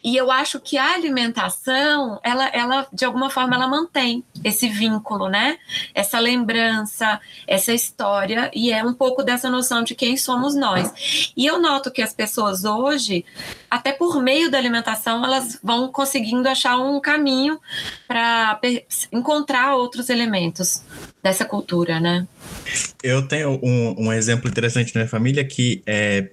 e 0.04 0.16
eu 0.16 0.32
acho 0.32 0.60
que 0.60 0.78
a 0.78 0.94
alimentação, 0.94 2.20
ela, 2.24 2.48
ela 2.48 2.88
de 2.92 3.06
alguma 3.06 3.30
forma, 3.30 3.56
ela 3.56 3.68
mantém 3.68 4.24
esse 4.44 4.68
vínculo, 4.70 5.28
né? 5.28 5.58
Essa 5.94 6.20
lembrança, 6.20 7.20
essa 7.46 7.74
história, 7.74 8.50
e 8.54 8.72
é 8.72 8.84
um 8.84 8.94
pouco 8.94 9.24
dessa 9.24 9.50
noção 9.50 9.84
de 9.84 9.96
quem 9.96 10.16
somos 10.16 10.56
nós. 10.56 11.32
E 11.36 11.46
eu 11.46 11.60
noto 11.60 11.92
que 11.92 12.02
as 12.02 12.14
pessoas 12.14 12.64
hoje, 12.64 13.26
até 13.70 13.92
por 13.92 14.22
meio 14.22 14.50
da 14.50 14.58
alimentação, 14.58 15.24
elas 15.24 15.60
vão 15.62 15.92
conseguindo 15.92 16.48
achar 16.48 16.78
um 16.78 17.00
caminho 17.00 17.60
para 18.08 18.60
encontrar 19.12 19.76
outros 19.76 20.10
elementos 20.10 20.82
dessa 21.22 21.46
cultura, 21.46 22.00
né? 22.00 22.28
Eu 23.02 23.22
tenho 23.28 23.60
um, 23.64 24.08
um 24.08 24.14
exemplo 24.14 24.50
interessante 24.50 24.94
na 24.94 25.02
minha 25.02 25.10
família 25.10 25.44
que 25.44 25.82
é, 25.86 26.30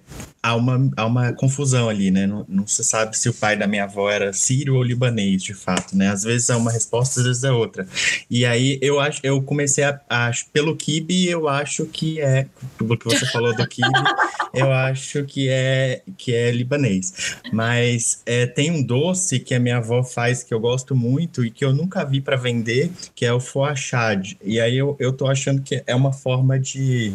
há, 0.46 0.54
uma, 0.54 0.90
há 0.96 1.06
uma 1.06 1.32
confusão 1.32 1.88
ali, 1.88 2.10
né? 2.10 2.26
Não, 2.26 2.44
não 2.48 2.66
se 2.66 2.84
sabe 2.84 3.18
se 3.18 3.28
o 3.28 3.34
pai 3.34 3.56
da 3.56 3.66
minha 3.66 3.84
avó 3.84 4.10
era 4.10 4.32
sírio 4.32 4.76
ou 4.76 4.82
libanês, 4.82 5.42
de 5.42 5.54
fato, 5.54 5.96
né? 5.96 6.08
Às 6.08 6.22
vezes 6.22 6.48
é 6.48 6.56
uma 6.56 6.70
resposta, 6.70 7.20
às 7.20 7.26
vezes 7.26 7.44
é 7.44 7.50
outra. 7.50 7.86
E 8.30 8.46
aí 8.46 8.78
eu 8.80 9.00
acho, 9.00 9.20
eu 9.22 9.42
comecei 9.42 9.84
a, 9.84 10.00
a 10.08 10.30
pelo 10.52 10.76
kibe, 10.76 11.28
eu 11.28 11.48
acho 11.48 11.86
que 11.86 12.20
é, 12.20 12.46
pelo 12.78 12.96
que 12.96 13.04
você 13.04 13.26
falou 13.26 13.54
do 13.54 13.66
kibe, 13.66 13.88
eu 14.54 14.70
acho 14.72 15.24
que 15.24 15.48
é 15.48 16.02
que 16.16 16.32
é 16.32 16.50
libanês. 16.52 17.36
Mas 17.52 18.22
é, 18.24 18.46
tem 18.46 18.70
um 18.70 18.82
doce 18.82 19.40
que 19.40 19.54
a 19.54 19.60
minha 19.60 19.78
avó 19.78 20.02
faz 20.02 20.42
que 20.42 20.54
eu 20.54 20.60
gosto 20.60 20.94
muito 20.94 21.44
e 21.44 21.50
que 21.50 21.64
eu 21.64 21.72
nunca 21.72 22.04
vi 22.04 22.20
para 22.20 22.36
vender, 22.36 22.90
que 23.14 23.24
é 23.24 23.32
o 23.32 23.40
foachad. 23.40 24.36
E 24.44 24.60
aí 24.60 24.76
eu, 24.76 24.96
eu 25.00 25.12
tô 25.12 25.26
achando 25.26 25.60
que 25.62 25.82
é 25.86 25.94
uma 25.94 26.05
forma 26.12 26.58
de, 26.58 27.12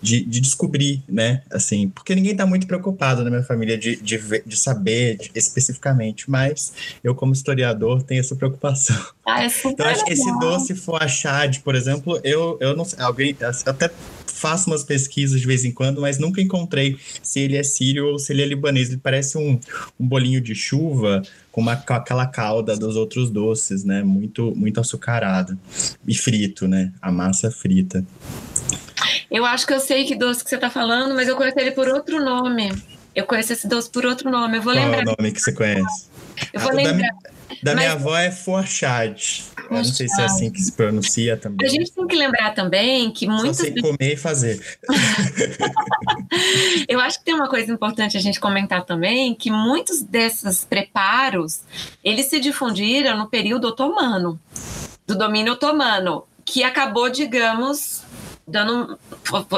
de, 0.00 0.24
de 0.24 0.40
descobrir, 0.40 1.02
né? 1.08 1.42
Assim, 1.50 1.88
porque 1.88 2.14
ninguém 2.14 2.34
tá 2.34 2.46
muito 2.46 2.66
preocupado 2.66 3.24
na 3.24 3.30
minha 3.30 3.42
família 3.42 3.76
de, 3.76 3.96
de, 3.96 4.18
de 4.44 4.56
saber 4.56 5.16
de, 5.16 5.30
especificamente, 5.34 6.30
mas 6.30 6.72
eu, 7.02 7.14
como 7.14 7.32
historiador, 7.32 8.02
tenho 8.02 8.20
essa 8.20 8.36
preocupação. 8.36 8.96
Ah, 9.26 9.42
é 9.42 9.48
super 9.48 9.72
então, 9.72 9.86
acho 9.86 10.04
que 10.04 10.12
esse 10.12 10.38
doce 10.38 10.74
foachad, 10.74 11.60
por 11.60 11.74
exemplo, 11.74 12.20
eu, 12.22 12.58
eu 12.60 12.76
não 12.76 12.84
sei, 12.84 13.00
alguém, 13.00 13.34
até 13.64 13.90
faço 14.34 14.68
umas 14.68 14.82
pesquisas 14.82 15.40
de 15.40 15.46
vez 15.46 15.64
em 15.64 15.70
quando, 15.70 16.00
mas 16.00 16.18
nunca 16.18 16.40
encontrei 16.40 16.98
se 17.22 17.40
ele 17.40 17.56
é 17.56 17.62
sírio 17.62 18.06
ou 18.08 18.18
se 18.18 18.32
ele 18.32 18.42
é 18.42 18.46
libanês. 18.46 18.88
Ele 18.88 18.98
parece 18.98 19.38
um, 19.38 19.58
um 19.98 20.06
bolinho 20.06 20.40
de 20.40 20.54
chuva 20.54 21.22
com, 21.52 21.60
uma, 21.60 21.76
com 21.76 21.94
aquela 21.94 22.26
calda 22.26 22.76
dos 22.76 22.96
outros 22.96 23.30
doces, 23.30 23.84
né? 23.84 24.02
Muito, 24.02 24.54
muito 24.56 24.80
açucarado. 24.80 25.58
E 26.06 26.14
frito, 26.14 26.66
né? 26.66 26.92
A 27.00 27.12
massa 27.12 27.50
frita. 27.50 28.04
Eu 29.30 29.44
acho 29.44 29.66
que 29.66 29.72
eu 29.72 29.80
sei 29.80 30.04
que 30.04 30.16
doce 30.16 30.42
que 30.42 30.50
você 30.50 30.56
está 30.56 30.68
falando, 30.68 31.14
mas 31.14 31.28
eu 31.28 31.36
conheço 31.36 31.58
ele 31.58 31.70
por 31.70 31.88
outro 31.88 32.22
nome. 32.22 32.72
Eu 33.14 33.24
conheço 33.24 33.52
esse 33.52 33.68
doce 33.68 33.88
por 33.88 34.04
outro 34.04 34.28
nome. 34.30 34.58
Eu 34.58 34.62
vou 34.62 34.72
Qual 34.72 34.84
lembrar. 34.84 35.04
Qual 35.04 35.12
é 35.12 35.14
o 35.14 35.22
nome 35.22 35.32
que 35.32 35.40
você 35.40 35.52
conhece? 35.52 36.06
Eu 36.52 36.60
vou 36.60 36.70
ah, 36.70 36.74
lembrar. 36.74 37.08
Da 37.22 37.30
minha 37.62 37.92
avó 37.92 38.16
é 38.16 38.30
forchad. 38.30 39.44
Eu 39.70 39.76
não 39.76 39.84
sei 39.84 40.08
se 40.08 40.20
é 40.20 40.24
assim 40.24 40.50
que 40.50 40.60
se 40.60 40.72
pronuncia 40.72 41.36
também. 41.36 41.66
A 41.66 41.70
gente 41.70 41.92
tem 41.92 42.06
que 42.06 42.16
lembrar 42.16 42.54
também 42.54 43.10
que 43.10 43.26
muitos. 43.26 43.56
Só 43.56 43.64
sei 43.64 43.80
comer 43.80 44.12
e 44.12 44.16
fazer. 44.16 44.60
Eu 46.88 47.00
acho 47.00 47.18
que 47.18 47.24
tem 47.24 47.34
uma 47.34 47.48
coisa 47.48 47.72
importante 47.72 48.16
a 48.16 48.20
gente 48.20 48.40
comentar 48.40 48.84
também, 48.84 49.34
que 49.34 49.50
muitos 49.50 50.02
desses 50.02 50.64
preparos, 50.64 51.60
eles 52.02 52.26
se 52.26 52.40
difundiram 52.40 53.16
no 53.16 53.28
período 53.28 53.68
otomano, 53.68 54.38
do 55.06 55.16
domínio 55.16 55.54
otomano, 55.54 56.24
que 56.44 56.62
acabou, 56.62 57.08
digamos, 57.08 58.02
dando, 58.46 58.98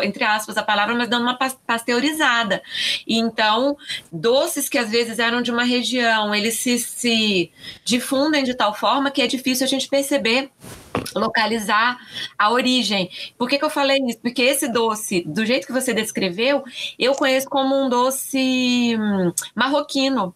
entre 0.03 0.25
aspas, 0.25 0.57
a 0.57 0.63
palavra, 0.63 0.95
mas 0.95 1.09
dando 1.09 1.23
uma 1.23 1.39
pasteurizada. 1.67 2.63
Então, 3.07 3.77
doces 4.13 4.69
que 4.69 4.79
às 4.79 4.91
vezes 4.91 5.19
eram 5.19 5.43
de 5.43 5.51
uma 5.51 5.65
região, 5.65 6.35
eles 6.35 6.59
se, 6.59 6.79
se 6.79 7.53
difundem 7.85 8.45
de 8.45 8.55
tal 8.55 8.75
forma 8.75 9.11
que 9.11 9.23
é 9.23 9.27
difícil 9.27 9.65
a 9.65 9.69
gente 9.69 9.89
perceber 9.89 10.51
localizar 11.15 11.99
a 12.39 12.51
origem. 12.51 13.11
Por 13.37 13.49
que, 13.49 13.59
que 13.59 13.65
eu 13.65 13.71
falei 13.71 13.99
isso? 14.07 14.19
Porque 14.19 14.43
esse 14.43 14.69
doce, 14.69 15.23
do 15.27 15.45
jeito 15.45 15.67
que 15.67 15.73
você 15.73 15.93
descreveu, 15.93 16.65
eu 16.99 17.15
conheço 17.15 17.49
como 17.49 17.75
um 17.75 17.89
doce 17.89 18.97
hum, 18.99 19.33
marroquino 19.55 20.35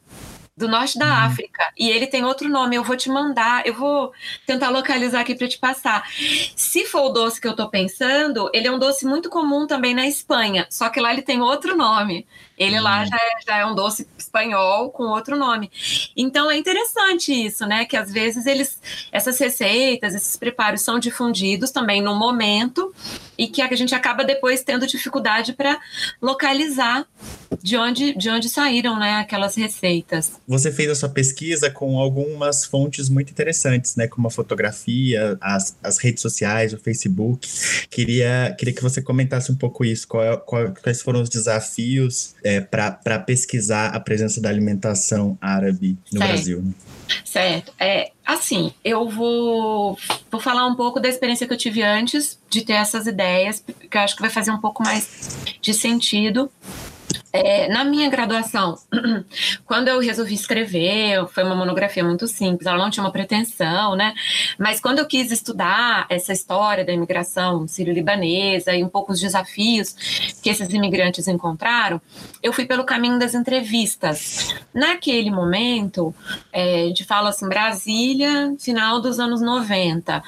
do 0.60 0.68
norte 0.68 0.98
da 0.98 1.06
uhum. 1.06 1.26
África. 1.26 1.72
E 1.76 1.90
ele 1.90 2.06
tem 2.06 2.24
outro 2.24 2.48
nome, 2.48 2.76
eu 2.76 2.84
vou 2.84 2.96
te 2.96 3.08
mandar, 3.08 3.66
eu 3.66 3.74
vou 3.74 4.12
tentar 4.46 4.68
localizar 4.68 5.20
aqui 5.20 5.34
para 5.34 5.48
te 5.48 5.58
passar. 5.58 6.06
Se 6.54 6.84
for 6.84 7.06
o 7.06 7.08
doce 7.08 7.40
que 7.40 7.48
eu 7.48 7.52
estou 7.52 7.68
pensando, 7.68 8.50
ele 8.52 8.68
é 8.68 8.70
um 8.70 8.78
doce 8.78 9.06
muito 9.06 9.30
comum 9.30 9.66
também 9.66 9.94
na 9.94 10.06
Espanha, 10.06 10.66
só 10.70 10.88
que 10.90 11.00
lá 11.00 11.12
ele 11.12 11.22
tem 11.22 11.40
outro 11.40 11.76
nome. 11.76 12.26
Ele 12.60 12.76
uhum. 12.76 12.84
lá 12.84 13.06
já 13.06 13.16
é, 13.16 13.30
já 13.46 13.56
é 13.56 13.64
um 13.64 13.74
doce 13.74 14.06
espanhol 14.18 14.90
com 14.90 15.04
outro 15.04 15.34
nome. 15.34 15.70
Então 16.14 16.50
é 16.50 16.58
interessante 16.58 17.32
isso, 17.32 17.64
né? 17.66 17.86
Que 17.86 17.96
às 17.96 18.12
vezes 18.12 18.44
eles, 18.44 18.78
essas 19.10 19.38
receitas, 19.38 20.14
esses 20.14 20.36
preparos 20.36 20.82
são 20.82 20.98
difundidos 20.98 21.70
também 21.70 22.02
no 22.02 22.14
momento 22.14 22.94
e 23.38 23.48
que 23.48 23.62
a 23.62 23.74
gente 23.74 23.94
acaba 23.94 24.22
depois 24.22 24.62
tendo 24.62 24.86
dificuldade 24.86 25.54
para 25.54 25.80
localizar 26.20 27.06
de 27.62 27.76
onde, 27.76 28.14
de 28.14 28.28
onde 28.28 28.48
saíram 28.48 28.98
né, 28.98 29.20
aquelas 29.20 29.54
receitas. 29.54 30.32
Você 30.46 30.70
fez 30.70 30.90
a 30.90 30.94
sua 30.94 31.08
pesquisa 31.08 31.70
com 31.70 31.98
algumas 31.98 32.66
fontes 32.66 33.08
muito 33.08 33.30
interessantes, 33.30 33.96
né? 33.96 34.06
Como 34.06 34.28
a 34.28 34.30
fotografia, 34.30 35.38
as, 35.40 35.76
as 35.82 35.98
redes 35.98 36.20
sociais, 36.20 36.74
o 36.74 36.78
Facebook. 36.78 37.48
Queria, 37.88 38.54
queria 38.58 38.74
que 38.74 38.82
você 38.82 39.00
comentasse 39.00 39.50
um 39.50 39.56
pouco 39.56 39.84
isso. 39.84 40.06
Qual, 40.06 40.22
é, 40.22 40.36
qual, 40.36 40.74
quais 40.82 41.00
foram 41.00 41.22
os 41.22 41.30
desafios 41.30 42.34
é, 42.44 42.49
para 42.58 43.18
pesquisar 43.18 43.88
a 43.88 44.00
presença 44.00 44.40
da 44.40 44.48
alimentação 44.48 45.36
árabe 45.40 45.98
no 46.10 46.18
certo. 46.18 46.32
Brasil? 46.32 46.62
Né? 46.62 46.72
Certo. 47.24 47.72
É, 47.78 48.12
assim, 48.24 48.72
eu 48.82 49.08
vou, 49.08 49.98
vou 50.30 50.40
falar 50.40 50.66
um 50.66 50.74
pouco 50.74 50.98
da 50.98 51.08
experiência 51.08 51.46
que 51.46 51.52
eu 51.52 51.58
tive 51.58 51.82
antes 51.82 52.38
de 52.48 52.62
ter 52.62 52.72
essas 52.72 53.06
ideias, 53.06 53.62
que 53.90 53.96
eu 53.96 54.00
acho 54.00 54.16
que 54.16 54.22
vai 54.22 54.30
fazer 54.30 54.50
um 54.50 54.60
pouco 54.60 54.82
mais 54.82 55.36
de 55.60 55.74
sentido. 55.74 56.50
É, 57.32 57.68
na 57.68 57.84
minha 57.84 58.10
graduação, 58.10 58.76
quando 59.64 59.88
eu 59.88 60.00
resolvi 60.00 60.34
escrever, 60.34 61.26
foi 61.28 61.44
uma 61.44 61.54
monografia 61.54 62.02
muito 62.02 62.26
simples, 62.26 62.66
ela 62.66 62.78
não 62.78 62.90
tinha 62.90 63.04
uma 63.04 63.12
pretensão, 63.12 63.94
né? 63.94 64.14
Mas 64.58 64.80
quando 64.80 64.98
eu 64.98 65.06
quis 65.06 65.30
estudar 65.30 66.06
essa 66.08 66.32
história 66.32 66.84
da 66.84 66.92
imigração 66.92 67.68
sírio-libanesa 67.68 68.74
e 68.74 68.82
um 68.82 68.88
pouco 68.88 69.12
os 69.12 69.20
desafios 69.20 69.94
que 70.42 70.50
esses 70.50 70.68
imigrantes 70.70 71.28
encontraram, 71.28 72.00
eu 72.42 72.52
fui 72.52 72.66
pelo 72.66 72.84
caminho 72.84 73.18
das 73.18 73.34
entrevistas. 73.34 74.52
Naquele 74.74 75.30
momento, 75.30 76.12
é, 76.52 76.82
a 76.82 76.86
gente 76.88 77.04
fala 77.04 77.30
assim, 77.30 77.48
Brasília, 77.48 78.56
final 78.58 79.00
dos 79.00 79.20
anos 79.20 79.40
90. 79.40 80.20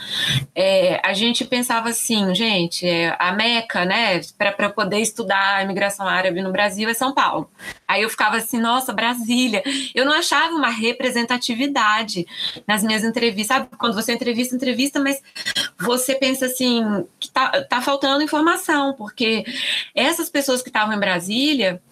É, 0.54 1.00
a 1.04 1.12
gente 1.14 1.44
pensava 1.44 1.88
assim, 1.88 2.32
gente, 2.32 2.86
é, 2.86 3.16
a 3.18 3.32
Meca, 3.32 3.84
né, 3.84 4.20
para 4.38 4.70
poder 4.70 4.98
estudar 4.98 5.56
a 5.56 5.62
imigração 5.62 6.06
árabe 6.06 6.40
no 6.40 6.52
Brasil 6.52 6.91
São 6.94 7.12
Paulo. 7.12 7.50
Aí 7.86 8.02
eu 8.02 8.10
ficava 8.10 8.36
assim, 8.36 8.58
nossa, 8.58 8.92
Brasília. 8.92 9.62
Eu 9.94 10.04
não 10.04 10.12
achava 10.12 10.54
uma 10.54 10.70
representatividade 10.70 12.26
nas 12.66 12.82
minhas 12.82 13.04
entrevistas. 13.04 13.56
Sabe, 13.56 13.68
quando 13.76 13.94
você 13.94 14.12
entrevista, 14.12 14.54
entrevista, 14.54 15.00
mas 15.00 15.20
você 15.78 16.14
pensa 16.14 16.46
assim, 16.46 17.06
que 17.18 17.30
tá, 17.30 17.62
tá 17.64 17.80
faltando 17.80 18.22
informação, 18.22 18.94
porque 18.94 19.44
essas 19.94 20.28
pessoas 20.28 20.62
que 20.62 20.68
estavam 20.68 20.94
em 20.94 21.00
Brasília, 21.00 21.82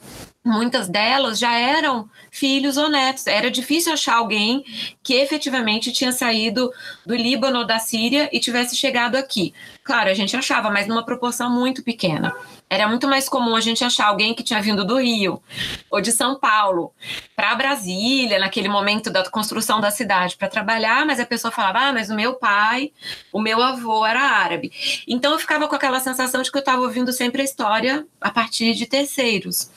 muitas 0.44 0.88
delas 0.88 1.38
já 1.38 1.59
eram 1.59 2.09
filhos 2.30 2.76
ou 2.76 2.88
netos. 2.88 3.26
Era 3.26 3.51
difícil 3.51 3.92
achar 3.92 4.16
alguém 4.16 4.64
que 5.03 5.14
efetivamente 5.14 5.92
tinha 5.92 6.12
saído 6.12 6.70
do 7.05 7.14
Líbano 7.14 7.61
ou 7.61 7.66
da 7.66 7.78
Síria 7.78 8.28
e 8.32 8.40
tivesse 8.40 8.76
chegado 8.76 9.16
aqui. 9.16 9.53
Claro, 9.84 10.09
a 10.09 10.14
gente 10.14 10.36
achava, 10.36 10.70
mas 10.70 10.86
numa 10.86 11.05
proporção 11.05 11.51
muito 11.51 11.82
pequena. 11.82 12.34
Era 12.70 12.86
muito 12.86 13.08
mais 13.08 13.28
comum 13.28 13.56
a 13.56 13.60
gente 13.60 13.82
achar 13.82 14.06
alguém 14.06 14.32
que 14.32 14.44
tinha 14.44 14.62
vindo 14.62 14.84
do 14.84 15.00
Rio 15.00 15.42
ou 15.90 16.00
de 16.00 16.12
São 16.12 16.38
Paulo 16.38 16.94
para 17.34 17.52
Brasília, 17.56 18.38
naquele 18.38 18.68
momento 18.68 19.10
da 19.10 19.28
construção 19.28 19.80
da 19.80 19.90
cidade, 19.90 20.36
para 20.36 20.46
trabalhar, 20.46 21.04
mas 21.04 21.18
a 21.18 21.26
pessoa 21.26 21.50
falava: 21.50 21.80
ah, 21.80 21.92
mas 21.92 22.10
o 22.10 22.14
meu 22.14 22.34
pai, 22.34 22.92
o 23.32 23.40
meu 23.40 23.60
avô 23.60 24.06
era 24.06 24.20
árabe. 24.20 24.70
Então 25.08 25.32
eu 25.32 25.38
ficava 25.40 25.66
com 25.66 25.74
aquela 25.74 25.98
sensação 25.98 26.42
de 26.42 26.52
que 26.52 26.56
eu 26.56 26.60
estava 26.60 26.80
ouvindo 26.80 27.12
sempre 27.12 27.42
a 27.42 27.44
história 27.44 28.06
a 28.20 28.30
partir 28.30 28.74
de 28.74 28.86
terceiros. 28.86 29.68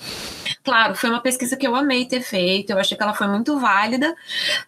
Claro, 0.63 0.95
foi 0.95 1.09
uma 1.09 1.19
pesquisa 1.19 1.57
que 1.57 1.65
eu 1.65 1.75
amei 1.75 2.05
ter 2.05 2.21
feito, 2.21 2.69
eu 2.69 2.77
achei 2.77 2.95
que 2.95 3.01
ela 3.01 3.15
foi 3.15 3.27
muito 3.27 3.59
válida, 3.59 4.15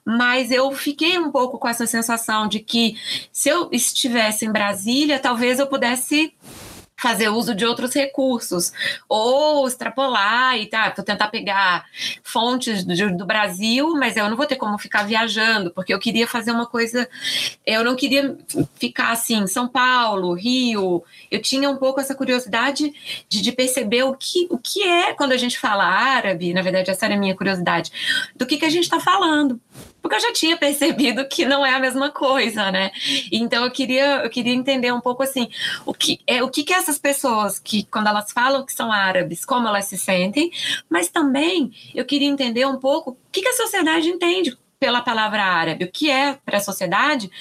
mas 0.04 0.50
eu 0.50 0.72
fiquei 0.72 1.20
um 1.20 1.32
pouco 1.32 1.60
com 1.60 1.68
essa 1.68 1.86
sensação 1.86 2.48
de 2.48 2.60
que 2.60 2.98
se 3.32 3.50
eu 3.50 3.70
estivesse 3.72 4.46
em 4.46 4.52
Brasília, 4.52 5.20
talvez 5.20 5.60
eu 5.60 5.68
pudesse 5.68 6.34
fazer 6.98 7.30
uso 7.30 7.54
de 7.54 7.66
outros 7.66 7.94
recursos, 7.94 8.72
ou 9.08 9.68
extrapolar 9.68 10.58
e 10.58 10.66
tá, 10.66 10.94
vou 10.96 11.04
tentar 11.04 11.28
pegar 11.28 11.86
fontes 12.24 12.84
do, 12.86 13.18
do, 13.18 13.26
Brasil, 13.26 13.94
mas 13.96 14.16
eu 14.16 14.30
não 14.30 14.38
vou 14.38 14.46
ter 14.46 14.56
como 14.56 14.78
ficar 14.78 15.04
viajando, 15.04 15.72
porque 15.72 15.94
eu 15.94 16.00
queria 16.00 16.26
fazer 16.26 16.52
uma 16.52 16.66
coisa, 16.66 17.08
eu 17.66 17.84
não 17.84 17.96
queria 17.96 18.38
ficar 18.76 19.12
assim, 19.12 19.46
São 19.48 19.68
Paulo, 19.68 20.34
Rio, 20.34 21.04
eu 21.30 21.42
tinha 21.42 21.70
um 21.70 21.78
pouco 21.78 22.00
essa 22.00 22.16
curiosidade 22.16 22.94
de, 23.28 23.42
de 23.42 23.52
perceber 23.52 24.04
o 24.04 24.16
que, 24.16 24.48
o 24.50 24.58
que 24.58 24.84
é 24.84 25.14
quando 25.14 25.34
a 25.34 25.38
gente 25.38 25.60
fala 25.60 25.84
árabe, 25.84 26.54
na 26.54 26.62
verdade 26.62 26.90
essa 26.90 27.06
era 27.06 27.16
a 27.16 27.20
minha 27.20 27.36
curiosidade, 27.36 27.92
do 28.36 28.46
que, 28.46 28.58
que 28.58 28.66
a 28.66 28.70
gente 28.70 28.84
está 28.84 29.00
falando, 29.00 29.60
porque 30.06 30.18
eu 30.18 30.22
já 30.22 30.34
tinha 30.34 30.56
percebido 30.56 31.28
que 31.28 31.48
não 31.48 31.66
é 31.66 31.74
a 31.74 31.80
mesma 31.80 32.12
coisa, 32.12 32.72
né? 32.72 32.92
Então 33.32 33.66
eu 33.66 33.72
queria, 33.72 34.18
eu 34.24 34.30
queria 34.30 34.54
entender 34.54 34.94
um 34.94 35.02
pouco 35.02 35.24
assim, 35.24 35.50
o 35.84 35.96
que 35.96 36.20
é 36.28 36.44
o 36.44 36.48
que, 36.48 36.64
que 36.64 36.72
essas 36.72 37.00
pessoas 37.00 37.58
que 37.58 37.86
quando 37.86 38.06
elas 38.06 38.32
falam 38.32 38.64
que 38.64 38.72
são 38.72 38.92
árabes, 38.92 39.44
como 39.44 39.68
elas 39.68 39.86
se 39.86 39.98
sentem, 39.98 40.52
mas 40.88 41.10
também 41.10 41.72
eu 41.96 42.06
queria 42.06 42.28
entender 42.28 42.68
um 42.68 42.78
pouco 42.78 43.12
o 43.14 43.18
que, 43.32 43.42
que 43.42 43.48
a 43.48 43.54
sociedade 43.54 44.08
entende 44.08 44.56
pela 44.86 45.02
palavra 45.02 45.44
árabe, 45.44 45.86
o 45.86 45.92
que 45.92 46.12
é 46.12 46.38
para 46.46 46.58
a 46.58 46.62
sociedade 46.62 47.32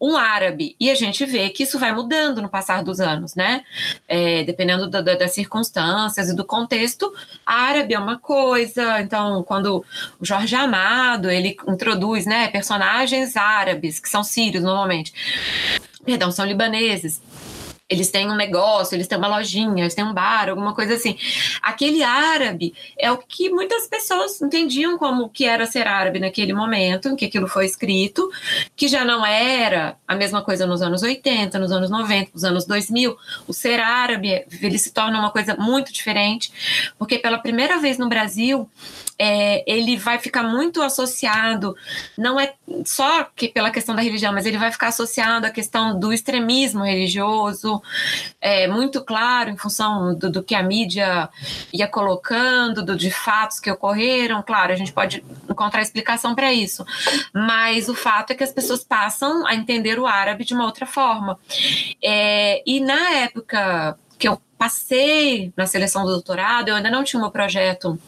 um 0.00 0.16
árabe. 0.16 0.76
E 0.78 0.88
a 0.88 0.94
gente 0.94 1.26
vê 1.26 1.50
que 1.50 1.64
isso 1.64 1.76
vai 1.76 1.92
mudando 1.92 2.40
no 2.40 2.48
passar 2.48 2.84
dos 2.84 3.00
anos, 3.00 3.34
né? 3.34 3.64
É, 4.06 4.44
dependendo 4.44 4.88
do, 4.88 5.02
do, 5.02 5.18
das 5.18 5.32
circunstâncias 5.32 6.28
e 6.28 6.36
do 6.36 6.44
contexto, 6.44 7.12
árabe 7.44 7.92
é 7.94 7.98
uma 7.98 8.20
coisa. 8.20 9.00
Então, 9.00 9.42
quando 9.42 9.84
o 10.20 10.24
Jorge 10.24 10.54
Amado 10.54 11.28
ele 11.28 11.56
introduz, 11.66 12.24
né, 12.24 12.46
personagens 12.46 13.36
árabes 13.36 13.98
que 13.98 14.08
são 14.08 14.22
sírios 14.22 14.62
normalmente, 14.62 15.12
perdão, 16.04 16.30
são 16.30 16.46
libaneses 16.46 17.20
eles 17.92 18.10
têm 18.10 18.30
um 18.30 18.34
negócio, 18.34 18.94
eles 18.94 19.06
têm 19.06 19.18
uma 19.18 19.28
lojinha, 19.28 19.84
eles 19.84 19.94
têm 19.94 20.04
um 20.04 20.14
bar, 20.14 20.48
alguma 20.48 20.74
coisa 20.74 20.94
assim. 20.94 21.16
Aquele 21.60 22.02
árabe 22.02 22.74
é 22.98 23.12
o 23.12 23.18
que 23.18 23.50
muitas 23.50 23.86
pessoas 23.86 24.40
entendiam 24.40 24.96
como 24.96 25.28
que 25.28 25.44
era 25.44 25.66
ser 25.66 25.86
árabe 25.86 26.18
naquele 26.18 26.54
momento 26.54 27.10
em 27.10 27.16
que 27.16 27.26
aquilo 27.26 27.46
foi 27.46 27.66
escrito, 27.66 28.30
que 28.74 28.88
já 28.88 29.04
não 29.04 29.24
era 29.26 29.96
a 30.08 30.14
mesma 30.14 30.40
coisa 30.42 30.66
nos 30.66 30.80
anos 30.80 31.02
80, 31.02 31.58
nos 31.58 31.70
anos 31.70 31.90
90, 31.90 32.30
nos 32.32 32.44
anos 32.44 32.64
2000. 32.64 33.16
O 33.46 33.52
ser 33.52 33.78
árabe, 33.78 34.46
ele 34.62 34.78
se 34.78 34.90
torna 34.90 35.18
uma 35.18 35.30
coisa 35.30 35.54
muito 35.56 35.92
diferente, 35.92 36.50
porque 36.98 37.18
pela 37.18 37.38
primeira 37.38 37.78
vez 37.78 37.98
no 37.98 38.08
Brasil, 38.08 38.68
é, 39.18 39.62
ele 39.70 39.96
vai 39.96 40.18
ficar 40.18 40.42
muito 40.42 40.80
associado, 40.80 41.76
não 42.16 42.40
é 42.40 42.54
só 42.84 43.24
que 43.36 43.48
pela 43.48 43.70
questão 43.70 43.94
da 43.94 44.02
religião, 44.02 44.32
mas 44.32 44.46
ele 44.46 44.58
vai 44.58 44.72
ficar 44.72 44.88
associado 44.88 45.46
à 45.46 45.50
questão 45.50 45.98
do 45.98 46.12
extremismo 46.12 46.84
religioso, 46.84 47.81
é, 48.40 48.66
muito 48.66 49.02
claro 49.02 49.50
em 49.50 49.56
função 49.56 50.14
do, 50.14 50.30
do, 50.30 50.42
que 50.42 50.54
a 50.54 50.62
mídia 50.62 51.28
ia 51.72 51.86
colocando, 51.86 52.84
do, 52.84 52.96
de 52.96 53.10
fatos 53.10 53.60
que 53.60 53.70
ocorreram. 53.70 54.42
Claro, 54.42 54.72
a 54.72 54.76
gente 54.76 54.92
pode 54.92 55.24
encontrar 55.48 55.82
explicação 55.82 56.34
para 56.34 56.52
isso, 56.52 56.84
mas 57.32 57.88
o 57.88 57.94
fato 57.94 58.32
é 58.32 58.34
que 58.34 58.44
as 58.44 58.52
pessoas 58.52 58.84
passam 58.84 59.46
a 59.46 59.54
entender 59.54 59.98
o 59.98 60.06
árabe 60.06 60.44
de 60.44 60.54
uma 60.54 60.64
outra 60.64 60.86
forma. 60.86 61.38
É, 62.02 62.62
e 62.66 62.80
na 62.80 63.10
época 63.12 63.98
que 64.18 64.28
eu 64.28 64.40
passei 64.56 65.52
na 65.56 65.66
seleção 65.66 66.04
do 66.04 66.12
doutorado, 66.12 66.68
eu 66.68 66.76
ainda 66.76 66.90
não 66.90 67.02
tinha 67.02 67.20
um 67.20 67.30
projeto 67.30 67.98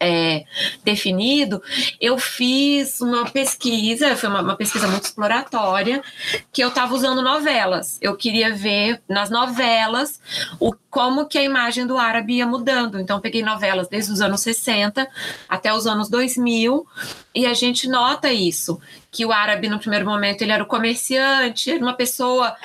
é, 0.00 0.44
definido, 0.82 1.62
eu 2.00 2.18
fiz 2.18 3.02
uma 3.02 3.30
pesquisa, 3.30 4.16
foi 4.16 4.30
uma, 4.30 4.40
uma 4.40 4.56
pesquisa 4.56 4.88
muito 4.88 5.04
exploratória, 5.04 6.02
que 6.50 6.64
eu 6.64 6.68
estava 6.68 6.94
usando 6.94 7.20
novelas. 7.20 7.98
Eu 8.00 8.16
queria 8.16 8.54
ver 8.54 9.02
nas 9.06 9.28
novelas 9.28 10.18
o, 10.58 10.74
como 10.88 11.26
que 11.26 11.36
a 11.36 11.42
imagem 11.42 11.86
do 11.86 11.98
árabe 11.98 12.36
ia 12.36 12.46
mudando. 12.46 12.98
Então, 12.98 13.20
peguei 13.20 13.42
novelas 13.42 13.88
desde 13.88 14.10
os 14.10 14.22
anos 14.22 14.40
60 14.40 15.06
até 15.46 15.72
os 15.72 15.86
anos 15.86 16.08
2000, 16.08 16.86
e 17.34 17.44
a 17.44 17.52
gente 17.52 17.86
nota 17.86 18.32
isso, 18.32 18.80
que 19.10 19.26
o 19.26 19.32
árabe, 19.32 19.68
no 19.68 19.78
primeiro 19.78 20.06
momento, 20.06 20.42
ele 20.42 20.52
era 20.52 20.62
o 20.62 20.66
comerciante, 20.66 21.70
era 21.70 21.80
uma 21.80 21.94
pessoa 21.94 22.56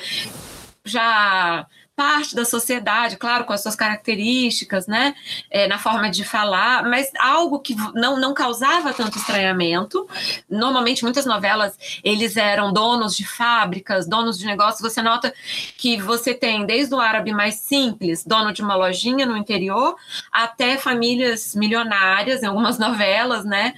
já 0.85 1.67
parte 1.95 2.35
da 2.35 2.43
sociedade, 2.43 3.15
claro, 3.17 3.45
com 3.45 3.53
as 3.53 3.61
suas 3.61 3.75
características, 3.75 4.85
né, 4.85 5.15
é, 5.49 5.67
na 5.67 5.79
forma 5.79 6.09
de 6.09 6.23
falar, 6.23 6.83
mas 6.83 7.09
algo 7.19 7.59
que 7.59 7.75
não, 7.93 8.19
não 8.19 8.33
causava 8.33 8.93
tanto 8.93 9.17
estranhamento. 9.17 10.07
Normalmente, 10.49 11.03
muitas 11.03 11.25
novelas, 11.25 11.77
eles 12.03 12.35
eram 12.35 12.73
donos 12.73 13.15
de 13.15 13.25
fábricas, 13.25 14.07
donos 14.07 14.37
de 14.37 14.45
negócios. 14.45 14.81
Você 14.81 15.01
nota 15.01 15.33
que 15.77 16.01
você 16.01 16.33
tem 16.33 16.65
desde 16.65 16.93
o 16.93 16.99
árabe 16.99 17.31
mais 17.31 17.55
simples, 17.55 18.25
dono 18.25 18.51
de 18.51 18.61
uma 18.61 18.75
lojinha 18.75 19.25
no 19.25 19.37
interior, 19.37 19.95
até 20.31 20.77
famílias 20.77 21.55
milionárias, 21.55 22.43
em 22.43 22.47
algumas 22.47 22.77
novelas, 22.79 23.45
né, 23.45 23.73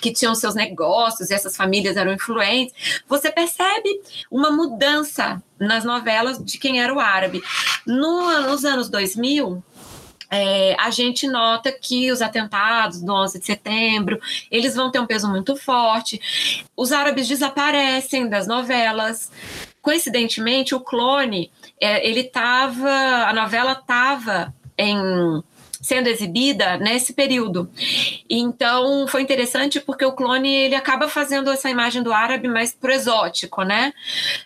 que 0.00 0.12
tinham 0.12 0.34
seus 0.34 0.54
negócios, 0.54 1.30
e 1.30 1.34
essas 1.34 1.56
famílias 1.56 1.96
eram 1.96 2.12
influentes. 2.12 3.02
Você 3.08 3.30
percebe 3.30 4.00
uma 4.30 4.50
mudança 4.50 5.42
nas 5.58 5.84
novelas 5.84 6.42
de 6.42 6.58
quem 6.58 6.80
era 6.80 6.92
o 6.92 7.00
árabe. 7.00 7.42
No, 7.86 8.42
nos 8.42 8.64
anos 8.64 8.88
2000, 8.88 9.62
é, 10.30 10.74
a 10.78 10.90
gente 10.90 11.26
nota 11.26 11.70
que 11.70 12.10
os 12.10 12.20
atentados 12.20 13.00
do 13.00 13.12
11 13.12 13.38
de 13.38 13.46
setembro, 13.46 14.20
eles 14.50 14.74
vão 14.74 14.90
ter 14.90 14.98
um 14.98 15.06
peso 15.06 15.28
muito 15.28 15.56
forte. 15.56 16.20
Os 16.76 16.92
árabes 16.92 17.28
desaparecem 17.28 18.28
das 18.28 18.46
novelas. 18.46 19.30
Coincidentemente, 19.80 20.74
o 20.74 20.80
clone, 20.80 21.50
é, 21.80 22.06
ele 22.08 22.24
tava, 22.24 22.90
a 22.90 23.32
novela 23.32 23.72
estava 23.72 24.52
em 24.76 25.42
sendo 25.80 26.08
exibida 26.08 26.76
nesse 26.76 27.12
período. 27.12 27.70
Então 28.28 29.06
foi 29.08 29.22
interessante 29.22 29.80
porque 29.80 30.04
o 30.04 30.12
clone 30.12 30.52
ele 30.52 30.74
acaba 30.74 31.08
fazendo 31.08 31.50
essa 31.50 31.70
imagem 31.70 32.02
do 32.02 32.12
árabe 32.12 32.48
mais 32.48 32.74
pro 32.74 32.92
exótico, 32.92 33.62
né? 33.62 33.92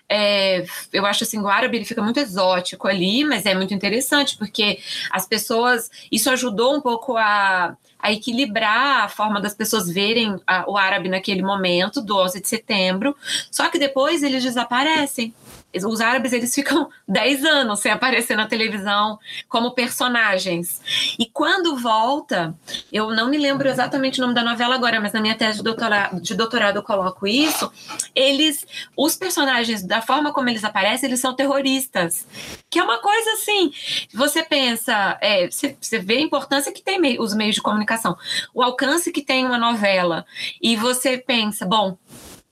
É, 0.08 0.64
eu 0.92 1.06
acho 1.06 1.24
assim 1.24 1.38
o 1.40 1.48
árabe 1.48 1.76
ele 1.76 1.84
fica 1.84 2.02
muito 2.02 2.20
exótico 2.20 2.88
ali, 2.88 3.24
mas 3.24 3.46
é 3.46 3.54
muito 3.54 3.74
interessante 3.74 4.36
porque 4.36 4.78
as 5.10 5.26
pessoas 5.26 5.90
isso 6.10 6.30
ajudou 6.30 6.76
um 6.76 6.80
pouco 6.80 7.16
a 7.16 7.76
a 8.02 8.10
equilibrar 8.12 9.04
a 9.04 9.08
forma 9.08 9.40
das 9.40 9.54
pessoas 9.54 9.90
verem 9.90 10.40
a, 10.46 10.64
o 10.66 10.76
árabe 10.76 11.08
naquele 11.08 11.42
momento, 11.42 12.00
do 12.00 12.16
11 12.16 12.40
de 12.40 12.48
setembro, 12.48 13.14
só 13.50 13.68
que 13.68 13.78
depois 13.78 14.22
eles 14.22 14.42
desaparecem 14.42 15.34
os 15.74 16.00
árabes 16.00 16.32
eles 16.32 16.54
ficam 16.54 16.88
10 17.06 17.44
anos 17.44 17.80
sem 17.80 17.92
aparecer 17.92 18.36
na 18.36 18.46
televisão 18.46 19.18
como 19.48 19.72
personagens. 19.72 20.80
E 21.18 21.26
quando 21.26 21.76
volta, 21.76 22.54
eu 22.92 23.10
não 23.10 23.28
me 23.28 23.38
lembro 23.38 23.68
exatamente 23.68 24.18
o 24.18 24.22
nome 24.22 24.34
da 24.34 24.42
novela 24.42 24.74
agora, 24.74 25.00
mas 25.00 25.12
na 25.12 25.20
minha 25.20 25.34
tese 25.34 25.58
de 25.58 25.64
doutorado, 25.64 26.20
de 26.20 26.34
doutorado 26.34 26.76
eu 26.76 26.82
coloco 26.82 27.26
isso. 27.26 27.70
Eles, 28.14 28.66
os 28.96 29.16
personagens, 29.16 29.82
da 29.82 30.02
forma 30.02 30.32
como 30.32 30.48
eles 30.48 30.64
aparecem, 30.64 31.08
eles 31.08 31.20
são 31.20 31.34
terroristas. 31.34 32.26
Que 32.68 32.78
é 32.78 32.82
uma 32.82 32.98
coisa 32.98 33.32
assim, 33.32 33.72
você 34.12 34.42
pensa, 34.42 35.18
é, 35.20 35.50
você, 35.50 35.76
você 35.80 35.98
vê 35.98 36.18
a 36.18 36.20
importância 36.20 36.72
que 36.72 36.82
tem 36.82 37.00
os 37.20 37.34
meios 37.34 37.56
de 37.56 37.62
comunicação, 37.62 38.16
o 38.54 38.62
alcance 38.62 39.10
que 39.12 39.22
tem 39.22 39.44
uma 39.44 39.58
novela, 39.58 40.24
e 40.60 40.76
você 40.76 41.18
pensa, 41.18 41.66
bom, 41.66 41.96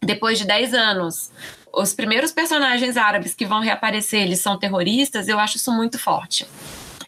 depois 0.01 0.39
de 0.39 0.47
10 0.47 0.75
anos, 0.75 1.31
os 1.73 1.93
primeiros 1.93 2.33
personagens 2.33 2.97
árabes 2.97 3.35
que 3.35 3.47
vão 3.47 3.61
reaparecer, 3.61 4.23
eles 4.23 4.41
são 4.41 4.59
terroristas, 4.59 5.29
eu 5.29 5.39
acho 5.39 5.57
isso 5.57 5.73
muito 5.73 5.99
forte. 5.99 6.47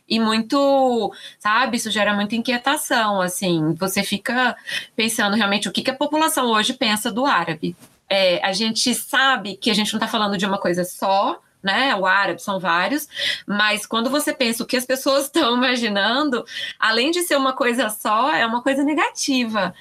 E 0.09 0.19
muito, 0.19 1.13
sabe, 1.39 1.77
isso 1.77 1.91
gera 1.91 2.13
muita 2.13 2.35
inquietação, 2.35 3.21
assim, 3.21 3.75
você 3.75 4.03
fica 4.03 4.57
pensando 4.97 5.37
realmente 5.37 5.69
o 5.69 5.73
que, 5.73 5.83
que 5.83 5.91
a 5.91 5.97
população 5.97 6.47
hoje 6.47 6.73
pensa 6.73 7.13
do 7.13 7.25
árabe. 7.25 7.77
É, 8.09 8.45
a 8.45 8.53
gente 8.53 8.93
sabe 8.93 9.57
que 9.57 9.71
a 9.71 9.75
gente 9.75 9.93
não 9.93 9.99
está 9.99 10.09
falando 10.09 10.37
de 10.37 10.45
uma 10.45 10.59
coisa 10.59 10.85
só, 10.85 11.41
né? 11.63 11.95
O 11.95 12.07
árabe 12.07 12.43
são 12.43 12.59
vários, 12.59 13.09
mas 13.47 13.87
quando 13.87 14.11
você 14.11 14.33
pensa 14.33 14.63
o 14.63 14.67
que 14.67 14.77
as 14.77 14.85
pessoas 14.85 15.27
estão 15.31 15.57
imaginando, 15.57 16.45
além 16.79 17.11
de 17.11 17.23
ser 17.23 17.37
uma 17.37 17.53
coisa 17.53 17.89
só, 17.89 18.33
é 18.33 18.45
uma 18.45 18.63
coisa 18.63 18.83
negativa. 18.83 19.75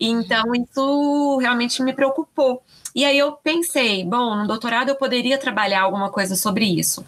Então, 0.00 0.52
isso 0.54 1.38
realmente 1.38 1.82
me 1.82 1.92
preocupou. 1.92 2.62
E 2.96 3.04
aí 3.04 3.18
eu 3.18 3.32
pensei, 3.32 4.02
bom, 4.02 4.34
no 4.34 4.46
doutorado 4.46 4.88
eu 4.88 4.96
poderia 4.96 5.36
trabalhar 5.36 5.82
alguma 5.82 6.10
coisa 6.10 6.34
sobre 6.34 6.64
isso. 6.64 7.04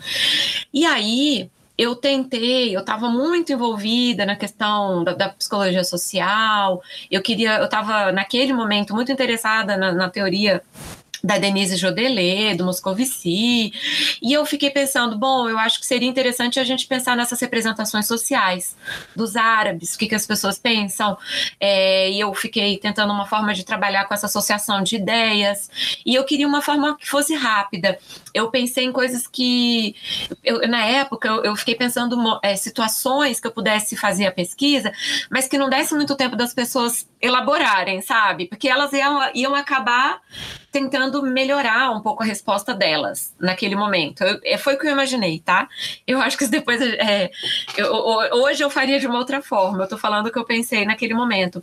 E 0.71 0.85
aí 0.85 1.51
eu 1.79 1.97
tentei, 1.97 2.77
eu 2.77 2.81
estava 2.81 3.09
muito 3.09 3.53
envolvida 3.53 4.27
na 4.27 4.37
questão 4.37 5.03
da, 5.03 5.15
da, 5.15 5.29
psicologia 5.31 5.83
social, 5.85 6.83
eu 7.11 7.23
queria, 7.23 7.59
eu 7.59 7.65
estava 7.65 8.13
naquele 8.13 8.53
momento 8.53 8.93
muito 8.93 9.11
interessada 9.11 9.79
na, 9.79 9.93
na 9.93 10.11
teoria 10.11 10.61
da 11.23 11.39
Denise 11.39 11.77
Jodelet, 11.77 12.57
do 12.57 12.65
Moscovici, 12.65 13.73
e 14.23 14.33
eu 14.33 14.45
fiquei 14.47 14.71
pensando, 14.71 15.17
bom, 15.19 15.49
eu 15.49 15.59
acho 15.59 15.81
que 15.81 15.87
seria 15.87 16.09
interessante 16.09 16.61
a 16.61 16.65
gente 16.65 16.87
pensar 16.87 17.17
nessas 17.17 17.41
representações 17.41 18.07
sociais 18.07 18.77
dos 19.15 19.37
árabes, 19.37 19.95
o 19.95 19.99
que, 19.99 20.07
que 20.07 20.15
as 20.15 20.27
pessoas 20.27 20.59
pensam, 20.59 21.17
é, 21.61 22.11
e 22.11 22.21
eu 22.21 22.33
fiquei 22.35 22.79
tentando 22.79 23.13
uma 23.13 23.27
forma 23.27 23.55
de 23.55 23.65
trabalhar 23.65 24.05
com 24.05 24.15
essa 24.15 24.27
associação 24.27 24.83
de 24.83 24.97
ideias, 24.97 25.71
e 26.05 26.15
eu 26.15 26.25
queria 26.25 26.47
uma 26.47 26.63
forma 26.63 26.97
que 26.97 27.09
fosse 27.09 27.35
rápida. 27.35 27.99
Eu 28.35 28.51
pensei 28.51 28.85
em 28.85 28.93
coisas 28.93 29.27
que, 29.27 29.97
eu, 30.45 30.67
na 30.69 30.85
época, 30.85 31.29
eu, 31.29 31.45
eu 31.45 31.57
fiquei 31.57 31.75
pensando 31.75 32.19
é, 32.43 32.57
situações 32.57 33.41
que 33.41 33.47
eu 33.47 33.53
pudesse 33.53 33.97
fazer 33.97 34.27
a 34.27 34.33
pesquisa, 34.33 34.93
mas 35.31 35.49
que 35.49 35.59
não 35.59 35.69
desse 35.69 35.95
muito 35.95 36.15
tempo 36.17 36.37
das 36.37 36.55
pessoas 36.55 37.09
elaborarem, 37.21 38.01
sabe? 38.01 38.47
Porque 38.47 38.69
elas 38.69 38.93
iam, 38.93 39.31
iam 39.35 39.55
acabar 39.55 40.21
tentando 40.71 41.23
melhorar 41.23 41.91
um 41.91 42.01
pouco 42.01 42.23
a 42.23 42.27
resposta 42.27 42.75
delas 42.75 43.35
naquele 43.39 43.75
momento. 43.75 44.23
Eu, 44.23 44.41
é, 44.45 44.59
foi 44.59 44.75
o 44.75 44.79
que 44.79 44.87
eu 44.87 44.93
imaginei, 44.93 45.41
tá? 45.41 45.69
Eu 46.07 46.21
acho 46.21 46.37
que 46.37 46.47
depois. 46.47 46.81
É, 46.81 47.31
eu, 47.77 47.93
hoje 47.93 48.63
eu 48.63 48.71
faria 48.71 49.01
de 49.01 49.07
uma 49.07 49.19
outra 49.19 49.43
forma. 49.43 49.85
Eu 49.85 49.89
tô 49.89 49.97
falando 49.97 50.27
o 50.27 50.33
que 50.33 50.39
eu 50.39 50.45
pensei 50.45 50.85
naquele 50.85 51.15
momento. 51.15 51.63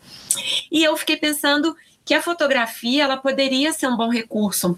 E 0.71 0.83
eu 0.83 0.95
fiquei 0.97 1.17
pensando 1.17 1.75
que 2.03 2.13
a 2.13 2.21
fotografia 2.21 3.03
ela 3.03 3.17
poderia 3.17 3.73
ser 3.73 3.87
um 3.87 3.97
bom 3.97 4.09
recurso 4.09 4.77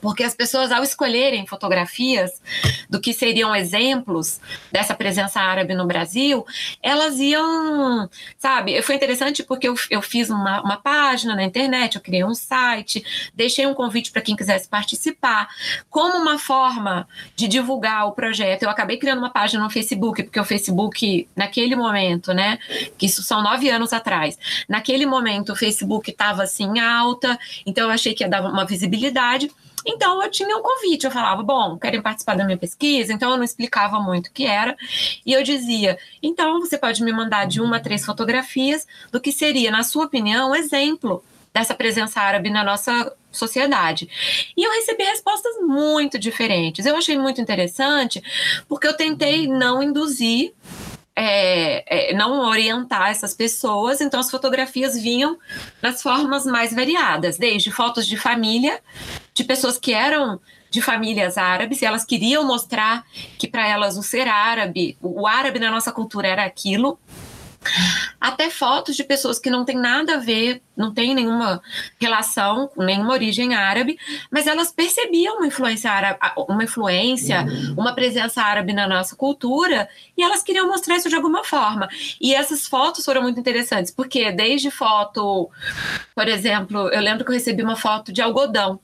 porque 0.00 0.22
as 0.22 0.34
pessoas, 0.34 0.70
ao 0.72 0.82
escolherem 0.82 1.46
fotografias 1.46 2.40
do 2.88 3.00
que 3.00 3.12
seriam 3.12 3.54
exemplos 3.54 4.40
dessa 4.70 4.94
presença 4.94 5.40
árabe 5.40 5.74
no 5.74 5.86
Brasil, 5.86 6.46
elas 6.82 7.18
iam, 7.18 8.08
sabe? 8.36 8.80
Foi 8.82 8.94
interessante 8.94 9.42
porque 9.42 9.68
eu, 9.68 9.74
eu 9.90 10.02
fiz 10.02 10.30
uma, 10.30 10.60
uma 10.62 10.76
página 10.76 11.34
na 11.34 11.44
internet, 11.44 11.96
eu 11.96 12.00
criei 12.00 12.24
um 12.24 12.34
site, 12.34 13.04
deixei 13.34 13.66
um 13.66 13.74
convite 13.74 14.10
para 14.10 14.22
quem 14.22 14.36
quisesse 14.36 14.68
participar. 14.68 15.48
Como 15.90 16.16
uma 16.16 16.38
forma 16.38 17.08
de 17.34 17.48
divulgar 17.48 18.06
o 18.06 18.12
projeto, 18.12 18.62
eu 18.62 18.70
acabei 18.70 18.96
criando 18.96 19.18
uma 19.18 19.30
página 19.30 19.62
no 19.62 19.70
Facebook, 19.70 20.22
porque 20.22 20.40
o 20.40 20.44
Facebook, 20.44 21.28
naquele 21.34 21.76
momento, 21.76 22.32
né, 22.32 22.58
que 22.96 23.06
isso 23.06 23.22
são 23.22 23.42
nove 23.42 23.68
anos 23.68 23.92
atrás, 23.92 24.38
naquele 24.68 25.06
momento 25.06 25.52
o 25.52 25.56
Facebook 25.56 26.10
estava 26.10 26.42
assim 26.42 26.78
alta, 26.78 27.38
então 27.66 27.84
eu 27.84 27.90
achei 27.90 28.14
que 28.14 28.24
ia 28.24 28.28
dar 28.28 28.42
uma 28.42 28.64
visibilidade. 28.64 29.50
Então 29.88 30.22
eu 30.22 30.30
tinha 30.30 30.54
um 30.54 30.62
convite, 30.62 31.04
eu 31.04 31.10
falava, 31.10 31.42
bom, 31.42 31.78
querem 31.78 32.02
participar 32.02 32.36
da 32.36 32.44
minha 32.44 32.58
pesquisa? 32.58 33.10
Então 33.10 33.30
eu 33.30 33.38
não 33.38 33.44
explicava 33.44 33.98
muito 33.98 34.26
o 34.26 34.32
que 34.32 34.44
era, 34.44 34.76
e 35.24 35.32
eu 35.32 35.42
dizia, 35.42 35.98
então 36.22 36.60
você 36.60 36.76
pode 36.76 37.02
me 37.02 37.10
mandar 37.10 37.46
de 37.46 37.60
uma 37.60 37.78
a 37.78 37.80
três 37.80 38.04
fotografias 38.04 38.86
do 39.10 39.20
que 39.20 39.32
seria, 39.32 39.70
na 39.70 39.82
sua 39.82 40.04
opinião, 40.04 40.50
um 40.50 40.54
exemplo 40.54 41.24
dessa 41.54 41.74
presença 41.74 42.20
árabe 42.20 42.50
na 42.50 42.62
nossa 42.62 43.12
sociedade. 43.32 44.08
E 44.56 44.62
eu 44.62 44.70
recebi 44.72 45.04
respostas 45.04 45.56
muito 45.60 46.18
diferentes. 46.18 46.84
Eu 46.84 46.96
achei 46.96 47.16
muito 47.16 47.40
interessante, 47.40 48.22
porque 48.68 48.86
eu 48.86 48.96
tentei 48.96 49.46
não 49.46 49.82
induzir 49.82 50.52
é, 51.20 52.12
é, 52.12 52.14
não 52.14 52.38
orientar 52.46 53.10
essas 53.10 53.34
pessoas, 53.34 54.00
então 54.00 54.20
as 54.20 54.30
fotografias 54.30 54.94
vinham 54.94 55.36
nas 55.82 56.00
formas 56.00 56.46
mais 56.46 56.72
variadas, 56.72 57.36
desde 57.36 57.72
fotos 57.72 58.06
de 58.06 58.16
família, 58.16 58.80
de 59.38 59.44
pessoas 59.44 59.78
que 59.78 59.94
eram 59.94 60.40
de 60.68 60.82
famílias 60.82 61.38
árabes, 61.38 61.80
e 61.80 61.86
elas 61.86 62.04
queriam 62.04 62.44
mostrar 62.44 63.04
que 63.38 63.48
para 63.48 63.66
elas 63.66 63.96
o 63.96 64.02
ser 64.02 64.28
árabe, 64.28 64.98
o 65.00 65.26
árabe 65.26 65.58
na 65.58 65.70
nossa 65.70 65.92
cultura 65.92 66.28
era 66.28 66.44
aquilo, 66.44 66.98
até 68.20 68.50
fotos 68.50 68.96
de 68.96 69.02
pessoas 69.04 69.38
que 69.38 69.50
não 69.50 69.64
têm 69.64 69.76
nada 69.76 70.14
a 70.14 70.18
ver, 70.18 70.62
não 70.76 70.92
têm 70.92 71.14
nenhuma 71.14 71.60
relação, 72.00 72.70
nenhuma 72.76 73.12
origem 73.12 73.54
árabe, 73.54 73.98
mas 74.30 74.46
elas 74.46 74.70
percebiam 74.70 75.36
uma 75.36 75.46
influência 75.46 75.90
árabe, 75.90 76.18
uma 76.48 76.64
influência, 76.64 77.46
uma 77.76 77.94
presença 77.94 78.42
árabe 78.42 78.72
na 78.72 78.86
nossa 78.86 79.16
cultura, 79.16 79.88
e 80.16 80.22
elas 80.22 80.42
queriam 80.42 80.68
mostrar 80.68 80.96
isso 80.96 81.08
de 81.08 81.16
alguma 81.16 81.44
forma. 81.44 81.88
E 82.20 82.34
essas 82.34 82.66
fotos 82.66 83.04
foram 83.04 83.22
muito 83.22 83.40
interessantes, 83.40 83.92
porque 83.92 84.30
desde 84.32 84.70
foto, 84.70 85.50
por 86.14 86.28
exemplo, 86.28 86.88
eu 86.88 87.00
lembro 87.00 87.24
que 87.24 87.30
eu 87.30 87.34
recebi 87.34 87.62
uma 87.62 87.76
foto 87.76 88.12
de 88.12 88.20
algodão 88.20 88.80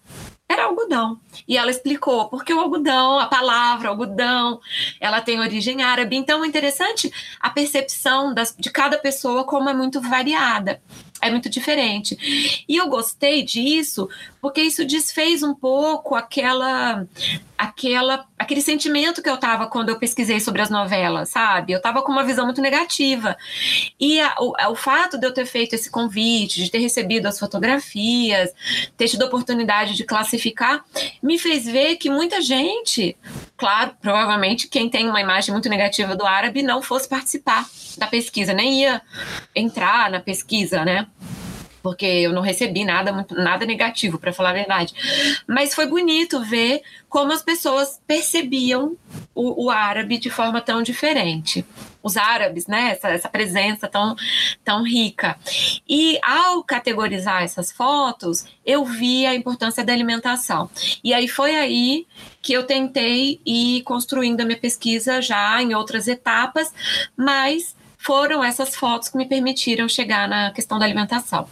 era 0.48 0.64
algodão. 0.64 1.18
E 1.48 1.56
ela 1.56 1.70
explicou 1.70 2.28
porque 2.28 2.52
o 2.52 2.60
algodão, 2.60 3.18
a 3.18 3.26
palavra 3.26 3.88
algodão, 3.88 4.60
ela 5.00 5.20
tem 5.20 5.40
origem 5.40 5.82
árabe. 5.82 6.16
Então 6.16 6.44
é 6.44 6.46
interessante 6.46 7.12
a 7.40 7.50
percepção 7.50 8.32
das, 8.34 8.54
de 8.58 8.70
cada 8.70 8.98
pessoa 8.98 9.44
como 9.44 9.68
é 9.68 9.74
muito 9.74 10.00
variada. 10.00 10.80
É 11.24 11.30
muito 11.30 11.48
diferente. 11.48 12.64
E 12.68 12.76
eu 12.76 12.88
gostei 12.88 13.42
disso 13.42 14.08
porque 14.40 14.60
isso 14.60 14.84
desfez 14.84 15.42
um 15.42 15.54
pouco 15.54 16.14
aquela 16.14 17.06
aquela 17.56 18.26
aquele 18.38 18.60
sentimento 18.60 19.22
que 19.22 19.30
eu 19.30 19.38
tava 19.38 19.68
quando 19.68 19.88
eu 19.88 19.98
pesquisei 19.98 20.38
sobre 20.38 20.60
as 20.60 20.68
novelas, 20.68 21.30
sabe? 21.30 21.72
Eu 21.72 21.80
tava 21.80 22.02
com 22.02 22.12
uma 22.12 22.24
visão 22.24 22.44
muito 22.44 22.60
negativa. 22.60 23.36
E 23.98 24.20
a, 24.20 24.34
o, 24.38 24.72
o 24.72 24.74
fato 24.74 25.16
de 25.16 25.26
eu 25.26 25.32
ter 25.32 25.46
feito 25.46 25.72
esse 25.74 25.90
convite, 25.90 26.62
de 26.62 26.70
ter 26.70 26.78
recebido 26.78 27.26
as 27.26 27.38
fotografias, 27.38 28.50
ter 28.98 29.08
tido 29.08 29.22
a 29.22 29.26
oportunidade 29.26 29.94
de 29.94 30.04
classificar, 30.04 30.84
me 31.22 31.38
fez 31.38 31.64
ver 31.64 31.96
que 31.96 32.10
muita 32.10 32.42
gente, 32.42 33.16
claro, 33.56 33.96
provavelmente 34.02 34.68
quem 34.68 34.90
tem 34.90 35.08
uma 35.08 35.22
imagem 35.22 35.52
muito 35.52 35.70
negativa 35.70 36.14
do 36.14 36.26
árabe 36.26 36.62
não 36.62 36.82
fosse 36.82 37.08
participar 37.08 37.66
da 37.96 38.06
pesquisa, 38.06 38.52
nem 38.52 38.82
ia 38.82 39.00
entrar 39.54 40.10
na 40.10 40.20
pesquisa, 40.20 40.84
né? 40.84 41.06
Porque 41.84 42.06
eu 42.06 42.32
não 42.32 42.40
recebi 42.40 42.82
nada 42.82 43.12
muito, 43.12 43.34
nada 43.34 43.66
negativo, 43.66 44.18
para 44.18 44.32
falar 44.32 44.50
a 44.50 44.54
verdade. 44.54 44.94
Mas 45.46 45.74
foi 45.74 45.86
bonito 45.86 46.42
ver 46.42 46.80
como 47.10 47.30
as 47.30 47.42
pessoas 47.42 48.00
percebiam 48.06 48.96
o, 49.34 49.66
o 49.66 49.70
árabe 49.70 50.16
de 50.16 50.30
forma 50.30 50.62
tão 50.62 50.82
diferente. 50.82 51.62
Os 52.02 52.16
árabes, 52.16 52.66
né? 52.66 52.92
Essa, 52.92 53.10
essa 53.10 53.28
presença 53.28 53.86
tão, 53.86 54.16
tão 54.64 54.82
rica. 54.82 55.38
E 55.86 56.18
ao 56.22 56.64
categorizar 56.64 57.42
essas 57.42 57.70
fotos, 57.70 58.46
eu 58.64 58.82
vi 58.86 59.26
a 59.26 59.34
importância 59.34 59.84
da 59.84 59.92
alimentação. 59.92 60.70
E 61.04 61.12
aí 61.12 61.28
foi 61.28 61.54
aí 61.54 62.06
que 62.40 62.54
eu 62.54 62.64
tentei 62.64 63.42
ir 63.44 63.82
construindo 63.82 64.40
a 64.40 64.44
minha 64.46 64.58
pesquisa 64.58 65.20
já 65.20 65.62
em 65.62 65.74
outras 65.74 66.08
etapas, 66.08 66.72
mas 67.14 67.76
foram 68.04 68.44
essas 68.44 68.76
fotos 68.76 69.08
que 69.08 69.16
me 69.16 69.26
permitiram 69.26 69.88
chegar 69.88 70.28
na 70.28 70.50
questão 70.50 70.78
da 70.78 70.84
alimentação. 70.84 71.48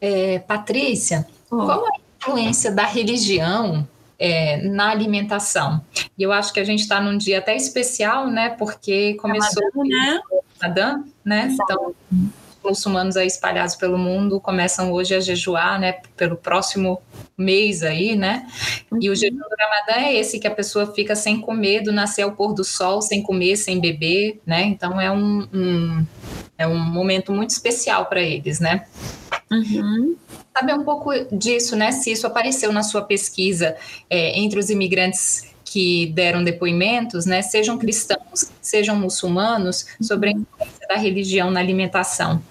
É, 0.00 0.40
Patrícia, 0.40 1.26
oh. 1.50 1.64
qual 1.64 1.86
a 1.86 1.90
influência 2.18 2.72
da 2.72 2.84
religião 2.84 3.86
é, 4.18 4.56
na 4.68 4.90
alimentação? 4.90 5.80
E 6.18 6.22
eu 6.22 6.32
acho 6.32 6.52
que 6.52 6.58
a 6.58 6.64
gente 6.64 6.80
está 6.80 7.00
num 7.00 7.16
dia 7.16 7.38
até 7.38 7.56
especial, 7.56 8.26
né? 8.26 8.50
Porque 8.50 9.14
começou 9.14 9.62
o 9.74 9.84
né? 9.84 10.20
Ramadã, 10.60 11.04
né? 11.24 11.48
Então, 11.52 11.94
muçulmanos 12.64 13.16
aí 13.16 13.26
espalhados 13.26 13.76
pelo 13.76 13.98
mundo 13.98 14.40
começam 14.40 14.92
hoje 14.92 15.14
a 15.14 15.20
jejuar, 15.20 15.78
né, 15.80 15.96
pelo 16.16 16.36
próximo 16.36 17.00
mês 17.36 17.82
aí, 17.82 18.14
né? 18.14 18.46
E 19.00 19.10
o 19.10 19.14
jejum 19.14 19.36
do 19.36 19.56
Ramadã 19.58 20.06
é 20.06 20.14
esse 20.14 20.38
que 20.38 20.46
a 20.46 20.50
pessoa 20.50 20.92
fica 20.92 21.16
sem 21.16 21.40
comer 21.40 21.82
do 21.82 21.92
nascer 21.92 22.22
ao 22.22 22.32
pôr 22.32 22.54
do 22.54 22.64
sol, 22.64 23.02
sem 23.02 23.22
comer, 23.22 23.56
sem 23.56 23.80
beber, 23.80 24.40
né? 24.46 24.62
Então 24.62 25.00
é 25.00 25.10
um, 25.10 25.48
um 25.52 26.06
é 26.56 26.66
um 26.66 26.78
momento 26.78 27.32
muito 27.32 27.50
especial 27.50 28.06
para 28.06 28.20
eles, 28.20 28.60
né? 28.60 28.86
Uhum. 29.50 30.16
Saber 30.56 30.74
um 30.74 30.84
pouco 30.84 31.10
disso, 31.32 31.74
né? 31.74 31.90
Se 31.92 32.12
isso 32.12 32.26
apareceu 32.26 32.72
na 32.72 32.82
sua 32.82 33.02
pesquisa 33.02 33.76
é, 34.08 34.38
entre 34.38 34.58
os 34.58 34.70
imigrantes 34.70 35.52
que 35.72 36.06
deram 36.08 36.44
depoimentos, 36.44 37.24
né, 37.24 37.40
sejam 37.40 37.78
cristãos, 37.78 38.52
sejam 38.60 38.94
muçulmanos, 38.94 39.86
sobre 40.02 40.34
a 40.60 40.61
influência 40.82 40.88
da 40.88 40.96
religião 40.96 41.50
na 41.50 41.60
alimentação. 41.60 42.42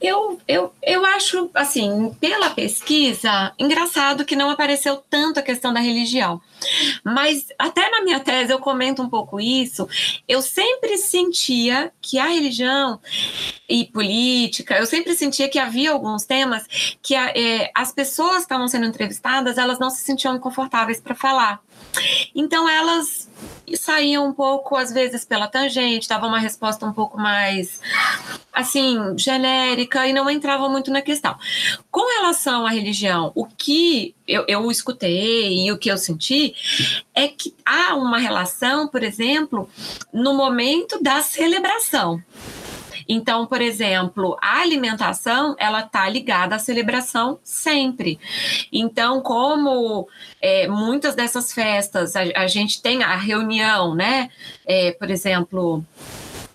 Eu, 0.00 0.40
eu, 0.48 0.72
eu 0.82 1.04
acho, 1.06 1.48
assim, 1.54 2.12
pela 2.20 2.50
pesquisa, 2.50 3.52
engraçado 3.56 4.24
que 4.24 4.34
não 4.34 4.50
apareceu 4.50 4.96
tanto 5.08 5.38
a 5.38 5.42
questão 5.42 5.72
da 5.72 5.78
religião. 5.78 6.40
Mas 7.04 7.46
até 7.56 7.88
na 7.88 8.02
minha 8.02 8.18
tese 8.18 8.52
eu 8.52 8.58
comento 8.58 9.00
um 9.00 9.08
pouco 9.08 9.40
isso. 9.40 9.88
Eu 10.26 10.42
sempre 10.42 10.98
sentia 10.98 11.92
que 12.00 12.18
a 12.18 12.26
religião 12.26 12.98
e 13.68 13.84
política, 13.84 14.76
eu 14.76 14.86
sempre 14.86 15.14
sentia 15.14 15.48
que 15.48 15.58
havia 15.58 15.92
alguns 15.92 16.24
temas 16.24 16.66
que 17.00 17.14
é, 17.14 17.70
as 17.72 17.92
pessoas 17.92 18.38
que 18.38 18.42
estavam 18.42 18.66
sendo 18.66 18.86
entrevistadas, 18.86 19.56
elas 19.56 19.78
não 19.78 19.88
se 19.88 20.00
sentiam 20.00 20.36
confortáveis 20.40 21.00
para 21.00 21.14
falar. 21.14 21.60
Então 22.34 22.68
elas 22.68 23.28
saíam 23.76 24.26
um 24.26 24.32
pouco, 24.32 24.76
às 24.76 24.92
vezes, 24.92 25.24
pela 25.24 25.48
tangente, 25.48 26.08
davam 26.08 26.28
uma 26.28 26.38
resposta 26.38 26.84
um 26.84 26.92
pouco 26.92 27.18
mais, 27.18 27.80
assim, 28.52 28.98
genérica 29.16 30.06
e 30.06 30.12
não 30.12 30.28
entravam 30.30 30.70
muito 30.70 30.90
na 30.90 31.02
questão. 31.02 31.36
Com 31.90 32.06
relação 32.18 32.66
à 32.66 32.70
religião, 32.70 33.32
o 33.34 33.46
que 33.46 34.14
eu, 34.26 34.44
eu 34.48 34.70
escutei 34.70 35.66
e 35.66 35.72
o 35.72 35.78
que 35.78 35.90
eu 35.90 35.98
senti 35.98 36.54
é 37.14 37.28
que 37.28 37.54
há 37.64 37.94
uma 37.94 38.18
relação, 38.18 38.88
por 38.88 39.02
exemplo, 39.02 39.68
no 40.12 40.34
momento 40.34 41.02
da 41.02 41.20
celebração. 41.22 42.22
Então, 43.12 43.46
por 43.46 43.60
exemplo, 43.60 44.38
a 44.40 44.60
alimentação 44.60 45.54
ela 45.58 45.80
está 45.80 46.08
ligada 46.08 46.54
à 46.54 46.58
celebração 46.58 47.38
sempre. 47.44 48.18
Então, 48.72 49.20
como 49.20 50.08
é, 50.40 50.66
muitas 50.66 51.14
dessas 51.14 51.52
festas 51.52 52.16
a, 52.16 52.22
a, 52.34 52.46
gente 52.46 52.80
tem 52.80 53.02
a 53.02 53.14
reunião, 53.14 53.94
né? 53.94 54.30
É, 54.66 54.92
por 54.92 55.10
exemplo, 55.10 55.84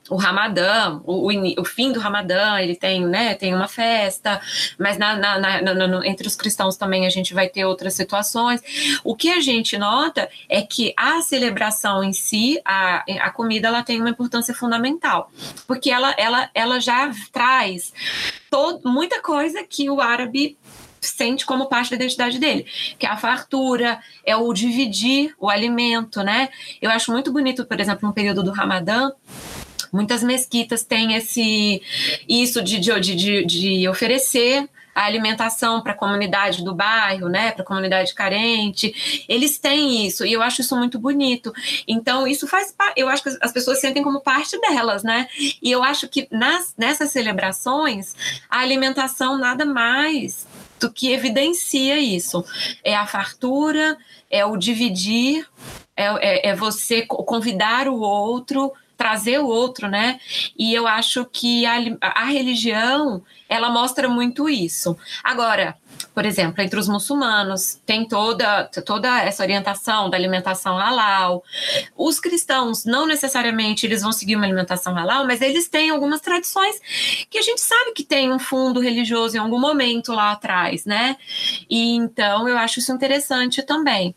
o 0.10 0.16
Ramadã, 0.16 1.02
o, 1.04 1.32
o, 1.32 1.62
o, 1.62 1.66
fim 1.66 1.92
do 1.92 2.00
Ramadã, 2.00 2.60
ele 2.60 2.76
tem, 2.76 3.06
né, 3.06 3.36
tem 3.36 3.54
uma 3.54 3.68
festa, 3.68 4.42
mas 4.78 4.98
na, 4.98 5.16
na, 5.16 5.40
na, 5.40 6.08
entre 6.08 6.28
os 6.28 6.36
cristãos 6.36 6.78
também 6.78 7.06
a 7.06 7.10
gente 7.10 7.34
vai 7.34 7.50
ter 7.50 7.66
outras 7.66 7.94
situações. 7.94 8.62
O 9.04 9.16
que 9.16 9.32
a 9.32 9.42
gente 9.42 9.78
nota 9.78 10.30
é 10.50 10.62
que 10.62 10.94
a 10.96 11.22
celebração 11.22 12.04
em 12.04 12.14
si, 12.14 12.60
a, 12.64 13.04
a 13.22 13.30
comida, 13.30 13.68
ela 13.68 13.84
tem 13.84 14.00
uma 14.00 14.10
importância 14.10 14.54
fundamental, 14.54 15.32
porque 15.66 15.90
ela, 15.90 16.14
ela, 16.18 16.50
ela 16.54 16.80
já 16.80 17.12
traz 17.32 17.94
todo, 18.50 18.90
muita 18.90 19.22
coisa 19.22 19.64
que 19.64 19.90
o 19.90 20.02
árabe 20.02 20.58
sente 21.00 21.46
como 21.46 21.68
parte 21.68 21.90
da 21.90 21.96
identidade 21.96 22.40
dele, 22.40 22.66
que 22.98 23.06
é 23.06 23.10
a 23.10 23.18
fartura, 23.18 24.00
é 24.26 24.36
o 24.36 24.52
dividir 24.54 25.34
o 25.40 25.50
alimento, 25.50 26.22
né? 26.24 26.50
Eu 26.82 26.90
acho 26.92 27.12
muito 27.12 27.32
bonito, 27.32 27.66
por 27.66 27.80
exemplo, 27.80 28.08
no 28.08 28.14
período 28.14 28.44
do 28.44 28.52
Ramadã, 28.52 29.12
Muitas 29.98 30.22
mesquitas 30.22 30.84
têm 30.84 31.16
esse 31.16 31.82
isso 32.30 32.62
de, 32.62 32.78
de, 32.78 33.00
de, 33.16 33.46
de 33.46 33.90
oferecer 33.90 34.70
a 34.94 35.06
alimentação 35.06 35.82
para 35.82 35.94
a 35.94 35.96
comunidade 35.96 36.64
do 36.64 36.74
bairro, 36.74 37.28
né, 37.30 37.52
para 37.52 37.64
a 37.64 37.66
comunidade 37.66 38.14
carente. 38.14 39.26
Eles 39.28 39.58
têm 39.58 40.06
isso 40.06 40.24
e 40.24 40.34
eu 40.34 40.44
acho 40.44 40.62
isso 40.62 40.76
muito 40.76 41.00
bonito. 41.00 41.52
Então 41.88 42.28
isso 42.28 42.48
faz, 42.48 42.76
eu 42.96 43.10
acho 43.10 43.24
que 43.24 43.30
as 43.42 43.52
pessoas 43.52 43.82
sentem 43.82 44.04
como 44.04 44.22
parte 44.22 44.60
delas, 44.62 45.02
né? 45.04 45.28
E 45.64 45.72
eu 45.72 45.84
acho 45.84 46.08
que 46.08 46.28
nas, 46.32 46.76
nessas 46.78 47.10
celebrações 47.10 48.16
a 48.48 48.60
alimentação 48.60 49.36
nada 49.36 49.66
mais 49.66 50.46
do 50.80 50.92
que 50.92 51.12
evidencia 51.12 51.98
isso. 51.98 52.46
É 52.84 52.96
a 52.96 53.08
fartura, 53.08 53.98
é 54.30 54.46
o 54.46 54.56
dividir, 54.58 55.48
é, 55.96 56.06
é, 56.06 56.50
é 56.50 56.56
você 56.56 57.04
convidar 57.04 57.88
o 57.88 58.00
outro 58.00 58.72
trazer 58.98 59.40
o 59.40 59.48
outro, 59.48 59.88
né? 59.88 60.20
E 60.58 60.74
eu 60.74 60.88
acho 60.88 61.24
que 61.26 61.66
a, 61.66 61.78
a 62.02 62.26
religião 62.26 63.24
ela 63.48 63.70
mostra 63.70 64.10
muito 64.10 64.50
isso. 64.50 64.98
Agora, 65.24 65.78
por 66.14 66.26
exemplo, 66.26 66.62
entre 66.62 66.80
os 66.80 66.88
muçulmanos, 66.88 67.80
tem 67.86 68.08
toda, 68.08 68.66
toda 68.86 69.22
essa 69.22 69.44
orientação 69.44 70.10
da 70.10 70.18
alimentação 70.18 70.78
halal. 70.78 71.44
Os 71.96 72.20
cristãos, 72.20 72.86
não 72.86 73.06
necessariamente 73.06 73.86
eles 73.86 74.02
vão 74.02 74.12
seguir 74.12 74.36
uma 74.36 74.46
alimentação 74.46 74.96
halal, 74.96 75.26
mas 75.26 75.42
eles 75.42 75.68
têm 75.68 75.90
algumas 75.90 76.20
tradições 76.20 76.76
que 77.30 77.38
a 77.38 77.42
gente 77.42 77.62
sabe 77.62 77.94
que 77.94 78.04
tem 78.04 78.32
um 78.32 78.40
fundo 78.40 78.80
religioso 78.80 79.38
em 79.38 79.40
algum 79.40 79.60
momento 79.60 80.12
lá 80.12 80.32
atrás, 80.32 80.86
né? 80.86 81.18
E 81.70 81.96
então 81.96 82.50
eu 82.50 82.58
acho 82.58 82.80
isso 82.80 82.92
interessante 82.92 83.62
também. 83.62 84.16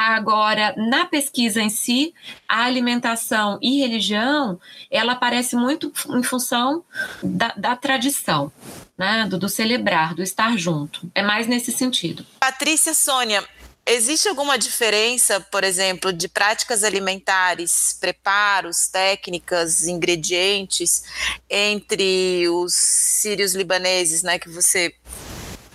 Agora, 0.00 0.74
na 0.76 1.06
pesquisa 1.06 1.60
em 1.60 1.68
si, 1.68 2.14
a 2.48 2.62
alimentação 2.62 3.58
e 3.60 3.80
religião, 3.80 4.60
ela 4.88 5.14
aparece 5.14 5.56
muito 5.56 5.92
em 6.10 6.22
função 6.22 6.84
da, 7.20 7.52
da 7.56 7.74
tradição, 7.74 8.52
né? 8.96 9.26
Do, 9.28 9.36
do 9.36 9.48
celebrar, 9.48 10.14
do 10.14 10.22
estar 10.22 10.56
junto. 10.56 11.10
É 11.16 11.20
mais 11.20 11.48
nesse 11.48 11.72
sentido. 11.72 12.24
Patrícia 12.38 12.94
Sônia, 12.94 13.44
Existe 13.90 14.28
alguma 14.28 14.58
diferença, 14.58 15.40
por 15.40 15.64
exemplo, 15.64 16.12
de 16.12 16.28
práticas 16.28 16.84
alimentares, 16.84 17.96
preparos, 17.98 18.86
técnicas, 18.86 19.88
ingredientes 19.88 21.04
entre 21.48 22.46
os 22.50 22.74
sírios 22.74 23.54
libaneses, 23.54 24.22
né, 24.22 24.38
que 24.38 24.50
você 24.50 24.94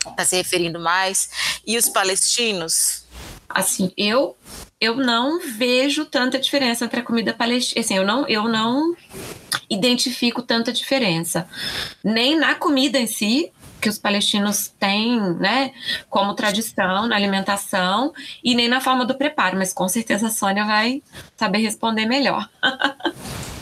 está 0.07 0.25
se 0.25 0.35
referindo 0.35 0.79
mais, 0.79 1.59
e 1.65 1.75
os 1.75 1.89
palestinos? 1.89 3.02
Assim, 3.49 3.91
eu 3.97 4.35
eu 4.79 4.97
não 4.97 5.39
vejo 5.39 6.05
tanta 6.05 6.37
diferença 6.37 6.83
entre 6.83 6.99
a 6.99 7.03
comida 7.03 7.33
palestina, 7.33 7.81
assim, 7.81 7.95
eu 7.95 8.05
não 8.05 8.27
eu 8.27 8.43
não 8.47 8.95
identifico 9.69 10.41
tanta 10.41 10.71
diferença, 10.71 11.47
nem 12.03 12.37
na 12.37 12.55
comida 12.55 12.99
em 12.99 13.07
si, 13.07 13.51
que 13.81 13.89
os 13.89 13.97
palestinos 13.97 14.73
têm, 14.79 15.19
né, 15.35 15.73
como 16.09 16.33
tradição 16.33 17.07
na 17.07 17.15
alimentação, 17.15 18.13
e 18.43 18.55
nem 18.55 18.67
na 18.67 18.79
forma 18.79 19.05
do 19.05 19.15
preparo, 19.15 19.57
mas 19.57 19.73
com 19.73 19.87
certeza 19.89 20.27
a 20.27 20.31
Sônia 20.31 20.65
vai 20.65 21.03
saber 21.35 21.59
responder 21.59 22.05
melhor. 22.05 22.49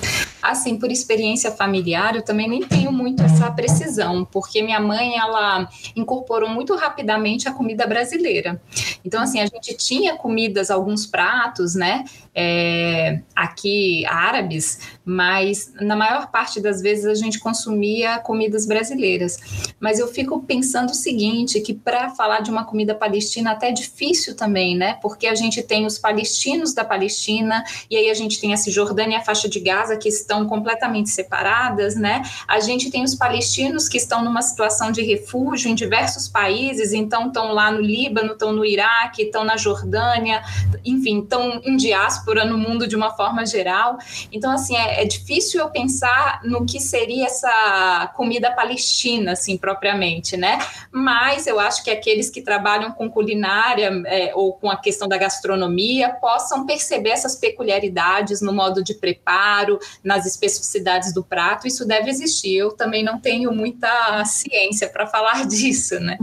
Assim, 0.42 0.78
por 0.78 0.92
experiência 0.92 1.52
familiar, 1.52 2.16
eu 2.16 2.22
também 2.22 2.50
nem 2.50 2.62
tenho 2.62 2.92
muito 2.92 3.22
essa 3.24 3.52
precisão, 3.52 4.26
porque 4.26 4.62
minha 4.62 4.80
mãe, 4.80 5.18
ela 5.18 5.70
incorporou 5.96 6.50
muito 6.50 6.76
rapidamente 6.76 7.48
a 7.48 7.52
comida 7.52 7.86
brasileira. 7.86 8.62
Então, 9.06 9.22
assim, 9.22 9.40
a 9.40 9.46
gente 9.46 9.76
tinha 9.78 10.16
comidas, 10.16 10.72
alguns 10.72 11.06
pratos, 11.06 11.76
né, 11.76 12.04
é, 12.34 13.22
aqui 13.36 14.06
árabes, 14.06 14.80
mas 15.04 15.74
na 15.82 15.96
maior 15.96 16.32
parte 16.32 16.62
das 16.62 16.82
vezes 16.82 17.06
a 17.06 17.14
gente 17.14 17.40
consumia 17.40 18.20
comidas 18.20 18.66
brasileiras. 18.66 19.74
Mas 19.80 20.00
eu 20.00 20.08
fico 20.08 20.42
pensando 20.44 20.92
o 20.92 20.96
seguinte, 20.96 21.60
que 21.60 21.74
para 21.74 22.10
falar 22.12 22.40
de 22.42 22.50
uma 22.50 22.64
comida 22.64 22.96
palestina 22.96 23.52
até 23.52 23.70
é 23.70 23.72
difícil 23.72 24.36
também, 24.36 24.76
né, 24.78 24.98
porque 25.02 25.28
a 25.28 25.36
gente 25.36 25.62
tem 25.62 25.86
os 25.86 25.98
palestinos 25.98 26.74
da 26.74 26.84
Palestina, 26.84 27.64
e 27.90 27.96
aí 27.96 28.10
a 28.10 28.14
gente 28.14 28.40
tem 28.40 28.54
a 28.54 28.58
Cisjordânia 28.58 29.18
e 29.18 29.20
a 29.20 29.24
faixa 29.24 29.50
de 29.50 29.60
Gaza, 29.60 29.98
que 29.98 30.10
estão 30.10 30.46
completamente 30.48 31.10
separadas, 31.10 31.96
né? 31.96 32.22
A 32.48 32.60
gente 32.60 32.90
tem 32.90 33.04
os 33.04 33.16
palestinos 33.16 33.88
que 33.88 33.98
estão 33.98 34.24
numa 34.24 34.42
situação 34.42 34.92
de 34.92 35.02
refúgio 35.02 35.70
em 35.70 35.76
diversos 35.76 36.28
países, 36.28 36.94
então 36.94 37.28
estão 37.28 37.54
lá 37.54 37.72
no 37.72 37.82
Líbano, 37.82 38.34
estão 38.34 38.52
no 38.52 38.66
Iraque, 38.66 39.24
estão 39.24 39.44
na 39.44 39.58
Jordânia, 39.58 40.42
enfim, 40.84 41.22
estão 41.22 41.62
em 41.64 41.76
diáspora 41.76 42.21
no 42.46 42.58
mundo 42.58 42.88
de 42.88 42.96
uma 42.96 43.12
forma 43.12 43.46
geral. 43.46 43.98
Então, 44.32 44.52
assim, 44.52 44.76
é, 44.76 45.02
é 45.02 45.06
difícil 45.06 45.60
eu 45.60 45.70
pensar 45.70 46.42
no 46.44 46.66
que 46.66 46.80
seria 46.80 47.26
essa 47.26 48.12
comida 48.16 48.52
palestina, 48.52 49.34
assim, 49.34 49.58
propriamente, 49.58 50.38
né? 50.38 50.60
Mas 50.92 51.48
eu 51.48 51.60
acho 51.60 51.84
que 51.84 51.92
aqueles 51.92 52.30
que 52.30 52.42
trabalham 52.42 52.92
com 52.92 53.10
culinária 53.10 53.92
é, 54.06 54.32
ou 54.36 54.54
com 54.54 54.70
a 54.70 54.78
questão 54.78 55.08
da 55.08 55.18
gastronomia 55.18 56.10
possam 56.10 56.66
perceber 56.66 57.10
essas 57.10 57.36
peculiaridades 57.36 58.42
no 58.42 58.54
modo 58.54 58.84
de 58.84 58.94
preparo, 58.94 59.80
nas 60.04 60.26
especificidades 60.26 61.14
do 61.14 61.24
prato, 61.24 61.68
isso 61.68 61.86
deve 61.86 62.10
existir. 62.10 62.56
Eu 62.56 62.72
também 62.72 63.04
não 63.04 63.20
tenho 63.20 63.52
muita 63.52 64.24
ciência 64.26 64.90
para 64.90 65.08
falar 65.08 65.46
disso, 65.48 66.00
né? 66.00 66.18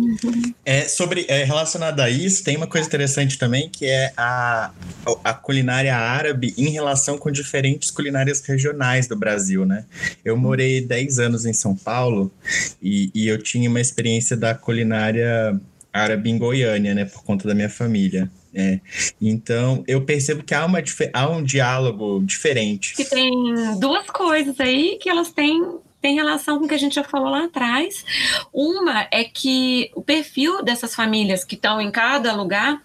É, 0.64 0.86
sobre, 0.86 1.26
é, 1.28 1.44
relacionado 1.44 2.00
a 2.00 2.10
isso, 2.10 2.44
tem 2.44 2.56
uma 2.56 2.66
coisa 2.66 2.86
interessante 2.86 3.38
também, 3.38 3.68
que 3.68 3.86
é 3.86 4.12
a, 4.16 4.70
a 5.24 5.32
culinária 5.32 5.87
árabe 5.96 6.54
em 6.56 6.70
relação 6.70 7.16
com 7.18 7.30
diferentes 7.30 7.90
culinárias 7.90 8.40
regionais 8.40 9.06
do 9.06 9.16
Brasil, 9.16 9.64
né? 9.64 9.84
Eu 10.24 10.36
morei 10.36 10.80
10 10.80 11.18
anos 11.18 11.46
em 11.46 11.52
São 11.52 11.74
Paulo 11.74 12.32
e, 12.82 13.10
e 13.14 13.28
eu 13.28 13.38
tinha 13.38 13.68
uma 13.68 13.80
experiência 13.80 14.36
da 14.36 14.54
culinária 14.54 15.58
árabe 15.92 16.30
em 16.30 16.38
Goiânia, 16.38 16.94
né, 16.94 17.04
por 17.04 17.22
conta 17.24 17.48
da 17.48 17.54
minha 17.54 17.68
família. 17.68 18.30
É. 18.54 18.80
Então, 19.20 19.84
eu 19.86 20.02
percebo 20.02 20.42
que 20.42 20.54
há, 20.54 20.64
uma, 20.64 20.82
há 21.12 21.28
um 21.28 21.42
diálogo 21.42 22.22
diferente. 22.24 22.94
Que 22.94 23.04
tem 23.04 23.30
duas 23.78 24.06
coisas 24.06 24.58
aí 24.58 24.98
que 25.00 25.08
elas 25.08 25.30
têm 25.30 25.78
tem 26.00 26.14
relação 26.14 26.58
com 26.58 26.64
o 26.64 26.68
que 26.68 26.74
a 26.74 26.78
gente 26.78 26.94
já 26.94 27.04
falou 27.04 27.28
lá 27.28 27.44
atrás. 27.44 28.04
Uma 28.52 29.06
é 29.10 29.24
que 29.24 29.90
o 29.94 30.02
perfil 30.02 30.62
dessas 30.62 30.94
famílias 30.94 31.44
que 31.44 31.54
estão 31.54 31.80
em 31.80 31.90
cada 31.90 32.32
lugar, 32.32 32.80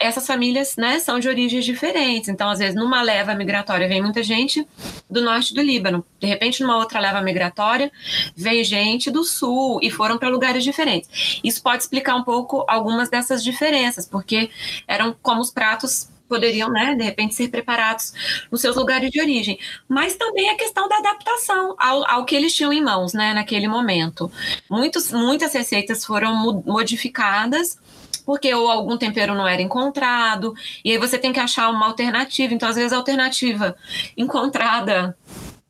essas 0.00 0.26
famílias 0.26 0.76
né, 0.76 0.98
são 0.98 1.18
de 1.18 1.28
origens 1.28 1.64
diferentes. 1.64 2.28
Então, 2.28 2.48
às 2.48 2.58
vezes, 2.58 2.74
numa 2.74 3.02
leva 3.02 3.34
migratória 3.34 3.88
vem 3.88 4.02
muita 4.02 4.22
gente 4.22 4.66
do 5.10 5.22
norte 5.22 5.52
do 5.52 5.60
Líbano. 5.60 6.04
De 6.20 6.26
repente, 6.26 6.62
numa 6.62 6.76
outra 6.76 7.00
leva 7.00 7.20
migratória, 7.20 7.90
vem 8.36 8.62
gente 8.62 9.10
do 9.10 9.24
sul 9.24 9.80
e 9.82 9.90
foram 9.90 10.18
para 10.18 10.28
lugares 10.28 10.62
diferentes. 10.62 11.40
Isso 11.42 11.62
pode 11.62 11.82
explicar 11.82 12.14
um 12.14 12.22
pouco 12.22 12.64
algumas 12.68 13.08
dessas 13.08 13.42
diferenças, 13.42 14.06
porque 14.06 14.50
eram 14.86 15.14
como 15.22 15.40
os 15.40 15.50
pratos 15.50 16.08
poderiam, 16.28 16.70
né, 16.70 16.94
de 16.94 17.04
repente, 17.04 17.34
ser 17.34 17.48
preparados 17.48 18.12
nos 18.50 18.60
seus 18.60 18.76
lugares 18.76 19.10
de 19.10 19.20
origem. 19.20 19.58
Mas 19.88 20.16
também 20.16 20.50
a 20.50 20.56
questão 20.56 20.88
da 20.88 20.98
adaptação 20.98 21.74
ao, 21.78 22.08
ao 22.08 22.24
que 22.24 22.36
eles 22.36 22.54
tinham 22.54 22.72
em 22.72 22.82
mãos, 22.82 23.12
né, 23.12 23.32
naquele 23.32 23.66
momento. 23.66 24.30
Muitos, 24.70 25.10
muitas 25.10 25.52
receitas 25.52 26.04
foram 26.04 26.62
modificadas 26.64 27.78
porque 28.24 28.52
ou 28.52 28.70
algum 28.70 28.98
tempero 28.98 29.34
não 29.34 29.48
era 29.48 29.62
encontrado, 29.62 30.52
e 30.84 30.92
aí 30.92 30.98
você 30.98 31.16
tem 31.16 31.32
que 31.32 31.40
achar 31.40 31.70
uma 31.70 31.86
alternativa. 31.86 32.52
Então, 32.52 32.68
às 32.68 32.76
vezes, 32.76 32.92
a 32.92 32.96
alternativa 32.98 33.74
encontrada, 34.18 35.16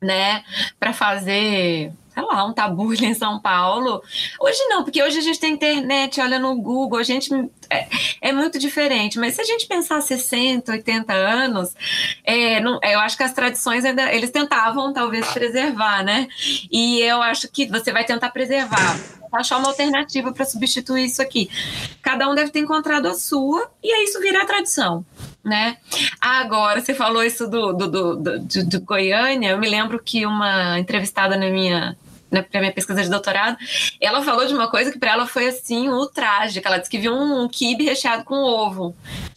né, 0.02 0.42
para 0.76 0.92
fazer 0.92 1.92
sei 2.18 2.24
lá, 2.24 2.44
um 2.44 2.52
tabule 2.52 2.98
em 3.06 3.14
São 3.14 3.38
Paulo. 3.38 4.02
Hoje 4.40 4.58
não, 4.68 4.82
porque 4.82 5.02
hoje 5.02 5.18
a 5.18 5.22
gente 5.22 5.38
tem 5.38 5.54
internet, 5.54 6.20
olha 6.20 6.38
no 6.38 6.56
Google, 6.56 6.98
a 6.98 7.04
gente 7.04 7.30
é, 7.70 7.86
é 8.20 8.32
muito 8.32 8.58
diferente. 8.58 9.18
Mas 9.18 9.34
se 9.34 9.40
a 9.40 9.44
gente 9.44 9.66
pensar 9.66 10.00
60, 10.00 10.72
80 10.72 11.12
anos, 11.12 11.74
é, 12.24 12.60
não, 12.60 12.80
eu 12.82 12.98
acho 13.00 13.16
que 13.16 13.22
as 13.22 13.32
tradições 13.32 13.84
ainda 13.84 14.12
eles 14.12 14.30
tentavam 14.30 14.92
talvez 14.92 15.26
preservar, 15.28 16.02
né? 16.02 16.26
E 16.70 17.00
eu 17.00 17.22
acho 17.22 17.48
que 17.48 17.66
você 17.66 17.92
vai 17.92 18.04
tentar 18.04 18.30
preservar 18.30 18.98
achar 19.32 19.58
uma 19.58 19.68
alternativa 19.68 20.32
para 20.32 20.44
substituir 20.44 21.04
isso 21.04 21.20
aqui. 21.20 21.50
Cada 22.02 22.28
um 22.28 22.34
deve 22.34 22.50
ter 22.50 22.60
encontrado 22.60 23.06
a 23.06 23.14
sua, 23.14 23.70
e 23.82 23.92
aí 23.92 24.04
isso 24.04 24.20
virar 24.20 24.46
tradição, 24.46 25.04
né? 25.44 25.76
Agora, 26.20 26.80
você 26.80 26.94
falou 26.94 27.22
isso 27.22 27.46
do, 27.46 27.72
do, 27.72 27.88
do, 27.88 28.16
do, 28.16 28.38
do 28.64 28.80
Goiânia, 28.80 29.50
eu 29.50 29.58
me 29.58 29.68
lembro 29.68 30.00
que 30.02 30.24
uma 30.24 30.78
entrevistada 30.78 31.36
na 31.36 31.50
minha 31.50 31.96
né, 32.30 32.42
para 32.42 32.60
minha 32.60 32.72
pesquisa 32.72 33.02
de 33.02 33.10
doutorado, 33.10 33.56
ela 34.00 34.22
falou 34.22 34.46
de 34.46 34.54
uma 34.54 34.70
coisa 34.70 34.92
que 34.92 34.98
para 34.98 35.12
ela 35.12 35.26
foi 35.26 35.48
assim, 35.48 35.88
um 35.88 36.06
traje, 36.06 36.60
que 36.60 36.66
ela 36.66 36.78
disse 36.78 36.90
que 36.90 36.98
viu 36.98 37.14
um, 37.14 37.48
quibe 37.48 37.84
recheado 37.84 38.24
com 38.24 38.36
ovo 38.36 38.94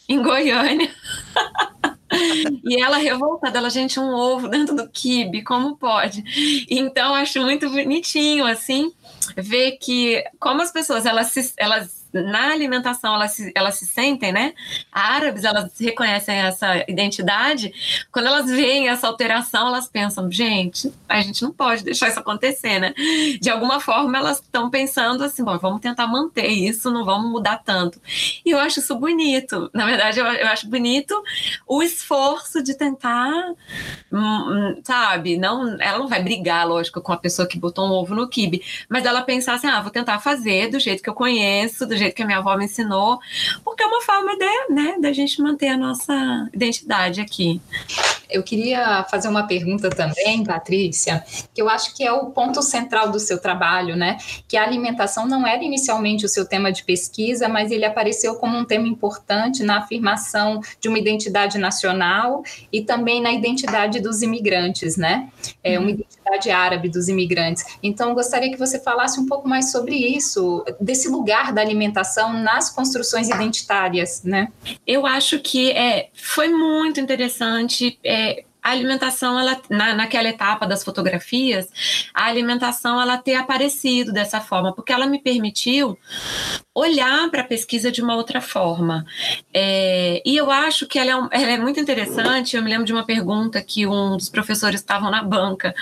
em 0.07 0.21
Goiânia. 0.21 0.91
e 2.63 2.81
ela 2.81 2.97
revoltada, 2.97 3.57
ela, 3.57 3.69
gente, 3.69 3.99
um 3.99 4.13
ovo 4.13 4.47
dentro 4.47 4.75
do 4.75 4.89
quibe, 4.89 5.43
como 5.43 5.77
pode? 5.77 6.23
Então, 6.69 7.15
acho 7.15 7.41
muito 7.41 7.69
bonitinho, 7.69 8.45
assim, 8.45 8.91
ver 9.35 9.77
que 9.77 10.23
como 10.39 10.61
as 10.61 10.71
pessoas, 10.71 11.05
elas, 11.05 11.27
se, 11.27 11.53
elas 11.57 12.00
na 12.13 12.51
alimentação 12.51 13.15
elas 13.15 13.31
se, 13.31 13.51
elas 13.55 13.75
se 13.75 13.85
sentem, 13.85 14.31
né? 14.31 14.53
Árabes, 14.91 15.43
elas 15.43 15.71
reconhecem 15.79 16.35
essa 16.35 16.83
identidade. 16.87 17.73
Quando 18.11 18.27
elas 18.27 18.49
veem 18.49 18.89
essa 18.89 19.07
alteração, 19.07 19.67
elas 19.67 19.87
pensam, 19.87 20.31
gente, 20.31 20.93
a 21.07 21.21
gente 21.21 21.41
não 21.41 21.51
pode 21.51 21.83
deixar 21.83 22.09
isso 22.09 22.19
acontecer, 22.19 22.79
né? 22.79 22.93
De 23.39 23.49
alguma 23.49 23.79
forma, 23.79 24.17
elas 24.17 24.39
estão 24.39 24.69
pensando 24.69 25.23
assim, 25.23 25.43
bom, 25.43 25.57
vamos 25.57 25.81
tentar 25.81 26.07
manter 26.07 26.47
isso, 26.47 26.91
não 26.91 27.05
vamos 27.05 27.31
mudar 27.31 27.57
tanto. 27.63 27.99
E 28.45 28.51
eu 28.51 28.59
acho 28.59 28.79
isso 28.79 28.95
bonito. 28.95 29.69
Na 29.73 29.85
verdade, 29.85 30.19
eu, 30.19 30.25
eu 30.25 30.47
acho 30.47 30.67
bonito 30.67 31.21
o 31.67 31.81
esforço 31.81 32.61
de 32.61 32.75
tentar, 32.75 33.31
hum, 34.11 34.19
hum, 34.19 34.81
sabe? 34.83 35.37
Não, 35.37 35.79
ela 35.79 35.99
não 35.99 36.07
vai 36.07 36.21
brigar, 36.21 36.67
lógico, 36.67 37.01
com 37.01 37.13
a 37.13 37.17
pessoa 37.17 37.47
que 37.47 37.57
botou 37.57 37.87
um 37.87 37.91
ovo 37.91 38.13
no 38.15 38.27
kibe, 38.27 38.61
mas 38.89 39.05
ela 39.05 39.21
pensar 39.21 39.55
assim, 39.55 39.67
ah, 39.67 39.81
vou 39.81 39.91
tentar 39.91 40.19
fazer 40.19 40.69
do 40.69 40.79
jeito 40.79 41.01
que 41.01 41.09
eu 41.09 41.13
conheço, 41.13 41.85
do 41.85 41.95
jeito 42.01 42.15
que 42.15 42.23
a 42.23 42.25
minha 42.25 42.39
avó 42.39 42.55
me 42.57 42.65
ensinou, 42.65 43.19
porque 43.63 43.83
é 43.83 43.87
uma 43.87 44.01
forma 44.01 44.37
de, 44.37 44.73
né, 44.73 44.95
da 44.99 45.11
gente 45.11 45.41
manter 45.41 45.69
a 45.69 45.77
nossa 45.77 46.49
identidade 46.53 47.21
aqui. 47.21 47.61
Eu 48.29 48.43
queria 48.43 49.03
fazer 49.11 49.27
uma 49.27 49.43
pergunta 49.43 49.89
também, 49.89 50.43
Patrícia, 50.43 51.23
que 51.53 51.61
eu 51.61 51.67
acho 51.67 51.93
que 51.93 52.03
é 52.03 52.11
o 52.11 52.27
ponto 52.27 52.61
central 52.61 53.11
do 53.11 53.19
seu 53.19 53.37
trabalho, 53.37 53.97
né? 53.97 54.17
Que 54.47 54.55
a 54.55 54.63
alimentação 54.63 55.27
não 55.27 55.45
era 55.45 55.61
inicialmente 55.61 56.25
o 56.25 56.29
seu 56.29 56.45
tema 56.45 56.71
de 56.71 56.83
pesquisa, 56.83 57.49
mas 57.49 57.71
ele 57.71 57.83
apareceu 57.83 58.35
como 58.35 58.57
um 58.57 58.63
tema 58.63 58.87
importante 58.87 59.63
na 59.63 59.79
afirmação 59.79 60.61
de 60.79 60.87
uma 60.87 60.97
identidade 60.97 61.57
nacional 61.57 62.41
e 62.71 62.81
também 62.81 63.21
na 63.21 63.33
identidade 63.33 63.99
dos 63.99 64.21
imigrantes, 64.21 64.95
né? 64.95 65.27
É 65.61 65.77
uma 65.77 65.89
uhum. 65.89 66.03
Identidade 66.31 66.49
árabe 66.49 66.89
dos 66.89 67.07
imigrantes. 67.07 67.65
Então, 67.83 68.13
gostaria 68.13 68.49
que 68.49 68.57
você 68.57 68.79
falasse 68.79 69.19
um 69.19 69.25
pouco 69.25 69.47
mais 69.47 69.71
sobre 69.71 69.95
isso, 69.95 70.63
desse 70.79 71.09
lugar 71.09 71.51
da 71.53 71.61
alimentação 71.61 72.33
nas 72.33 72.69
construções 72.69 73.29
identitárias, 73.29 74.23
né? 74.23 74.47
Eu 74.87 75.05
acho 75.05 75.39
que 75.39 75.71
é, 75.71 76.09
foi 76.13 76.47
muito 76.47 76.99
interessante. 76.99 77.99
É, 78.03 78.43
a 78.63 78.71
alimentação, 78.71 79.39
ela, 79.39 79.59
na, 79.69 79.95
naquela 79.95 80.29
etapa 80.29 80.67
das 80.67 80.83
fotografias, 80.83 81.67
a 82.13 82.25
alimentação 82.25 83.01
ela 83.01 83.17
ter 83.17 83.33
aparecido 83.33 84.13
dessa 84.13 84.39
forma, 84.39 84.71
porque 84.73 84.93
ela 84.93 85.07
me 85.07 85.19
permitiu 85.19 85.97
olhar 86.73 87.29
para 87.29 87.41
a 87.41 87.45
pesquisa 87.45 87.91
de 87.91 88.01
uma 88.01 88.15
outra 88.15 88.39
forma. 88.39 89.05
É, 89.53 90.21
e 90.25 90.37
eu 90.37 90.49
acho 90.49 90.87
que 90.87 90.97
ela 90.97 91.11
é, 91.11 91.15
um, 91.15 91.27
ela 91.29 91.51
é, 91.51 91.57
muito 91.57 91.79
interessante. 91.79 92.55
Eu 92.55 92.63
me 92.63 92.69
lembro 92.69 92.85
de 92.85 92.93
uma 92.93 93.05
pergunta 93.05 93.61
que 93.61 93.85
um 93.85 94.15
dos 94.15 94.29
professores 94.29 94.79
estavam 94.79 95.11
na 95.11 95.21
banca 95.21 95.75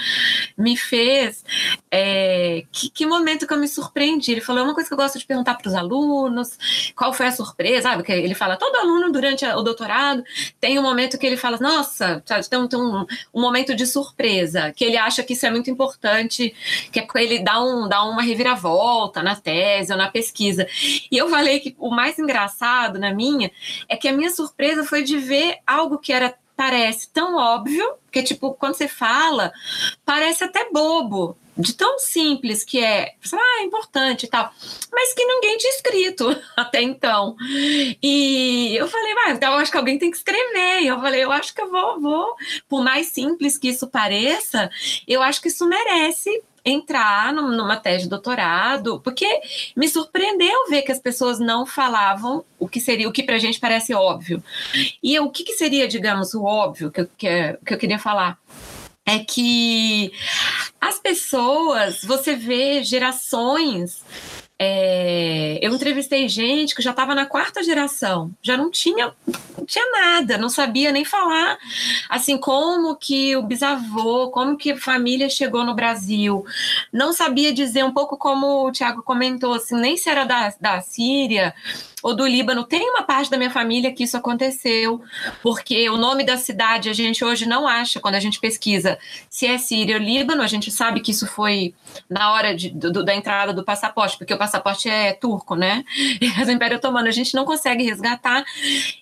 me 0.58 0.76
fez. 0.76 1.44
É, 1.92 2.64
que, 2.72 2.90
que, 2.90 3.06
momento 3.06 3.46
que 3.46 3.54
eu 3.54 3.60
me 3.60 3.68
surpreendi? 3.68 4.32
Ele 4.32 4.42
falou: 4.42 4.62
é 4.62 4.66
uma 4.66 4.74
coisa 4.74 4.90
que 4.90 4.94
eu 4.94 4.98
gosto 4.98 5.20
de 5.20 5.26
perguntar 5.26 5.56
para 5.56 5.68
os 5.68 5.76
alunos: 5.76 6.58
qual 6.96 7.14
foi 7.14 7.28
a 7.28 7.32
surpresa? 7.32 7.90
Sabe? 7.90 8.04
Que 8.04 8.12
ele 8.12 8.34
fala: 8.34 8.58
todo 8.58 8.76
aluno 8.76 9.12
durante 9.12 9.46
o 9.46 9.62
doutorado 9.62 10.24
tem 10.60 10.80
um 10.80 10.84
momento 10.84 11.20
que 11.20 11.28
ele 11.28 11.38
fala: 11.38 11.58
nossa, 11.60 12.24
tem, 12.50 12.60
um, 12.60 12.68
tem 12.68 12.80
um, 12.80 13.06
um 13.34 13.42
momento 13.42 13.76
de 13.76 13.86
surpresa, 13.86 14.74
que 14.76 14.84
ele 14.84 14.98
acha 14.98 15.22
que 15.22 15.34
isso 15.34 15.46
é 15.46 15.52
muito 15.52 15.70
importante, 15.70 16.54
que 16.92 17.00
é 17.00 17.08
ele 17.16 17.40
dá, 17.40 17.62
um, 17.62 17.88
dá 17.88 18.04
uma 18.04 18.24
reviravolta 18.24 19.22
na 19.22 19.36
tese 19.36 19.92
ou 19.92 19.98
na 19.98 20.10
pesquisa. 20.10 20.68
E 21.12 21.18
eu 21.18 21.30
falei 21.30 21.60
que 21.60 21.76
o 21.78 21.90
mais 21.90 22.18
engraçado 22.18 23.00
na 23.00 23.14
minha 23.14 23.52
é 23.88 23.96
que 23.96 24.08
a 24.08 24.14
minha 24.14 24.30
surpresa 24.30 24.84
foi 24.84 25.04
de 25.04 25.18
ver 25.18 25.58
algo 25.66 25.98
que 25.98 26.14
era 26.14 26.36
parece 26.56 27.10
tão 27.14 27.38
óbvio, 27.38 27.94
que 28.12 28.22
tipo, 28.22 28.54
quando 28.54 28.76
você 28.76 28.86
fala, 28.86 29.54
parece 30.04 30.44
até 30.44 30.70
bobo, 30.70 31.38
de 31.60 31.74
tão 31.74 32.00
simples 32.00 32.66
que 32.66 32.84
é, 32.84 33.14
ah, 33.34 33.62
é 33.62 33.64
importante 33.64 34.26
e 34.26 34.30
tal, 34.30 34.52
mas 34.92 35.14
que 35.14 35.26
ninguém 35.26 35.58
tinha 35.58 35.74
escrito 35.74 36.38
até 36.58 36.82
então. 36.82 37.36
E 38.04 38.76
eu 38.76 38.90
falei, 38.90 39.14
ah, 39.26 39.32
então 39.32 39.54
acho 39.54 39.72
que 39.72 39.78
alguém 39.78 39.98
tem 39.98 40.12
que 40.12 40.18
escrever. 40.18 40.82
E 40.82 40.88
eu 40.88 41.00
falei, 41.00 41.24
eu 41.24 41.32
acho 41.32 41.54
que 41.54 41.62
eu 41.62 41.70
vou, 41.70 42.00
vou. 42.00 42.36
Por 42.68 42.84
mais 42.84 43.08
simples 43.08 43.58
que 43.58 43.70
isso 43.70 43.88
pareça, 43.88 44.70
eu 45.08 45.22
acho 45.22 45.42
que 45.42 45.50
isso 45.50 45.66
merece 45.66 46.44
entrar 46.70 47.34
numa 47.34 47.78
tese 47.78 48.04
de 48.04 48.10
doutorado, 48.10 49.00
porque 49.02 49.26
me 49.76 49.88
surpreendeu 49.88 50.70
ver 50.70 50.84
que 50.84 50.92
as 50.92 51.00
pessoas 51.00 51.40
não 51.40 51.66
falavam 51.66 52.44
o 52.58 52.68
que 52.68 52.80
seria, 52.80 53.08
o 53.08 53.12
que 53.12 53.24
para 53.24 53.36
a 53.36 53.40
gente 53.40 53.60
parece 53.60 53.94
óbvio. 53.94 54.44
E 55.02 55.20
o 55.20 55.30
que, 55.30 55.44
que 55.44 55.54
seria, 55.54 55.88
digamos, 55.88 56.34
o 56.34 56.44
óbvio 56.44 56.92
que 56.92 57.02
eu, 57.02 57.10
que, 57.18 57.60
que 57.66 57.74
eu 57.74 57.78
queria 57.78 58.00
falar? 58.00 58.38
É 59.06 59.20
que 59.20 60.12
as 60.80 61.00
pessoas, 61.00 62.04
você 62.04 62.36
vê 62.36 62.84
gerações 62.84 64.04
é, 64.62 65.58
eu 65.62 65.74
entrevistei 65.74 66.28
gente 66.28 66.76
que 66.76 66.82
já 66.82 66.92
estava 66.92 67.16
na 67.16 67.26
quarta 67.26 67.64
geração, 67.64 68.30
já 68.42 68.58
não 68.58 68.70
tinha, 68.70 69.14
não 69.58 69.66
tinha 69.66 69.90
nada, 69.90 70.38
não 70.38 70.50
sabia 70.50 70.92
nem 70.92 71.06
falar 71.06 71.58
assim 72.10 72.38
como 72.38 72.94
que 72.98 73.38
o 73.38 73.42
bisavô, 73.42 74.30
como 74.32 74.58
que 74.58 74.74
a 74.74 74.78
família 74.78 75.30
chegou 75.30 75.64
no 75.64 75.74
Brasil, 75.74 76.46
não 76.92 77.14
sabia 77.14 77.54
dizer 77.54 77.86
um 77.86 77.94
pouco 77.94 78.18
como 78.18 78.68
o 78.68 78.72
Tiago 78.72 79.02
comentou, 79.02 79.54
assim, 79.54 79.80
nem 79.80 79.96
se 79.96 80.10
era 80.10 80.26
da, 80.26 80.54
da 80.60 80.82
Síria, 80.82 81.54
ou 82.02 82.16
do 82.16 82.26
Líbano, 82.26 82.64
tem 82.64 82.90
uma 82.90 83.04
parte 83.04 83.30
da 83.30 83.38
minha 83.38 83.50
família 83.50 83.94
que 83.94 84.04
isso 84.04 84.18
aconteceu, 84.18 85.02
porque 85.42 85.90
o 85.90 85.98
nome 85.98 86.24
da 86.24 86.38
cidade 86.38 86.90
a 86.90 86.94
gente 86.94 87.24
hoje 87.24 87.46
não 87.46 87.68
acha 87.68 88.00
quando 88.00 88.16
a 88.16 88.20
gente 88.20 88.40
pesquisa 88.40 88.98
se 89.30 89.46
é 89.46 89.58
Síria 89.58 89.98
ou 89.98 90.02
Líbano, 90.02 90.42
a 90.42 90.48
gente 90.48 90.72
sabe 90.72 91.02
que 91.02 91.12
isso 91.12 91.28
foi 91.28 91.74
na 92.10 92.32
hora 92.32 92.56
de, 92.56 92.70
do, 92.70 93.04
da 93.04 93.14
entrada 93.14 93.54
do 93.54 93.64
passaporte, 93.64 94.18
porque 94.18 94.34
o 94.34 94.38
passaporte 94.38 94.90
é 94.90 95.14
turco, 95.14 95.56
né? 95.56 95.84
É 96.40 96.46
do 96.46 96.52
Império 96.52 96.78
Otomano, 96.78 97.08
a 97.08 97.12
gente 97.12 97.34
não 97.34 97.44
consegue 97.44 97.84
resgatar, 97.84 98.46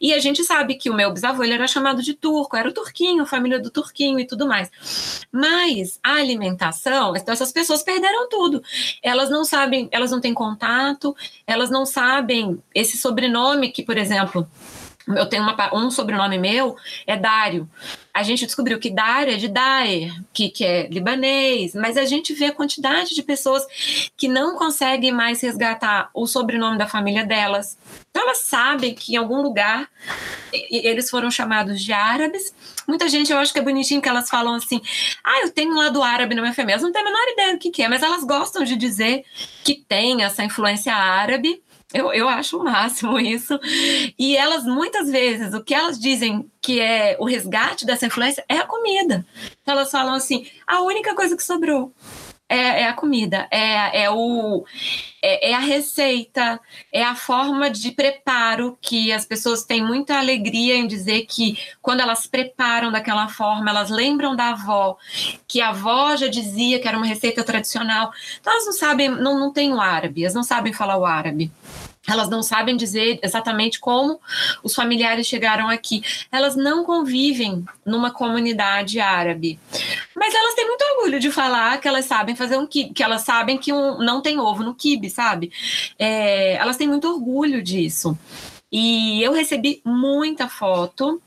e 0.01 0.13
a 0.13 0.19
gente 0.19 0.43
sabe 0.43 0.75
que 0.75 0.89
o 0.89 0.93
meu 0.93 1.11
bisavô 1.11 1.43
ele 1.43 1.53
era 1.53 1.67
chamado 1.67 2.01
de 2.01 2.13
turco, 2.13 2.55
era 2.55 2.67
o 2.67 2.73
turquinho, 2.73 3.25
família 3.25 3.59
do 3.59 3.69
turquinho 3.69 4.19
e 4.19 4.25
tudo 4.25 4.47
mais. 4.47 4.71
Mas 5.31 5.99
a 6.03 6.15
alimentação, 6.15 7.15
então 7.15 7.33
essas 7.33 7.51
pessoas 7.51 7.83
perderam 7.83 8.27
tudo. 8.29 8.63
Elas 9.03 9.29
não 9.29 9.43
sabem, 9.43 9.87
elas 9.91 10.09
não 10.09 10.21
têm 10.21 10.33
contato, 10.33 11.15
elas 11.45 11.69
não 11.69 11.85
sabem 11.85 12.61
esse 12.87 12.97
sobrenome 12.97 13.71
que, 13.71 13.83
por 13.83 13.97
exemplo, 13.97 14.47
eu 15.07 15.25
tenho 15.25 15.43
uma, 15.43 15.73
um 15.73 15.89
sobrenome 15.89 16.37
meu, 16.37 16.75
é 17.05 17.15
Dário. 17.15 17.69
A 18.13 18.23
gente 18.23 18.45
descobriu 18.45 18.79
que 18.79 18.89
Dário 18.89 19.33
é 19.33 19.37
de 19.37 19.47
Daer, 19.47 20.11
que, 20.33 20.49
que 20.49 20.65
é 20.65 20.87
libanês, 20.87 21.73
mas 21.75 21.95
a 21.97 22.05
gente 22.05 22.33
vê 22.33 22.45
a 22.45 22.51
quantidade 22.51 23.15
de 23.15 23.23
pessoas 23.23 23.65
que 24.17 24.27
não 24.27 24.57
conseguem 24.57 25.11
mais 25.11 25.39
resgatar 25.41 26.09
o 26.13 26.27
sobrenome 26.27 26.77
da 26.77 26.87
família 26.87 27.25
delas. 27.25 27.77
Então 28.09 28.23
elas 28.23 28.39
sabem 28.39 28.93
que 28.95 29.13
em 29.13 29.17
algum 29.17 29.41
lugar 29.41 29.87
eles 30.51 31.09
foram 31.09 31.29
chamados 31.29 31.81
de 31.81 31.93
árabes. 31.93 32.53
Muita 32.87 33.07
gente, 33.07 33.31
eu 33.31 33.37
acho 33.37 33.53
que 33.53 33.59
é 33.59 33.61
bonitinho 33.61 34.01
que 34.01 34.09
elas 34.09 34.29
falam 34.29 34.55
assim: 34.55 34.81
ah, 35.23 35.41
eu 35.43 35.51
tenho 35.51 35.71
um 35.71 35.77
lado 35.77 36.01
árabe 36.01 36.33
na 36.33 36.41
minha 36.41 36.53
família. 36.53 36.73
Elas 36.73 36.83
não 36.83 36.91
têm 36.91 37.01
a 37.01 37.05
menor 37.05 37.31
ideia 37.31 37.53
do 37.53 37.59
que, 37.59 37.69
que 37.69 37.83
é, 37.83 37.87
mas 37.87 38.01
elas 38.01 38.23
gostam 38.23 38.63
de 38.63 38.75
dizer 38.75 39.23
que 39.63 39.75
tem 39.75 40.23
essa 40.23 40.43
influência 40.43 40.93
árabe 40.93 41.61
eu, 41.93 42.11
eu 42.13 42.27
acho 42.27 42.57
o 42.57 42.63
máximo 42.63 43.19
isso. 43.19 43.59
E 44.17 44.35
elas, 44.35 44.63
muitas 44.65 45.09
vezes, 45.09 45.53
o 45.53 45.63
que 45.63 45.73
elas 45.73 45.99
dizem 45.99 46.49
que 46.61 46.79
é 46.79 47.15
o 47.19 47.25
resgate 47.25 47.85
dessa 47.85 48.05
influência 48.05 48.43
é 48.49 48.57
a 48.57 48.65
comida. 48.65 49.25
Então, 49.61 49.73
elas 49.73 49.91
falam 49.91 50.13
assim: 50.13 50.45
a 50.65 50.81
única 50.81 51.15
coisa 51.15 51.35
que 51.35 51.43
sobrou 51.43 51.93
é, 52.49 52.83
é, 52.83 52.87
a 52.87 52.93
comida, 52.93 53.45
é, 53.51 54.03
é, 54.03 54.09
o, 54.09 54.65
é, 55.21 55.51
é, 55.51 55.53
a 55.53 55.59
receita, 55.59 56.59
é 56.93 57.03
a 57.03 57.13
forma 57.13 57.69
de 57.69 57.91
preparo 57.91 58.77
que 58.81 59.11
as 59.11 59.25
pessoas 59.25 59.65
têm 59.65 59.83
muita 59.83 60.17
alegria 60.17 60.75
em 60.75 60.87
dizer 60.87 61.25
que 61.25 61.57
quando 61.81 61.99
elas 61.99 62.25
preparam 62.25 62.89
daquela 62.89 63.27
forma, 63.27 63.69
elas 63.69 63.89
lembram 63.89 64.33
da 64.33 64.51
avó, 64.51 64.97
que 65.45 65.59
a 65.59 65.69
avó 65.69 66.15
já 66.15 66.27
dizia 66.27 66.79
que 66.79 66.87
era 66.87 66.97
uma 66.97 67.05
receita 67.05 67.43
tradicional. 67.43 68.13
Então 68.39 68.53
elas 68.53 68.65
não 68.65 68.73
sabem, 68.73 69.09
não, 69.09 69.37
não 69.37 69.51
têm 69.51 69.73
o 69.73 69.81
árabe, 69.81 70.23
elas 70.23 70.33
não 70.33 70.43
sabem 70.43 70.71
falar 70.71 70.97
o 70.97 71.05
árabe. 71.05 71.51
Elas 72.07 72.29
não 72.29 72.41
sabem 72.41 72.77
dizer 72.77 73.19
exatamente 73.21 73.79
como 73.79 74.19
os 74.63 74.73
familiares 74.73 75.27
chegaram 75.27 75.67
aqui. 75.67 76.01
Elas 76.31 76.55
não 76.55 76.85
convivem 76.85 77.65
numa 77.85 78.11
comunidade 78.11 78.99
árabe. 78.99 79.59
Mas 80.15 80.33
elas 80.33 80.55
têm 80.55 80.65
muito 80.65 80.81
orgulho 80.81 81.19
de 81.19 81.31
falar 81.31 81.79
que 81.81 81.87
elas 81.87 82.05
sabem 82.05 82.35
fazer 82.35 82.57
um 82.57 82.65
kibe, 82.65 82.93
que 82.93 83.03
elas 83.03 83.23
sabem 83.23 83.57
que 83.57 83.73
um, 83.73 83.97
não 83.99 84.21
tem 84.21 84.39
ovo 84.39 84.63
no 84.63 84.73
kibe, 84.73 85.09
sabe? 85.09 85.51
É, 85.99 86.53
elas 86.53 86.77
têm 86.77 86.87
muito 86.87 87.07
orgulho 87.07 87.61
disso. 87.61 88.17
E 88.71 89.21
eu 89.21 89.31
recebi 89.33 89.81
muita 89.85 90.47
foto 90.49 91.21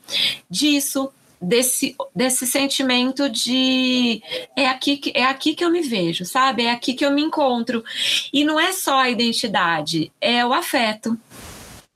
disso, 0.49 1.11
desse, 1.41 1.97
desse 2.15 2.47
sentimento 2.47 3.29
de 3.29 4.23
é 4.57 4.67
aqui, 4.67 4.97
que, 4.99 5.13
é 5.15 5.25
aqui 5.25 5.55
que 5.55 5.65
eu 5.65 5.71
me 5.71 5.81
vejo, 5.81 6.25
sabe? 6.25 6.65
É 6.65 6.71
aqui 6.71 6.95
que 6.95 7.05
eu 7.05 7.11
me 7.11 7.23
encontro. 7.23 7.83
E 8.33 8.45
não 8.45 8.59
é 8.61 8.73
só 8.73 8.99
a 8.99 9.11
identidade, 9.11 10.13
é 10.21 10.45
o 10.45 10.53
afeto 10.53 11.19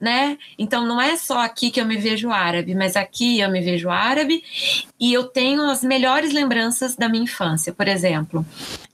né? 0.04 0.36
Então 0.58 0.86
não 0.86 1.00
é 1.00 1.16
só 1.16 1.38
aqui 1.38 1.70
que 1.70 1.80
eu 1.80 1.86
me 1.86 1.96
vejo 1.96 2.30
árabe, 2.30 2.74
mas 2.74 2.94
aqui 2.94 3.40
eu 3.40 3.50
me 3.50 3.62
vejo 3.62 3.88
árabe 3.88 4.44
e 5.00 5.14
eu 5.14 5.24
tenho 5.24 5.62
as 5.62 5.82
melhores 5.82 6.30
lembranças 6.30 6.94
da 6.94 7.08
minha 7.08 7.24
infância, 7.24 7.72
por 7.72 7.88
exemplo. 7.88 8.44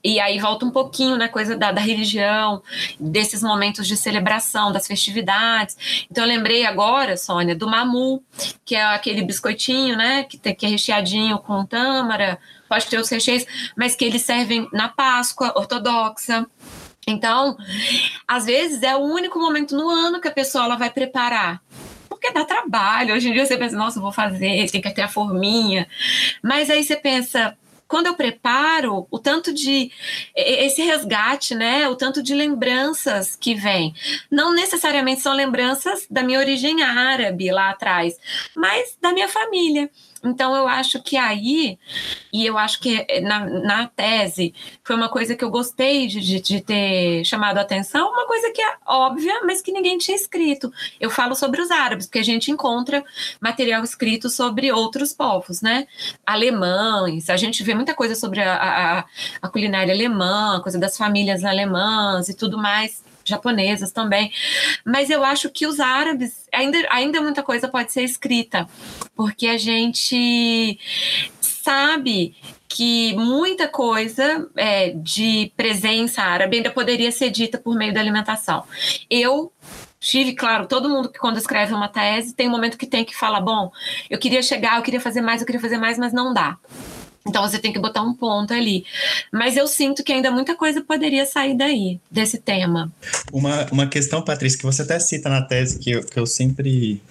E 0.01 0.19
aí 0.21 0.39
volta 0.39 0.65
um 0.65 0.71
pouquinho 0.71 1.17
na 1.17 1.27
coisa 1.27 1.55
da, 1.55 1.73
da 1.73 1.81
religião, 1.81 2.63
desses 2.97 3.43
momentos 3.43 3.85
de 3.85 3.97
celebração, 3.97 4.71
das 4.71 4.87
festividades. 4.87 5.77
Então 6.09 6.23
eu 6.23 6.29
lembrei 6.29 6.65
agora, 6.65 7.17
Sônia, 7.17 7.53
do 7.53 7.69
mamu, 7.69 8.23
que 8.63 8.75
é 8.75 8.83
aquele 8.83 9.21
biscoitinho, 9.21 9.97
né? 9.97 10.23
Que, 10.23 10.37
que 10.37 10.65
é 10.65 10.69
recheadinho 10.69 11.37
com 11.39 11.65
tâmara, 11.65 12.39
pode 12.69 12.87
ter 12.87 12.97
os 12.97 13.09
recheios, 13.09 13.45
mas 13.75 13.97
que 13.97 14.05
eles 14.05 14.21
servem 14.21 14.65
na 14.71 14.87
Páscoa 14.87 15.51
ortodoxa. 15.57 16.47
Então, 17.07 17.57
às 18.27 18.45
vezes 18.45 18.83
é 18.83 18.95
o 18.95 18.99
único 18.99 19.39
momento 19.39 19.75
no 19.75 19.89
ano 19.89 20.21
que 20.21 20.27
a 20.27 20.31
pessoa 20.31 20.65
ela 20.65 20.75
vai 20.75 20.89
preparar. 20.89 21.61
Porque 22.07 22.31
dá 22.31 22.45
trabalho. 22.45 23.15
Hoje 23.15 23.29
em 23.29 23.33
dia 23.33 23.45
você 23.45 23.57
pensa, 23.57 23.75
nossa, 23.75 23.99
vou 23.99 24.11
fazer, 24.11 24.69
tem 24.69 24.81
que 24.81 24.91
ter 24.91 25.01
a 25.01 25.07
forminha. 25.07 25.87
Mas 26.43 26.69
aí 26.69 26.83
você 26.83 26.95
pensa, 26.95 27.57
quando 27.91 28.05
eu 28.05 28.15
preparo, 28.15 29.05
o 29.11 29.19
tanto 29.19 29.53
de 29.53 29.91
esse 30.35 30.81
resgate, 30.81 31.53
né, 31.53 31.89
o 31.89 31.95
tanto 31.95 32.23
de 32.23 32.33
lembranças 32.33 33.35
que 33.35 33.53
vem, 33.53 33.93
não 34.29 34.53
necessariamente 34.53 35.19
são 35.21 35.33
lembranças 35.33 36.07
da 36.09 36.23
minha 36.23 36.39
origem 36.39 36.81
árabe 36.81 37.51
lá 37.51 37.71
atrás, 37.71 38.15
mas 38.55 38.97
da 39.01 39.11
minha 39.11 39.27
família. 39.27 39.89
Então, 40.23 40.55
eu 40.55 40.67
acho 40.67 41.01
que 41.01 41.17
aí, 41.17 41.79
e 42.31 42.45
eu 42.45 42.57
acho 42.57 42.79
que 42.79 43.05
eh, 43.09 43.21
na, 43.21 43.45
na 43.45 43.87
tese, 43.87 44.53
foi 44.83 44.95
uma 44.95 45.09
coisa 45.09 45.35
que 45.35 45.43
eu 45.43 45.49
gostei 45.49 46.07
de, 46.07 46.19
de, 46.19 46.39
de, 46.39 46.61
ter 46.61 47.23
chamado 47.25 47.57
a 47.57 47.61
atenção, 47.61 48.11
uma 48.11 48.27
coisa 48.27 48.51
que 48.51 48.61
é 48.61 48.75
óbvia, 48.85 49.41
mas 49.43 49.61
que 49.61 49.71
ninguém 49.71 49.97
tinha 49.97 50.15
escrito. 50.15 50.71
Eu 50.99 51.09
falo 51.09 51.35
sobre 51.35 51.61
os 51.61 51.71
árabes, 51.71 52.05
porque 52.05 52.19
a 52.19 52.23
gente 52.23 52.51
encontra 52.51 53.03
material 53.39 53.83
escrito 53.83 54.29
sobre 54.29 54.71
outros 54.71 55.13
povos, 55.13 55.61
né? 55.61 55.87
Alemães, 56.25 57.29
a 57.29 57.37
gente 57.37 57.63
vê 57.63 57.73
muita 57.73 57.93
coisa 57.95 58.15
sobre 58.15 58.41
a, 58.41 58.99
a, 58.99 59.05
a 59.41 59.49
culinária 59.49 59.93
alemã, 59.93 60.59
coisa 60.61 60.77
das 60.77 60.97
famílias 60.97 61.43
alemãs 61.43 62.29
e 62.29 62.35
tudo 62.35 62.57
mais 62.57 63.10
japonesas 63.31 63.91
também. 63.91 64.31
Mas 64.85 65.09
eu 65.09 65.23
acho 65.23 65.49
que 65.49 65.65
os 65.65 65.79
árabes, 65.79 66.47
ainda, 66.53 66.77
ainda 66.89 67.21
muita 67.21 67.41
coisa 67.41 67.67
pode 67.67 67.91
ser 67.91 68.03
escrita, 68.03 68.67
porque 69.15 69.47
a 69.47 69.57
gente 69.57 70.77
sabe 71.41 72.35
que 72.67 73.13
muita 73.15 73.67
coisa 73.67 74.49
é, 74.55 74.91
de 74.91 75.51
presença 75.57 76.21
árabe 76.21 76.57
ainda 76.57 76.71
poderia 76.71 77.11
ser 77.11 77.29
dita 77.29 77.57
por 77.57 77.75
meio 77.75 77.93
da 77.93 77.99
alimentação. 77.99 78.63
Eu 79.09 79.51
tive, 79.99 80.33
claro, 80.33 80.65
todo 80.67 80.89
mundo 80.89 81.09
que 81.09 81.19
quando 81.19 81.37
escreve 81.37 81.73
uma 81.73 81.87
tese 81.87 82.33
tem 82.33 82.47
um 82.47 82.51
momento 82.51 82.77
que 82.77 82.87
tem 82.87 83.05
que 83.05 83.15
falar, 83.15 83.41
bom, 83.41 83.71
eu 84.09 84.17
queria 84.17 84.41
chegar, 84.41 84.77
eu 84.77 84.83
queria 84.83 85.01
fazer 85.01 85.21
mais, 85.21 85.41
eu 85.41 85.45
queria 85.45 85.61
fazer 85.61 85.77
mais, 85.77 85.97
mas 85.99 86.13
não 86.13 86.33
dá. 86.33 86.57
Então 87.27 87.41
você 87.43 87.59
tem 87.59 87.71
que 87.71 87.79
botar 87.79 88.01
um 88.01 88.13
ponto 88.13 88.53
ali. 88.53 88.85
Mas 89.31 89.55
eu 89.55 89.67
sinto 89.67 90.03
que 90.03 90.11
ainda 90.11 90.31
muita 90.31 90.55
coisa 90.55 90.81
poderia 90.81 91.25
sair 91.25 91.55
daí, 91.55 91.99
desse 92.09 92.39
tema. 92.39 92.91
Uma, 93.31 93.67
uma 93.71 93.87
questão, 93.87 94.23
Patrícia, 94.23 94.57
que 94.57 94.65
você 94.65 94.81
até 94.81 94.99
cita 94.99 95.29
na 95.29 95.41
tese, 95.41 95.79
que 95.79 95.91
eu, 95.91 96.03
que 96.03 96.19
eu 96.19 96.25
sempre 96.25 97.01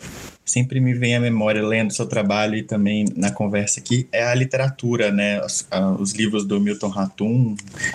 sempre 0.51 0.81
me 0.81 0.93
vem 0.95 1.17
à 1.17 1.21
memória, 1.21 1.63
lendo 1.63 1.93
seu 1.93 2.07
trabalho 2.07 2.57
e 2.57 2.63
também 2.63 3.05
na 3.17 3.31
conversa 3.31 3.81
aqui, 3.81 4.09
é 4.13 4.25
a 4.25 4.35
literatura, 4.35 5.11
né? 5.11 5.45
Os, 5.45 5.67
os 5.99 6.13
livros 6.13 6.45
do 6.45 6.61
Milton 6.61 6.89
Ratum, 6.89 7.55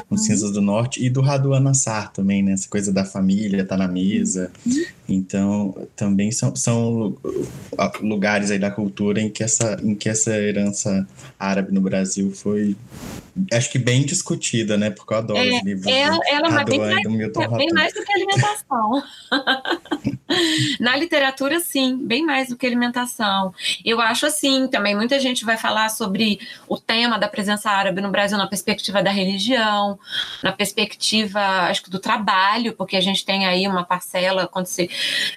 Os 0.09 0.21
uhum. 0.21 0.25
Cinzas 0.25 0.51
do 0.51 0.61
Norte, 0.61 1.03
e 1.03 1.09
do 1.09 1.21
Raduan 1.21 1.59
Nassar 1.59 2.11
também, 2.11 2.41
né? 2.41 2.53
Essa 2.53 2.69
coisa 2.69 2.91
da 2.91 3.05
família, 3.05 3.65
tá 3.65 3.77
na 3.77 3.87
mesa. 3.87 4.51
Uhum. 4.65 4.85
Então, 5.07 5.87
também 5.95 6.31
são, 6.31 6.55
são 6.55 7.15
lugares 8.01 8.49
aí 8.49 8.57
da 8.57 8.71
cultura 8.71 9.21
em 9.21 9.29
que, 9.29 9.43
essa, 9.43 9.77
em 9.83 9.93
que 9.93 10.09
essa 10.09 10.35
herança 10.35 11.07
árabe 11.39 11.71
no 11.71 11.81
Brasil 11.81 12.31
foi, 12.31 12.75
acho 13.53 13.71
que 13.71 13.77
bem 13.77 14.03
discutida, 14.03 14.77
né? 14.77 14.89
Porque 14.89 15.13
eu 15.13 15.17
adoro 15.17 15.39
é, 15.39 15.57
os 15.57 15.63
livros 15.63 15.85
ela, 15.85 16.17
do 16.17 16.23
ela 16.27 16.49
Raduan 16.49 16.65
bem 16.65 16.79
mais, 16.79 17.03
do 17.03 17.09
Milton 17.11 17.39
Ratum. 17.39 17.57
Bem 17.57 17.73
mais 17.73 17.93
do 17.93 18.03
que 18.03 18.13
alimentação. 18.13 19.03
Na 20.79 20.95
literatura, 20.97 21.59
sim, 21.59 21.97
bem 21.97 22.25
mais 22.25 22.44
do 22.49 22.57
que 22.57 22.65
alimentação. 22.65 23.53
Eu 23.83 23.99
acho 24.01 24.25
assim, 24.25 24.67
também 24.67 24.95
muita 24.95 25.19
gente 25.19 25.45
vai 25.45 25.57
falar 25.57 25.89
sobre 25.89 26.39
o 26.67 26.77
tema 26.77 27.17
da 27.17 27.27
presença 27.27 27.69
árabe 27.69 28.01
no 28.01 28.09
Brasil 28.09 28.37
na 28.37 28.47
perspectiva 28.47 29.01
da 29.01 29.11
religião, 29.11 29.99
na 30.43 30.51
perspectiva, 30.51 31.39
acho 31.69 31.83
que 31.83 31.89
do 31.89 31.99
trabalho, 31.99 32.73
porque 32.73 32.95
a 32.95 33.01
gente 33.01 33.25
tem 33.25 33.45
aí 33.45 33.67
uma 33.67 33.83
parcela, 33.83 34.47
quando 34.47 34.67
você 34.67 34.89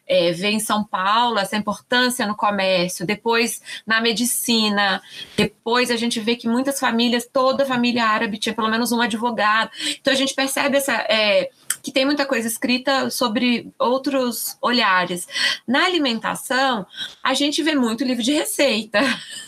é, 0.07 0.33
vê 0.33 0.51
em 0.51 0.61
São 0.61 0.85
Paulo, 0.85 1.39
essa 1.39 1.57
importância 1.57 2.27
no 2.27 2.35
comércio, 2.35 3.07
depois 3.07 3.63
na 3.87 4.01
medicina, 4.01 5.03
depois 5.37 5.91
a 5.91 5.97
gente 5.97 6.21
vê 6.21 6.37
que 6.37 6.49
muitas 6.49 6.81
famílias, 6.81 7.29
toda 7.31 7.65
família 7.65 8.05
árabe 8.05 8.39
tinha 8.39 8.55
pelo 8.55 8.69
menos 8.69 8.93
um 8.93 9.01
advogado. 9.01 9.71
Então 10.01 10.13
a 10.13 10.17
gente 10.17 10.35
percebe 10.35 10.77
essa. 10.77 10.95
É, 11.09 11.51
que 11.89 11.95
tem 11.95 12.05
muita 12.05 12.27
coisa 12.27 12.47
escrita 12.47 13.09
sobre 13.09 13.73
outros 13.79 14.59
olhares. 14.61 15.27
Na 15.67 15.87
alimentação, 15.87 16.87
a 17.23 17.33
gente 17.33 17.63
vê 17.63 17.75
muito 17.75 18.05
livro 18.05 18.23
de 18.23 18.33
receita, 18.33 19.01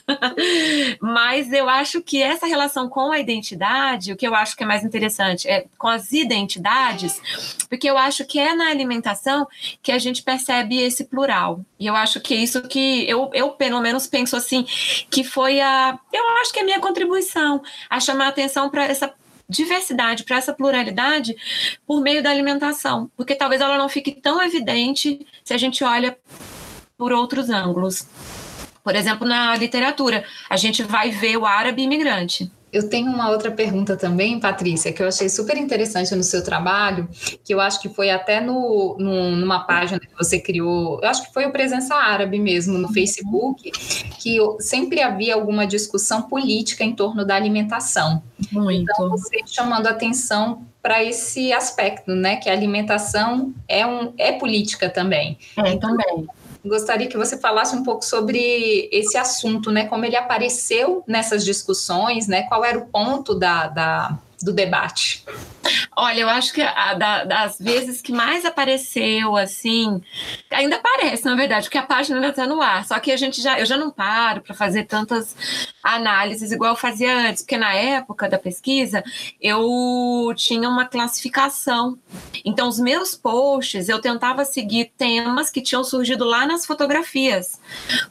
mas 1.03 1.53
eu 1.53 1.69
acho 1.69 2.01
que 2.01 2.23
essa 2.23 2.47
relação 2.47 2.89
com 2.89 3.13
a 3.13 3.19
identidade, 3.19 4.15
o 4.15 4.17
que 4.17 4.27
eu 4.27 4.35
acho 4.35 4.57
que 4.57 4.63
é 4.63 4.67
mais 4.67 4.83
interessante 4.83 5.47
é 5.47 5.67
com 5.77 5.87
as 5.87 6.13
identidades, 6.13 7.21
porque 7.69 7.91
eu 7.91 7.99
acho 7.99 8.25
que 8.25 8.39
é 8.39 8.55
na 8.55 8.71
alimentação 8.71 9.47
que 9.83 9.93
a 9.93 9.99
gente 9.99 10.23
percebe 10.23 10.79
esse 10.79 11.05
plural. 11.05 11.61
E 11.79 11.87
eu 11.87 11.95
acho 11.95 12.23
que 12.23 12.33
é 12.33 12.39
isso 12.39 12.63
que 12.63 13.07
eu, 13.07 13.29
eu 13.35 13.51
pelo 13.51 13.83
menos 13.83 14.07
penso 14.07 14.35
assim, 14.35 14.65
que 15.11 15.23
foi 15.23 15.61
a, 15.61 15.99
eu 16.11 16.27
acho 16.41 16.55
que 16.55 16.61
é 16.61 16.63
a 16.63 16.65
minha 16.65 16.81
contribuição 16.81 17.61
a 17.91 18.01
chamar 18.01 18.25
a 18.25 18.29
atenção 18.29 18.71
para 18.71 18.85
essa 18.85 19.13
diversidade, 19.51 20.25
para 20.25 20.37
essa 20.37 20.55
pluralidade 20.55 21.37
por 21.87 22.01
meio 22.01 22.23
da 22.23 22.31
alimentação, 22.31 23.11
porque 23.17 23.35
talvez 23.35 23.61
ela 23.61 23.77
não 23.77 23.89
fique 23.89 24.13
tão 24.13 24.41
evidente 24.43 25.27
se 25.45 25.53
a 25.53 25.59
gente 25.59 25.83
olha 25.83 26.17
por 26.97 27.13
outros 27.13 27.51
ângulos. 27.51 28.07
Por 28.83 28.95
exemplo, 28.95 29.27
na 29.27 29.55
literatura, 29.57 30.25
a 30.49 30.57
gente 30.57 30.83
vai 30.83 31.11
ver 31.11 31.37
o 31.37 31.45
árabe 31.45 31.83
imigrante. 31.83 32.51
Eu 32.73 32.89
tenho 32.89 33.11
uma 33.11 33.31
outra 33.31 33.51
pergunta 33.51 33.97
também, 33.97 34.39
Patrícia, 34.39 34.93
que 34.93 35.03
eu 35.03 35.09
achei 35.09 35.29
super 35.29 35.57
interessante 35.57 36.15
no 36.15 36.23
seu 36.23 36.43
trabalho, 36.43 37.09
que 37.45 37.53
eu 37.53 37.61
acho 37.61 37.81
que 37.81 37.89
foi 37.89 38.11
até 38.11 38.41
no, 38.41 38.97
no, 38.99 39.37
numa 39.37 39.61
página 39.61 39.99
que 39.99 40.17
você 40.17 40.39
criou, 40.39 41.01
eu 41.03 41.09
acho 41.09 41.27
que 41.27 41.33
foi 41.33 41.47
o 41.47 41.53
Presença 41.53 41.95
Árabe 41.95 42.39
mesmo, 42.39 42.79
no 42.79 42.93
Facebook, 42.93 43.71
que 44.19 44.39
sempre 44.61 45.03
havia 45.03 45.35
alguma 45.35 45.67
discussão 45.67 46.23
política 46.23 46.85
em 46.85 46.95
torno 46.95 47.25
da 47.25 47.35
alimentação. 47.35 48.23
Muito. 48.53 48.83
Então, 48.83 49.11
você 49.11 49.41
chamando 49.47 49.87
atenção 49.87 50.65
para 50.83 51.05
esse 51.05 51.53
aspecto, 51.53 52.15
né, 52.15 52.37
que 52.37 52.49
a 52.49 52.53
alimentação 52.53 53.53
é, 53.69 53.85
um, 53.85 54.15
é 54.17 54.33
política 54.33 54.89
também. 54.89 55.39
É, 55.57 55.73
então, 55.73 55.97
também 55.97 56.27
gostaria 56.65 57.09
que 57.09 57.17
você 57.17 57.37
falasse 57.39 57.75
um 57.75 57.83
pouco 57.83 58.05
sobre 58.05 58.89
esse 58.93 59.17
assunto, 59.17 59.71
né? 59.71 59.87
Como 59.87 60.05
ele 60.05 60.17
apareceu 60.17 61.03
nessas 61.07 61.45
discussões, 61.45 62.27
né? 62.27 62.43
Qual 62.43 62.65
era 62.65 62.79
o 62.79 62.87
ponto 62.87 63.35
da, 63.35 63.69
da 63.69 64.19
do 64.43 64.53
debate? 64.53 65.25
Olha, 65.97 66.21
eu 66.21 66.29
acho 66.29 66.53
que 66.53 66.63
a, 66.63 66.95
da, 66.95 67.25
das 67.25 67.59
vezes 67.59 68.01
que 68.01 68.13
mais 68.13 68.45
apareceu, 68.45 69.37
assim, 69.37 70.01
ainda 70.51 70.77
aparece, 70.77 71.25
na 71.25 71.35
verdade, 71.35 71.67
porque 71.67 71.79
a 71.79 71.83
página 71.83 72.17
ainda 72.17 72.29
está 72.29 72.47
no 72.47 72.61
ar. 72.63 72.85
Só 72.87 72.99
que 72.99 73.13
a 73.13 73.17
gente 73.17 73.43
já, 73.43 73.59
eu 73.59 73.67
já 73.67 73.77
não 73.77 73.91
paro 73.91 74.41
para 74.41 74.55
fazer 74.55 74.85
tantas 74.85 75.37
análises 75.83 76.53
igual 76.53 76.73
eu 76.73 76.77
fazia 76.77 77.29
antes, 77.29 77.43
porque 77.43 77.57
na 77.57 77.75
época 77.75 78.29
da 78.29 78.39
pesquisa 78.39 79.03
eu 79.41 80.33
tinha 80.37 80.69
uma 80.69 80.87
classificação. 80.87 81.99
Então, 82.45 82.69
os 82.69 82.79
meus 82.79 83.15
posts 83.15 83.89
eu 83.89 84.01
tentava 84.01 84.45
seguir 84.45 84.93
temas 84.97 85.51
que 85.51 85.63
tinham 85.63 85.85
surgido 85.85 86.25
lá 86.25 86.47
nas 86.47 86.65
fotografias, 86.65 87.61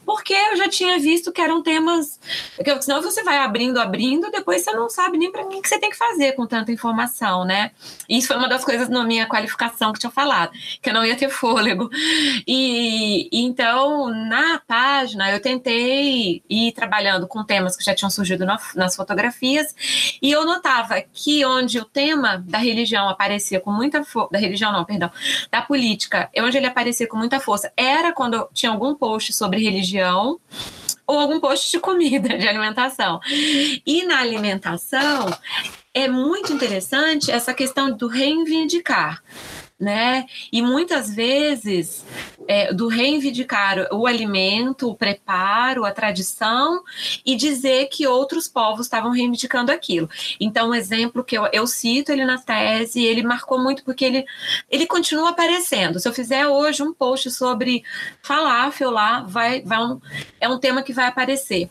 porque 0.04 0.34
eu 0.34 0.56
já 0.56 0.68
tinha 0.68 0.98
visto 0.98 1.32
que 1.32 1.40
eram 1.40 1.62
temas. 1.62 2.20
Porque 2.56 2.82
senão 2.82 3.02
você 3.02 3.22
vai 3.22 3.38
abrindo, 3.38 3.78
abrindo, 3.78 4.30
depois 4.30 4.62
você 4.62 4.72
não 4.72 4.88
sabe 4.88 5.18
nem 5.18 5.30
para 5.30 5.44
que, 5.46 5.60
que 5.60 5.68
você 5.68 5.78
tem 5.78 5.90
que 5.90 5.96
fazer 5.96 6.32
com 6.32 6.46
tanta 6.46 6.72
informação, 6.72 7.39
né? 7.44 7.72
Isso 8.08 8.28
foi 8.28 8.36
uma 8.36 8.48
das 8.48 8.64
coisas 8.64 8.88
na 8.88 9.04
minha 9.04 9.26
qualificação 9.26 9.92
que 9.92 10.00
tinha 10.00 10.10
falado, 10.10 10.52
que 10.82 10.90
eu 10.90 10.94
não 10.94 11.04
ia 11.04 11.16
ter 11.16 11.28
fôlego. 11.28 11.90
E 12.46 13.28
então, 13.32 14.08
na 14.08 14.60
página, 14.66 15.30
eu 15.30 15.40
tentei 15.40 16.42
ir 16.48 16.72
trabalhando 16.72 17.26
com 17.26 17.44
temas 17.44 17.76
que 17.76 17.84
já 17.84 17.94
tinham 17.94 18.10
surgido 18.10 18.44
nas 18.74 18.96
fotografias, 18.96 19.74
e 20.20 20.30
eu 20.30 20.44
notava 20.44 21.00
que 21.12 21.44
onde 21.44 21.78
o 21.78 21.84
tema 21.84 22.38
da 22.38 22.58
religião 22.58 23.08
aparecia 23.08 23.60
com 23.60 23.70
muita 23.70 24.04
força, 24.04 24.30
da 24.32 24.38
religião 24.38 24.72
não, 24.72 24.84
perdão, 24.84 25.10
da 25.50 25.62
política, 25.62 26.30
onde 26.38 26.56
ele 26.56 26.66
aparecia 26.66 27.06
com 27.06 27.16
muita 27.16 27.40
força, 27.40 27.72
era 27.76 28.12
quando 28.12 28.48
tinha 28.52 28.70
algum 28.70 28.94
post 28.94 29.32
sobre 29.32 29.62
religião, 29.62 30.38
ou 31.10 31.18
algum 31.18 31.40
post 31.40 31.70
de 31.70 31.80
comida, 31.80 32.36
de 32.38 32.48
alimentação. 32.48 33.20
E 33.84 34.04
na 34.04 34.20
alimentação 34.20 35.26
é 35.92 36.08
muito 36.08 36.52
interessante 36.52 37.30
essa 37.30 37.52
questão 37.52 37.90
do 37.90 38.06
reivindicar 38.06 39.22
né? 39.80 40.26
E 40.52 40.60
muitas 40.60 41.14
vezes 41.14 42.04
é, 42.46 42.70
do 42.70 42.86
reivindicar 42.86 43.88
o 43.90 44.06
alimento, 44.06 44.90
o 44.90 44.94
preparo, 44.94 45.86
a 45.86 45.90
tradição 45.90 46.82
e 47.24 47.34
dizer 47.34 47.88
que 47.88 48.06
outros 48.06 48.46
povos 48.46 48.84
estavam 48.86 49.10
reivindicando 49.10 49.72
aquilo. 49.72 50.10
Então, 50.38 50.68
um 50.68 50.74
exemplo 50.74 51.24
que 51.24 51.38
eu, 51.38 51.48
eu 51.50 51.66
cito 51.66 52.12
ele 52.12 52.26
na 52.26 52.36
tese, 52.36 53.02
ele 53.02 53.22
marcou 53.22 53.58
muito 53.58 53.82
porque 53.82 54.04
ele, 54.04 54.24
ele 54.68 54.86
continua 54.86 55.30
aparecendo. 55.30 55.98
Se 55.98 56.06
eu 56.06 56.12
fizer 56.12 56.46
hoje 56.46 56.82
um 56.82 56.92
post 56.92 57.30
sobre 57.30 57.82
falafel 58.22 58.90
lá, 58.90 59.22
vai, 59.22 59.62
vai 59.62 59.82
um, 59.82 59.98
é 60.38 60.46
um 60.46 60.58
tema 60.58 60.82
que 60.82 60.92
vai 60.92 61.06
aparecer 61.06 61.70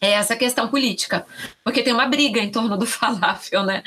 é 0.00 0.12
essa 0.12 0.36
questão 0.36 0.68
política, 0.68 1.26
porque 1.66 1.82
tem 1.82 1.92
uma 1.92 2.06
briga 2.06 2.38
em 2.38 2.48
torno 2.48 2.76
do 2.76 2.86
falafel, 2.86 3.64
né? 3.64 3.82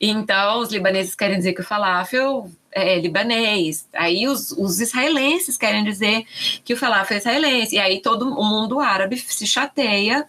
Então, 0.00 0.58
os 0.58 0.72
libaneses 0.72 1.14
querem 1.14 1.36
dizer 1.36 1.52
que 1.52 1.60
o 1.60 1.64
falafel 1.64 2.50
é, 2.72 2.98
libanês. 2.98 3.86
Aí 3.92 4.26
os, 4.26 4.50
os, 4.52 4.80
israelenses 4.80 5.56
querem 5.56 5.84
dizer 5.84 6.24
que 6.64 6.72
o 6.72 6.76
falafel 6.76 7.16
é 7.16 7.20
israelense. 7.20 7.76
E 7.76 7.78
aí 7.78 8.00
todo 8.00 8.28
o 8.28 8.44
mundo 8.44 8.80
árabe 8.80 9.18
se 9.18 9.46
chateia, 9.46 10.26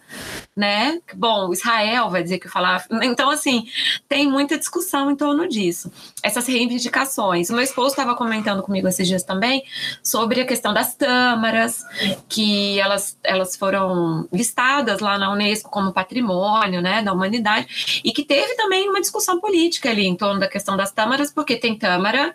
né? 0.54 1.00
Bom, 1.14 1.52
Israel 1.52 2.10
vai 2.10 2.22
dizer 2.22 2.38
que 2.38 2.46
o 2.46 2.50
falafel... 2.50 3.02
Então, 3.02 3.30
assim, 3.30 3.66
tem 4.08 4.28
muita 4.28 4.58
discussão 4.58 5.10
em 5.10 5.16
torno 5.16 5.48
disso. 5.48 5.90
Essas 6.22 6.46
reivindicações. 6.46 7.48
O 7.48 7.54
meu 7.54 7.62
esposo 7.62 7.90
estava 7.90 8.14
comentando 8.14 8.62
comigo 8.62 8.86
esses 8.86 9.08
dias 9.08 9.22
também 9.22 9.64
sobre 10.02 10.42
a 10.42 10.46
questão 10.46 10.74
das 10.74 10.94
tâmaras, 10.94 11.82
que 12.28 12.78
elas, 12.78 13.18
elas 13.24 13.56
foram 13.56 14.28
listadas 14.32 15.00
lá 15.00 15.18
na 15.18 15.32
Unesco 15.32 15.70
como 15.70 15.92
patrimônio 15.92 16.82
né, 16.84 17.02
da 17.02 17.12
humanidade, 17.12 18.02
e 18.04 18.12
que 18.12 18.22
teve 18.22 18.54
também 18.54 18.88
uma 18.88 19.00
discussão 19.00 19.40
política 19.40 19.90
ali 19.90 20.06
em 20.06 20.14
torno 20.14 20.38
da 20.38 20.46
questão 20.46 20.76
das 20.76 20.92
tâmaras, 20.92 21.32
porque 21.32 21.56
tem 21.56 21.76
tâmara 21.76 22.34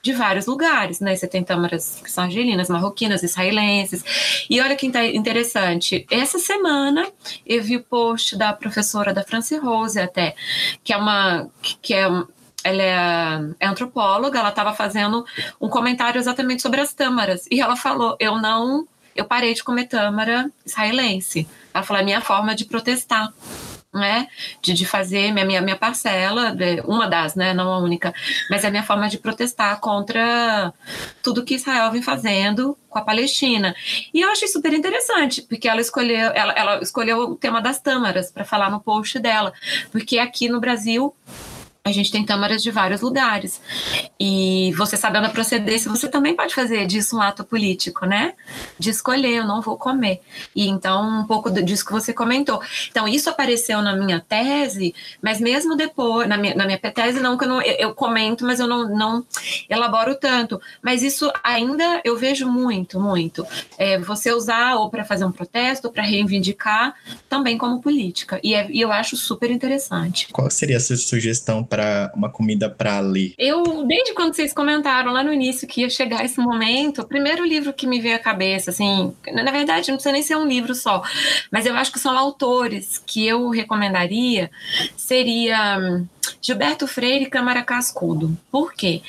de 0.00 0.12
vários 0.12 0.46
lugares, 0.46 1.00
né? 1.00 1.14
Você 1.14 1.26
tem 1.26 1.44
tâmaras 1.44 2.00
que 2.02 2.10
são 2.10 2.24
argelinas, 2.24 2.68
marroquinas, 2.68 3.22
israelenses. 3.22 4.02
E 4.48 4.60
olha 4.60 4.76
que 4.76 4.86
interessante, 4.86 6.06
essa 6.10 6.38
semana 6.38 7.06
eu 7.44 7.62
vi 7.62 7.76
o 7.76 7.82
post 7.82 8.36
da 8.36 8.52
professora 8.52 9.12
da 9.12 9.22
France 9.22 9.56
Rose 9.58 9.98
até, 9.98 10.34
que 10.82 10.92
é 10.92 10.96
uma 10.96 11.48
que 11.82 11.92
é 11.92 12.08
ela 12.62 12.82
é, 12.82 12.94
é 13.60 13.66
antropóloga, 13.66 14.38
ela 14.38 14.50
estava 14.50 14.74
fazendo 14.74 15.24
um 15.60 15.68
comentário 15.68 16.18
exatamente 16.18 16.62
sobre 16.62 16.80
as 16.80 16.92
tâmaras 16.92 17.46
e 17.50 17.60
ela 17.60 17.76
falou: 17.76 18.16
"Eu 18.20 18.38
não, 18.38 18.86
eu 19.16 19.24
parei 19.24 19.54
de 19.54 19.64
comer 19.64 19.86
tâmara 19.86 20.50
israelense". 20.64 21.48
Ela 21.72 21.84
falou: 21.84 22.02
"É 22.02 22.04
minha 22.04 22.20
forma 22.20 22.54
de 22.54 22.64
protestar" 22.64 23.32
né, 23.92 24.28
de, 24.62 24.72
de 24.72 24.86
fazer 24.86 25.32
minha, 25.32 25.44
minha, 25.44 25.60
minha 25.60 25.76
parcela, 25.76 26.56
uma 26.84 27.08
das, 27.08 27.34
né, 27.34 27.52
não 27.52 27.72
a 27.72 27.78
única, 27.78 28.14
mas 28.48 28.62
é 28.62 28.68
a 28.68 28.70
minha 28.70 28.84
forma 28.84 29.08
de 29.08 29.18
protestar 29.18 29.80
contra 29.80 30.72
tudo 31.22 31.44
que 31.44 31.54
Israel 31.54 31.90
vem 31.90 32.02
fazendo 32.02 32.78
com 32.88 32.98
a 32.98 33.02
Palestina. 33.02 33.74
E 34.14 34.20
eu 34.20 34.30
achei 34.30 34.46
super 34.46 34.72
interessante, 34.72 35.42
porque 35.42 35.68
ela 35.68 35.80
escolheu, 35.80 36.30
ela, 36.34 36.52
ela 36.52 36.82
escolheu 36.82 37.18
o 37.30 37.36
tema 37.36 37.60
das 37.60 37.80
tâmaras 37.80 38.30
para 38.30 38.44
falar 38.44 38.70
no 38.70 38.80
post 38.80 39.18
dela, 39.18 39.52
porque 39.90 40.18
aqui 40.18 40.48
no 40.48 40.60
Brasil 40.60 41.14
a 41.90 41.94
gente 41.94 42.10
tem 42.10 42.24
tâmaras 42.24 42.62
de 42.62 42.70
vários 42.70 43.00
lugares. 43.00 43.60
E 44.18 44.72
você 44.76 44.96
sabendo 44.96 45.26
a 45.26 45.30
procedência, 45.30 45.90
você 45.90 46.08
também 46.08 46.34
pode 46.34 46.54
fazer 46.54 46.86
disso 46.86 47.16
um 47.16 47.20
ato 47.20 47.44
político, 47.44 48.06
né? 48.06 48.34
De 48.78 48.90
escolher, 48.90 49.36
eu 49.36 49.46
não 49.46 49.60
vou 49.60 49.76
comer. 49.76 50.20
E 50.54 50.68
então, 50.68 51.20
um 51.20 51.26
pouco 51.26 51.50
disso 51.50 51.84
que 51.84 51.92
você 51.92 52.12
comentou. 52.12 52.60
Então, 52.90 53.08
isso 53.08 53.28
apareceu 53.28 53.82
na 53.82 53.94
minha 53.96 54.20
tese, 54.20 54.94
mas 55.22 55.40
mesmo 55.40 55.76
depois, 55.76 56.28
na 56.28 56.36
minha, 56.36 56.54
na 56.54 56.66
minha 56.66 56.78
tese, 56.78 57.20
não 57.20 57.36
que 57.36 57.44
eu, 57.44 57.48
não, 57.48 57.62
eu 57.62 57.94
comento, 57.94 58.44
mas 58.44 58.60
eu 58.60 58.66
não, 58.66 58.88
não 58.88 59.24
elaboro 59.68 60.14
tanto. 60.14 60.60
Mas 60.82 61.02
isso 61.02 61.30
ainda 61.42 62.00
eu 62.04 62.16
vejo 62.16 62.46
muito, 62.46 63.00
muito. 63.00 63.46
É, 63.78 63.98
você 63.98 64.32
usar 64.32 64.76
ou 64.76 64.90
para 64.90 65.04
fazer 65.04 65.24
um 65.24 65.32
protesto, 65.32 65.88
ou 65.88 65.92
para 65.92 66.02
reivindicar, 66.02 66.94
também 67.28 67.56
como 67.56 67.80
política. 67.80 68.40
E, 68.42 68.54
é, 68.54 68.68
e 68.70 68.80
eu 68.80 68.92
acho 68.92 69.16
super 69.16 69.50
interessante. 69.50 70.28
Qual 70.32 70.50
seria 70.50 70.76
a 70.76 70.80
sua 70.80 70.96
sugestão 70.96 71.64
para 71.64 71.79
uma 72.14 72.30
comida 72.30 72.68
para 72.68 73.00
ler? 73.00 73.34
Eu, 73.38 73.84
desde 73.86 74.14
quando 74.14 74.34
vocês 74.34 74.52
comentaram 74.52 75.12
lá 75.12 75.22
no 75.22 75.32
início 75.32 75.66
que 75.66 75.82
ia 75.82 75.90
chegar 75.90 76.24
esse 76.24 76.38
momento, 76.38 77.02
o 77.02 77.06
primeiro 77.06 77.44
livro 77.44 77.72
que 77.72 77.86
me 77.86 78.00
veio 78.00 78.16
à 78.16 78.18
cabeça, 78.18 78.70
assim, 78.70 79.14
na 79.32 79.50
verdade, 79.50 79.88
não 79.88 79.96
precisa 79.96 80.12
nem 80.12 80.22
ser 80.22 80.36
um 80.36 80.46
livro 80.46 80.74
só, 80.74 81.02
mas 81.50 81.66
eu 81.66 81.74
acho 81.74 81.92
que 81.92 81.98
são 81.98 82.16
autores 82.16 82.98
que 82.98 83.26
eu 83.26 83.48
recomendaria, 83.50 84.50
seria 84.96 85.78
hum, 85.78 86.06
Gilberto 86.40 86.86
Freire 86.86 87.24
e 87.24 87.30
Câmara 87.30 87.62
Cascudo. 87.62 88.36
Por 88.50 88.72
quê? 88.72 89.02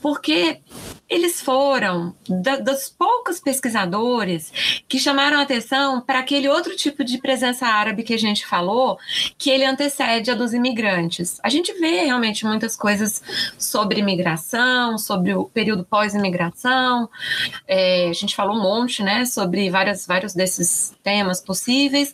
Porque 0.00 0.58
eles 1.08 1.40
foram 1.40 2.14
da, 2.28 2.56
dos 2.56 2.88
poucos 2.88 3.40
pesquisadores 3.40 4.52
que 4.86 4.98
chamaram 4.98 5.40
atenção 5.40 6.00
para 6.00 6.18
aquele 6.18 6.48
outro 6.48 6.76
tipo 6.76 7.02
de 7.02 7.18
presença 7.18 7.66
árabe 7.66 8.02
que 8.02 8.12
a 8.12 8.18
gente 8.18 8.46
falou, 8.46 8.98
que 9.38 9.50
ele 9.50 9.64
antecede 9.64 10.30
a 10.30 10.34
dos 10.34 10.52
imigrantes. 10.52 11.40
A 11.42 11.48
gente 11.48 11.72
vê 11.74 12.04
realmente 12.04 12.44
muitas 12.44 12.76
coisas 12.76 13.22
sobre 13.58 14.00
imigração, 14.00 14.98
sobre 14.98 15.34
o 15.34 15.44
período 15.46 15.84
pós-imigração. 15.84 17.08
É, 17.66 18.08
a 18.08 18.12
gente 18.12 18.36
falou 18.36 18.56
um 18.56 18.62
monte, 18.62 19.02
né, 19.02 19.24
sobre 19.24 19.70
várias, 19.70 20.06
vários 20.06 20.34
desses 20.34 20.94
temas 21.02 21.40
possíveis. 21.40 22.12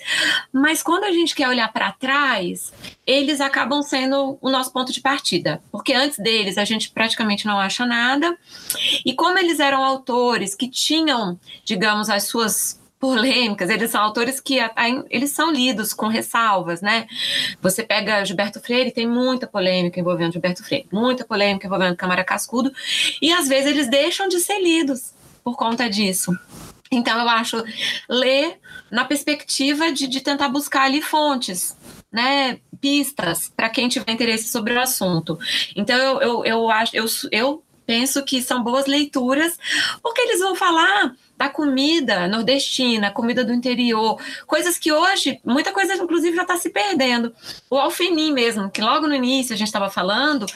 Mas 0.53 0.83
quando 0.83 1.05
a 1.05 1.13
gente 1.13 1.35
quer 1.35 1.49
olhar 1.49 1.73
para 1.73 1.93
trás, 1.93 2.73
eles 3.07 3.41
acabam 3.41 3.83
sendo 3.83 4.39
o 4.41 4.51
nosso 4.51 4.73
ponto 4.73 4.93
de 4.93 5.01
partida, 5.01 5.63
porque 5.71 5.93
antes 5.93 6.19
deles 6.19 6.57
a 6.57 6.65
gente 6.65 6.91
praticamente 6.91 7.47
não 7.47 7.59
acha 7.59 7.85
nada. 7.85 8.37
E 9.05 9.13
como 9.13 9.39
eles 9.39 9.61
eram 9.61 9.85
autores 9.85 10.55
que 10.55 10.69
tinham, 10.69 11.39
digamos, 11.65 12.09
as 12.09 12.25
suas 12.25 12.83
polêmicas, 13.05 13.69
eles 13.69 13.91
são 13.91 14.01
autores 14.01 14.41
que 14.41 14.59
eles 15.11 15.31
são 15.31 15.53
lidos 15.53 15.93
com 15.93 16.07
ressalvas, 16.07 16.81
né? 16.81 17.07
Você 17.61 17.83
pega 17.83 18.25
Gilberto 18.25 18.61
Freire, 18.61 18.91
tem 18.91 19.07
muita 19.07 19.47
polêmica 19.47 20.01
envolvendo 20.01 20.33
Gilberto 20.33 20.65
Freire, 20.65 20.87
muita 20.91 21.23
polêmica 21.23 21.67
envolvendo 21.67 21.97
Câmara 21.97 22.25
Cascudo, 22.25 22.73
e 23.21 23.31
às 23.31 23.47
vezes 23.47 23.67
eles 23.67 23.89
deixam 23.91 24.27
de 24.27 24.41
ser 24.41 24.59
lidos 24.59 25.13
por 25.45 25.55
conta 25.55 25.91
disso. 25.91 26.33
Então 26.91 27.21
eu 27.21 27.29
acho 27.29 27.63
ler 28.09 28.59
na 28.91 29.05
perspectiva 29.05 29.93
de, 29.93 30.07
de 30.07 30.23
tentar 30.23 30.49
buscar 30.49 30.85
ali 30.85 31.03
fontes, 31.03 31.77
né, 32.11 32.59
pistas 32.85 33.51
para 33.57 33.71
quem 33.71 33.89
tiver 33.89 34.13
interesse 34.13 34.51
sobre 34.51 34.75
o 34.75 34.81
assunto. 34.81 35.39
Então 35.75 35.97
eu, 35.97 36.21
eu, 36.21 36.45
eu 36.45 36.71
acho 36.71 36.95
eu, 36.95 37.07
eu 37.33 37.63
penso 37.87 38.23
que 38.23 38.43
são 38.43 38.63
boas 38.63 38.85
leituras, 38.85 39.59
porque 40.03 40.21
eles 40.21 40.41
vão 40.41 40.55
falar 40.55 41.17
da 41.45 41.49
comida 41.51 42.27
nordestina, 42.27 43.11
comida 43.11 43.45
do 43.45 43.53
interior, 43.53 44.19
coisas 44.47 44.79
que 44.79 44.91
hoje, 44.91 45.39
muita 45.45 45.73
coisa 45.73 45.95
inclusive 45.95 46.35
já 46.35 46.43
está 46.43 46.57
se 46.57 46.71
perdendo. 46.71 47.35
O 47.69 47.77
alfenim 47.77 48.33
mesmo, 48.33 48.71
que 48.71 48.81
logo 48.81 49.07
no 49.07 49.15
início 49.15 49.55
a 49.55 49.59
gente 49.59 49.69
estava 49.69 49.91
falando, 49.91 50.47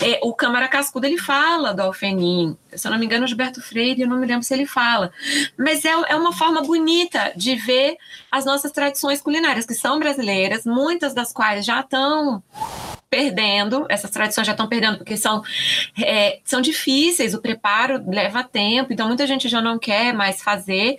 é, 0.00 0.18
o 0.22 0.34
Câmara 0.34 0.66
Cascudo 0.66 1.06
ele 1.06 1.18
fala 1.18 1.72
do 1.72 1.82
alfenim. 1.82 2.56
Se 2.74 2.88
eu 2.88 2.90
não 2.90 2.98
me 2.98 3.06
engano, 3.06 3.24
o 3.24 3.28
Gilberto 3.28 3.62
Freire, 3.62 4.02
eu 4.02 4.08
não 4.08 4.18
me 4.18 4.26
lembro 4.26 4.42
se 4.42 4.52
ele 4.52 4.66
fala. 4.66 5.12
Mas 5.56 5.84
é, 5.84 5.90
é 5.90 6.16
uma 6.16 6.32
forma 6.32 6.60
bonita 6.62 7.32
de 7.36 7.54
ver 7.54 7.96
as 8.30 8.44
nossas 8.44 8.72
tradições 8.72 9.20
culinárias, 9.20 9.64
que 9.64 9.74
são 9.74 10.00
brasileiras, 10.00 10.64
muitas 10.64 11.14
das 11.14 11.32
quais 11.32 11.64
já 11.64 11.80
estão 11.80 12.42
perdendo, 13.14 13.86
essas 13.88 14.10
tradições 14.10 14.44
já 14.44 14.54
estão 14.54 14.66
perdendo, 14.66 14.98
porque 14.98 15.16
são, 15.16 15.40
é, 16.02 16.40
são 16.44 16.60
difíceis, 16.60 17.32
o 17.32 17.40
preparo 17.40 18.02
leva 18.08 18.42
tempo, 18.42 18.92
então 18.92 19.06
muita 19.06 19.24
gente 19.24 19.48
já 19.48 19.60
não 19.60 19.78
quer 19.78 20.12
mais 20.12 20.23
fazer, 20.32 20.96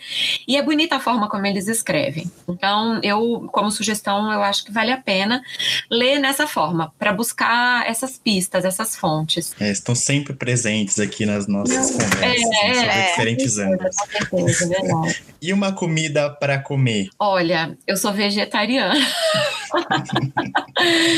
e 0.47 0.57
é 0.57 0.61
bonita 0.61 0.95
a 0.95 0.99
forma 0.99 1.29
como 1.29 1.45
eles 1.45 1.67
escrevem. 1.67 2.29
Então, 2.47 2.99
eu, 3.03 3.49
como 3.51 3.71
sugestão, 3.71 4.31
eu 4.31 4.41
acho 4.43 4.65
que 4.65 4.71
vale 4.71 4.91
a 4.91 4.97
pena 4.97 5.41
ler 5.89 6.19
nessa 6.19 6.47
forma, 6.47 6.93
para 6.97 7.13
buscar 7.13 7.87
essas 7.87 8.17
pistas, 8.17 8.65
essas 8.65 8.95
fontes. 8.95 9.53
É, 9.59 9.71
estão 9.71 9.95
sempre 9.95 10.33
presentes 10.33 10.99
aqui 10.99 11.25
nas 11.25 11.47
nossas 11.47 11.91
conversas, 11.91 12.49
é, 12.63 12.73
sobre 12.73 12.89
é, 12.89 13.09
diferentes 13.09 13.57
anos. 13.57 13.95
É 14.11 15.25
e 15.41 15.53
uma 15.53 15.71
comida 15.71 16.29
para 16.29 16.59
comer? 16.59 17.09
Olha, 17.19 17.77
eu 17.87 17.97
sou 17.97 18.13
vegetariana. 18.13 18.95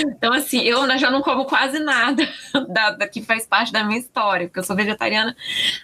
então, 0.08 0.34
assim, 0.34 0.60
eu 0.62 0.98
já 0.98 1.10
não 1.10 1.22
como 1.22 1.46
quase 1.46 1.80
nada 1.80 2.28
da, 2.70 2.92
da, 2.92 3.08
que 3.08 3.22
faz 3.22 3.46
parte 3.46 3.72
da 3.72 3.84
minha 3.84 4.00
história, 4.00 4.48
porque 4.48 4.60
eu 4.60 4.64
sou 4.64 4.76
vegetariana 4.76 5.36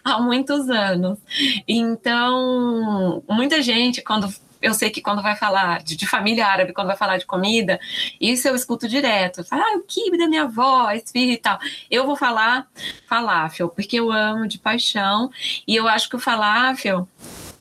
há 0.04 0.20
muitos 0.20 0.70
anos. 0.70 1.20
Então, 1.68 3.24
muita 3.28 3.62
gente, 3.62 4.02
quando 4.02 4.28
eu 4.64 4.74
sei 4.74 4.90
que 4.90 5.02
quando 5.02 5.22
vai 5.22 5.36
falar 5.36 5.84
de, 5.84 5.98
de, 5.98 6.08
família 6.08 6.48
árabe, 6.48 6.72
quando 6.72 6.88
vai 6.88 6.96
falar 6.96 7.18
de 7.18 7.26
comida, 7.26 7.78
isso 8.20 8.48
eu 8.48 8.56
escuto 8.56 8.88
direto. 8.88 9.44
Fala, 9.44 9.62
ah, 9.62 9.78
o 9.78 9.82
kibe 9.82 10.18
da 10.18 10.26
minha 10.26 10.44
avó, 10.44 10.90
esfirra 10.92 11.34
e 11.34 11.38
tal. 11.38 11.60
Eu 11.92 12.06
vou 12.06 12.16
falar 12.16 12.66
falafel, 13.06 13.68
porque 13.68 14.00
eu 14.00 14.10
amo 14.10 14.48
de 14.48 14.58
paixão. 14.58 15.30
E 15.68 15.76
eu 15.76 15.86
acho 15.86 16.08
que 16.08 16.16
o 16.16 16.20
falafel, 16.20 17.06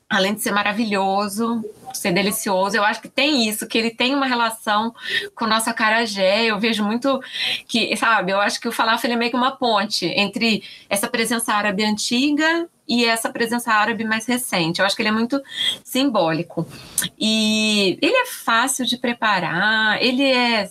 além 0.08 0.34
de 0.34 0.42
ser 0.42 0.52
maravilhoso, 0.52 1.64
ser 1.98 2.12
delicioso. 2.12 2.76
Eu 2.76 2.84
acho 2.84 3.00
que 3.00 3.08
tem 3.08 3.48
isso, 3.48 3.66
que 3.66 3.78
ele 3.78 3.90
tem 3.90 4.14
uma 4.14 4.26
relação 4.26 4.94
com 5.34 5.46
nossa 5.46 5.72
carajé. 5.72 6.44
Eu 6.44 6.58
vejo 6.58 6.84
muito 6.84 7.20
que, 7.66 7.96
sabe, 7.96 8.32
eu 8.32 8.40
acho 8.40 8.60
que 8.60 8.68
o 8.68 8.72
falafel 8.72 9.12
é 9.12 9.16
meio 9.16 9.30
que 9.30 9.36
uma 9.36 9.56
ponte 9.56 10.06
entre 10.06 10.62
essa 10.88 11.08
presença 11.08 11.52
árabe 11.52 11.84
antiga 11.84 12.68
e 12.86 13.04
essa 13.04 13.30
presença 13.30 13.72
árabe 13.72 14.04
mais 14.04 14.26
recente. 14.26 14.80
Eu 14.80 14.86
acho 14.86 14.96
que 14.96 15.02
ele 15.02 15.08
é 15.08 15.12
muito 15.12 15.40
simbólico. 15.84 16.66
E 17.18 17.98
ele 18.02 18.14
é 18.14 18.26
fácil 18.26 18.84
de 18.84 18.96
preparar, 18.96 20.02
ele 20.02 20.24
é, 20.24 20.68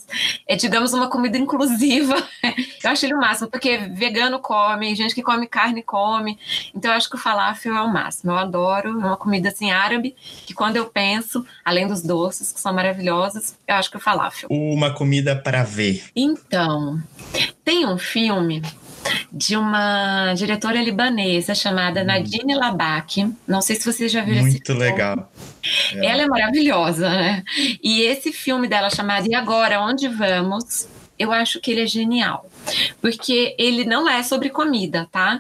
é 0.48 0.56
digamos, 0.56 0.94
uma 0.94 1.10
comida 1.10 1.38
inclusiva. 1.38 2.16
Eu 2.84 2.90
acho 2.90 3.06
ele 3.06 3.14
o 3.14 3.20
máximo, 3.20 3.50
porque 3.50 3.78
vegano 3.78 4.40
come, 4.40 4.96
gente 4.96 5.14
que 5.14 5.22
come 5.22 5.48
carne 5.48 5.84
come. 5.84 6.38
Então 6.74 6.90
eu 6.90 6.98
acho 6.98 7.10
que 7.10 7.16
o 7.16 7.20
falafel 7.20 7.76
é 7.76 7.82
o 7.82 7.92
máximo. 7.92 8.32
Eu 8.32 8.38
adoro, 8.38 8.90
é 8.90 9.06
uma 9.06 9.18
comida 9.18 9.50
assim 9.50 9.72
árabe, 9.72 10.16
que 10.48 10.54
quando 10.54 10.78
eu 10.78 10.88
penso, 10.88 11.46
além 11.64 11.88
dos 11.88 12.02
doces, 12.02 12.52
que 12.52 12.60
são 12.60 12.74
maravilhosos, 12.74 13.56
eu 13.68 13.76
acho 13.76 13.92
que 13.92 13.98
o 13.98 14.00
falafel. 14.00 14.50
Uma 14.50 14.92
comida 14.94 15.36
para 15.36 15.64
ver. 15.64 16.04
Então, 16.16 17.00
tem 17.64 17.86
um 17.86 17.98
filme 17.98 18.62
de 19.32 19.56
uma 19.56 20.34
diretora 20.34 20.82
libanesa 20.82 21.56
chamada 21.56 22.02
hum. 22.02 22.06
Nadine 22.06 22.56
Labak. 22.56 23.34
Não 23.48 23.62
sei 23.62 23.76
se 23.76 23.86
vocês 23.92 24.12
já 24.12 24.22
viram 24.22 24.42
Muito 24.42 24.56
esse 24.56 24.66
filme. 24.66 24.82
legal. 24.82 25.32
É. 25.96 26.06
Ela 26.06 26.24
é 26.24 26.28
maravilhosa, 26.28 27.10
né? 27.10 27.44
E 27.84 28.02
esse 28.02 28.32
filme 28.32 28.68
dela 28.68 28.90
chamado 28.90 29.28
E 29.28 29.36
Agora, 29.36 29.82
Onde 29.82 30.08
Vamos? 30.08 30.88
eu 31.18 31.32
acho 31.32 31.62
que 31.62 31.72
ele 31.72 31.82
é 31.82 31.88
genial. 31.88 32.50
Porque 33.02 33.56
ele 33.58 33.86
não 33.86 34.08
é 34.08 34.24
sobre 34.24 34.50
comida, 34.50 35.08
tá? 35.12 35.40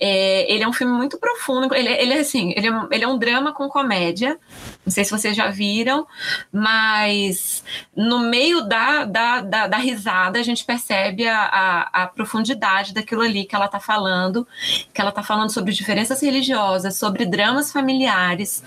É, 0.00 0.52
ele 0.52 0.64
é 0.64 0.68
um 0.68 0.72
filme 0.72 0.92
muito 0.92 1.18
profundo. 1.18 1.74
Ele, 1.74 1.88
ele 1.88 2.14
é 2.14 2.20
assim, 2.20 2.52
ele 2.56 2.68
é, 2.68 2.72
ele 2.90 3.04
é 3.04 3.08
um 3.08 3.18
drama 3.18 3.52
com 3.52 3.68
comédia. 3.68 4.38
Não 4.84 4.92
sei 4.92 5.04
se 5.04 5.10
vocês 5.10 5.36
já 5.36 5.48
viram, 5.48 6.06
mas 6.52 7.62
no 7.94 8.20
meio 8.20 8.62
da, 8.62 9.04
da, 9.04 9.40
da, 9.40 9.66
da 9.66 9.76
risada 9.76 10.38
a 10.38 10.42
gente 10.42 10.64
percebe 10.64 11.26
a, 11.28 11.42
a, 11.42 12.02
a, 12.02 12.06
profundidade 12.06 12.94
daquilo 12.94 13.22
ali 13.22 13.44
que 13.44 13.54
ela 13.54 13.66
está 13.66 13.78
falando, 13.78 14.46
que 14.92 15.00
ela 15.00 15.10
está 15.10 15.22
falando 15.22 15.50
sobre 15.50 15.72
diferenças 15.72 16.22
religiosas, 16.22 16.96
sobre 16.96 17.26
dramas 17.26 17.70
familiares 17.70 18.62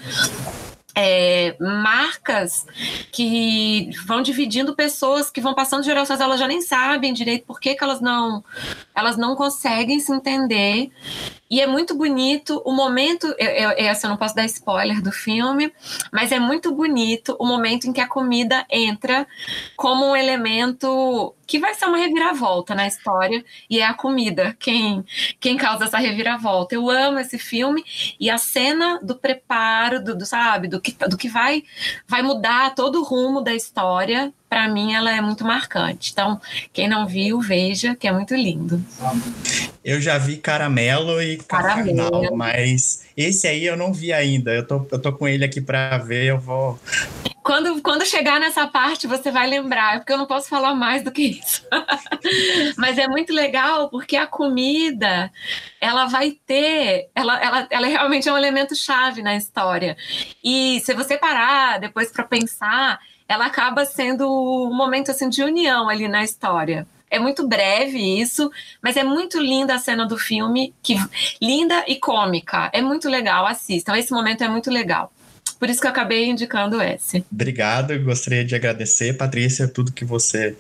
é, 0.96 1.56
marcas 1.60 2.66
que 3.12 3.90
vão 4.06 4.22
dividindo 4.22 4.76
pessoas 4.76 5.30
que 5.30 5.42
vão 5.42 5.54
passando 5.54 5.84
gerações, 5.84 6.20
elas 6.20 6.40
já 6.40 6.48
nem 6.48 6.62
sabem 6.62 7.14
direito 7.14 7.46
por 7.46 7.60
que, 7.60 7.76
que 7.76 7.84
elas 7.84 8.02
não 8.02 8.44
elas 8.96 9.18
não 9.18 9.36
conseguem 9.36 10.00
se 10.00 10.12
entender. 10.12 10.92
E 11.52 11.60
é 11.60 11.68
muito 11.68 11.94
bonito 11.94 12.62
o 12.66 12.72
momento, 12.72 13.28
eu, 13.38 13.50
eu, 13.50 13.70
essa 13.72 14.08
eu 14.08 14.10
não 14.10 14.16
posso 14.16 14.34
dar 14.34 14.46
spoiler 14.46 15.02
do 15.02 15.12
filme, 15.12 15.74
mas 16.10 16.32
é 16.32 16.40
muito 16.40 16.74
bonito 16.74 17.36
o 17.38 17.46
momento 17.46 17.88
em 17.88 17.92
que 17.92 18.00
a 18.00 18.08
comida 18.08 18.66
entra 18.70 19.28
como 19.76 20.06
um 20.06 20.16
elemento 20.16 21.36
que 21.46 21.60
vai 21.60 21.74
ser 21.74 21.88
uma 21.88 21.98
reviravolta 21.98 22.74
na 22.74 22.88
história, 22.88 23.44
e 23.70 23.82
é 23.82 23.86
a 23.86 23.94
comida 23.94 24.56
quem, 24.58 25.04
quem 25.42 25.58
causa 25.58 25.84
essa 25.84 25.98
reviravolta. 25.98 26.74
Eu 26.74 26.90
amo 26.90 27.20
esse 27.20 27.38
filme 27.38 27.84
e 28.18 28.30
a 28.30 28.38
cena 28.38 29.02
do 29.04 29.18
preparo, 29.18 30.02
do, 30.02 30.16
do 30.16 30.26
sabe, 30.26 30.70
do 30.70 30.80
que, 30.80 30.96
do 31.10 31.18
que 31.18 31.28
vai, 31.28 31.64
vai 32.08 32.22
mudar 32.22 32.74
todo 32.74 33.02
o 33.02 33.04
rumo 33.04 33.42
da 33.42 33.54
história 33.54 34.34
para 34.52 34.68
mim 34.68 34.94
ela 34.94 35.16
é 35.16 35.22
muito 35.22 35.46
marcante. 35.46 36.12
Então, 36.12 36.42
quem 36.74 36.86
não 36.86 37.08
viu, 37.08 37.40
veja, 37.40 37.96
que 37.96 38.06
é 38.06 38.12
muito 38.12 38.36
lindo. 38.36 38.84
Eu 39.82 40.02
já 40.02 40.18
vi 40.18 40.36
Caramelo 40.36 41.24
e 41.24 41.38
Caramelo. 41.38 42.36
mas 42.36 43.06
esse 43.16 43.48
aí 43.48 43.66
eu 43.66 43.78
não 43.78 43.94
vi 43.94 44.12
ainda. 44.12 44.54
Eu 44.54 44.68
tô, 44.68 44.86
eu 44.92 45.02
tô 45.02 45.14
com 45.14 45.26
ele 45.26 45.46
aqui 45.46 45.62
para 45.62 45.98
ver, 46.00 46.26
eu 46.26 46.38
vou. 46.38 46.78
Quando, 47.42 47.82
quando 47.82 48.06
chegar 48.06 48.42
nessa 48.42 48.68
parte, 48.68 49.08
você 49.08 49.32
vai 49.32 49.48
lembrar, 49.48 50.00
porque 50.00 50.12
eu 50.12 50.18
não 50.18 50.28
posso 50.28 50.50
falar 50.50 50.76
mais 50.76 51.02
do 51.02 51.14
que 51.14 51.40
isso. 51.40 51.66
mas 52.78 52.98
é 52.98 53.08
muito 53.08 53.32
legal 53.32 53.90
porque 53.90 54.18
a 54.18 54.28
comida 54.28 55.32
ela 55.80 56.08
vai 56.08 56.32
ter, 56.46 57.10
ela, 57.16 57.42
ela, 57.42 57.68
ela 57.72 57.88
realmente 57.88 58.28
é 58.28 58.34
um 58.34 58.38
elemento 58.38 58.76
chave 58.76 59.24
na 59.24 59.38
história. 59.38 59.96
E 60.44 60.82
se 60.82 60.94
você 60.94 61.18
parar 61.18 61.80
depois 61.80 62.12
para 62.12 62.26
pensar, 62.26 63.00
ela 63.32 63.46
acaba 63.46 63.86
sendo 63.86 64.28
um 64.30 64.74
momento 64.74 65.10
assim 65.10 65.30
de 65.30 65.42
união 65.42 65.88
ali 65.88 66.06
na 66.06 66.22
história. 66.22 66.86
É 67.10 67.18
muito 67.18 67.48
breve 67.48 67.98
isso, 68.20 68.52
mas 68.82 68.98
é 68.98 69.06
muito 69.06 69.40
linda 69.40 69.74
a 69.74 69.80
cena 69.80 70.06
do 70.06 70.18
filme, 70.18 70.74
que 70.84 70.98
linda 71.42 71.82
e 71.88 71.96
cômica. 71.96 72.70
É 72.74 72.82
muito 72.82 73.08
legal, 73.08 73.46
assistam. 73.46 73.96
Esse 73.96 74.12
momento 74.12 74.44
é 74.44 74.50
muito 74.50 74.70
legal. 74.70 75.14
Por 75.62 75.70
isso 75.70 75.80
que 75.80 75.86
eu 75.86 75.92
acabei 75.92 76.28
indicando 76.28 76.82
esse. 76.82 77.24
Obrigado, 77.32 77.92
eu 77.92 78.04
gostaria 78.04 78.44
de 78.44 78.56
agradecer, 78.56 79.14
Patrícia, 79.14 79.68
tudo 79.68 79.92
que 79.92 80.04
você 80.04 80.58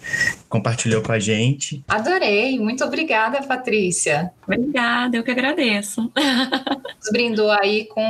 compartilhou 0.47 1.01
com 1.01 1.11
a 1.11 1.17
gente. 1.17 1.83
Adorei, 1.87 2.59
muito 2.59 2.83
obrigada, 2.83 3.41
Patrícia. 3.41 4.31
Obrigada, 4.45 5.17
eu 5.17 5.23
que 5.23 5.31
agradeço. 5.31 6.03
Nos 6.13 7.11
brindou 7.11 7.49
aí 7.49 7.85
com 7.85 8.03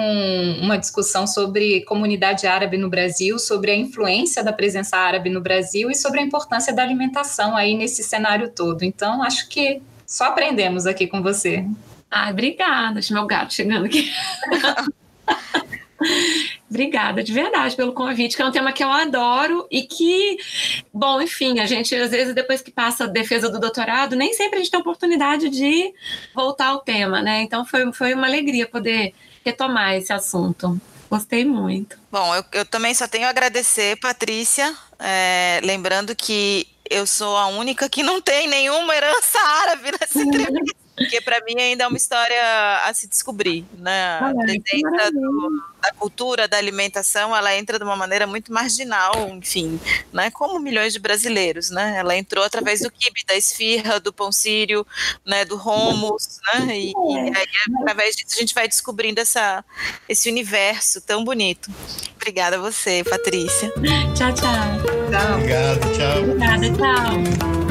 uma 0.61 0.77
discussão 0.77 1.25
sobre 1.25 1.79
comunidade 1.85 2.45
árabe 2.45 2.77
no 2.77 2.89
Brasil, 2.89 3.39
sobre 3.39 3.71
a 3.71 3.75
influência 3.77 4.43
da 4.43 4.51
presença 4.51 4.97
árabe 4.97 5.29
no 5.29 5.39
Brasil 5.39 5.89
e 5.89 5.95
sobre 5.95 6.19
a 6.19 6.23
importância 6.23 6.73
da 6.73 6.83
alimentação 6.83 7.55
aí 7.55 7.73
nesse 7.73 8.03
cenário 8.03 8.49
todo. 8.49 8.83
Então, 8.83 9.23
acho 9.23 9.47
que 9.47 9.81
só 10.05 10.25
aprendemos 10.25 10.85
aqui 10.85 11.07
com 11.07 11.21
você. 11.21 11.65
Ai, 12.11 12.33
obrigada. 12.33 12.99
Meu 13.11 13.25
gato 13.25 13.53
chegando 13.53 13.85
aqui. 13.85 14.11
Obrigada, 16.71 17.21
de 17.21 17.33
verdade, 17.33 17.75
pelo 17.75 17.91
convite, 17.91 18.33
que 18.33 18.41
é 18.41 18.45
um 18.45 18.51
tema 18.51 18.71
que 18.71 18.81
eu 18.81 18.89
adoro 18.89 19.67
e 19.69 19.81
que, 19.81 20.37
bom, 20.93 21.21
enfim, 21.21 21.59
a 21.59 21.65
gente, 21.65 21.93
às 21.93 22.11
vezes, 22.11 22.33
depois 22.33 22.61
que 22.61 22.71
passa 22.71 23.03
a 23.03 23.07
defesa 23.07 23.49
do 23.49 23.59
doutorado, 23.59 24.15
nem 24.15 24.33
sempre 24.33 24.55
a 24.55 24.59
gente 24.59 24.71
tem 24.71 24.77
a 24.77 24.81
oportunidade 24.81 25.49
de 25.49 25.93
voltar 26.33 26.67
ao 26.67 26.79
tema, 26.79 27.21
né? 27.21 27.41
Então 27.41 27.65
foi, 27.65 27.91
foi 27.91 28.13
uma 28.13 28.25
alegria 28.25 28.65
poder 28.65 29.13
retomar 29.43 29.95
esse 29.95 30.13
assunto. 30.13 30.79
Gostei 31.09 31.43
muito. 31.43 31.99
Bom, 32.09 32.33
eu, 32.33 32.45
eu 32.53 32.65
também 32.65 32.93
só 32.93 33.05
tenho 33.05 33.27
a 33.27 33.31
agradecer, 33.31 33.97
Patrícia, 33.97 34.73
é, 34.97 35.59
lembrando 35.61 36.15
que 36.15 36.65
eu 36.89 37.05
sou 37.05 37.35
a 37.35 37.47
única 37.47 37.89
que 37.89 38.01
não 38.01 38.21
tem 38.21 38.47
nenhuma 38.47 38.95
herança 38.95 39.39
árabe 39.39 39.91
nessa 39.91 40.19
entrevista. 40.23 40.80
Porque 41.01 41.21
para 41.21 41.43
mim 41.45 41.59
ainda 41.59 41.83
é 41.83 41.87
uma 41.87 41.97
história 41.97 42.41
a 42.85 42.93
se 42.93 43.07
descobrir, 43.07 43.65
né? 43.77 44.19
a 44.19 44.33
presença 44.33 45.11
do, 45.11 45.63
da 45.81 45.91
cultura, 45.93 46.47
da 46.47 46.57
alimentação, 46.57 47.35
ela 47.35 47.55
entra 47.55 47.77
de 47.77 47.83
uma 47.83 47.95
maneira 47.95 48.27
muito 48.27 48.53
marginal, 48.53 49.29
enfim, 49.29 49.79
né? 50.13 50.29
Como 50.31 50.59
milhões 50.59 50.93
de 50.93 50.99
brasileiros, 50.99 51.69
né? 51.69 51.95
Ela 51.97 52.15
entrou 52.15 52.43
através 52.43 52.81
do 52.81 52.91
quibe, 52.91 53.23
da 53.27 53.35
esfirra, 53.35 53.99
do 53.99 54.13
pão 54.13 54.31
sírio, 54.31 54.85
né? 55.25 55.43
Do 55.45 55.57
hummus, 55.57 56.39
né? 56.53 56.77
E, 56.77 56.91
e 56.91 57.17
aí, 57.17 57.47
através 57.81 58.15
disso 58.15 58.35
a 58.35 58.39
gente 58.39 58.53
vai 58.53 58.67
descobrindo 58.67 59.19
essa, 59.19 59.63
esse 60.07 60.29
universo 60.29 61.01
tão 61.01 61.23
bonito. 61.23 61.71
Obrigada 62.15 62.57
a 62.57 62.59
você, 62.59 63.03
Patrícia. 63.03 63.71
Tchau, 64.15 64.33
tchau. 64.33 64.91
Tchau. 65.11 65.33
Obrigado, 65.35 65.79
tchau. 65.97 66.23
Obrigada, 66.23 66.69
tchau. 66.73 67.70